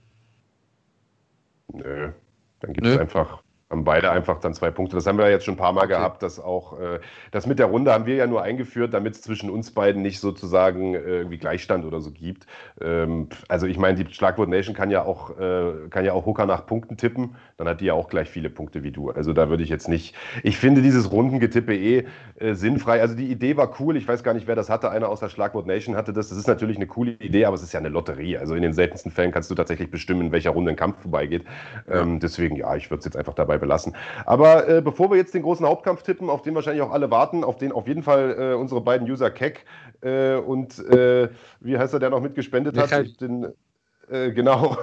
Nö, 1.72 2.12
dann 2.60 2.72
gibt 2.72 2.86
es 2.86 2.98
einfach 2.98 3.42
haben 3.70 3.84
beide 3.84 4.10
einfach 4.10 4.40
dann 4.40 4.54
zwei 4.54 4.70
Punkte. 4.70 4.96
Das 4.96 5.06
haben 5.06 5.18
wir 5.18 5.26
ja 5.26 5.32
jetzt 5.32 5.44
schon 5.44 5.54
ein 5.54 5.58
paar 5.58 5.72
Mal 5.72 5.84
okay. 5.84 5.94
gehabt, 5.94 6.22
dass 6.22 6.40
auch 6.40 6.78
äh, 6.80 7.00
das 7.32 7.46
mit 7.46 7.58
der 7.58 7.66
Runde 7.66 7.92
haben 7.92 8.06
wir 8.06 8.14
ja 8.14 8.26
nur 8.26 8.42
eingeführt, 8.42 8.94
damit 8.94 9.16
es 9.16 9.22
zwischen 9.22 9.50
uns 9.50 9.72
beiden 9.72 10.00
nicht 10.00 10.20
sozusagen 10.20 10.94
äh, 10.94 11.00
irgendwie 11.00 11.36
Gleichstand 11.36 11.84
oder 11.84 12.00
so 12.00 12.10
gibt. 12.10 12.46
Ähm, 12.80 13.28
also 13.48 13.66
ich 13.66 13.78
meine, 13.78 14.02
die 14.02 14.14
Schlagwort 14.14 14.48
Nation 14.48 14.74
kann 14.74 14.90
ja 14.90 15.04
auch 15.04 15.38
äh, 15.38 15.88
kann 15.90 16.06
ja 16.06 16.14
auch 16.14 16.24
Hooker 16.24 16.46
nach 16.46 16.64
Punkten 16.66 16.96
tippen, 16.96 17.36
dann 17.58 17.68
hat 17.68 17.82
die 17.82 17.86
ja 17.86 17.92
auch 17.92 18.08
gleich 18.08 18.30
viele 18.30 18.48
Punkte 18.48 18.82
wie 18.82 18.90
du. 18.90 19.10
Also 19.10 19.34
da 19.34 19.50
würde 19.50 19.62
ich 19.62 19.68
jetzt 19.68 19.88
nicht. 19.88 20.14
Ich 20.42 20.56
finde 20.56 20.80
dieses 20.80 21.12
Rundengetippe 21.12 21.74
eh 21.74 22.06
äh, 22.36 22.54
sinnfrei. 22.54 23.02
Also 23.02 23.14
die 23.14 23.30
Idee 23.30 23.58
war 23.58 23.78
cool. 23.80 23.98
Ich 23.98 24.08
weiß 24.08 24.22
gar 24.22 24.32
nicht, 24.32 24.46
wer 24.46 24.56
das 24.56 24.70
hatte. 24.70 24.90
Einer 24.90 25.10
aus 25.10 25.20
der 25.20 25.28
Schlagwort 25.28 25.66
Nation 25.66 25.94
hatte 25.94 26.14
das. 26.14 26.30
Das 26.30 26.38
ist 26.38 26.48
natürlich 26.48 26.76
eine 26.76 26.86
coole 26.86 27.12
Idee, 27.12 27.44
aber 27.44 27.54
es 27.54 27.62
ist 27.62 27.74
ja 27.74 27.80
eine 27.80 27.90
Lotterie. 27.90 28.38
Also 28.38 28.54
in 28.54 28.62
den 28.62 28.72
seltensten 28.72 29.12
Fällen 29.12 29.30
kannst 29.30 29.50
du 29.50 29.54
tatsächlich 29.54 29.90
bestimmen, 29.90 30.22
in 30.22 30.32
welcher 30.32 30.50
Runde 30.50 30.70
ein 30.70 30.76
Kampf 30.76 31.02
vorbeigeht. 31.02 31.44
Ähm, 31.90 32.18
deswegen 32.18 32.56
ja, 32.56 32.74
ich 32.74 32.90
würde 32.90 33.00
es 33.00 33.04
jetzt 33.04 33.16
einfach 33.16 33.34
dabei 33.34 33.57
belassen. 33.58 33.96
Aber 34.24 34.68
äh, 34.68 34.80
bevor 34.80 35.10
wir 35.10 35.16
jetzt 35.16 35.34
den 35.34 35.42
großen 35.42 35.66
Hauptkampf 35.66 36.02
tippen, 36.02 36.30
auf 36.30 36.42
den 36.42 36.54
wahrscheinlich 36.54 36.82
auch 36.82 36.92
alle 36.92 37.10
warten, 37.10 37.44
auf 37.44 37.56
den 37.56 37.72
auf 37.72 37.86
jeden 37.88 38.02
Fall 38.02 38.36
äh, 38.38 38.54
unsere 38.54 38.80
beiden 38.80 39.08
User 39.10 39.30
Keck 39.30 39.64
äh, 40.00 40.36
und 40.36 40.78
äh, 40.88 41.28
wie 41.60 41.78
heißt 41.78 41.92
er, 41.94 42.00
der 42.00 42.10
noch 42.10 42.20
mitgespendet 42.20 42.76
hat? 42.78 43.20
Den, 43.20 43.52
äh, 44.10 44.32
genau, 44.32 44.76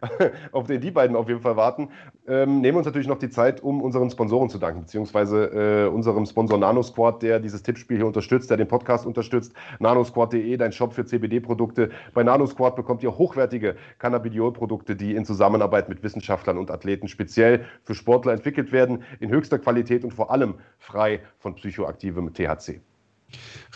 auf 0.52 0.66
den 0.66 0.80
die 0.80 0.90
beiden 0.90 1.16
auf 1.16 1.28
jeden 1.28 1.40
Fall 1.40 1.56
warten, 1.56 1.88
ähm, 2.26 2.60
nehmen 2.60 2.78
uns 2.78 2.86
natürlich 2.86 3.08
noch 3.08 3.18
die 3.18 3.30
Zeit, 3.30 3.62
um 3.62 3.82
unseren 3.82 4.10
Sponsoren 4.10 4.48
zu 4.50 4.58
danken, 4.58 4.82
beziehungsweise 4.82 5.86
äh, 5.86 5.88
unserem 5.88 6.26
Sponsor 6.26 6.58
NanoSquad, 6.58 7.22
der 7.22 7.40
dieses 7.40 7.62
Tippspiel 7.62 7.98
hier 7.98 8.06
unterstützt, 8.06 8.50
der 8.50 8.56
den 8.56 8.68
Podcast 8.68 9.06
unterstützt. 9.06 9.52
nanosquad.de, 9.78 10.56
dein 10.56 10.72
Shop 10.72 10.92
für 10.92 11.04
CBD-Produkte. 11.04 11.90
Bei 12.14 12.22
NanoSquad 12.22 12.76
bekommt 12.76 13.02
ihr 13.02 13.16
hochwertige 13.16 13.76
Cannabidiol-Produkte, 13.98 14.96
die 14.96 15.14
in 15.14 15.24
Zusammenarbeit 15.24 15.88
mit 15.88 16.02
Wissenschaftlern 16.02 16.58
und 16.58 16.70
Athleten 16.70 17.08
speziell 17.08 17.64
für 17.84 17.94
Sportler 17.94 18.32
entwickelt 18.32 18.72
werden, 18.72 19.02
in 19.20 19.30
höchster 19.30 19.58
Qualität 19.58 20.04
und 20.04 20.12
vor 20.12 20.30
allem 20.30 20.54
frei 20.78 21.20
von 21.38 21.54
psychoaktivem 21.54 22.32
THC. 22.32 22.80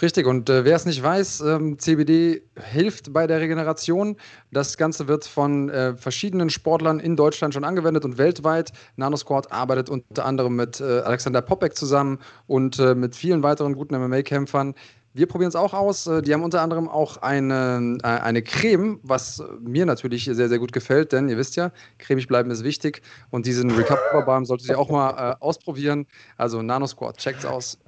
Richtig, 0.01 0.27
und 0.27 0.49
äh, 0.49 0.65
wer 0.65 0.77
es 0.77 0.87
nicht 0.87 1.03
weiß, 1.03 1.41
ähm, 1.43 1.79
CBD 1.79 2.43
hilft 2.73 3.13
bei 3.13 3.27
der 3.27 3.41
Regeneration. 3.41 4.17
Das 4.51 4.77
Ganze 4.77 5.09
wird 5.09 5.27
von 5.27 5.69
äh, 5.69 5.95
verschiedenen 5.95 6.51
Sportlern 6.51 6.99
in 6.99 7.17
Deutschland 7.17 7.55
schon 7.55 7.65
angewendet 7.65 8.05
und 8.05 8.19
weltweit. 8.19 8.73
NanoSquad 8.97 9.53
arbeitet 9.53 9.91
unter 9.91 10.25
anderem 10.25 10.57
mit 10.57 10.81
äh, 10.81 11.01
Alexander 11.01 11.43
Popek 11.43 11.77
zusammen 11.77 12.19
und 12.47 12.79
äh, 12.79 12.95
mit 12.95 13.15
vielen 13.15 13.43
weiteren 13.43 13.75
guten 13.75 13.95
MMA-Kämpfern. 13.95 14.75
Wir 15.15 15.27
probieren 15.27 15.51
es 15.51 15.57
auch 15.57 15.75
aus. 15.75 16.07
Äh, 16.07 16.23
die 16.23 16.33
haben 16.33 16.43
unter 16.43 16.63
anderem 16.63 16.89
auch 16.89 17.19
eine, 17.19 17.99
äh, 18.03 18.07
eine 18.07 18.43
Creme, 18.43 18.99
was 19.03 19.43
mir 19.61 19.85
natürlich 19.85 20.25
sehr, 20.25 20.49
sehr 20.49 20.59
gut 20.59 20.73
gefällt, 20.73 21.13
denn 21.13 21.29
ihr 21.29 21.37
wisst 21.37 21.57
ja, 21.57 21.71
cremig 21.99 22.27
bleiben 22.27 22.51
ist 22.51 22.65
wichtig. 22.65 23.03
Und 23.31 23.45
diesen 23.45 23.71
Recover 23.71 24.23
Balm 24.25 24.47
solltet 24.47 24.71
ihr 24.71 24.79
auch 24.79 24.91
mal 24.91 25.37
ausprobieren. 25.41 26.07
Also 26.39 26.63
NanoSquad, 26.63 27.19
checkt's 27.19 27.45
aus. 27.45 27.79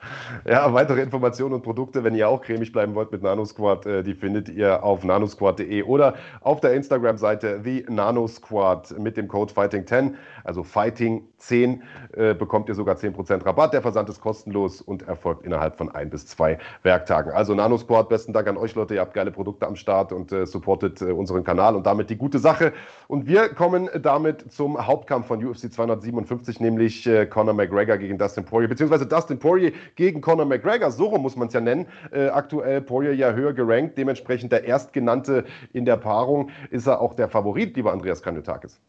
Ja, 0.48 0.72
weitere 0.72 1.02
Informationen 1.02 1.54
und 1.54 1.62
Produkte, 1.62 2.04
wenn 2.04 2.14
ihr 2.14 2.28
auch 2.28 2.40
cremig 2.42 2.72
bleiben 2.72 2.94
wollt 2.94 3.12
mit 3.12 3.22
NanoSquad, 3.22 3.86
äh, 3.86 4.02
die 4.02 4.14
findet 4.14 4.48
ihr 4.48 4.82
auf 4.82 5.04
nanosquad.de 5.04 5.82
oder 5.82 6.14
auf 6.40 6.60
der 6.60 6.74
Instagram-Seite 6.74 7.60
The 7.62 7.86
NanoSquad 7.88 8.98
mit 8.98 9.16
dem 9.16 9.28
Code 9.28 9.52
Fighting10, 9.52 10.14
also 10.44 10.62
Fighting10, 10.62 11.80
äh, 12.12 12.34
bekommt 12.34 12.68
ihr 12.68 12.74
sogar 12.74 12.96
10% 12.96 13.44
Rabatt. 13.44 13.72
Der 13.72 13.82
Versand 13.82 14.08
ist 14.08 14.20
kostenlos 14.20 14.80
und 14.80 15.06
erfolgt 15.08 15.44
innerhalb 15.44 15.76
von 15.76 15.90
ein 15.94 16.10
bis 16.10 16.26
zwei 16.26 16.58
Werktagen. 16.82 17.32
Also 17.32 17.54
NanoSquad, 17.54 18.08
besten 18.08 18.32
Dank 18.32 18.48
an 18.48 18.56
euch 18.56 18.74
Leute, 18.74 18.94
ihr 18.94 19.00
habt 19.00 19.14
geile 19.14 19.30
Produkte 19.30 19.66
am 19.66 19.76
Start 19.76 20.12
und 20.12 20.32
äh, 20.32 20.46
supportet 20.46 21.02
unseren 21.02 21.44
Kanal 21.44 21.76
und 21.76 21.86
damit 21.86 22.10
die 22.10 22.16
gute 22.16 22.38
Sache. 22.38 22.72
Und 23.08 23.26
wir 23.26 23.48
kommen 23.50 23.88
damit 24.00 24.52
zum 24.52 24.86
Hauptkampf 24.86 25.26
von 25.26 25.44
UFC 25.44 25.72
257, 25.72 26.60
nämlich 26.60 27.08
Conor 27.30 27.54
McGregor 27.54 27.96
gegen 27.96 28.18
Dustin 28.18 28.44
Poirier, 28.44 28.68
beziehungsweise 28.68 29.06
Dustin 29.06 29.38
Poirier 29.38 29.72
gegen 29.96 30.20
Conor 30.20 30.46
McGregor. 30.46 30.90
So 30.90 31.06
rum 31.06 31.22
muss 31.22 31.36
man 31.36 31.48
es 31.48 31.54
ja 31.54 31.60
nennen. 31.60 31.86
Äh, 32.12 32.28
aktuell 32.28 32.80
Poirier 32.80 33.14
ja 33.14 33.32
höher 33.32 33.52
gerankt, 33.52 33.98
dementsprechend 33.98 34.52
der 34.52 34.64
Erstgenannte 34.64 35.44
in 35.72 35.84
der 35.84 35.96
Paarung. 35.96 36.50
Ist 36.70 36.86
er 36.86 37.00
auch 37.00 37.14
der 37.14 37.28
Favorit, 37.28 37.76
lieber 37.76 37.92
Andreas 37.92 38.22
Kanyotakis? 38.22 38.80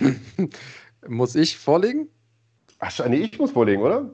muss 1.08 1.34
ich 1.34 1.58
vorlegen? 1.58 2.08
Ach, 2.78 2.92
nee, 3.08 3.16
ich 3.16 3.38
muss 3.38 3.52
vorlegen, 3.52 3.82
oder? 3.82 4.10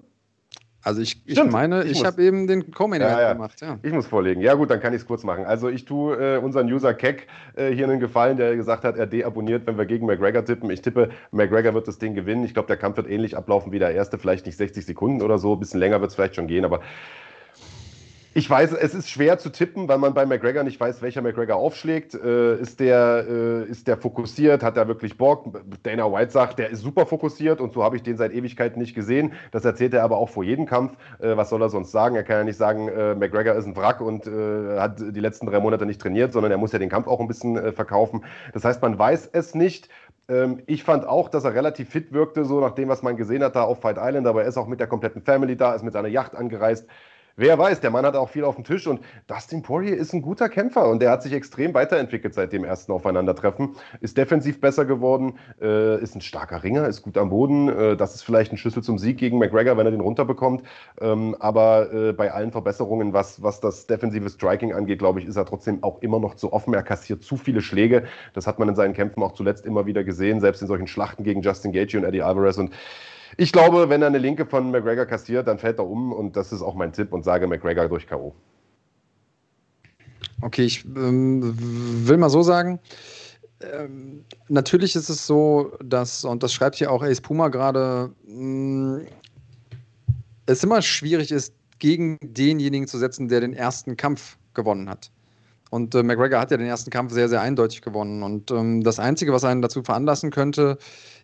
Also 0.82 1.02
ich, 1.02 1.20
ich 1.26 1.44
meine, 1.44 1.84
ich, 1.84 1.92
ich 1.92 2.04
habe 2.04 2.22
eben 2.22 2.46
den 2.46 2.70
Co-Main 2.70 3.02
ja, 3.02 3.20
ja. 3.20 3.32
gemacht. 3.34 3.60
Ja. 3.60 3.78
Ich 3.82 3.92
muss 3.92 4.06
vorlegen. 4.06 4.40
Ja 4.40 4.54
gut, 4.54 4.70
dann 4.70 4.80
kann 4.80 4.94
ich 4.94 5.02
es 5.02 5.06
kurz 5.06 5.24
machen. 5.24 5.44
Also 5.44 5.68
ich 5.68 5.84
tue 5.84 6.16
äh, 6.16 6.38
unseren 6.38 6.72
User 6.72 6.94
Keck 6.94 7.26
äh, 7.54 7.70
hier 7.70 7.84
einen 7.84 8.00
Gefallen, 8.00 8.38
der 8.38 8.56
gesagt 8.56 8.84
hat, 8.84 8.96
er 8.96 9.06
deabonniert, 9.06 9.66
wenn 9.66 9.76
wir 9.76 9.84
gegen 9.84 10.06
McGregor 10.06 10.44
tippen. 10.44 10.70
Ich 10.70 10.80
tippe, 10.80 11.10
McGregor 11.32 11.74
wird 11.74 11.86
das 11.86 11.98
Ding 11.98 12.14
gewinnen. 12.14 12.44
Ich 12.44 12.54
glaube, 12.54 12.68
der 12.68 12.78
Kampf 12.78 12.96
wird 12.96 13.10
ähnlich 13.10 13.36
ablaufen 13.36 13.72
wie 13.72 13.78
der 13.78 13.90
erste, 13.90 14.18
vielleicht 14.18 14.46
nicht 14.46 14.56
60 14.56 14.86
Sekunden 14.86 15.20
oder 15.20 15.38
so. 15.38 15.52
Ein 15.52 15.60
bisschen 15.60 15.80
länger 15.80 16.00
wird 16.00 16.10
es 16.10 16.14
vielleicht 16.14 16.36
schon 16.36 16.46
gehen, 16.46 16.64
aber 16.64 16.80
ich 18.32 18.48
weiß, 18.48 18.72
es 18.72 18.94
ist 18.94 19.10
schwer 19.10 19.38
zu 19.38 19.50
tippen, 19.50 19.88
weil 19.88 19.98
man 19.98 20.14
bei 20.14 20.24
McGregor 20.24 20.62
nicht 20.62 20.78
weiß, 20.78 21.02
welcher 21.02 21.20
McGregor 21.20 21.56
aufschlägt. 21.56 22.14
Äh, 22.14 22.56
ist, 22.58 22.78
der, 22.78 23.24
äh, 23.28 23.64
ist 23.64 23.88
der 23.88 23.96
fokussiert? 23.96 24.62
Hat 24.62 24.76
er 24.76 24.86
wirklich 24.86 25.18
Bock? 25.18 25.60
Dana 25.82 26.12
White 26.12 26.30
sagt, 26.30 26.60
der 26.60 26.70
ist 26.70 26.82
super 26.82 27.06
fokussiert 27.06 27.60
und 27.60 27.72
so 27.72 27.82
habe 27.82 27.96
ich 27.96 28.04
den 28.04 28.16
seit 28.16 28.32
Ewigkeiten 28.32 28.80
nicht 28.80 28.94
gesehen. 28.94 29.32
Das 29.50 29.64
erzählt 29.64 29.94
er 29.94 30.04
aber 30.04 30.18
auch 30.18 30.28
vor 30.28 30.44
jedem 30.44 30.64
Kampf. 30.66 30.96
Äh, 31.18 31.36
was 31.36 31.50
soll 31.50 31.60
er 31.60 31.70
sonst 31.70 31.90
sagen? 31.90 32.14
Er 32.14 32.22
kann 32.22 32.36
ja 32.36 32.44
nicht 32.44 32.56
sagen, 32.56 32.88
äh, 32.88 33.16
McGregor 33.16 33.56
ist 33.56 33.66
ein 33.66 33.76
Wrack 33.76 34.00
und 34.00 34.26
äh, 34.28 34.78
hat 34.78 35.00
die 35.00 35.20
letzten 35.20 35.46
drei 35.46 35.58
Monate 35.58 35.84
nicht 35.84 36.00
trainiert, 36.00 36.32
sondern 36.32 36.52
er 36.52 36.58
muss 36.58 36.70
ja 36.70 36.78
den 36.78 36.88
Kampf 36.88 37.08
auch 37.08 37.18
ein 37.18 37.26
bisschen 37.28 37.56
äh, 37.56 37.72
verkaufen. 37.72 38.24
Das 38.52 38.64
heißt, 38.64 38.80
man 38.80 38.96
weiß 38.96 39.30
es 39.32 39.56
nicht. 39.56 39.88
Ähm, 40.28 40.62
ich 40.66 40.84
fand 40.84 41.04
auch, 41.04 41.28
dass 41.28 41.42
er 41.42 41.54
relativ 41.54 41.90
fit 41.90 42.12
wirkte, 42.12 42.44
so 42.44 42.60
nach 42.60 42.76
dem, 42.76 42.88
was 42.88 43.02
man 43.02 43.16
gesehen 43.16 43.42
hat 43.42 43.56
da 43.56 43.62
auf 43.64 43.80
Fight 43.80 43.96
Island. 43.98 44.28
Aber 44.28 44.42
er 44.42 44.48
ist 44.48 44.56
auch 44.56 44.68
mit 44.68 44.78
der 44.78 44.86
kompletten 44.86 45.20
Family 45.20 45.56
da, 45.56 45.74
ist 45.74 45.82
mit 45.82 45.94
seiner 45.94 46.08
Yacht 46.08 46.36
angereist 46.36 46.86
wer 47.40 47.58
weiß, 47.58 47.80
der 47.80 47.90
Mann 47.90 48.04
hat 48.04 48.14
auch 48.14 48.28
viel 48.28 48.44
auf 48.44 48.54
dem 48.54 48.64
Tisch 48.64 48.86
und 48.86 49.00
Dustin 49.26 49.62
Poirier 49.62 49.96
ist 49.96 50.12
ein 50.12 50.20
guter 50.20 50.48
Kämpfer 50.48 50.88
und 50.88 51.00
der 51.00 51.10
hat 51.10 51.22
sich 51.22 51.32
extrem 51.32 51.72
weiterentwickelt 51.72 52.34
seit 52.34 52.52
dem 52.52 52.64
ersten 52.64 52.92
Aufeinandertreffen. 52.92 53.76
Ist 54.00 54.18
defensiv 54.18 54.60
besser 54.60 54.84
geworden, 54.84 55.38
äh, 55.60 56.00
ist 56.02 56.14
ein 56.14 56.20
starker 56.20 56.62
Ringer, 56.62 56.86
ist 56.86 57.02
gut 57.02 57.16
am 57.16 57.30
Boden. 57.30 57.68
Äh, 57.68 57.96
das 57.96 58.14
ist 58.14 58.22
vielleicht 58.22 58.52
ein 58.52 58.58
Schlüssel 58.58 58.82
zum 58.82 58.98
Sieg 58.98 59.16
gegen 59.16 59.38
McGregor, 59.38 59.76
wenn 59.78 59.86
er 59.86 59.90
den 59.90 60.02
runterbekommt. 60.02 60.62
Ähm, 61.00 61.34
aber 61.40 61.92
äh, 61.92 62.12
bei 62.12 62.30
allen 62.30 62.52
Verbesserungen, 62.52 63.14
was, 63.14 63.42
was 63.42 63.60
das 63.60 63.86
defensive 63.86 64.28
Striking 64.28 64.74
angeht, 64.74 64.98
glaube 64.98 65.20
ich, 65.20 65.26
ist 65.26 65.36
er 65.36 65.46
trotzdem 65.46 65.82
auch 65.82 66.02
immer 66.02 66.20
noch 66.20 66.34
zu 66.34 66.52
offen. 66.52 66.74
Er 66.74 66.82
kassiert 66.82 67.22
zu 67.22 67.38
viele 67.38 67.62
Schläge. 67.62 68.04
Das 68.34 68.46
hat 68.46 68.58
man 68.58 68.68
in 68.68 68.74
seinen 68.74 68.92
Kämpfen 68.92 69.22
auch 69.22 69.32
zuletzt 69.32 69.64
immer 69.64 69.86
wieder 69.86 70.04
gesehen, 70.04 70.40
selbst 70.40 70.60
in 70.60 70.68
solchen 70.68 70.86
Schlachten 70.86 71.24
gegen 71.24 71.40
Justin 71.40 71.72
Gaethje 71.72 71.98
und 72.00 72.04
Eddie 72.04 72.22
Alvarez. 72.22 72.58
Und 72.58 72.70
ich 73.36 73.52
glaube, 73.52 73.88
wenn 73.88 74.02
er 74.02 74.08
eine 74.08 74.18
Linke 74.18 74.46
von 74.46 74.70
McGregor 74.70 75.06
kassiert, 75.06 75.46
dann 75.46 75.58
fällt 75.58 75.78
er 75.78 75.86
um 75.86 76.12
und 76.12 76.36
das 76.36 76.52
ist 76.52 76.62
auch 76.62 76.74
mein 76.74 76.92
Tipp 76.92 77.12
und 77.12 77.24
sage 77.24 77.46
McGregor 77.46 77.88
durch 77.88 78.06
K.O. 78.06 78.34
Okay, 80.42 80.64
ich 80.64 80.84
ähm, 80.84 81.54
will 82.06 82.16
mal 82.16 82.30
so 82.30 82.42
sagen. 82.42 82.80
Ähm, 83.60 84.24
natürlich 84.48 84.96
ist 84.96 85.10
es 85.10 85.26
so, 85.26 85.72
dass, 85.84 86.24
und 86.24 86.42
das 86.42 86.52
schreibt 86.52 86.76
hier 86.76 86.90
auch 86.90 87.02
Ace 87.02 87.20
Puma 87.20 87.48
gerade, 87.48 88.10
mm, 88.26 89.00
es 90.46 90.64
immer 90.64 90.80
schwierig 90.80 91.30
ist, 91.30 91.54
gegen 91.78 92.18
denjenigen 92.22 92.86
zu 92.86 92.98
setzen, 92.98 93.28
der 93.28 93.40
den 93.40 93.52
ersten 93.52 93.96
Kampf 93.96 94.38
gewonnen 94.54 94.88
hat. 94.88 95.10
Und 95.70 95.94
äh, 95.94 96.02
McGregor 96.02 96.40
hat 96.40 96.50
ja 96.50 96.56
den 96.56 96.66
ersten 96.66 96.90
Kampf 96.90 97.12
sehr, 97.12 97.28
sehr 97.28 97.40
eindeutig 97.40 97.80
gewonnen. 97.80 98.22
Und 98.22 98.50
ähm, 98.50 98.82
das 98.82 98.98
Einzige, 98.98 99.32
was 99.32 99.44
einen 99.44 99.62
dazu 99.62 99.82
veranlassen 99.82 100.30
könnte, 100.30 100.78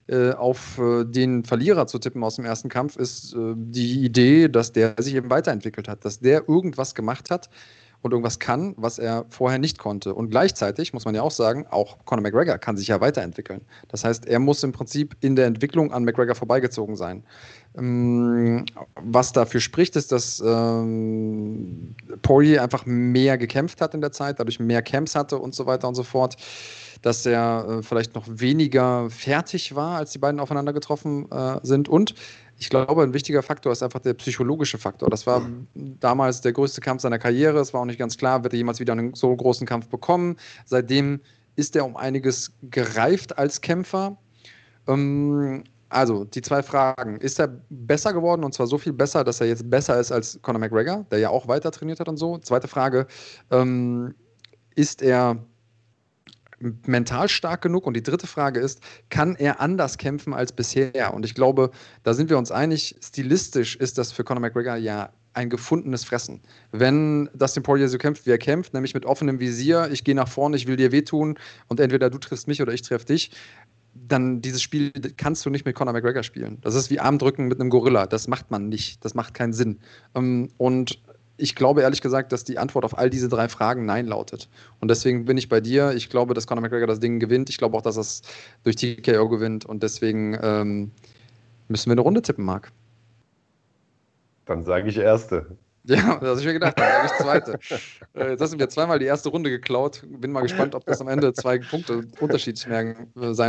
äh, 0.06 0.30
auf 0.32 0.78
äh, 0.78 1.04
den 1.04 1.44
Verlierer 1.44 1.86
zu 1.88 1.98
tippen 1.98 2.22
aus 2.22 2.36
dem 2.36 2.44
ersten 2.44 2.68
Kampf, 2.68 2.96
ist 2.96 3.34
äh, 3.34 3.54
die 3.56 4.04
Idee, 4.04 4.48
dass 4.48 4.72
der 4.72 4.94
sich 4.98 5.14
eben 5.16 5.30
weiterentwickelt 5.30 5.88
hat, 5.88 6.04
dass 6.04 6.20
der 6.20 6.48
irgendwas 6.48 6.94
gemacht 6.94 7.30
hat 7.30 7.50
und 8.02 8.12
irgendwas 8.12 8.38
kann, 8.38 8.74
was 8.76 8.98
er 8.98 9.24
vorher 9.30 9.58
nicht 9.58 9.78
konnte. 9.78 10.14
Und 10.14 10.30
gleichzeitig 10.30 10.92
muss 10.92 11.04
man 11.04 11.14
ja 11.14 11.22
auch 11.22 11.30
sagen, 11.30 11.66
auch 11.70 11.96
Conor 12.04 12.22
McGregor 12.22 12.58
kann 12.58 12.76
sich 12.76 12.88
ja 12.88 13.00
weiterentwickeln. 13.00 13.60
Das 13.88 14.04
heißt, 14.04 14.26
er 14.26 14.38
muss 14.38 14.62
im 14.62 14.72
Prinzip 14.72 15.16
in 15.20 15.36
der 15.36 15.46
Entwicklung 15.46 15.92
an 15.92 16.04
McGregor 16.04 16.34
vorbeigezogen 16.34 16.96
sein. 16.96 17.24
Ähm, 17.76 18.64
was 18.94 19.32
dafür 19.32 19.60
spricht, 19.60 19.96
ist, 19.96 20.12
dass 20.12 20.42
ähm, 20.44 21.94
Poirier 22.22 22.62
einfach 22.62 22.86
mehr 22.86 23.38
gekämpft 23.38 23.80
hat 23.80 23.94
in 23.94 24.00
der 24.00 24.12
Zeit, 24.12 24.38
dadurch 24.38 24.60
mehr 24.60 24.82
Camps 24.82 25.14
hatte 25.14 25.38
und 25.38 25.54
so 25.54 25.66
weiter 25.66 25.88
und 25.88 25.94
so 25.94 26.02
fort 26.02 26.36
dass 27.02 27.26
er 27.26 27.66
äh, 27.68 27.82
vielleicht 27.82 28.14
noch 28.14 28.24
weniger 28.28 29.08
fertig 29.10 29.74
war, 29.74 29.96
als 29.96 30.12
die 30.12 30.18
beiden 30.18 30.40
aufeinander 30.40 30.72
getroffen 30.72 31.30
äh, 31.30 31.60
sind. 31.62 31.88
Und 31.88 32.14
ich 32.58 32.70
glaube, 32.70 33.02
ein 33.02 33.12
wichtiger 33.12 33.42
Faktor 33.42 33.72
ist 33.72 33.82
einfach 33.82 34.00
der 34.00 34.14
psychologische 34.14 34.78
Faktor. 34.78 35.10
Das 35.10 35.26
war 35.26 35.46
damals 35.74 36.40
der 36.40 36.52
größte 36.52 36.80
Kampf 36.80 37.02
seiner 37.02 37.18
Karriere. 37.18 37.58
Es 37.58 37.74
war 37.74 37.82
auch 37.82 37.86
nicht 37.86 37.98
ganz 37.98 38.16
klar, 38.16 38.42
wird 38.42 38.54
er 38.54 38.58
jemals 38.58 38.80
wieder 38.80 38.92
einen 38.92 39.14
so 39.14 39.34
großen 39.34 39.66
Kampf 39.66 39.88
bekommen. 39.88 40.36
Seitdem 40.64 41.20
ist 41.56 41.76
er 41.76 41.84
um 41.84 41.96
einiges 41.96 42.52
gereift 42.62 43.36
als 43.38 43.60
Kämpfer. 43.60 44.16
Ähm, 44.86 45.64
also, 45.88 46.24
die 46.24 46.42
zwei 46.42 46.62
Fragen. 46.62 47.20
Ist 47.20 47.38
er 47.38 47.48
besser 47.70 48.12
geworden 48.12 48.42
und 48.42 48.52
zwar 48.52 48.66
so 48.66 48.78
viel 48.78 48.92
besser, 48.92 49.22
dass 49.22 49.40
er 49.40 49.46
jetzt 49.46 49.68
besser 49.70 50.00
ist 50.00 50.10
als 50.10 50.40
Conor 50.42 50.60
McGregor, 50.60 51.06
der 51.10 51.18
ja 51.18 51.30
auch 51.30 51.48
weiter 51.48 51.70
trainiert 51.70 52.00
hat 52.00 52.08
und 52.08 52.16
so? 52.16 52.38
Zweite 52.38 52.68
Frage. 52.68 53.06
Ähm, 53.50 54.14
ist 54.74 55.02
er 55.02 55.38
mental 56.58 57.28
stark 57.28 57.62
genug? 57.62 57.86
Und 57.86 57.94
die 57.94 58.02
dritte 58.02 58.26
Frage 58.26 58.60
ist, 58.60 58.80
kann 59.10 59.36
er 59.36 59.60
anders 59.60 59.98
kämpfen 59.98 60.34
als 60.34 60.52
bisher? 60.52 61.14
Und 61.14 61.24
ich 61.24 61.34
glaube, 61.34 61.70
da 62.02 62.14
sind 62.14 62.30
wir 62.30 62.38
uns 62.38 62.50
einig, 62.50 62.96
stilistisch 63.02 63.76
ist 63.76 63.98
das 63.98 64.12
für 64.12 64.24
Conor 64.24 64.40
McGregor 64.40 64.76
ja 64.76 65.10
ein 65.34 65.50
gefundenes 65.50 66.04
Fressen. 66.04 66.40
Wenn 66.72 67.28
Dustin 67.34 67.62
Poirier 67.62 67.88
so 67.88 67.98
kämpft, 67.98 68.26
wie 68.26 68.30
er 68.30 68.38
kämpft, 68.38 68.72
nämlich 68.72 68.94
mit 68.94 69.04
offenem 69.04 69.38
Visier, 69.38 69.90
ich 69.92 70.02
gehe 70.02 70.14
nach 70.14 70.28
vorne, 70.28 70.56
ich 70.56 70.66
will 70.66 70.76
dir 70.76 70.92
wehtun 70.92 71.38
und 71.68 71.78
entweder 71.78 72.08
du 72.08 72.16
triffst 72.18 72.48
mich 72.48 72.62
oder 72.62 72.72
ich 72.72 72.80
treffe 72.80 73.04
dich, 73.04 73.30
dann 74.08 74.40
dieses 74.40 74.62
Spiel 74.62 74.92
kannst 75.16 75.44
du 75.44 75.50
nicht 75.50 75.64
mit 75.64 75.74
Conor 75.74 75.92
McGregor 75.92 76.22
spielen. 76.22 76.58
Das 76.62 76.74
ist 76.74 76.90
wie 76.90 77.00
Armdrücken 77.00 77.48
mit 77.48 77.60
einem 77.60 77.70
Gorilla. 77.70 78.06
Das 78.06 78.28
macht 78.28 78.50
man 78.50 78.68
nicht. 78.68 79.04
Das 79.04 79.14
macht 79.14 79.34
keinen 79.34 79.52
Sinn. 79.52 79.78
Ähm, 80.14 80.48
und 80.56 81.00
ich 81.36 81.54
glaube 81.54 81.82
ehrlich 81.82 82.00
gesagt, 82.00 82.32
dass 82.32 82.44
die 82.44 82.58
Antwort 82.58 82.84
auf 82.84 82.96
all 82.96 83.10
diese 83.10 83.28
drei 83.28 83.48
Fragen 83.48 83.84
Nein 83.84 84.06
lautet. 84.06 84.48
Und 84.80 84.90
deswegen 84.90 85.24
bin 85.24 85.36
ich 85.36 85.48
bei 85.48 85.60
dir. 85.60 85.92
Ich 85.92 86.08
glaube, 86.08 86.34
dass 86.34 86.46
Conor 86.46 86.62
McGregor 86.62 86.86
das 86.86 87.00
Ding 87.00 87.20
gewinnt. 87.20 87.50
Ich 87.50 87.58
glaube 87.58 87.76
auch, 87.76 87.82
dass 87.82 87.96
er 87.96 88.02
es 88.02 88.22
durch 88.64 88.76
TKO 88.76 89.28
gewinnt. 89.28 89.66
Und 89.66 89.82
deswegen 89.82 90.38
ähm, 90.42 90.90
müssen 91.68 91.90
wir 91.90 91.92
eine 91.92 92.00
Runde 92.00 92.22
tippen, 92.22 92.44
Marc. 92.44 92.72
Dann 94.46 94.64
sage 94.64 94.88
ich 94.88 94.96
erste. 94.96 95.46
Ja, 95.88 96.16
das 96.16 96.30
habe 96.30 96.40
ich 96.40 96.46
mir 96.46 96.54
gedacht, 96.54 96.80
dann 96.80 96.90
sage 96.90 97.06
ich 97.06 97.22
zweite. 97.22 97.58
äh, 98.14 98.30
jetzt 98.30 98.40
hast 98.40 98.52
du 98.52 98.56
mir 98.56 98.68
zweimal 98.68 98.98
die 98.98 99.04
erste 99.04 99.28
Runde 99.28 99.50
geklaut. 99.50 100.02
Bin 100.04 100.32
mal 100.32 100.40
gespannt, 100.42 100.74
ob 100.74 100.84
das 100.84 101.00
am 101.00 101.06
Ende 101.06 101.32
zwei 101.32 101.60
Punkte 101.60 102.02
Unterschied 102.18 102.58
sein 102.58 103.06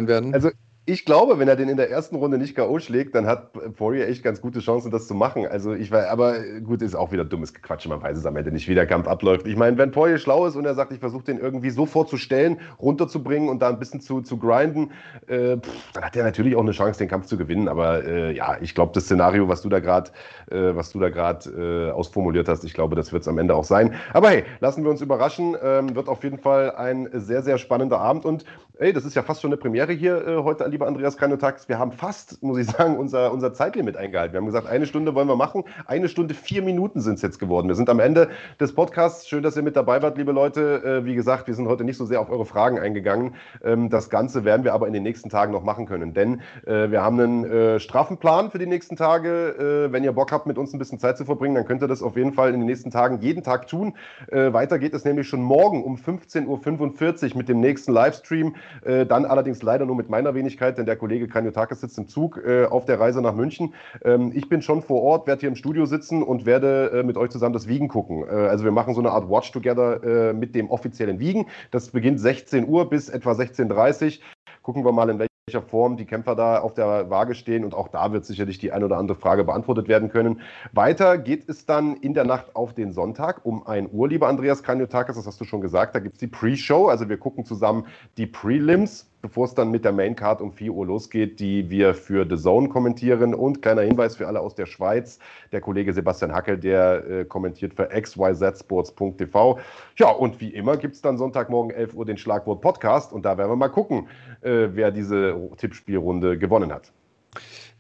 werden. 0.08 0.36
Also 0.36 0.52
ich 0.90 1.04
glaube, 1.04 1.38
wenn 1.38 1.50
er 1.50 1.58
den 1.58 1.68
in 1.68 1.76
der 1.76 1.92
ersten 1.92 2.16
Runde 2.16 2.38
nicht 2.38 2.56
K.O. 2.56 2.80
schlägt, 2.80 3.14
dann 3.14 3.28
hat 3.28 3.52
Poirier 3.76 4.08
echt 4.08 4.24
ganz 4.24 4.40
gute 4.40 4.62
Chancen, 4.62 4.90
das 4.90 5.06
zu 5.06 5.16
machen. 5.16 5.46
Also 5.46 5.74
ich 5.74 5.92
war, 5.92 6.08
aber 6.08 6.40
gut, 6.64 6.82
ist 6.82 6.96
auch 6.96 7.12
wieder 7.12 7.26
dummes 7.26 7.54
Gequatsche. 7.54 7.90
Man 7.90 8.02
weiß 8.02 8.18
es 8.18 8.26
am 8.26 8.38
Ende 8.38 8.54
nicht, 8.54 8.70
wie 8.70 8.74
der 8.74 8.88
Kampf 8.88 9.06
abläuft. 9.06 9.48
Ich 9.48 9.58
meine, 9.58 9.78
wenn 9.78 9.92
Poirier 9.92 10.18
schlau 10.18 10.46
ist 10.46 10.56
und 10.56 10.64
er 10.64 10.76
sagt, 10.76 10.94
ich 10.94 11.00
versuche 11.00 11.26
den 11.26 11.40
irgendwie 11.40 11.72
so 11.72 11.86
vorzustellen, 11.86 12.62
runterzubringen 12.80 13.50
und 13.50 13.62
da 13.62 13.68
ein 13.68 13.80
bisschen 13.80 14.00
zu, 14.00 14.22
zu 14.22 14.38
grinden, 14.38 14.92
äh, 15.28 15.58
pff, 15.58 15.92
dann 15.92 16.06
hat 16.06 16.16
er 16.16 16.24
natürlich 16.24 16.56
auch 16.56 16.62
eine 16.62 16.72
Chance, 16.72 17.00
den 17.00 17.10
Kampf 17.10 17.26
zu 17.26 17.38
gewinnen. 17.38 17.68
Aber 17.68 18.06
äh, 18.06 18.34
ja, 18.34 18.56
ich 18.62 18.74
glaube, 18.74 18.94
das 18.96 19.04
Szenario, 19.04 19.50
was 19.50 19.62
du 19.62 19.68
da 19.68 19.82
gerade, 19.82 20.12
äh, 20.50 20.74
was 20.74 20.94
du 20.94 21.00
da 21.00 21.10
gerade 21.10 21.90
äh, 21.90 21.92
ausformuliert 21.92 22.48
hast, 22.48 22.64
ich 22.64 22.74
glaube, 22.74 22.96
das 22.96 23.12
wird 23.12 23.24
es 23.24 23.28
am 23.28 23.40
Ende 23.40 23.56
auch 23.56 23.66
sein. 23.66 23.94
Aber 24.14 24.30
hey, 24.30 24.46
lassen 24.62 24.86
wir 24.86 24.90
uns 24.92 25.02
überraschen. 25.02 25.58
Ähm, 25.62 25.98
wird 25.98 26.08
auf 26.08 26.24
jeden 26.24 26.38
Fall 26.38 26.72
ein 26.72 27.10
sehr, 27.12 27.42
sehr 27.42 27.58
spannender 27.58 28.00
Abend 28.00 28.24
und 28.24 28.46
Ey, 28.80 28.94
das 28.94 29.06
ist 29.06 29.16
ja 29.16 29.24
fast 29.24 29.42
schon 29.42 29.50
eine 29.50 29.58
Premiere 29.58 29.92
hier 29.92 30.28
äh, 30.28 30.38
heute, 30.38 30.64
lieber 30.78 30.86
Andreas 30.86 31.18
Kanotakis. 31.18 31.68
Wir 31.68 31.80
haben 31.80 31.92
fast, 31.92 32.44
muss 32.44 32.60
ich 32.60 32.68
sagen, 32.68 32.98
unser, 32.98 33.32
unser 33.32 33.52
Zeitlimit 33.52 33.98
eingehalten. 33.98 34.34
Wir 34.34 34.38
haben 34.38 34.46
gesagt, 34.46 34.68
eine 34.68 34.86
Stunde 34.86 35.16
wollen 35.16 35.28
wir 35.28 35.36
machen. 35.36 35.64
Eine 35.88 36.08
Stunde, 36.08 36.36
vier 36.36 36.62
Minuten 36.62 37.02
sind 37.02 37.16
es 37.16 37.24
jetzt 37.24 37.40
geworden. 37.40 37.68
Wir 37.68 37.74
sind 37.74 37.90
am 37.90 38.00
Ende 38.00 38.30
des 38.60 38.76
Podcasts. 38.76 39.28
Schön, 39.28 39.42
dass 39.42 39.58
ihr 39.58 39.64
mit 39.64 39.76
dabei 39.76 40.04
wart, 40.04 40.20
liebe 40.20 40.32
Leute. 40.32 40.84
Äh, 41.02 41.06
wie 41.06 41.16
gesagt, 41.16 41.48
wir 41.48 41.56
sind 41.56 41.68
heute 41.68 41.84
nicht 41.84 41.98
so 41.98 42.06
sehr 42.06 42.22
auf 42.22 42.30
eure 42.30 42.46
Fragen 42.46 42.78
eingegangen. 42.78 43.34
Ähm, 43.64 43.90
das 43.90 44.12
Ganze 44.12 44.46
werden 44.46 44.64
wir 44.64 44.76
aber 44.76 44.86
in 44.86 44.94
den 44.94 45.02
nächsten 45.02 45.30
Tagen 45.30 45.52
noch 45.52 45.64
machen 45.64 45.88
können, 45.88 46.14
denn 46.14 46.42
äh, 46.68 46.92
wir 46.92 47.02
haben 47.02 47.20
einen 47.20 47.46
äh, 47.46 47.80
straffen 47.80 48.18
Plan 48.18 48.52
für 48.52 48.60
die 48.60 48.68
nächsten 48.68 48.96
Tage. 48.96 49.88
Wenn 49.90 50.04
ihr 50.04 50.12
Bock 50.12 50.32
habt, 50.32 50.46
mit 50.46 50.60
uns 50.60 50.74
ein 50.74 50.80
bisschen 50.80 51.00
Zeit 51.00 51.18
zu 51.18 51.26
verbringen, 51.26 51.56
dann 51.56 51.66
könnt 51.66 51.82
ihr 51.82 51.88
das 51.88 52.04
auf 52.04 52.16
jeden 52.16 52.34
Fall 52.34 52.54
in 52.54 52.60
den 52.60 52.68
nächsten 52.68 52.92
Tagen 52.92 53.20
jeden 53.22 53.42
Tag 53.42 53.68
tun. 53.68 53.96
Weiter 54.30 54.78
geht 54.78 54.94
es 54.94 55.06
nämlich 55.06 55.28
schon 55.28 55.42
morgen 55.42 55.84
um 55.84 55.96
15.45 55.96 57.32
Uhr 57.32 57.38
mit 57.38 57.50
dem 57.50 57.60
nächsten 57.60 57.92
Livestream. 57.92 58.56
Dann 58.84 59.26
allerdings 59.26 59.64
leider 59.64 59.86
nur 59.86 59.96
mit 59.96 60.10
meiner 60.10 60.36
Wenigkeit, 60.36 60.67
denn 60.76 60.86
der 60.86 60.96
Kollege 60.96 61.28
Kranjotakis 61.28 61.82
sitzt 61.82 61.98
im 61.98 62.08
Zug 62.08 62.42
äh, 62.46 62.66
auf 62.66 62.86
der 62.86 63.00
Reise 63.00 63.22
nach 63.22 63.34
München. 63.34 63.74
Ähm, 64.04 64.32
ich 64.34 64.50
bin 64.50 64.62
schon 64.62 64.82
vor 64.82 65.02
Ort, 65.02 65.28
werde 65.28 65.42
hier 65.42 65.50
im 65.50 65.56
Studio 65.56 65.86
sitzen 65.86 66.24
und 66.24 66.46
werde 66.46 66.92
äh, 66.92 67.04
mit 67.04 67.18
euch 67.18 67.30
zusammen 67.30 67.54
das 67.54 67.68
Wiegen 67.68 67.88
gucken. 67.88 68.24
Äh, 68.28 68.32
also 68.32 68.64
wir 68.64 68.72
machen 68.72 68.94
so 68.94 69.02
eine 69.02 69.12
Art 69.12 69.30
Watch 69.30 69.52
Together 69.52 70.04
äh, 70.04 70.34
mit 70.34 70.56
dem 70.56 70.70
offiziellen 70.70 71.20
Wiegen. 71.20 71.48
Das 71.72 71.90
beginnt 71.90 72.20
16 72.20 72.68
Uhr 72.68 72.90
bis 72.90 73.10
etwa 73.10 73.32
16.30 73.32 74.06
Uhr. 74.06 74.24
Gucken 74.62 74.84
wir 74.84 74.92
mal, 74.92 75.10
in 75.10 75.20
welcher 75.20 75.28
welcher 75.50 75.62
Form 75.62 75.96
die 75.96 76.04
Kämpfer 76.04 76.36
da 76.36 76.60
auf 76.60 76.74
der 76.74 77.10
Waage 77.10 77.34
stehen. 77.34 77.64
Und 77.64 77.74
auch 77.74 77.88
da 77.88 78.12
wird 78.12 78.26
sicherlich 78.26 78.58
die 78.58 78.74
ein 78.74 78.84
oder 78.84 78.98
andere 78.98 79.18
Frage 79.18 79.46
beantwortet 79.46 79.88
werden 79.88 80.10
können. 80.10 80.42
Weiter 80.74 81.18
geht 81.18 81.48
es 81.48 81.66
dann 81.66 81.96
in 81.96 82.14
der 82.14 82.26
Nacht 82.26 82.54
auf 82.54 82.74
den 82.74 82.92
Sonntag 82.92 83.46
um 83.46 83.66
1 83.66 83.94
Uhr, 83.94 84.10
lieber 84.10 84.28
Andreas 84.28 84.62
Kaniotakis, 84.62 85.16
das 85.16 85.26
hast 85.26 85.40
du 85.40 85.46
schon 85.46 85.62
gesagt. 85.62 85.96
Da 85.96 86.00
gibt 86.00 86.16
es 86.16 86.20
die 86.20 86.28
Pre-Show. 86.28 86.90
Also 86.90 87.08
wir 87.08 87.16
gucken 87.16 87.46
zusammen 87.46 87.86
die 88.18 88.28
Prelims 88.28 89.10
bevor 89.22 89.46
es 89.46 89.54
dann 89.54 89.72
mit 89.72 89.84
der 89.84 89.92
Maincard 89.92 90.42
um 90.42 90.52
4 90.52 90.72
Uhr 90.72 90.86
losgeht, 90.86 91.40
die 91.40 91.70
wir 91.70 91.94
für 91.94 92.26
The 92.30 92.38
Zone 92.38 92.70
kommentieren. 92.70 93.34
Und 93.34 93.62
kleiner 93.62 93.82
Hinweis 93.82 94.16
für 94.16 94.28
alle 94.28 94.40
aus 94.40 94.56
der 94.56 94.66
Schweiz, 94.66 95.20
der 95.52 95.62
Kollege 95.62 95.94
Sebastian 95.94 96.34
Hackel, 96.34 96.58
der 96.58 97.10
äh, 97.10 97.26
kommentiert 97.26 97.74
für 97.74 97.88
xyzsports.tv. 97.88 99.60
Ja, 99.98 100.10
und 100.10 100.40
wie 100.40 100.50
immer 100.50 100.78
gibt 100.78 100.96
es 100.96 101.02
dann 101.02 101.18
Sonntagmorgen 101.18 101.72
11 101.72 101.94
Uhr 101.94 102.06
den 102.06 102.18
Schlagwort 102.18 102.62
Podcast 102.62 103.12
und 103.14 103.24
da 103.24 103.38
werden 103.38 103.50
wir 103.52 103.56
mal 103.56 103.70
gucken, 103.70 104.08
äh, 104.42 104.70
wer 104.74 104.92
diese 104.92 105.36
Tippspielrunde 105.58 106.38
gewonnen 106.38 106.74
hat. 106.74 106.92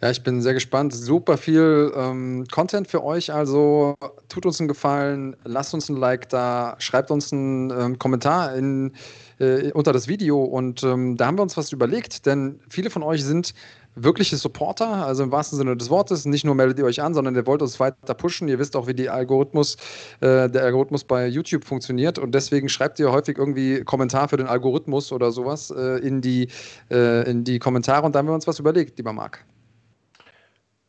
Ja, 0.01 0.11
ich 0.11 0.21
bin 0.21 0.43
sehr 0.43 0.53
gespannt. 0.53 0.93
Super 0.93 1.37
viel 1.37 1.91
ähm, 1.95 2.45
Content 2.51 2.87
für 2.87 3.03
euch. 3.03 3.33
Also 3.33 3.95
tut 4.29 4.45
uns 4.45 4.59
einen 4.59 4.67
Gefallen, 4.67 5.35
lasst 5.43 5.73
uns 5.73 5.89
ein 5.89 5.97
Like 5.97 6.29
da, 6.29 6.75
schreibt 6.77 7.09
uns 7.09 7.33
einen 7.33 7.71
ähm, 7.71 7.97
Kommentar 7.97 8.55
in, 8.55 8.93
äh, 9.39 9.71
unter 9.71 9.93
das 9.93 10.07
Video. 10.07 10.43
Und 10.43 10.83
ähm, 10.83 11.17
da 11.17 11.27
haben 11.27 11.37
wir 11.37 11.43
uns 11.43 11.57
was 11.57 11.71
überlegt, 11.71 12.25
denn 12.25 12.59
viele 12.69 12.89
von 12.89 13.03
euch 13.03 13.23
sind 13.23 13.53
wirkliche 13.95 14.37
Supporter, 14.37 15.05
also 15.05 15.23
im 15.23 15.31
wahrsten 15.31 15.57
Sinne 15.57 15.75
des 15.75 15.89
Wortes. 15.89 16.25
Nicht 16.25 16.45
nur 16.45 16.55
meldet 16.55 16.79
ihr 16.79 16.85
euch 16.85 17.01
an, 17.01 17.13
sondern 17.13 17.35
ihr 17.35 17.45
wollt 17.47 17.61
uns 17.61 17.79
weiter 17.79 18.13
pushen. 18.13 18.47
Ihr 18.47 18.59
wisst 18.59 18.75
auch, 18.75 18.87
wie 18.87 19.09
Algorithmus, 19.09 19.75
äh, 20.21 20.49
der 20.49 20.63
Algorithmus 20.63 21.03
bei 21.03 21.27
YouTube 21.27 21.65
funktioniert. 21.65 22.19
Und 22.19 22.33
deswegen 22.33 22.69
schreibt 22.69 22.99
ihr 22.99 23.11
häufig 23.11 23.37
irgendwie 23.37 23.83
Kommentar 23.83 24.29
für 24.29 24.37
den 24.37 24.47
Algorithmus 24.47 25.11
oder 25.11 25.31
sowas 25.31 25.71
äh, 25.71 25.99
in, 25.99 26.21
die, 26.21 26.47
äh, 26.91 27.29
in 27.29 27.43
die 27.43 27.59
Kommentare. 27.59 28.05
Und 28.05 28.13
da 28.13 28.19
haben 28.19 28.27
wir 28.27 28.35
uns 28.35 28.47
was 28.47 28.59
überlegt, 28.59 28.97
lieber 28.97 29.13
Marc. 29.13 29.43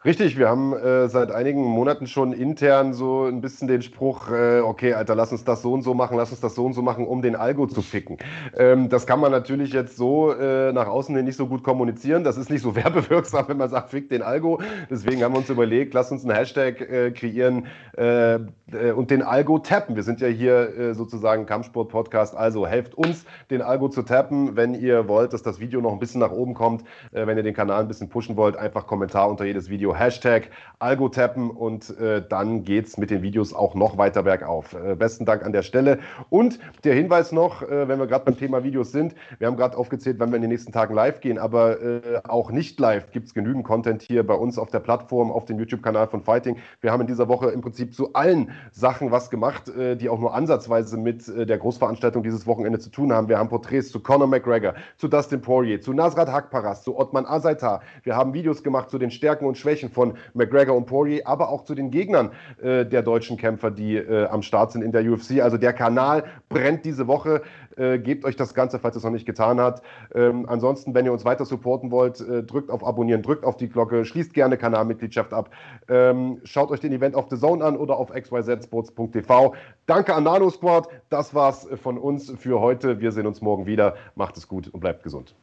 Richtig, 0.04 0.38
wir 0.38 0.48
haben 0.48 0.74
äh, 0.74 1.08
seit 1.08 1.32
einigen 1.32 1.64
Monaten 1.64 2.06
schon 2.06 2.32
intern 2.32 2.94
so 2.94 3.24
ein 3.24 3.40
bisschen 3.40 3.66
den 3.66 3.82
Spruch, 3.82 4.30
äh, 4.30 4.60
okay, 4.60 4.94
Alter, 4.94 5.16
lass 5.16 5.32
uns 5.32 5.42
das 5.42 5.60
so 5.60 5.72
und 5.72 5.82
so 5.82 5.92
machen, 5.92 6.16
lass 6.16 6.30
uns 6.30 6.38
das 6.38 6.54
so 6.54 6.64
und 6.64 6.74
so 6.74 6.82
machen, 6.82 7.04
um 7.04 7.20
den 7.20 7.34
Algo 7.34 7.66
zu 7.66 7.82
ficken. 7.82 8.16
Ähm, 8.56 8.88
das 8.90 9.08
kann 9.08 9.18
man 9.18 9.32
natürlich 9.32 9.72
jetzt 9.72 9.96
so 9.96 10.32
äh, 10.32 10.72
nach 10.72 10.86
außen 10.86 11.16
hin 11.16 11.24
nicht 11.24 11.34
so 11.34 11.48
gut 11.48 11.64
kommunizieren. 11.64 12.22
Das 12.22 12.36
ist 12.36 12.48
nicht 12.48 12.62
so 12.62 12.76
werbewirksam, 12.76 13.46
wenn 13.48 13.56
man 13.56 13.70
sagt, 13.70 13.90
fick 13.90 14.08
den 14.08 14.22
Algo. 14.22 14.60
Deswegen 14.88 15.24
haben 15.24 15.32
wir 15.32 15.38
uns 15.38 15.50
überlegt, 15.50 15.94
lass 15.94 16.12
uns 16.12 16.22
einen 16.24 16.36
Hashtag 16.36 16.80
äh, 16.80 17.10
kreieren 17.10 17.66
äh, 17.96 18.34
äh, 18.34 18.92
und 18.94 19.10
den 19.10 19.22
Algo 19.22 19.58
tappen. 19.58 19.96
Wir 19.96 20.04
sind 20.04 20.20
ja 20.20 20.28
hier 20.28 20.94
sozusagen 20.94 21.44
Kampfsport-Podcast, 21.44 22.36
also 22.36 22.68
helft 22.68 22.94
uns, 22.94 23.24
den 23.50 23.62
Algo 23.62 23.88
zu 23.88 24.02
tappen, 24.02 24.54
wenn 24.54 24.74
ihr 24.74 25.08
wollt, 25.08 25.32
dass 25.32 25.42
das 25.42 25.58
Video 25.58 25.80
noch 25.80 25.92
ein 25.92 25.98
bisschen 25.98 26.20
nach 26.20 26.30
oben 26.30 26.54
kommt, 26.54 26.84
wenn 27.10 27.36
ihr 27.36 27.42
den 27.42 27.54
Kanal 27.54 27.80
ein 27.80 27.88
bisschen 27.88 28.08
pushen 28.08 28.36
wollt, 28.36 28.56
einfach 28.56 28.86
Kommentar 28.86 29.28
unter 29.28 29.44
jedes 29.44 29.68
Video 29.68 29.88
Hashtag 29.98 30.50
Algo 30.80 31.08
tappen 31.08 31.50
und 31.50 31.98
äh, 31.98 32.22
dann 32.28 32.64
es 32.64 32.98
mit 32.98 33.10
den 33.10 33.22
Videos 33.22 33.52
auch 33.52 33.74
noch 33.74 33.98
weiter 33.98 34.22
bergauf. 34.22 34.74
Äh, 34.74 34.94
besten 34.94 35.24
Dank 35.24 35.44
an 35.44 35.52
der 35.52 35.62
Stelle. 35.62 35.98
Und 36.30 36.60
der 36.84 36.94
Hinweis 36.94 37.32
noch, 37.32 37.62
äh, 37.62 37.88
wenn 37.88 37.98
wir 37.98 38.06
gerade 38.06 38.24
beim 38.24 38.38
Thema 38.38 38.62
Videos 38.62 38.92
sind, 38.92 39.16
wir 39.38 39.48
haben 39.48 39.56
gerade 39.56 39.76
aufgezählt, 39.76 40.20
wann 40.20 40.30
wir 40.30 40.36
in 40.36 40.42
den 40.42 40.50
nächsten 40.50 40.70
Tagen 40.70 40.94
live 40.94 41.20
gehen, 41.20 41.38
aber 41.38 41.82
äh, 41.82 42.20
auch 42.28 42.52
nicht 42.52 42.78
live 42.78 43.10
gibt 43.10 43.26
es 43.26 43.34
genügend 43.34 43.64
Content 43.64 44.02
hier 44.02 44.24
bei 44.24 44.34
uns 44.34 44.56
auf 44.56 44.70
der 44.70 44.78
Plattform, 44.78 45.32
auf 45.32 45.46
dem 45.46 45.58
YouTube-Kanal 45.58 46.06
von 46.06 46.22
Fighting. 46.22 46.58
Wir 46.80 46.92
haben 46.92 47.00
in 47.00 47.08
dieser 47.08 47.26
Woche 47.26 47.50
im 47.50 47.60
Prinzip 47.60 47.92
zu 47.92 48.12
allen 48.12 48.52
Sachen 48.70 49.10
was 49.10 49.30
gemacht, 49.30 49.68
äh, 49.70 49.96
die 49.96 50.08
auch 50.08 50.20
nur 50.20 50.32
ansatzweise 50.32 50.96
mit 50.96 51.26
äh, 51.26 51.44
der 51.44 51.58
Großveranstaltung 51.58 52.22
dieses 52.22 52.46
Wochenende 52.46 52.78
zu 52.78 52.90
tun 52.90 53.12
haben. 53.12 53.28
Wir 53.28 53.38
haben 53.38 53.48
Porträts 53.48 53.90
zu 53.90 53.98
Conor 53.98 54.28
McGregor, 54.28 54.74
zu 54.96 55.08
Dustin 55.08 55.40
Poirier, 55.40 55.80
zu 55.80 55.92
Nasrat 55.92 56.30
Hakparas, 56.30 56.84
zu 56.84 56.96
Ottman 56.96 57.26
Azaitar. 57.26 57.80
Wir 58.04 58.14
haben 58.14 58.32
Videos 58.32 58.62
gemacht 58.62 58.90
zu 58.90 58.98
den 58.98 59.10
Stärken 59.10 59.44
und 59.44 59.58
Schwächen 59.58 59.77
Schwächen 59.78 59.90
von 59.90 60.14
McGregor 60.34 60.76
und 60.76 60.86
Poirier, 60.86 61.26
aber 61.26 61.48
auch 61.48 61.64
zu 61.64 61.74
den 61.74 61.90
Gegnern 61.90 62.30
äh, 62.60 62.84
der 62.84 63.02
deutschen 63.02 63.36
Kämpfer, 63.36 63.70
die 63.70 63.96
äh, 63.96 64.26
am 64.26 64.42
Start 64.42 64.72
sind 64.72 64.82
in 64.82 64.92
der 64.92 65.02
UFC. 65.02 65.40
Also 65.40 65.56
der 65.56 65.72
Kanal 65.72 66.24
brennt 66.48 66.84
diese 66.84 67.06
Woche. 67.06 67.42
Äh, 67.76 67.98
gebt 67.98 68.24
euch 68.24 68.34
das 68.34 68.54
Ganze, 68.54 68.78
falls 68.80 68.96
ihr 68.96 68.98
es 68.98 69.04
noch 69.04 69.12
nicht 69.12 69.26
getan 69.26 69.60
habt. 69.60 69.84
Ähm, 70.14 70.46
ansonsten, 70.48 70.94
wenn 70.94 71.04
ihr 71.04 71.12
uns 71.12 71.24
weiter 71.24 71.44
supporten 71.44 71.90
wollt, 71.92 72.20
äh, 72.20 72.42
drückt 72.42 72.70
auf 72.70 72.84
Abonnieren, 72.84 73.22
drückt 73.22 73.44
auf 73.44 73.56
die 73.56 73.68
Glocke, 73.68 74.04
schließt 74.04 74.34
gerne 74.34 74.56
Kanalmitgliedschaft 74.56 75.32
ab. 75.32 75.50
Ähm, 75.88 76.40
schaut 76.42 76.70
euch 76.70 76.80
den 76.80 76.92
Event 76.92 77.14
auf 77.14 77.26
The 77.30 77.38
Zone 77.38 77.64
an 77.64 77.76
oder 77.76 77.96
auf 77.96 78.10
xyzsports.tv. 78.10 79.54
Danke 79.86 80.14
an 80.14 80.24
Nano 80.24 80.50
Squad. 80.50 80.88
Das 81.08 81.34
war's 81.34 81.68
von 81.80 81.98
uns 81.98 82.32
für 82.36 82.60
heute. 82.60 83.00
Wir 83.00 83.12
sehen 83.12 83.26
uns 83.26 83.40
morgen 83.40 83.66
wieder. 83.66 83.94
Macht 84.16 84.36
es 84.36 84.48
gut 84.48 84.68
und 84.68 84.80
bleibt 84.80 85.04
gesund. 85.04 85.34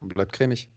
Und 0.00 0.14
bleibt 0.14 0.32
cremig. 0.32 0.70